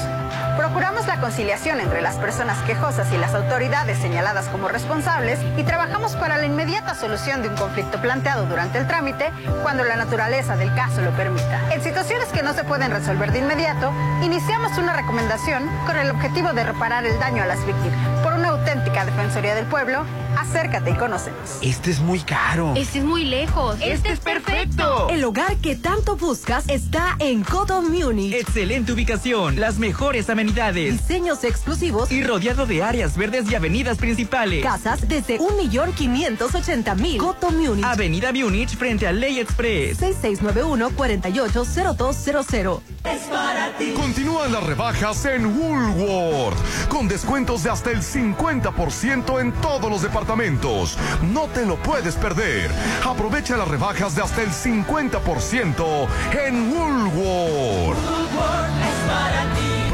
Procuramos 0.57 1.07
la 1.07 1.21
conciliación 1.21 1.81
entre 1.81 2.01
las 2.01 2.17
personas 2.17 2.57
quejosas 2.63 3.13
y 3.13 3.19
las 3.19 3.35
autoridades 3.35 3.99
señaladas 3.99 4.49
como 4.49 4.69
responsables 4.69 5.39
y 5.59 5.65
trabajamos 5.65 6.17
para 6.17 6.39
la 6.39 6.47
inmediata 6.47 6.95
solución 6.95 7.43
de 7.43 7.51
un 7.51 7.57
conflicto 7.57 8.01
planteado 8.01 8.47
durante 8.47 8.79
el 8.79 8.87
trámite 8.87 9.31
cuando 9.63 9.85
la 9.85 9.97
naturaleza 9.97 10.57
del 10.57 10.75
caso 10.75 11.03
lo 11.03 11.11
permita. 11.11 11.71
En 11.71 11.83
situaciones 11.83 12.29
que 12.29 12.43
no 12.43 12.55
se 12.55 12.65
pueden 12.65 12.91
resolver 12.91 13.33
de 13.33 13.41
inmediato, 13.41 13.93
iniciamos 14.23 14.79
una 14.79 14.95
recomendación 14.95 15.69
con 15.85 15.99
el 15.99 16.11
objetivo 16.11 16.55
de 16.55 16.65
reparar 16.65 17.05
el 17.05 17.19
daño 17.19 17.43
a 17.43 17.47
las 17.47 17.63
víctimas. 17.67 18.23
Por 18.23 18.33
una 18.33 18.52
auténtica 18.63 19.05
Defensoría 19.05 19.55
del 19.57 19.67
Pueblo, 19.67 20.05
acércate 20.39 20.91
y 20.91 20.95
conócenos. 20.95 21.59
Este 21.63 21.91
es 21.91 21.99
muy 21.99 22.21
caro. 22.21 22.75
Este 22.77 23.01
es 23.01 23.05
muy 23.05 23.25
lejos. 23.25 23.77
Este 23.81 24.13
es 24.13 24.21
perfecto. 24.21 25.09
El 25.11 25.25
hogar 25.25 25.57
que 25.57 25.75
tanto 25.75 26.15
buscas 26.17 26.63
está 26.69 27.17
en 27.19 27.43
Coto 27.43 27.83
Munich. 27.83 28.33
Excelente 28.33 28.93
ubicación, 28.93 29.59
las 29.59 29.79
mejores 29.79 30.31
amenidades. 30.31 30.93
Diseños 30.93 31.43
exclusivos 31.43 32.13
Y 32.13 32.23
rodeado 32.23 32.65
de 32.67 32.85
áreas 32.85 33.17
verdes 33.17 33.51
y 33.51 33.57
avenidas 33.57 33.99
principales. 33.99 34.63
casas 34.63 35.09
desde 35.09 35.41
1.580.000. 35.41 37.17
Coto 37.19 37.51
Munich. 37.51 37.85
Avenida 37.85 38.33
Múnich 38.33 38.77
frente 38.77 39.09
a 39.09 39.13
Ley 39.13 39.41
Express. 39.41 40.01
6691-480200. 40.01 42.81
Continúan 43.97 44.53
las 44.53 44.63
rebajas 44.63 45.25
en 45.25 45.47
Woolworth, 45.47 46.57
con 46.89 47.09
descuentos 47.09 47.65
de 47.65 47.71
hasta 47.71 47.91
el 47.91 48.03
50% 48.03 48.52
en 49.41 49.53
todos 49.63 49.91
los 49.91 50.03
departamentos. 50.03 50.99
No 51.33 51.49
te 51.49 51.65
lo 51.65 51.77
puedes 51.77 52.17
perder. 52.17 52.71
Aprovecha 53.05 53.57
las 53.57 53.67
rebajas 53.67 54.15
de 54.15 54.23
hasta 54.23 54.43
el 54.43 54.51
50% 54.51 56.07
en 56.47 56.73
Woolworth. 56.73 57.97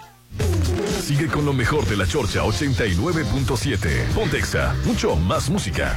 Sigue 1.00 1.28
con 1.28 1.44
lo 1.44 1.52
mejor 1.52 1.86
de 1.86 1.96
la 1.96 2.04
Chorcha 2.04 2.42
89.7. 2.42 4.06
Pontexa, 4.12 4.74
mucho 4.84 5.14
más 5.14 5.48
música. 5.48 5.96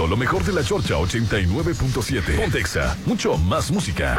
Escuchando 0.00 0.06
lo 0.06 0.16
mejor 0.16 0.44
de 0.44 0.52
la 0.52 0.64
Chorcha 0.64 0.94
89.7. 0.94 2.36
Pontexa, 2.36 2.96
mucho 3.06 3.36
más 3.36 3.70
música. 3.70 4.16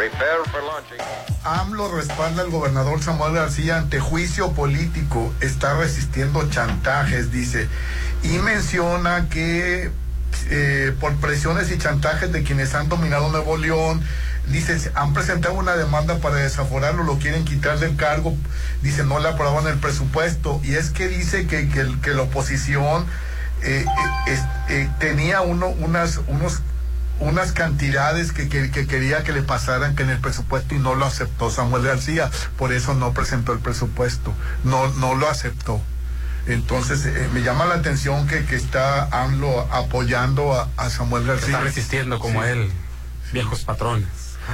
AMLO 1.43 1.95
respalda 1.95 2.43
al 2.43 2.49
gobernador 2.49 3.01
Samuel 3.01 3.33
García 3.33 3.77
ante 3.77 3.99
juicio 3.99 4.51
político. 4.51 5.33
Está 5.41 5.77
resistiendo 5.77 6.47
chantajes, 6.49 7.31
dice. 7.31 7.67
Y 8.23 8.37
menciona 8.39 9.27
que 9.29 9.91
eh, 10.49 10.93
por 10.99 11.15
presiones 11.15 11.71
y 11.71 11.77
chantajes 11.77 12.31
de 12.31 12.43
quienes 12.43 12.73
han 12.75 12.87
dominado 12.87 13.29
Nuevo 13.29 13.57
León, 13.57 14.01
dice, 14.47 14.91
han 14.95 15.13
presentado 15.13 15.55
una 15.55 15.75
demanda 15.75 16.19
para 16.19 16.35
desaforarlo, 16.35 17.03
lo 17.03 17.17
quieren 17.17 17.45
quitar 17.45 17.79
del 17.79 17.95
cargo. 17.95 18.35
Dice, 18.81 19.03
no 19.03 19.19
le 19.19 19.29
aprobaron 19.29 19.67
el 19.67 19.79
presupuesto. 19.79 20.61
Y 20.63 20.75
es 20.75 20.91
que 20.91 21.07
dice 21.07 21.47
que, 21.47 21.69
que, 21.69 21.87
que 22.01 22.11
la 22.11 22.23
oposición 22.23 23.05
eh, 23.63 23.85
eh, 23.85 24.31
es- 24.33 24.41
eh, 24.69 24.89
tenía 24.99 25.41
uno, 25.41 25.67
unas, 25.67 26.19
unos 26.27 26.61
unas 27.19 27.51
cantidades 27.51 28.31
que, 28.31 28.49
que- 28.49 28.71
que 28.71 28.87
quería 28.87 29.23
que 29.23 29.31
le 29.31 29.43
pasaran 29.43 29.95
que 29.95 30.01
en 30.01 30.09
el 30.09 30.17
presupuesto 30.17 30.73
y 30.73 30.79
no 30.79 30.95
lo 30.95 31.05
aceptó 31.05 31.51
Samuel 31.51 31.83
García, 31.83 32.31
por 32.57 32.73
eso 32.73 32.95
no 32.95 33.13
presentó 33.13 33.53
el 33.53 33.59
presupuesto, 33.59 34.33
no, 34.63 34.87
no 34.95 35.13
lo 35.13 35.29
aceptó. 35.29 35.79
Entonces 36.47 37.05
eh, 37.05 37.29
me 37.31 37.43
llama 37.43 37.65
la 37.65 37.75
atención 37.75 38.25
que, 38.27 38.45
que 38.45 38.55
está 38.55 39.03
AMLO 39.11 39.67
apoyando 39.71 40.53
a, 40.59 40.67
a 40.77 40.89
Samuel 40.89 41.27
García. 41.27 41.49
Está 41.49 41.61
resistiendo 41.61 42.17
como 42.19 42.41
Sí. 42.41 42.49
él, 42.49 42.71
viejos 43.31 43.61
patrones. 43.65 44.07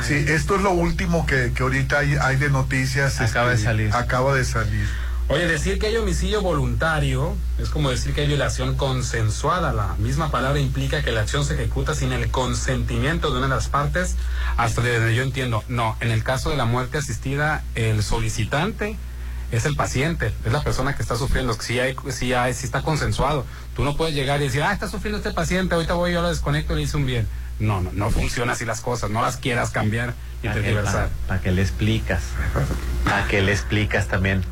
Sí, 0.05 0.25
esto 0.27 0.57
es 0.57 0.61
lo 0.61 0.71
último 0.71 1.25
que, 1.25 1.53
que 1.55 1.63
ahorita 1.63 1.99
hay, 1.99 2.17
hay 2.19 2.35
de 2.35 2.49
noticias. 2.49 3.21
Acaba 3.21 3.47
de 3.49 3.55
este, 3.55 3.65
salir. 3.67 3.95
Acaba 3.95 4.35
de 4.35 4.43
salir. 4.43 4.89
Oye, 5.29 5.45
decir 5.45 5.77
que 5.77 5.87
hay 5.87 5.97
homicidio 5.97 6.41
voluntario 6.41 7.35
es 7.59 7.69
como 7.69 7.89
decir 7.89 8.13
que 8.13 8.21
hay 8.21 8.27
violación 8.27 8.77
consensuada. 8.77 9.73
La 9.73 9.95
misma 9.95 10.31
palabra 10.31 10.59
implica 10.59 11.03
que 11.03 11.11
la 11.11 11.21
acción 11.21 11.43
se 11.43 11.55
ejecuta 11.55 11.93
sin 11.95 12.13
el 12.13 12.31
consentimiento 12.31 13.31
de 13.31 13.39
una 13.39 13.47
de 13.47 13.55
las 13.55 13.67
partes, 13.67 14.15
hasta 14.55 14.81
donde 14.81 15.13
yo 15.15 15.23
entiendo. 15.23 15.65
No, 15.67 15.97
en 15.99 16.11
el 16.11 16.23
caso 16.23 16.49
de 16.49 16.55
la 16.55 16.63
muerte 16.63 16.97
asistida, 16.97 17.65
el 17.75 18.03
solicitante 18.03 18.95
es 19.51 19.65
el 19.65 19.75
paciente, 19.75 20.31
es 20.45 20.53
la 20.53 20.63
persona 20.63 20.95
que 20.95 21.01
está 21.01 21.17
sufriendo. 21.17 21.53
Si, 21.59 21.77
hay, 21.77 21.95
si, 22.09 22.33
hay, 22.33 22.53
si 22.53 22.65
está 22.65 22.81
consensuado, 22.81 23.45
tú 23.75 23.83
no 23.83 23.97
puedes 23.97 24.15
llegar 24.15 24.39
y 24.39 24.45
decir, 24.45 24.63
ah, 24.63 24.71
está 24.71 24.87
sufriendo 24.87 25.17
este 25.17 25.31
paciente, 25.31 25.75
ahorita 25.75 25.93
voy, 25.93 26.13
yo 26.13 26.21
lo 26.21 26.29
desconecto 26.29 26.71
y 26.71 26.77
le 26.77 26.81
hice 26.83 26.95
un 26.95 27.05
bien. 27.05 27.27
No, 27.59 27.81
no, 27.81 27.91
no 27.91 28.11
funciona 28.11 28.53
así 28.53 28.63
las 28.63 28.79
cosas, 28.79 29.09
no 29.09 29.21
las 29.21 29.35
quieras 29.35 29.71
cambiar 29.71 30.13
y 30.41 30.47
¿Para 30.47 30.61
tergiversar. 30.61 31.09
que 31.43 31.51
le 31.51 31.63
explicas? 31.63 32.21
¿Para 33.03 33.27
que 33.27 33.41
le 33.41 33.51
explicas 33.51 34.07
también? 34.07 34.43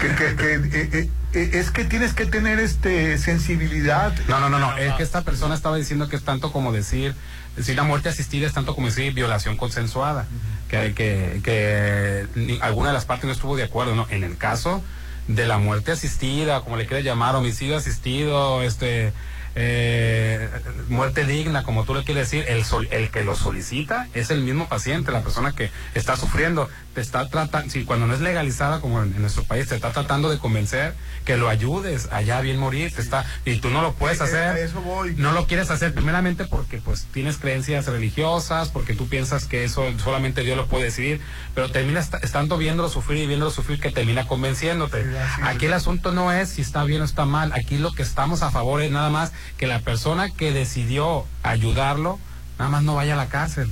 Que, 0.00 0.08
que- 0.14 0.36
que, 0.36 0.54
eh, 0.54 0.60
eh, 0.92 1.10
eh, 1.34 1.50
es 1.54 1.70
que 1.70 1.84
tienes 1.84 2.12
que 2.12 2.26
tener 2.26 2.58
este 2.58 3.16
sensibilidad. 3.18 4.12
No, 4.28 4.38
no, 4.40 4.48
no, 4.48 4.58
no. 4.58 4.76
Es 4.76 4.92
que 4.94 5.02
esta 5.02 5.22
persona 5.22 5.54
estaba 5.54 5.76
diciendo 5.76 6.08
que 6.08 6.16
es 6.16 6.22
tanto 6.24 6.52
como 6.52 6.72
decir, 6.72 7.14
decir 7.56 7.76
la 7.76 7.82
muerte 7.82 8.08
asistida 8.08 8.46
es 8.46 8.52
tanto 8.52 8.74
como 8.74 8.88
decir 8.88 9.12
violación 9.14 9.56
consensuada. 9.56 10.26
Que, 10.68 10.94
que, 11.42 12.26
alguna 12.62 12.88
de 12.88 12.94
las 12.94 13.04
partes 13.04 13.26
no 13.26 13.32
estuvo 13.32 13.56
de 13.56 13.64
acuerdo, 13.64 13.94
¿no? 13.94 14.06
En 14.10 14.24
el 14.24 14.36
caso 14.38 14.82
de 15.28 15.46
la 15.46 15.58
muerte 15.58 15.92
asistida, 15.92 16.62
como 16.62 16.76
le 16.76 16.86
quieras 16.86 17.04
llamar, 17.04 17.36
homicidio 17.36 17.76
asistido, 17.76 18.62
este, 18.62 19.12
eh, 19.54 20.48
muerte 20.88 21.24
digna, 21.26 21.62
como 21.62 21.84
tú 21.84 21.94
le 21.94 22.04
quieres 22.04 22.30
decir, 22.30 22.44
el, 22.48 22.64
sol- 22.64 22.88
el 22.90 23.10
que 23.10 23.22
lo 23.24 23.36
solicita 23.36 24.08
es 24.14 24.30
el 24.30 24.42
mismo 24.42 24.68
paciente, 24.68 25.12
la 25.12 25.22
persona 25.22 25.52
que 25.52 25.70
está 25.94 26.16
sufriendo, 26.16 26.68
te 26.94 27.00
está 27.00 27.28
tratando, 27.28 27.70
si 27.70 27.84
cuando 27.84 28.06
no 28.06 28.14
es 28.14 28.20
legalizada 28.20 28.80
como 28.80 29.02
en, 29.02 29.14
en 29.14 29.20
nuestro 29.22 29.44
país, 29.44 29.68
te 29.68 29.74
está 29.74 29.92
tratando 29.92 30.28
de 30.30 30.38
convencer 30.38 30.94
que 31.24 31.36
lo 31.36 31.48
ayudes, 31.48 32.08
allá 32.12 32.40
bien 32.40 32.58
morir, 32.58 32.92
te 32.94 33.00
está, 33.00 33.24
y 33.44 33.56
tú 33.56 33.70
no 33.70 33.80
lo 33.82 33.94
puedes 33.94 34.20
hacer, 34.20 34.42
a 34.48 34.58
eso 34.60 34.80
voy. 34.80 35.14
no 35.16 35.32
lo 35.32 35.46
quieres 35.46 35.70
hacer 35.70 35.94
primeramente 35.94 36.44
porque 36.44 36.78
pues 36.78 37.06
tienes 37.12 37.36
creencias 37.38 37.86
religiosas, 37.86 38.68
porque 38.70 38.94
tú 38.94 39.08
piensas 39.08 39.44
que 39.46 39.64
eso 39.64 39.84
solamente 40.02 40.42
Dios 40.42 40.56
lo 40.56 40.66
puede 40.66 40.84
decidir, 40.84 41.20
pero 41.54 41.70
terminas 41.70 42.06
est- 42.12 42.24
estando 42.24 42.58
viéndolo 42.58 42.88
sufrir 42.88 43.22
y 43.22 43.26
viéndolo 43.26 43.50
sufrir 43.50 43.80
que 43.80 43.90
termina 43.90 44.26
convenciéndote. 44.26 45.02
Aquí 45.44 45.66
el 45.66 45.72
asunto 45.72 46.12
no 46.12 46.32
es 46.32 46.48
si 46.50 46.62
está 46.62 46.84
bien 46.84 47.00
o 47.02 47.04
está 47.04 47.24
mal, 47.24 47.52
aquí 47.54 47.78
lo 47.78 47.92
que 47.92 48.02
estamos 48.02 48.42
a 48.42 48.50
favor 48.50 48.82
es 48.82 48.90
nada 48.90 49.08
más 49.10 49.32
que 49.58 49.66
la 49.66 49.80
persona 49.80 50.30
que 50.30 50.52
decidió 50.52 51.26
ayudarlo, 51.42 52.18
nada 52.58 52.70
más 52.70 52.82
no 52.82 52.94
vaya 52.94 53.14
a 53.14 53.16
la 53.16 53.28
cárcel. 53.28 53.68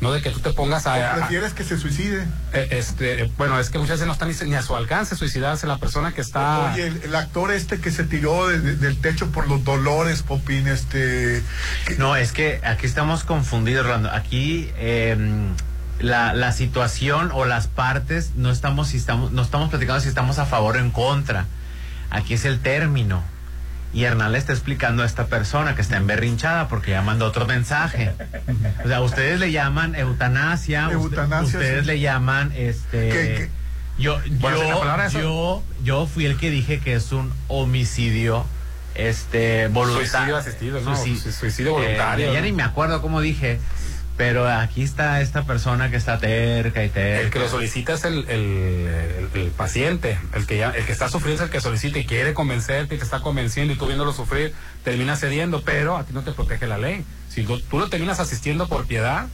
No 0.00 0.12
de 0.12 0.22
que 0.22 0.30
tú 0.30 0.38
te 0.38 0.52
pongas 0.52 0.86
a... 0.86 0.94
¿O 0.94 1.04
a- 1.04 1.14
prefieres 1.16 1.54
que 1.54 1.64
se 1.64 1.76
suicide? 1.76 2.22
eh, 2.52 2.68
este, 2.70 3.24
eh, 3.24 3.32
bueno, 3.36 3.58
es 3.58 3.68
que 3.68 3.78
muchas 3.78 3.94
veces 3.96 4.06
no 4.06 4.12
está 4.12 4.26
ni, 4.26 4.34
ni 4.48 4.54
a 4.54 4.62
su 4.62 4.76
alcance 4.76 5.16
suicidarse 5.16 5.66
la 5.66 5.78
persona 5.78 6.12
que 6.12 6.20
está... 6.20 6.72
Oye, 6.72 6.86
el, 6.86 7.02
el 7.02 7.14
actor 7.16 7.50
este 7.50 7.80
que 7.80 7.90
se 7.90 8.04
tiró 8.04 8.46
de- 8.46 8.60
de- 8.60 8.76
del 8.76 8.96
techo 9.00 9.32
por 9.32 9.48
los 9.48 9.64
dolores, 9.64 10.22
Popín, 10.22 10.68
este... 10.68 11.42
No, 11.98 12.14
es 12.14 12.30
que 12.30 12.60
aquí 12.64 12.86
estamos 12.86 13.24
confundidos, 13.24 13.86
Orlando. 13.86 14.12
Aquí 14.12 14.70
eh, 14.76 15.16
la, 15.98 16.32
la 16.32 16.52
situación 16.52 17.32
o 17.34 17.44
las 17.44 17.66
partes 17.66 18.30
no 18.36 18.52
estamos, 18.52 18.86
si 18.88 18.98
estamos, 18.98 19.32
no 19.32 19.42
estamos 19.42 19.68
platicando 19.68 20.00
si 20.00 20.08
estamos 20.08 20.38
a 20.38 20.46
favor 20.46 20.76
o 20.76 20.78
en 20.78 20.92
contra. 20.92 21.46
Aquí 22.10 22.34
es 22.34 22.44
el 22.44 22.60
término. 22.60 23.24
Y 23.92 24.04
Hernán 24.04 24.32
le 24.32 24.38
está 24.38 24.52
explicando 24.52 25.02
a 25.02 25.06
esta 25.06 25.26
persona 25.28 25.74
que 25.74 25.80
está 25.82 25.96
emberrinchada 25.96 26.68
porque 26.68 26.90
ya 26.90 27.00
mandó 27.02 27.24
otro 27.26 27.46
mensaje. 27.46 28.12
O 28.84 28.88
sea, 28.88 29.00
ustedes 29.00 29.40
le 29.40 29.50
llaman 29.50 29.94
eutanasia, 29.94 30.88
usted- 30.88 30.98
Eutanasia, 31.18 31.58
ustedes 31.58 31.80
sí. 31.82 31.86
le 31.86 32.00
llaman 32.00 32.52
este 32.54 33.08
¿Qué- 33.08 33.10
qué? 33.36 33.48
yo 33.98 34.20
yo, 34.24 35.10
yo 35.20 35.62
yo 35.82 36.06
fui 36.06 36.26
el 36.26 36.36
que 36.36 36.50
dije 36.50 36.80
que 36.80 36.94
es 36.94 37.12
un 37.12 37.32
homicidio 37.48 38.44
este 38.94 39.68
voluntario 39.68 40.06
Suicidio 40.08 40.36
asistido, 40.36 40.80
¿no? 40.80 40.96
Suicidio 40.96 41.72
voluntario, 41.72 42.32
ya 42.32 42.40
¿no? 42.40 42.44
ni 42.46 42.52
me 42.52 42.62
acuerdo 42.64 43.00
cómo 43.00 43.20
dije 43.20 43.58
Pero 44.18 44.46
aquí 44.48 44.82
está 44.82 45.20
esta 45.22 45.44
persona 45.44 45.90
que 45.90 45.96
está 45.96 46.18
terca 46.18 46.84
y 46.84 46.88
terca. 46.90 47.20
El 47.22 47.30
que 47.30 47.38
lo 47.38 47.48
solicita 47.48 47.94
es 47.94 48.04
el, 48.04 48.28
el- 48.28 49.50
paciente, 49.56 50.18
el 50.34 50.44
que 50.46 50.58
ya, 50.58 50.70
el 50.70 50.84
que 50.84 50.92
está 50.92 51.08
sufriendo 51.08 51.42
es 51.42 51.48
el 51.48 51.52
que 51.52 51.60
solicita 51.60 51.98
y 52.00 52.04
quiere 52.04 52.34
convencerte 52.34 52.94
y 52.96 52.98
te 52.98 53.04
está 53.04 53.20
convenciendo 53.20 53.72
y 53.72 53.76
tú 53.76 53.86
viéndolo 53.86 54.12
sufrir, 54.12 54.52
termina 54.84 55.16
cediendo, 55.16 55.62
pero 55.62 55.96
a 55.96 56.04
ti 56.04 56.12
no 56.12 56.22
te 56.22 56.32
protege 56.32 56.66
la 56.66 56.78
ley. 56.78 57.04
Si 57.30 57.44
tú, 57.44 57.60
tú 57.60 57.78
lo 57.78 57.88
terminas 57.88 58.18
asistiendo 58.20 58.68
por 58.68 58.86
piedad, 58.86 59.26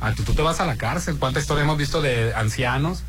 a 0.00 0.12
ti- 0.12 0.22
tú 0.22 0.34
te 0.34 0.42
vas 0.42 0.60
a 0.60 0.66
la 0.66 0.76
cárcel. 0.76 1.16
¿Cuánta 1.18 1.40
historia 1.40 1.64
hemos 1.64 1.78
visto 1.78 2.02
de 2.02 2.34
ancianos 2.34 3.02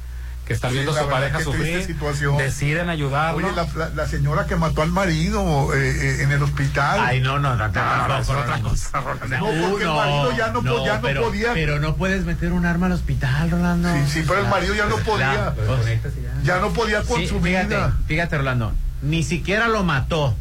que 0.47 0.53
están 0.53 0.69
Sí, 0.71 0.75
viendo 0.75 0.93
a 0.93 0.95
la 0.95 1.01
su 1.03 1.09
pareja 1.09 1.39
sufrir, 1.41 1.83
situación. 1.83 2.37
deciden 2.37 2.89
ayudarlo? 2.89 3.45
Oye, 3.45 3.55
la, 3.55 3.67
la- 3.75 3.89
la 3.89 4.07
señora 4.07 4.45
que 4.45 4.55
mató 4.55 4.81
al 4.81 4.91
marido 4.91 5.73
eh, 5.75 5.89
eh, 5.89 6.23
en 6.23 6.31
el 6.31 6.41
hospital. 6.41 7.01
Ay, 7.03 7.19
no, 7.19 7.37
no, 7.37 7.55
no, 7.55 7.67
no, 7.67 7.73
no, 7.73 8.07
no, 8.07 8.17
es 8.19 8.29
no, 8.29 8.39
otra 8.39 8.57
no. 8.57 8.69
cosa, 8.69 8.99
No, 8.99 9.03
porque 9.03 9.83
el 9.83 9.89
marido 9.89 10.31
ya 10.37 10.47
no, 10.51 10.63
po- 10.63 10.85
ya 10.85 10.95
no 10.95 11.01
pero, 11.01 11.23
podía. 11.23 11.53
Pero 11.53 11.79
no 11.79 11.95
puedes 11.97 12.23
meter 12.23 12.53
un 12.53 12.65
arma 12.65 12.85
al 12.85 12.93
hospital, 12.93 13.51
Rolando. 13.51 13.93
Sí, 13.93 13.99
sí, 14.07 14.23
pero 14.25 14.39
el 14.41 14.47
marido 14.47 14.73
ya 14.73 14.85
no 14.85 14.95
podía. 14.97 15.53
Ya 16.43 16.59
no 16.59 16.71
podía 16.71 17.01
con 17.03 17.19
Sí, 17.19 17.27
fíjate, 17.27 17.77
fíjate, 18.07 18.37
Rolando, 18.37 18.73
ni 19.01 19.23
siquiera 19.23 19.67
lo 19.67 19.83
mató. 19.83 20.35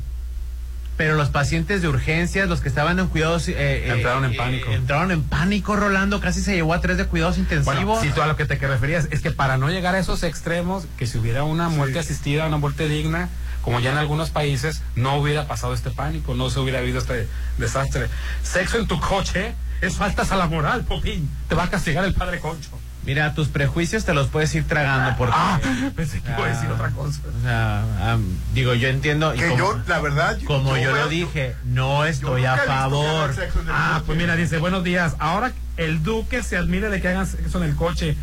Pero 0.96 1.14
los 1.14 1.28
pacientes 1.28 1.82
de 1.82 1.88
urgencias, 1.88 2.48
los 2.48 2.60
que 2.60 2.68
estaban 2.68 2.98
en 2.98 3.08
cuidados... 3.08 3.48
eh, 3.48 3.92
Entraron 3.92 4.24
en 4.24 4.32
eh, 4.32 4.36
pánico. 4.36 4.70
entraron 4.70 5.10
en 5.10 5.22
pánico, 5.22 5.76
Rolando. 5.76 6.20
Casi 6.20 6.40
se 6.40 6.54
llevó 6.54 6.72
a 6.72 6.80
tres 6.80 6.96
de 6.96 7.04
cuidados 7.04 7.36
intensivos. 7.36 7.84
Bueno, 7.84 8.00
si 8.00 8.10
tú 8.10 8.22
a 8.22 8.26
lo 8.26 8.36
que 8.36 8.46
te 8.46 8.58
que 8.58 8.66
referías 8.66 9.08
es 9.10 9.20
que 9.20 9.30
para 9.30 9.58
no 9.58 9.68
llegar 9.68 9.94
a 9.94 9.98
esos 9.98 10.22
extremos, 10.22 10.86
que 10.96 11.06
si 11.06 11.18
hubiera 11.18 11.44
una 11.44 11.68
muerte 11.68 11.98
asistida, 11.98 12.46
una 12.46 12.56
muerte 12.56 12.88
digna, 12.88 13.28
como 13.60 13.80
ya 13.80 13.92
en 13.92 13.98
algunos 13.98 14.30
países, 14.30 14.80
no 14.94 15.16
hubiera 15.16 15.46
pasado 15.46 15.74
este 15.74 15.90
pánico, 15.90 16.34
no 16.34 16.48
se 16.50 16.60
hubiera 16.60 16.78
habido 16.78 16.98
este 16.98 17.28
desastre. 17.58 18.06
Sexo 18.42 18.78
en 18.78 18.86
tu 18.86 18.98
coche 19.00 19.54
es 19.80 19.96
faltas 19.96 20.32
a 20.32 20.36
la 20.36 20.46
moral, 20.46 20.84
Popín. 20.84 21.28
Te 21.48 21.54
va 21.54 21.64
a 21.64 21.70
castigar 21.70 22.04
el 22.04 22.14
padre 22.14 22.38
Concho. 22.40 22.70
Mira, 23.06 23.34
tus 23.34 23.48
prejuicios 23.48 24.04
te 24.04 24.12
los 24.14 24.26
puedes 24.28 24.52
ir 24.54 24.66
tragando 24.66 25.16
porque... 25.16 25.34
Ah, 25.36 25.60
pensé 25.96 26.20
que 26.20 26.28
iba 26.30 26.44
a 26.44 26.48
decir 26.48 26.68
otra 26.70 26.90
cosa. 26.90 27.20
O 27.38 27.42
sea, 27.42 28.12
am, 28.12 28.24
digo, 28.52 28.74
yo 28.74 28.88
entiendo... 28.88 29.32
Que 29.32 29.46
como, 29.46 29.56
yo, 29.56 29.80
la 29.86 30.00
verdad, 30.00 30.38
como 30.44 30.76
yo, 30.76 30.92
lo 30.94 31.08
dije, 31.08 31.54
no 31.64 32.04
estoy 32.04 32.44
a 32.44 32.56
favor. 32.56 33.32
Ah, 33.70 34.02
pues 34.04 34.18
mira, 34.18 34.34
dice, 34.36 34.58
buenos 34.58 34.82
días. 34.84 35.14
Ahora 35.20 35.52
el 35.76 36.02
duque 36.02 36.42
se 36.42 36.56
admira 36.56 36.88
de 36.90 37.00
que 37.00 37.08
hagan 37.08 37.26
sexo 37.26 37.62
en 37.62 37.70
el 37.70 37.76
coche. 37.76 38.16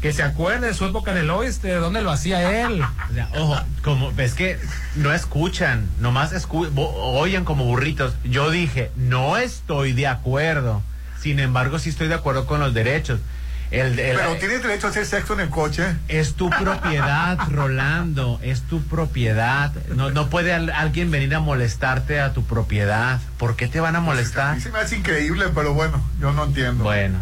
Que 0.00 0.14
se 0.14 0.22
acuerde 0.22 0.68
de 0.68 0.72
su 0.72 0.86
época 0.86 1.10
en 1.12 1.18
el 1.18 1.28
oeste, 1.28 1.68
de 1.68 1.74
dónde 1.74 2.00
lo 2.00 2.10
hacía 2.10 2.62
él. 2.64 2.80
O 2.80 3.12
sea, 3.12 3.28
ojo, 3.36 3.60
como 3.84 4.10
ves 4.12 4.32
que 4.32 4.58
no 4.94 5.12
escuchan, 5.12 5.86
nomás 6.00 6.32
escu- 6.32 6.70
oyen 6.74 7.44
como 7.44 7.64
burritos. 7.66 8.14
Yo 8.24 8.50
dije, 8.50 8.90
no 8.96 9.36
estoy 9.36 9.92
de 9.92 10.06
acuerdo. 10.06 10.82
Sin 11.20 11.38
embargo, 11.38 11.78
sí 11.78 11.90
estoy 11.90 12.08
de 12.08 12.14
acuerdo 12.14 12.46
con 12.46 12.60
los 12.60 12.72
derechos. 12.72 13.20
El, 13.70 13.98
el- 14.00 14.16
Pero 14.16 14.36
tienes 14.36 14.62
derecho 14.62 14.88
a 14.88 14.90
hacer 14.90 15.06
sexo 15.06 15.34
en 15.34 15.40
el 15.40 15.48
coche. 15.50 15.84
es 16.08 16.34
tu 16.34 16.50
propiedad, 16.50 17.38
Rolando, 17.50 18.40
es 18.42 18.62
tu 18.62 18.82
propiedad. 18.82 19.72
No, 19.94 20.10
no 20.10 20.28
puede 20.28 20.52
al- 20.52 20.70
alguien 20.70 21.10
venir 21.12 21.32
a 21.36 21.40
molestarte 21.40 22.20
a 22.20 22.32
tu 22.32 22.42
propiedad. 22.44 23.20
¿Por 23.38 23.54
qué 23.54 23.68
te 23.68 23.78
van 23.80 23.94
a 23.94 23.98
A 23.98 24.02
molestar? 24.02 24.56
mí 24.56 24.60
se 24.60 24.70
me 24.70 24.80
hace 24.80 24.96
increíble, 24.96 25.46
pero 25.54 25.72
bueno, 25.74 26.02
yo 26.20 26.32
no 26.32 26.44
entiendo. 26.44 26.82
Bueno, 26.82 27.18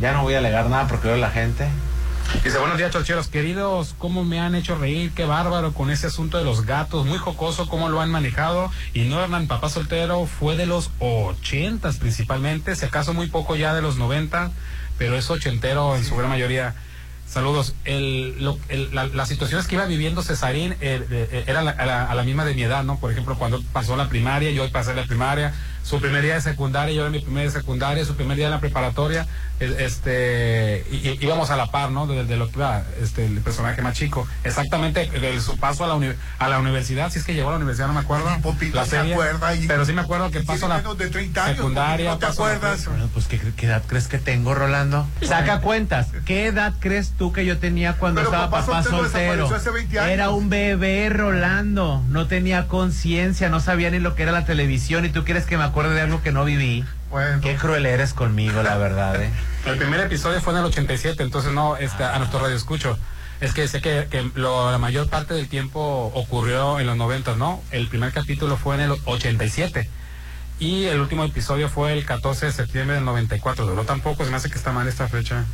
ya 0.00 0.12
no 0.12 0.22
voy 0.22 0.34
a 0.34 0.38
alegar 0.38 0.70
nada 0.70 0.86
porque 0.86 1.08
veo 1.08 1.16
la 1.18 1.30
gente. 1.30 1.68
Dice, 2.44 2.58
buenos 2.58 2.76
días, 2.78 2.90
cholcheros 2.90 3.28
queridos. 3.28 3.94
¿Cómo 3.98 4.22
me 4.24 4.38
han 4.38 4.54
hecho 4.54 4.76
reír? 4.76 5.12
Qué 5.14 5.24
bárbaro 5.24 5.72
con 5.72 5.90
ese 5.90 6.06
asunto 6.08 6.36
de 6.38 6.44
los 6.44 6.66
gatos. 6.66 7.06
Muy 7.06 7.16
jocoso 7.18 7.68
cómo 7.68 7.88
lo 7.88 8.00
han 8.02 8.10
manejado. 8.10 8.70
Y 8.92 9.06
no, 9.06 9.22
Hernán, 9.22 9.46
papá 9.46 9.70
soltero 9.70 10.26
fue 10.26 10.54
de 10.56 10.66
los 10.66 10.90
ochentas 11.00 11.96
principalmente. 11.96 12.76
Si 12.76 12.84
acaso 12.84 13.14
muy 13.14 13.28
poco 13.28 13.56
ya 13.56 13.74
de 13.74 13.80
los 13.82 13.96
noventa. 13.96 14.50
Pero 14.98 15.16
es 15.16 15.30
ochentero 15.30 15.96
en 15.96 16.04
su 16.04 16.16
gran 16.16 16.28
mayoría. 16.30 16.74
Saludos. 17.26 17.74
Las 19.14 19.28
situaciones 19.28 19.66
que 19.66 19.74
iba 19.76 19.84
viviendo 19.86 20.22
Cesarín 20.22 20.72
eh, 20.80 21.04
eh, 21.10 21.44
era 21.46 21.62
la- 21.62 21.70
a, 21.72 21.86
la, 21.86 22.04
a 22.06 22.14
la 22.14 22.22
misma 22.22 22.44
de 22.44 22.54
mi 22.54 22.62
edad, 22.62 22.84
¿no? 22.84 22.98
Por 22.98 23.12
ejemplo, 23.12 23.36
cuando 23.38 23.62
pasó 23.72 23.96
la 23.96 24.08
primaria, 24.08 24.50
yo 24.50 24.68
pasé 24.70 24.94
la 24.94 25.04
primaria, 25.04 25.54
su 25.88 26.00
primer 26.00 26.22
día 26.22 26.34
de 26.34 26.40
secundaria, 26.42 26.94
yo 26.94 27.02
era 27.02 27.10
mi 27.10 27.20
primer 27.20 27.44
día 27.44 27.52
de 27.52 27.58
secundaria, 27.60 28.04
su 28.04 28.14
primer 28.14 28.36
día 28.36 28.46
de 28.46 28.50
la 28.50 28.60
preparatoria, 28.60 29.26
este, 29.58 30.84
y- 30.90 30.96
y- 31.08 31.18
íbamos 31.20 31.50
a 31.50 31.56
la 31.56 31.66
par, 31.70 31.90
¿no? 31.90 32.06
De, 32.06 32.24
de 32.24 32.36
lo 32.36 32.46
que 32.50 32.56
iba 32.58 32.82
este, 33.02 33.24
el 33.26 33.40
personaje 33.40 33.80
más 33.82 33.94
chico. 33.96 34.26
Exactamente, 34.44 35.06
de 35.10 35.40
su 35.40 35.56
paso 35.56 35.84
a 35.84 35.88
la, 35.88 35.94
uni- 35.94 36.12
a 36.38 36.48
la 36.48 36.58
universidad, 36.58 37.10
si 37.10 37.18
es 37.18 37.24
que 37.24 37.34
llegó 37.34 37.48
a 37.48 37.52
la 37.52 37.56
universidad, 37.56 37.86
no 37.88 37.94
me 37.94 38.00
acuerdo. 38.00 38.28
Popito 38.42 38.76
la 38.76 38.84
se 38.84 38.90
serie, 38.90 39.14
acuerda 39.14 39.54
y- 39.54 39.66
pero 39.66 39.84
sí 39.86 39.92
me 39.92 40.02
acuerdo 40.02 40.30
que 40.30 40.40
pasó 40.40 40.68
la 40.68 40.82
de 40.82 41.08
30 41.08 41.44
años, 41.44 41.56
secundaria. 41.56 42.10
¿no 42.10 42.18
te 42.18 42.26
la 42.26 42.32
acuerdas? 42.32 42.84
Bueno, 42.86 43.08
pues 43.14 43.26
¿qué, 43.26 43.40
qué 43.56 43.66
edad 43.66 43.82
crees 43.86 44.08
que 44.08 44.18
tengo, 44.18 44.54
Rolando? 44.54 45.06
Saca 45.22 45.60
cuentas. 45.60 46.08
¿Qué 46.26 46.46
edad 46.46 46.74
crees 46.80 47.12
tú 47.16 47.32
que 47.32 47.44
yo 47.46 47.58
tenía 47.58 47.94
cuando 47.94 48.20
Pero 48.20 48.30
estaba 48.30 48.50
papá 48.50 48.66
papá 48.66 48.82
soltero 48.82 49.02
soltero? 49.04 49.32
desapareció 49.44 49.56
hace 49.56 49.70
20 49.70 49.98
años. 50.00 50.10
Era 50.12 50.30
un 50.30 50.50
bebé, 50.50 51.08
Rolando. 51.08 52.02
No 52.08 52.26
tenía 52.26 52.68
conciencia, 52.68 53.48
no 53.48 53.60
sabía 53.60 53.90
ni 53.90 53.98
lo 54.00 54.14
que 54.14 54.22
era 54.24 54.32
la 54.32 54.44
televisión. 54.44 55.04
¿Y 55.04 55.08
tú 55.10 55.24
quieres 55.24 55.44
que 55.46 55.56
me 55.56 55.64
acuerde 55.64 55.77
de 55.86 56.00
algo 56.00 56.22
que 56.22 56.32
no 56.32 56.44
viví? 56.44 56.84
Bueno. 57.10 57.40
Qué 57.40 57.54
cruel 57.56 57.86
eres 57.86 58.12
conmigo, 58.12 58.62
la 58.62 58.76
verdad, 58.76 59.20
¿eh? 59.22 59.30
El 59.66 59.76
primer 59.78 60.00
episodio 60.00 60.40
fue 60.40 60.52
en 60.52 60.58
el 60.60 60.64
87, 60.66 61.22
entonces 61.22 61.52
no, 61.52 61.76
este, 61.76 62.04
a 62.04 62.18
nuestro 62.18 62.40
radio 62.40 62.56
escucho. 62.56 62.98
Es 63.40 63.52
que 63.54 63.68
sé 63.68 63.80
que, 63.80 64.08
que 64.10 64.28
lo- 64.34 64.70
la 64.72 64.78
mayor 64.78 65.08
parte 65.08 65.32
del 65.34 65.48
tiempo 65.48 66.10
ocurrió 66.14 66.80
en 66.80 66.86
los 66.86 66.96
90, 66.96 67.36
¿no? 67.36 67.62
El 67.70 67.86
primer 67.88 68.12
capítulo 68.12 68.56
fue 68.56 68.74
en 68.74 68.80
el 68.82 68.94
87. 69.04 69.88
Y 70.58 70.84
el 70.86 71.00
último 71.00 71.24
episodio 71.24 71.68
fue 71.68 71.92
el 71.92 72.04
14 72.04 72.46
de 72.46 72.52
septiembre 72.52 72.96
del 72.96 73.04
94. 73.04 73.64
Duró 73.64 73.84
tampoco, 73.84 74.24
se 74.24 74.30
me 74.30 74.36
hace 74.36 74.50
que 74.50 74.58
está 74.58 74.72
mal 74.72 74.88
esta 74.88 75.06
fecha. 75.06 75.44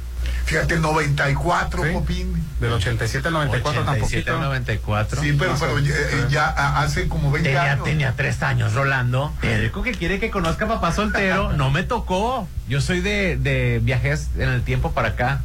Fíjate, 0.47 0.78
94, 0.78 1.82
Sí. 1.85 1.90
Popín. 1.93 2.43
Del 2.60 2.72
87 2.72 3.28
al 3.28 3.35
94 3.35 3.82
87 3.82 4.24
tampoco. 4.24 4.44
94. 4.47 5.20
Sí, 5.20 5.36
pero, 5.39 5.55
pero 5.60 5.78
ya, 5.81 5.94
eh, 5.94 6.26
ya, 6.31 6.55
ah, 6.56 6.82
hace 6.82 7.09
como 7.09 7.31
20 7.31 7.51
Tenía, 7.51 7.72
años. 7.72 7.85
tenía 7.85 8.12
tres 8.16 8.43
años, 8.43 8.72
Rolando. 8.72 9.32
Terco 9.43 9.82
que 9.82 9.93
quiere 9.93 10.18
que 10.18 10.31
conozca 10.31 10.64
a 10.64 10.68
papá 10.68 10.93
soltero. 10.93 11.52
No 11.52 11.70
me 11.70 11.82
tocó. 11.82 12.48
Yo 12.68 12.81
soy 12.81 13.01
de, 13.01 13.36
de 13.36 13.81
viajes 13.82 14.28
en 14.39 14.48
el 14.48 14.62
tiempo 14.62 14.93
para 14.93 15.09
acá. 15.09 15.40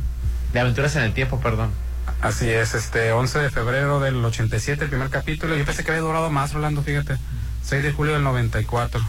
De 0.53 0.61
aventuras 0.61 0.95
en 0.95 1.03
el 1.03 1.13
tiempo, 1.13 1.41
perdón. 1.41 1.71
Así 2.21 2.49
es, 2.49 2.73
este 2.75 3.11
11 3.11 3.39
de 3.39 3.49
febrero 3.49 3.99
del 3.99 4.23
87, 4.23 4.85
el 4.85 4.89
primer 4.89 5.09
capítulo. 5.09 5.55
Yo 5.57 5.65
pensé 5.65 5.83
que 5.83 5.91
había 5.91 6.01
durado 6.01 6.29
más, 6.29 6.53
Rolando, 6.53 6.81
fíjate. 6.81 7.17
6 7.63 7.83
de 7.83 7.91
julio 7.91 8.13
del 8.13 8.23
94. 8.23 9.01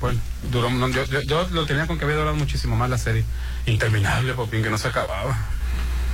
Bueno, 0.00 0.20
duró, 0.50 0.70
no, 0.70 0.88
yo, 0.88 1.04
yo, 1.04 1.20
yo 1.22 1.48
lo 1.50 1.66
tenía 1.66 1.86
con 1.86 1.98
que 1.98 2.04
había 2.04 2.16
durado 2.16 2.36
muchísimo 2.36 2.76
más 2.76 2.88
la 2.88 2.98
serie. 2.98 3.24
Interminable, 3.66 4.32
Popín, 4.34 4.62
que 4.62 4.70
no 4.70 4.78
se 4.78 4.88
acababa. 4.88 5.36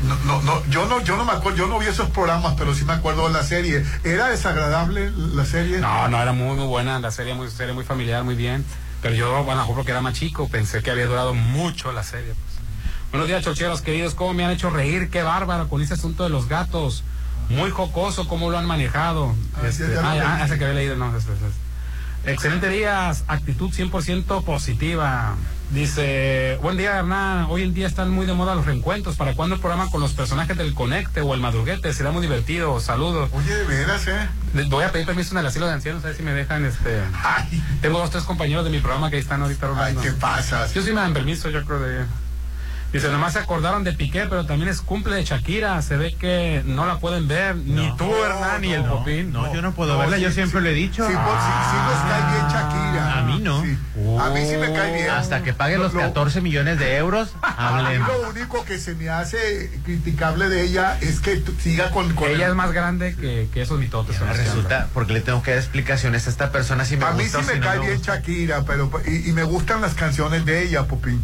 No, 0.03 0.15
no, 0.25 0.43
no, 0.43 0.67
yo 0.67 0.87
no, 0.87 1.03
yo 1.03 1.17
no 1.17 1.25
me 1.25 1.33
acuerdo, 1.33 1.59
yo 1.59 1.67
no 1.69 1.79
vi 1.79 1.87
esos 1.87 2.11
programas, 2.11 2.55
pero 2.59 2.75
sí 2.75 2.85
me 2.85 2.93
acuerdo 2.93 3.29
de 3.29 3.33
la 3.33 3.43
serie. 3.43 3.85
¿Era 4.05 4.29
desagradable 4.29 5.11
la 5.17 5.45
serie? 5.45 5.79
No, 5.79 6.09
no, 6.09 6.21
era 6.21 6.33
muy, 6.33 6.57
muy 6.57 6.67
buena 6.67 6.99
la 6.99 7.11
serie, 7.11 7.35
muy 7.35 7.49
serie, 7.51 7.73
muy 7.73 7.85
familiar, 7.85 8.23
muy 8.23 8.35
bien. 8.35 8.65
Pero 9.01 9.15
yo, 9.15 9.45
bueno, 9.45 9.63
a 9.63 9.67
porque 9.67 9.93
era 9.93 10.01
más 10.01 10.15
chico, 10.15 10.49
pensé 10.49 10.83
que 10.83 10.91
había 10.91 11.07
durado 11.07 11.33
mucho 11.33 11.93
la 11.93 12.03
serie. 12.03 12.35
pues. 12.35 12.57
Buenos 13.11 13.29
días, 13.29 13.45
chocheros 13.45 13.81
queridos. 13.81 14.15
¿Cómo 14.15 14.35
me 14.35 14.45
han 14.45 14.51
hecho 14.51 14.69
reír? 14.69 15.09
Qué 15.11 15.23
bárbaro 15.23 15.69
con 15.69 15.81
ese 15.81 15.95
asunto 15.95 16.25
de 16.25 16.29
los 16.29 16.49
gatos. 16.49 17.05
Muy 17.49 17.71
jocoso, 17.71 18.27
cómo 18.27 18.51
lo 18.51 18.59
han 18.59 18.67
manejado. 18.67 19.35
Ah, 19.55 19.67
Este, 19.67 19.89
ya 19.95 20.01
ah, 20.03 20.43
ah, 20.43 20.47
que 20.49 20.65
había 20.65 20.75
leído, 20.75 20.97
no. 20.97 21.13
Excelente 22.27 22.69
días, 22.69 23.25
actitud 23.29 23.71
100% 23.71 24.43
positiva. 24.43 25.37
Dice, 25.71 26.59
buen 26.61 26.77
día 26.77 26.99
Hernán, 26.99 27.47
hoy 27.49 27.63
en 27.63 27.73
día 27.73 27.87
están 27.87 28.11
muy 28.11 28.27
de 28.27 28.35
moda 28.35 28.57
los 28.57 28.67
reencuentros. 28.67 29.15
¿Para 29.15 29.35
cuándo 29.35 29.55
el 29.55 29.61
programa 29.61 29.89
con 29.91 30.01
los 30.01 30.13
personajes 30.13 30.57
del 30.57 30.75
Conecte 30.75 31.21
o 31.21 31.35
el 31.35 31.41
Madruguete? 31.41 31.93
Será 31.93 32.11
muy 32.11 32.23
divertido. 32.23 32.81
Saludos. 32.81 33.31
Oye, 33.33 33.55
de 33.55 33.65
veras, 33.65 34.09
¿eh? 34.09 34.29
Voy 34.69 34.83
a 34.83 34.91
pedir 34.91 35.07
permiso 35.07 35.35
en 35.35 35.39
el 35.39 35.47
asilo 35.47 35.67
de 35.67 35.75
ancianos, 35.75 36.03
a 36.03 36.09
ver 36.09 36.17
si 36.17 36.25
me 36.25 36.33
dejan, 36.33 36.65
este... 36.65 37.01
Ay, 37.23 37.63
Tengo 37.81 37.99
dos, 37.99 38.11
tres 38.11 38.25
compañeros 38.25 38.65
de 38.65 38.71
mi 38.71 38.81
programa 38.81 39.09
que 39.09 39.17
ahí 39.17 39.23
están 39.23 39.43
ahorita 39.43 39.67
ay, 39.67 39.73
rolando. 39.73 40.03
¿qué 40.03 40.11
pasa? 40.13 40.67
Yo 40.73 40.83
sí 40.83 40.91
me 40.91 41.01
dan 41.01 41.15
permiso, 41.15 41.49
yo 41.51 41.65
creo 41.65 41.79
de... 41.79 42.07
Dice, 42.93 43.09
nomás 43.11 43.35
se 43.35 43.41
acordaron 43.41 43.85
de 43.85 43.93
Piqué, 43.93 44.27
pero 44.29 44.47
también 44.47 44.69
es 44.71 44.81
cumple 44.81 45.17
de 45.17 45.25
Shakira. 45.25 45.83
Se 45.83 45.97
ve 45.97 46.15
que 46.15 46.63
no 46.65 46.87
la 46.87 46.99
pueden 46.99 47.29
ver, 47.29 47.55
ni 47.57 47.95
tú, 47.97 48.11
Hernán, 48.15 48.61
ni 48.63 48.73
el 48.73 48.85
no, 48.85 48.99
Popín. 48.99 49.33
No, 49.33 49.53
yo 49.53 49.61
no 49.61 49.73
puedo 49.73 49.95
No, 49.95 49.99
verla, 49.99 50.17
sí, 50.17 50.23
yo 50.23 50.31
siempre 50.31 50.61
sí. 50.61 50.65
lo 50.65 50.71
he 50.71 50.75
dicho. 50.75 51.07
Sí, 51.07 51.13
pues, 51.13 51.37
sí, 51.45 51.53
sí 51.71 51.77
nos 51.77 52.11
cae 52.11 52.33
bien 52.33 52.47
Shakira. 52.49 53.19
A 53.19 53.23
mí 53.23 53.41
no. 53.41 53.63
Sí. 53.63 53.79
A 54.19 54.31
mí 54.31 54.41
sí 54.49 54.57
me 54.57 54.73
cae 54.73 54.95
bien. 54.95 55.11
Hasta 55.11 55.43
que 55.43 55.53
pague 55.53 55.77
Lo- 55.77 55.85
los 55.85 55.95
lo- 55.95 56.01
14 56.01 56.41
millones 56.41 56.79
de 56.79 56.97
euros, 56.97 57.35
A 57.43 57.73
mí 57.73 57.85
hablemos. 57.87 58.09
lo 58.09 58.31
único 58.31 58.65
que 58.65 58.79
se 58.79 58.95
me 58.95 59.11
hace 59.11 59.79
criticable 59.85 60.49
de 60.49 60.63
ella 60.63 60.97
es 61.01 61.21
que 61.21 61.43
siga 61.61 61.91
con, 61.91 62.15
con 62.15 62.31
Ella 62.31 62.45
el- 62.47 62.51
es 62.53 62.57
más 62.57 62.73
grande 62.73 63.15
que, 63.15 63.49
que 63.53 63.63
esos 63.63 63.79
mitotes. 63.79 64.19
Resulta, 64.21 64.89
porque 64.95 65.13
le 65.13 65.21
tengo 65.21 65.43
que 65.43 65.51
dar 65.51 65.59
explicaciones 65.61 66.27
a 66.29 66.31
esta 66.31 66.51
persona 66.51 66.85
si 66.87 66.97
me 66.97 67.05
a 67.05 67.11
mí 67.11 67.25
gusta 67.25 67.39
sí 67.41 67.45
o 67.45 67.47
me 67.49 67.53
si 67.55 67.59
no 67.61 67.67
cae 67.67 67.79
bien 67.81 67.95
gusta. 67.95 68.15
Shakira, 68.17 68.63
pero 68.65 68.91
y, 69.07 69.29
y 69.29 69.33
me 69.33 69.43
gustan 69.43 69.83
las 69.83 69.95
canciones 69.95 70.45
de 70.47 70.63
ella, 70.63 70.85
Popín. 70.85 71.21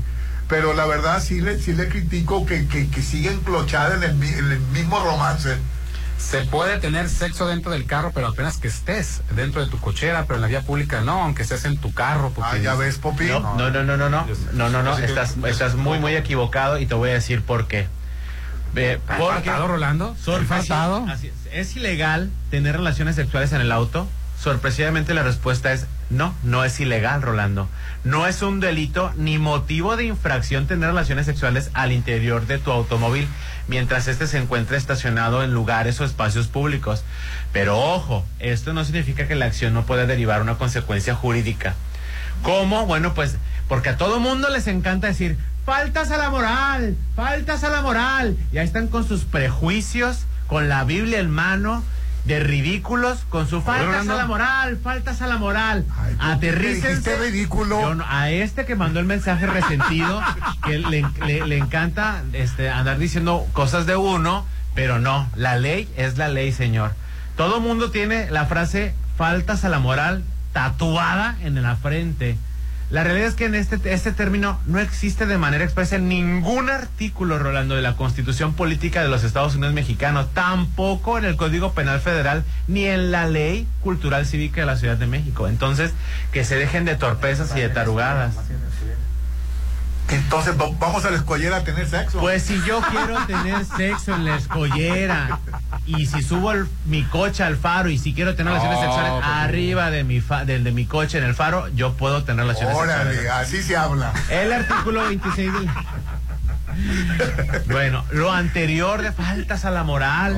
Pero 0.52 0.74
la 0.74 0.84
verdad 0.84 1.22
sí 1.22 1.40
le, 1.40 1.58
sí 1.58 1.72
le 1.72 1.88
critico 1.88 2.44
que, 2.44 2.68
que, 2.68 2.86
que 2.90 3.00
sigue 3.00 3.32
enclochada 3.32 3.96
en 3.96 4.02
el, 4.02 4.14
mi- 4.16 4.28
en 4.28 4.52
el 4.52 4.60
mismo 4.60 5.02
romance. 5.02 5.56
Se 6.18 6.42
puede 6.44 6.78
tener 6.78 7.08
sexo 7.08 7.46
dentro 7.46 7.72
del 7.72 7.86
carro, 7.86 8.10
pero 8.14 8.26
apenas 8.28 8.58
que 8.58 8.68
estés 8.68 9.22
dentro 9.34 9.64
de 9.64 9.70
tu 9.70 9.78
cochera, 9.78 10.24
pero 10.26 10.34
en 10.34 10.42
la 10.42 10.48
vía 10.48 10.60
pública 10.60 11.00
no, 11.00 11.22
aunque 11.22 11.40
estés 11.42 11.64
en 11.64 11.78
tu 11.78 11.94
carro. 11.94 12.34
Ah, 12.42 12.58
ya 12.58 12.74
ves, 12.74 12.98
Popi. 12.98 13.24
No, 13.28 13.40
no, 13.56 13.70
no, 13.70 13.82
no, 13.82 13.96
no, 13.96 14.10
no, 14.10 14.26
no, 14.52 14.68
no, 14.68 14.82
no, 14.82 14.98
estás, 14.98 15.36
estás 15.46 15.74
muy, 15.74 15.98
muy 16.00 16.14
equivocado 16.16 16.78
y 16.78 16.84
te 16.84 16.94
voy 16.94 17.08
a 17.08 17.14
decir 17.14 17.40
por 17.40 17.66
qué. 17.66 17.86
Ve, 18.74 19.00
¿Has 19.08 19.18
porque- 19.18 19.34
faltado, 19.48 19.68
Rolando? 19.68 20.14
Sorpresi- 20.22 20.42
¿Has 20.42 20.46
faltado? 20.48 21.06
así 21.08 21.28
es. 21.28 21.34
¿Es 21.50 21.76
ilegal 21.76 22.30
tener 22.50 22.76
relaciones 22.76 23.16
sexuales 23.16 23.52
en 23.52 23.62
el 23.62 23.72
auto? 23.72 24.06
Sorpresivamente 24.38 25.14
la 25.14 25.22
respuesta 25.22 25.72
es 25.72 25.86
no, 26.12 26.34
no 26.42 26.64
es 26.64 26.78
ilegal, 26.78 27.22
Rolando. 27.22 27.68
No 28.04 28.26
es 28.26 28.42
un 28.42 28.60
delito 28.60 29.12
ni 29.16 29.38
motivo 29.38 29.96
de 29.96 30.04
infracción 30.04 30.66
tener 30.66 30.90
relaciones 30.90 31.26
sexuales 31.26 31.70
al 31.72 31.90
interior 31.90 32.46
de 32.46 32.58
tu 32.58 32.70
automóvil 32.70 33.26
mientras 33.66 34.08
este 34.08 34.26
se 34.26 34.38
encuentre 34.38 34.76
estacionado 34.76 35.42
en 35.42 35.54
lugares 35.54 36.00
o 36.00 36.04
espacios 36.04 36.48
públicos. 36.48 37.04
Pero 37.52 37.78
ojo, 37.78 38.26
esto 38.40 38.72
no 38.74 38.84
significa 38.84 39.26
que 39.26 39.34
la 39.34 39.46
acción 39.46 39.72
no 39.72 39.86
pueda 39.86 40.06
derivar 40.06 40.42
una 40.42 40.56
consecuencia 40.56 41.14
jurídica. 41.14 41.74
¿Cómo? 42.42 42.86
Bueno, 42.86 43.14
pues 43.14 43.36
porque 43.68 43.88
a 43.88 43.96
todo 43.96 44.20
mundo 44.20 44.50
les 44.50 44.66
encanta 44.66 45.06
decir, 45.06 45.38
faltas 45.64 46.10
a 46.10 46.18
la 46.18 46.28
moral, 46.28 46.96
faltas 47.16 47.64
a 47.64 47.70
la 47.70 47.80
moral. 47.80 48.36
Y 48.52 48.58
ahí 48.58 48.66
están 48.66 48.88
con 48.88 49.08
sus 49.08 49.24
prejuicios, 49.24 50.26
con 50.46 50.68
la 50.68 50.84
Biblia 50.84 51.20
en 51.20 51.30
mano, 51.30 51.82
de 52.24 52.38
ridículos, 52.40 53.20
con 53.28 53.48
su 53.48 53.62
faltas 53.62 54.08
a 54.08 54.14
la 54.14 54.26
moral, 54.26 54.78
faltas 54.82 55.22
a 55.22 55.26
la 55.26 55.38
moral. 55.38 55.84
Ay, 55.98 56.14
¿por 56.14 56.18
qué 56.18 56.32
Aterrícense. 56.32 57.16
ridículo? 57.18 57.94
No- 57.96 58.04
a 58.08 58.30
este 58.30 58.64
que 58.64 58.76
mandó 58.76 59.00
el 59.00 59.06
mensaje 59.06 59.46
resentido, 59.46 60.20
que 60.64 60.78
le, 60.78 61.04
le- 61.26 61.46
le 61.46 61.56
encanta 61.58 62.22
este, 62.32 62.70
andar 62.70 62.98
diciendo 62.98 63.46
cosas 63.52 63.86
de 63.86 63.96
uno, 63.96 64.46
pero 64.74 64.98
no, 65.00 65.28
la 65.34 65.56
ley 65.56 65.88
es 65.96 66.16
la 66.16 66.28
ley, 66.28 66.52
señor. 66.52 66.92
Todo 67.36 67.60
mundo 67.60 67.90
tiene 67.90 68.30
la 68.30 68.46
frase 68.46 68.94
faltas 69.16 69.64
a 69.64 69.68
la 69.68 69.78
moral 69.80 70.22
tatuada 70.52 71.36
en 71.42 71.60
la 71.62 71.76
frente. 71.76 72.36
La 72.92 73.02
realidad 73.04 73.28
es 73.28 73.34
que 73.34 73.46
en 73.46 73.54
este, 73.54 73.80
este 73.90 74.12
término 74.12 74.60
no 74.66 74.78
existe 74.78 75.24
de 75.24 75.38
manera 75.38 75.64
expresa 75.64 75.96
en 75.96 76.10
ningún 76.10 76.68
artículo, 76.68 77.38
Rolando, 77.38 77.74
de 77.74 77.80
la 77.80 77.96
Constitución 77.96 78.52
Política 78.52 79.02
de 79.02 79.08
los 79.08 79.24
Estados 79.24 79.54
Unidos 79.54 79.72
Mexicanos, 79.72 80.26
tampoco 80.34 81.16
en 81.16 81.24
el 81.24 81.36
Código 81.36 81.72
Penal 81.72 82.00
Federal, 82.00 82.44
ni 82.68 82.84
en 82.84 83.10
la 83.10 83.26
Ley 83.26 83.66
Cultural 83.80 84.26
Cívica 84.26 84.60
de 84.60 84.66
la 84.66 84.76
Ciudad 84.76 84.98
de 84.98 85.06
México. 85.06 85.48
Entonces, 85.48 85.94
que 86.32 86.44
se 86.44 86.56
dejen 86.56 86.84
de 86.84 86.94
torpezas 86.94 87.56
y 87.56 87.60
de 87.60 87.70
tarugadas. 87.70 88.34
Entonces 90.12 90.54
va- 90.60 90.70
vamos 90.78 91.04
a 91.04 91.10
la 91.10 91.16
escollera 91.16 91.56
a 91.58 91.64
tener 91.64 91.88
sexo. 91.88 92.20
Pues 92.20 92.42
si 92.42 92.60
yo 92.66 92.80
quiero 92.90 93.16
tener 93.26 93.64
sexo 93.64 94.14
en 94.14 94.24
la 94.24 94.36
escollera 94.36 95.38
y 95.86 96.06
si 96.06 96.22
subo 96.22 96.52
el- 96.52 96.68
mi 96.86 97.02
coche 97.04 97.42
al 97.42 97.56
faro 97.56 97.88
y 97.88 97.98
si 97.98 98.14
quiero 98.14 98.34
tener 98.34 98.52
relaciones 98.52 98.78
No, 98.80 98.84
sexuales 98.84 99.12
pues, 99.14 99.26
arriba 99.26 99.90
de 99.90 100.04
mi 100.04 100.20
fa- 100.20 100.44
del 100.44 100.64
de 100.64 100.72
mi 100.72 100.84
coche 100.86 101.18
en 101.18 101.24
el 101.24 101.34
faro, 101.34 101.68
yo 101.74 101.94
puedo 101.94 102.24
tener 102.24 102.44
relaciones 102.46 102.76
Órale, 102.76 103.14
sexuales. 103.14 103.30
así 103.48 103.62
se 103.62 103.76
habla. 103.76 104.12
El 104.30 104.52
artículo 104.52 105.02
26 105.04 105.52
del... 105.52 105.68
Bueno, 107.70 108.04
lo 108.10 108.32
anterior 108.32 109.02
de 109.02 109.12
faltas 109.12 109.64
a 109.66 109.70
la 109.70 109.84
moral 109.84 110.36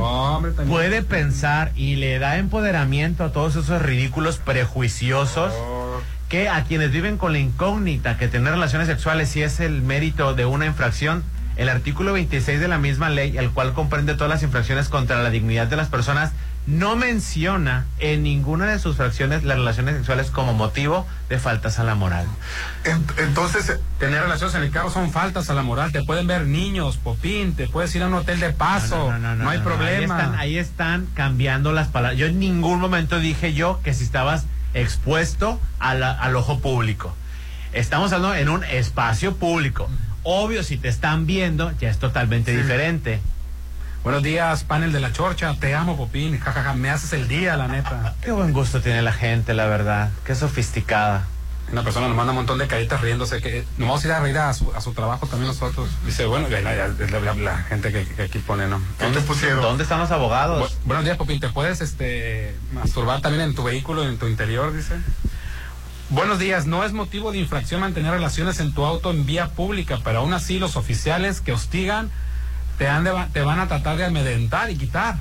puede 0.69 1.03
pensar 1.03 1.71
y 1.77 1.95
le 1.97 2.19
da 2.19 2.39
empoderamiento 2.39 3.25
a 3.25 3.31
todos 3.33 3.55
esos 3.57 3.81
ridículos 3.83 4.39
prejuiciosos 4.39 5.53
que 6.35 6.49
a 6.49 6.65
quienes 6.65 6.91
viven 6.91 7.17
con 7.17 7.33
la 7.33 7.39
incógnita 7.39 8.19
que 8.19 8.27
tener 8.27 8.55
relaciones 8.55 8.89
sexuales 8.89 9.29
si 9.29 9.45
es 9.45 9.61
el 9.61 9.83
mérito 9.83 10.35
de 10.35 10.45
una 10.45 10.67
infracción, 10.67 11.23
el 11.55 11.69
artículo 11.69 12.13
26 12.13 12.59
de 12.59 12.67
la 12.67 12.77
misma 12.77 13.09
ley, 13.09 13.39
el 13.39 13.51
cual 13.51 13.73
comprende 13.73 14.15
todas 14.15 14.31
las 14.31 14.43
infracciones 14.43 14.89
contra 14.89 15.23
la 15.23 15.31
dignidad 15.31 15.69
de 15.69 15.77
las 15.77 15.89
personas, 15.91 16.33
no 16.67 16.97
menciona 16.97 17.87
en 18.01 18.25
ninguna 18.25 18.67
de 18.67 18.81
sus 18.81 18.97
fracciones 18.97 19.45
las 19.45 19.59
relaciones 19.59 19.95
sexuales 19.95 20.33
como 20.33 20.55
motivo 20.55 21.07
de 21.29 21.39
faltas 21.39 21.79
a 21.79 21.85
la 21.85 21.95
moral. 21.95 22.27
entonces, 23.19 23.79
tener 24.01 24.21
relaciones 24.21 24.57
en 24.57 24.65
el 24.65 24.73
carro 24.73 24.91
son 24.91 25.13
faltas 25.13 25.49
a 25.51 25.55
la 25.55 25.63
moral. 25.63 25.93
Te 25.93 26.03
pueden 26.03 26.27
ver 26.27 26.49
niños, 26.49 26.97
popín, 26.97 27.55
te 27.55 27.69
puedes 27.69 27.95
ir 27.95 28.03
a 28.03 28.09
un 28.09 28.15
hotel 28.15 28.41
de 28.41 28.51
paso. 28.51 29.17
No, 29.19 29.49
hay 29.49 29.61
problema. 29.61 29.87
Ahí 29.87 30.03
están, 30.03 30.35
ahí 30.35 30.59
están 30.59 31.07
cambiando 31.15 31.71
las 31.71 31.87
palabras. 31.87 32.19
Yo 32.19 32.27
en 32.27 32.41
ningún 32.41 32.81
momento 32.81 33.21
dije 33.21 33.55
yo 33.55 33.81
que 33.85 33.95
si 33.95 34.03
estabas 34.03 34.47
expuesto 34.75 35.61
a 35.79 35.95
la- 35.95 36.13
al 36.13 36.37
ojo 36.37 36.61
público. 36.61 37.15
Estamos 37.73 38.13
hablando 38.13 38.37
en 38.37 38.49
un 38.49 38.65
espacio 38.65 39.37
público. 39.37 39.89
Obvio, 40.23 40.63
si 40.63 40.77
te 40.77 40.89
están 40.89 41.27
viendo, 41.27 41.73
ya 41.79 41.91
es 41.91 41.99
totalmente 41.99 42.57
diferente. 42.57 43.21
Buenos 44.03 44.23
días, 44.23 44.65
panel 44.65 44.93
de 44.93 45.01
la 45.01 45.13
chorcha. 45.13 45.55
Te 45.59 45.75
amo, 45.75 45.97
popín. 45.97 46.39
Jajaja, 46.39 46.75
me 46.75 46.91
haces 46.91 47.13
el 47.15 47.27
día, 47.27 47.57
la 47.57 47.69
neta. 47.69 48.15
Qué 48.21 48.33
buen 48.33 48.53
gusto 48.53 48.81
tiene 48.81 49.01
la 49.03 49.13
gente, 49.13 49.55
la 49.55 49.67
verdad. 49.67 50.11
Qué 50.27 50.35
sofisticada. 50.35 51.25
Una 51.75 51.83
persona 51.83 52.07
nos 52.07 52.17
manda 52.17 52.31
un 52.31 52.37
montón 52.37 52.59
de 52.59 52.69
caritas 52.69 53.01
riéndose 53.01 53.41
que 53.43 53.65
nos 53.79 53.89
vamos 53.89 54.05
a 54.05 54.07
ir 54.07 54.13
a 54.13 54.21
reír 54.21 54.39
a 54.39 54.55
su, 54.55 54.73
a 54.75 54.81
su 54.81 54.93
trabajo 54.95 55.27
también 55.27 55.49
nosotros. 55.49 55.89
Dice, 56.07 56.25
bueno, 56.25 56.49
ya, 56.49 56.61
ya, 56.63 56.87
es 56.87 57.11
la, 57.11 57.19
la- 57.19 57.35
la 57.35 57.59
gente 57.65 57.91
que, 57.91 58.07
que 58.07 58.23
aquí 58.23 58.39
pone, 58.39 58.69
¿no? 58.69 58.81
¿Dónde 59.01 59.21
pusieron? 59.23 59.61
¿Dónde 59.61 59.83
están 59.83 59.99
los 59.99 60.13
abogados? 60.13 60.71
Bu- 60.71 60.77
buenos 60.85 61.05
días, 61.05 61.17
Popín. 61.17 61.41
¿Te 61.41 61.49
puedes 61.49 61.81
este, 61.81 62.55
masturbar 62.73 63.23
también 63.23 63.43
en 63.43 63.55
tu 63.57 63.65
vehículo, 63.65 64.05
en 64.09 64.19
tu 64.19 64.29
interior? 64.29 64.73
Dice. 64.73 64.95
Buenos 66.11 66.39
días. 66.39 66.67
No 66.67 66.85
es 66.85 66.93
motivo 66.93 67.33
de 67.33 67.39
infracción 67.39 67.81
mantener 67.81 68.13
relaciones 68.13 68.61
en 68.61 68.73
tu 68.73 68.85
auto 68.85 69.11
en 69.11 69.27
vía 69.27 69.49
pública, 69.49 69.99
pero 70.05 70.21
aún 70.21 70.33
así 70.33 70.61
los 70.61 70.77
oficiales 70.77 71.41
que 71.41 71.53
hostigan 71.53 72.09
te, 72.79 72.87
han 72.89 73.03
de- 73.03 73.27
te 73.33 73.41
van 73.41 73.59
a 73.59 73.67
tratar 73.67 73.97
de 73.97 74.05
amedrentar 74.05 74.71
y 74.71 74.77
quitar 74.77 75.17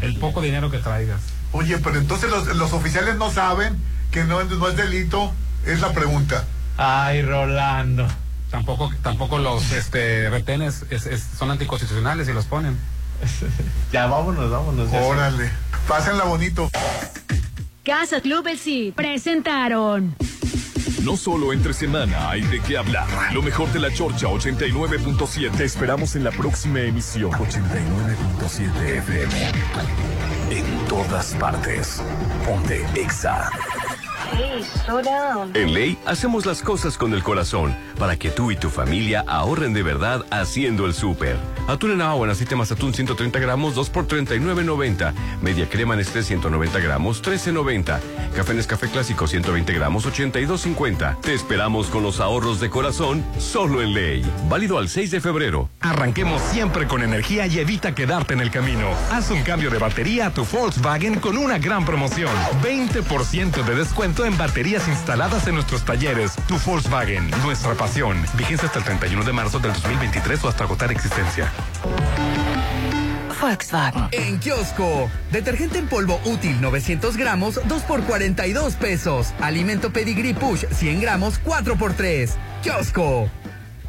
el 0.00 0.16
poco 0.16 0.40
dinero 0.40 0.70
que 0.70 0.78
traigas. 0.78 1.20
Oye, 1.52 1.76
pero 1.78 1.98
entonces 1.98 2.30
los, 2.30 2.46
los 2.56 2.72
oficiales 2.72 3.16
no 3.16 3.30
saben 3.30 3.76
que 4.10 4.24
no 4.24 4.40
es 4.40 4.76
delito, 4.76 5.34
es 5.72 5.80
la 5.80 5.92
pregunta. 5.92 6.44
Ay, 6.76 7.22
Rolando. 7.22 8.06
Tampoco, 8.50 8.90
tampoco 9.02 9.38
los 9.38 9.72
este, 9.72 10.30
retenes 10.30 10.84
es- 10.90 11.06
es- 11.06 11.26
son 11.38 11.50
anticonstitucionales 11.50 12.28
y 12.28 12.32
los 12.32 12.46
ponen. 12.46 12.78
ya, 13.92 14.06
vámonos, 14.06 14.50
vámonos. 14.50 14.90
ya. 14.90 15.00
Órale, 15.02 15.50
pásenla 15.86 16.24
bonito. 16.24 16.70
Casa 17.84 18.20
Club 18.20 18.46
El 18.46 18.58
Sí 18.58 18.92
presentaron. 18.94 20.14
No 21.02 21.16
solo 21.16 21.52
entre 21.52 21.72
semana 21.72 22.30
hay 22.30 22.42
de 22.42 22.60
qué 22.60 22.76
hablar. 22.76 23.06
Lo 23.32 23.40
mejor 23.42 23.72
de 23.72 23.80
la 23.80 23.92
Chorcha 23.92 24.26
89.7. 24.26 25.50
Te 25.56 25.64
esperamos 25.64 26.16
en 26.16 26.24
la 26.24 26.30
próxima 26.30 26.80
emisión 26.80 27.30
89.7 27.32 28.98
FM. 28.98 29.52
En 30.50 30.64
todas 30.88 31.34
partes. 31.34 32.02
Ponte 32.44 32.84
Exa. 32.94 33.50
En 35.54 35.74
Ley 35.74 35.98
hacemos 36.06 36.46
las 36.46 36.62
cosas 36.62 36.96
con 36.96 37.14
el 37.14 37.22
corazón 37.22 37.74
para 37.98 38.16
que 38.16 38.30
tú 38.30 38.50
y 38.50 38.56
tu 38.56 38.70
familia 38.70 39.24
ahorren 39.26 39.72
de 39.74 39.82
verdad 39.82 40.24
haciendo 40.30 40.86
el 40.86 40.94
súper. 40.94 41.36
Atún 41.68 41.92
en 41.92 42.00
agua 42.00 42.26
en 42.26 42.32
aceite 42.32 42.56
Mazatún 42.56 42.94
130 42.94 43.38
gramos, 43.38 43.74
2 43.74 43.90
por 43.90 44.06
39.90. 44.06 45.12
Media 45.42 45.68
crema 45.68 45.96
Nestlé 45.96 46.22
190 46.22 46.78
gramos, 46.80 47.22
13.90. 47.22 48.00
Café 48.34 48.54
Nescafé 48.54 48.88
Clásico 48.88 49.26
120 49.26 49.72
gramos, 49.72 50.06
82.50. 50.06 51.20
Te 51.20 51.34
esperamos 51.34 51.88
con 51.88 52.02
los 52.02 52.20
ahorros 52.20 52.60
de 52.60 52.70
corazón 52.70 53.24
solo 53.38 53.82
en 53.82 53.94
Ley. 53.94 54.32
Válido 54.48 54.78
al 54.78 54.88
6 54.88 55.10
de 55.10 55.20
febrero. 55.20 55.68
Arranquemos 55.80 56.40
siempre 56.42 56.86
con 56.86 57.02
energía 57.02 57.46
y 57.46 57.58
evita 57.58 57.94
quedarte 57.94 58.34
en 58.34 58.40
el 58.40 58.50
camino. 58.50 58.88
Haz 59.10 59.30
un 59.30 59.42
cambio 59.42 59.70
de 59.70 59.78
batería 59.78 60.26
a 60.26 60.30
tu 60.30 60.44
Volkswagen 60.44 61.20
con 61.20 61.36
una 61.36 61.58
gran 61.58 61.84
promoción. 61.84 62.30
20% 62.62 63.64
de 63.64 63.74
descuento 63.74 64.17
en 64.24 64.36
baterías 64.36 64.88
instaladas 64.88 65.46
en 65.46 65.54
nuestros 65.54 65.84
talleres. 65.84 66.32
Tu 66.46 66.58
Volkswagen, 66.58 67.30
nuestra 67.42 67.74
pasión. 67.74 68.16
Vigencia 68.34 68.66
hasta 68.66 68.78
el 68.78 68.84
31 68.84 69.24
de 69.24 69.32
marzo 69.32 69.58
del 69.58 69.72
2023 69.72 70.44
o 70.44 70.48
hasta 70.48 70.64
agotar 70.64 70.90
existencia. 70.90 71.52
Volkswagen. 73.40 74.08
En 74.12 74.38
kiosco. 74.38 75.10
Detergente 75.30 75.78
en 75.78 75.88
polvo 75.88 76.20
útil 76.24 76.60
900 76.60 77.16
gramos, 77.16 77.60
2 77.66 77.82
por 77.82 78.02
42 78.02 78.74
pesos. 78.74 79.32
Alimento 79.40 79.92
Pedigree 79.92 80.34
Push 80.34 80.64
100 80.70 81.00
gramos, 81.00 81.38
4 81.44 81.76
por 81.76 81.92
3. 81.92 82.36
Kiosco. 82.62 83.30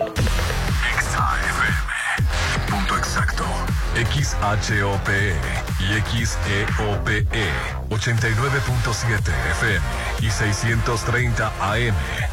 Exa 0.96 1.36
FM. 1.50 2.70
Punto 2.70 2.96
exacto. 2.96 3.44
XHOPE 3.94 5.36
y 5.80 6.00
XEOPE 6.24 7.26
89.7 7.90 9.32
FM 9.52 9.80
y 10.20 10.30
630 10.30 11.52
AM. 11.60 11.94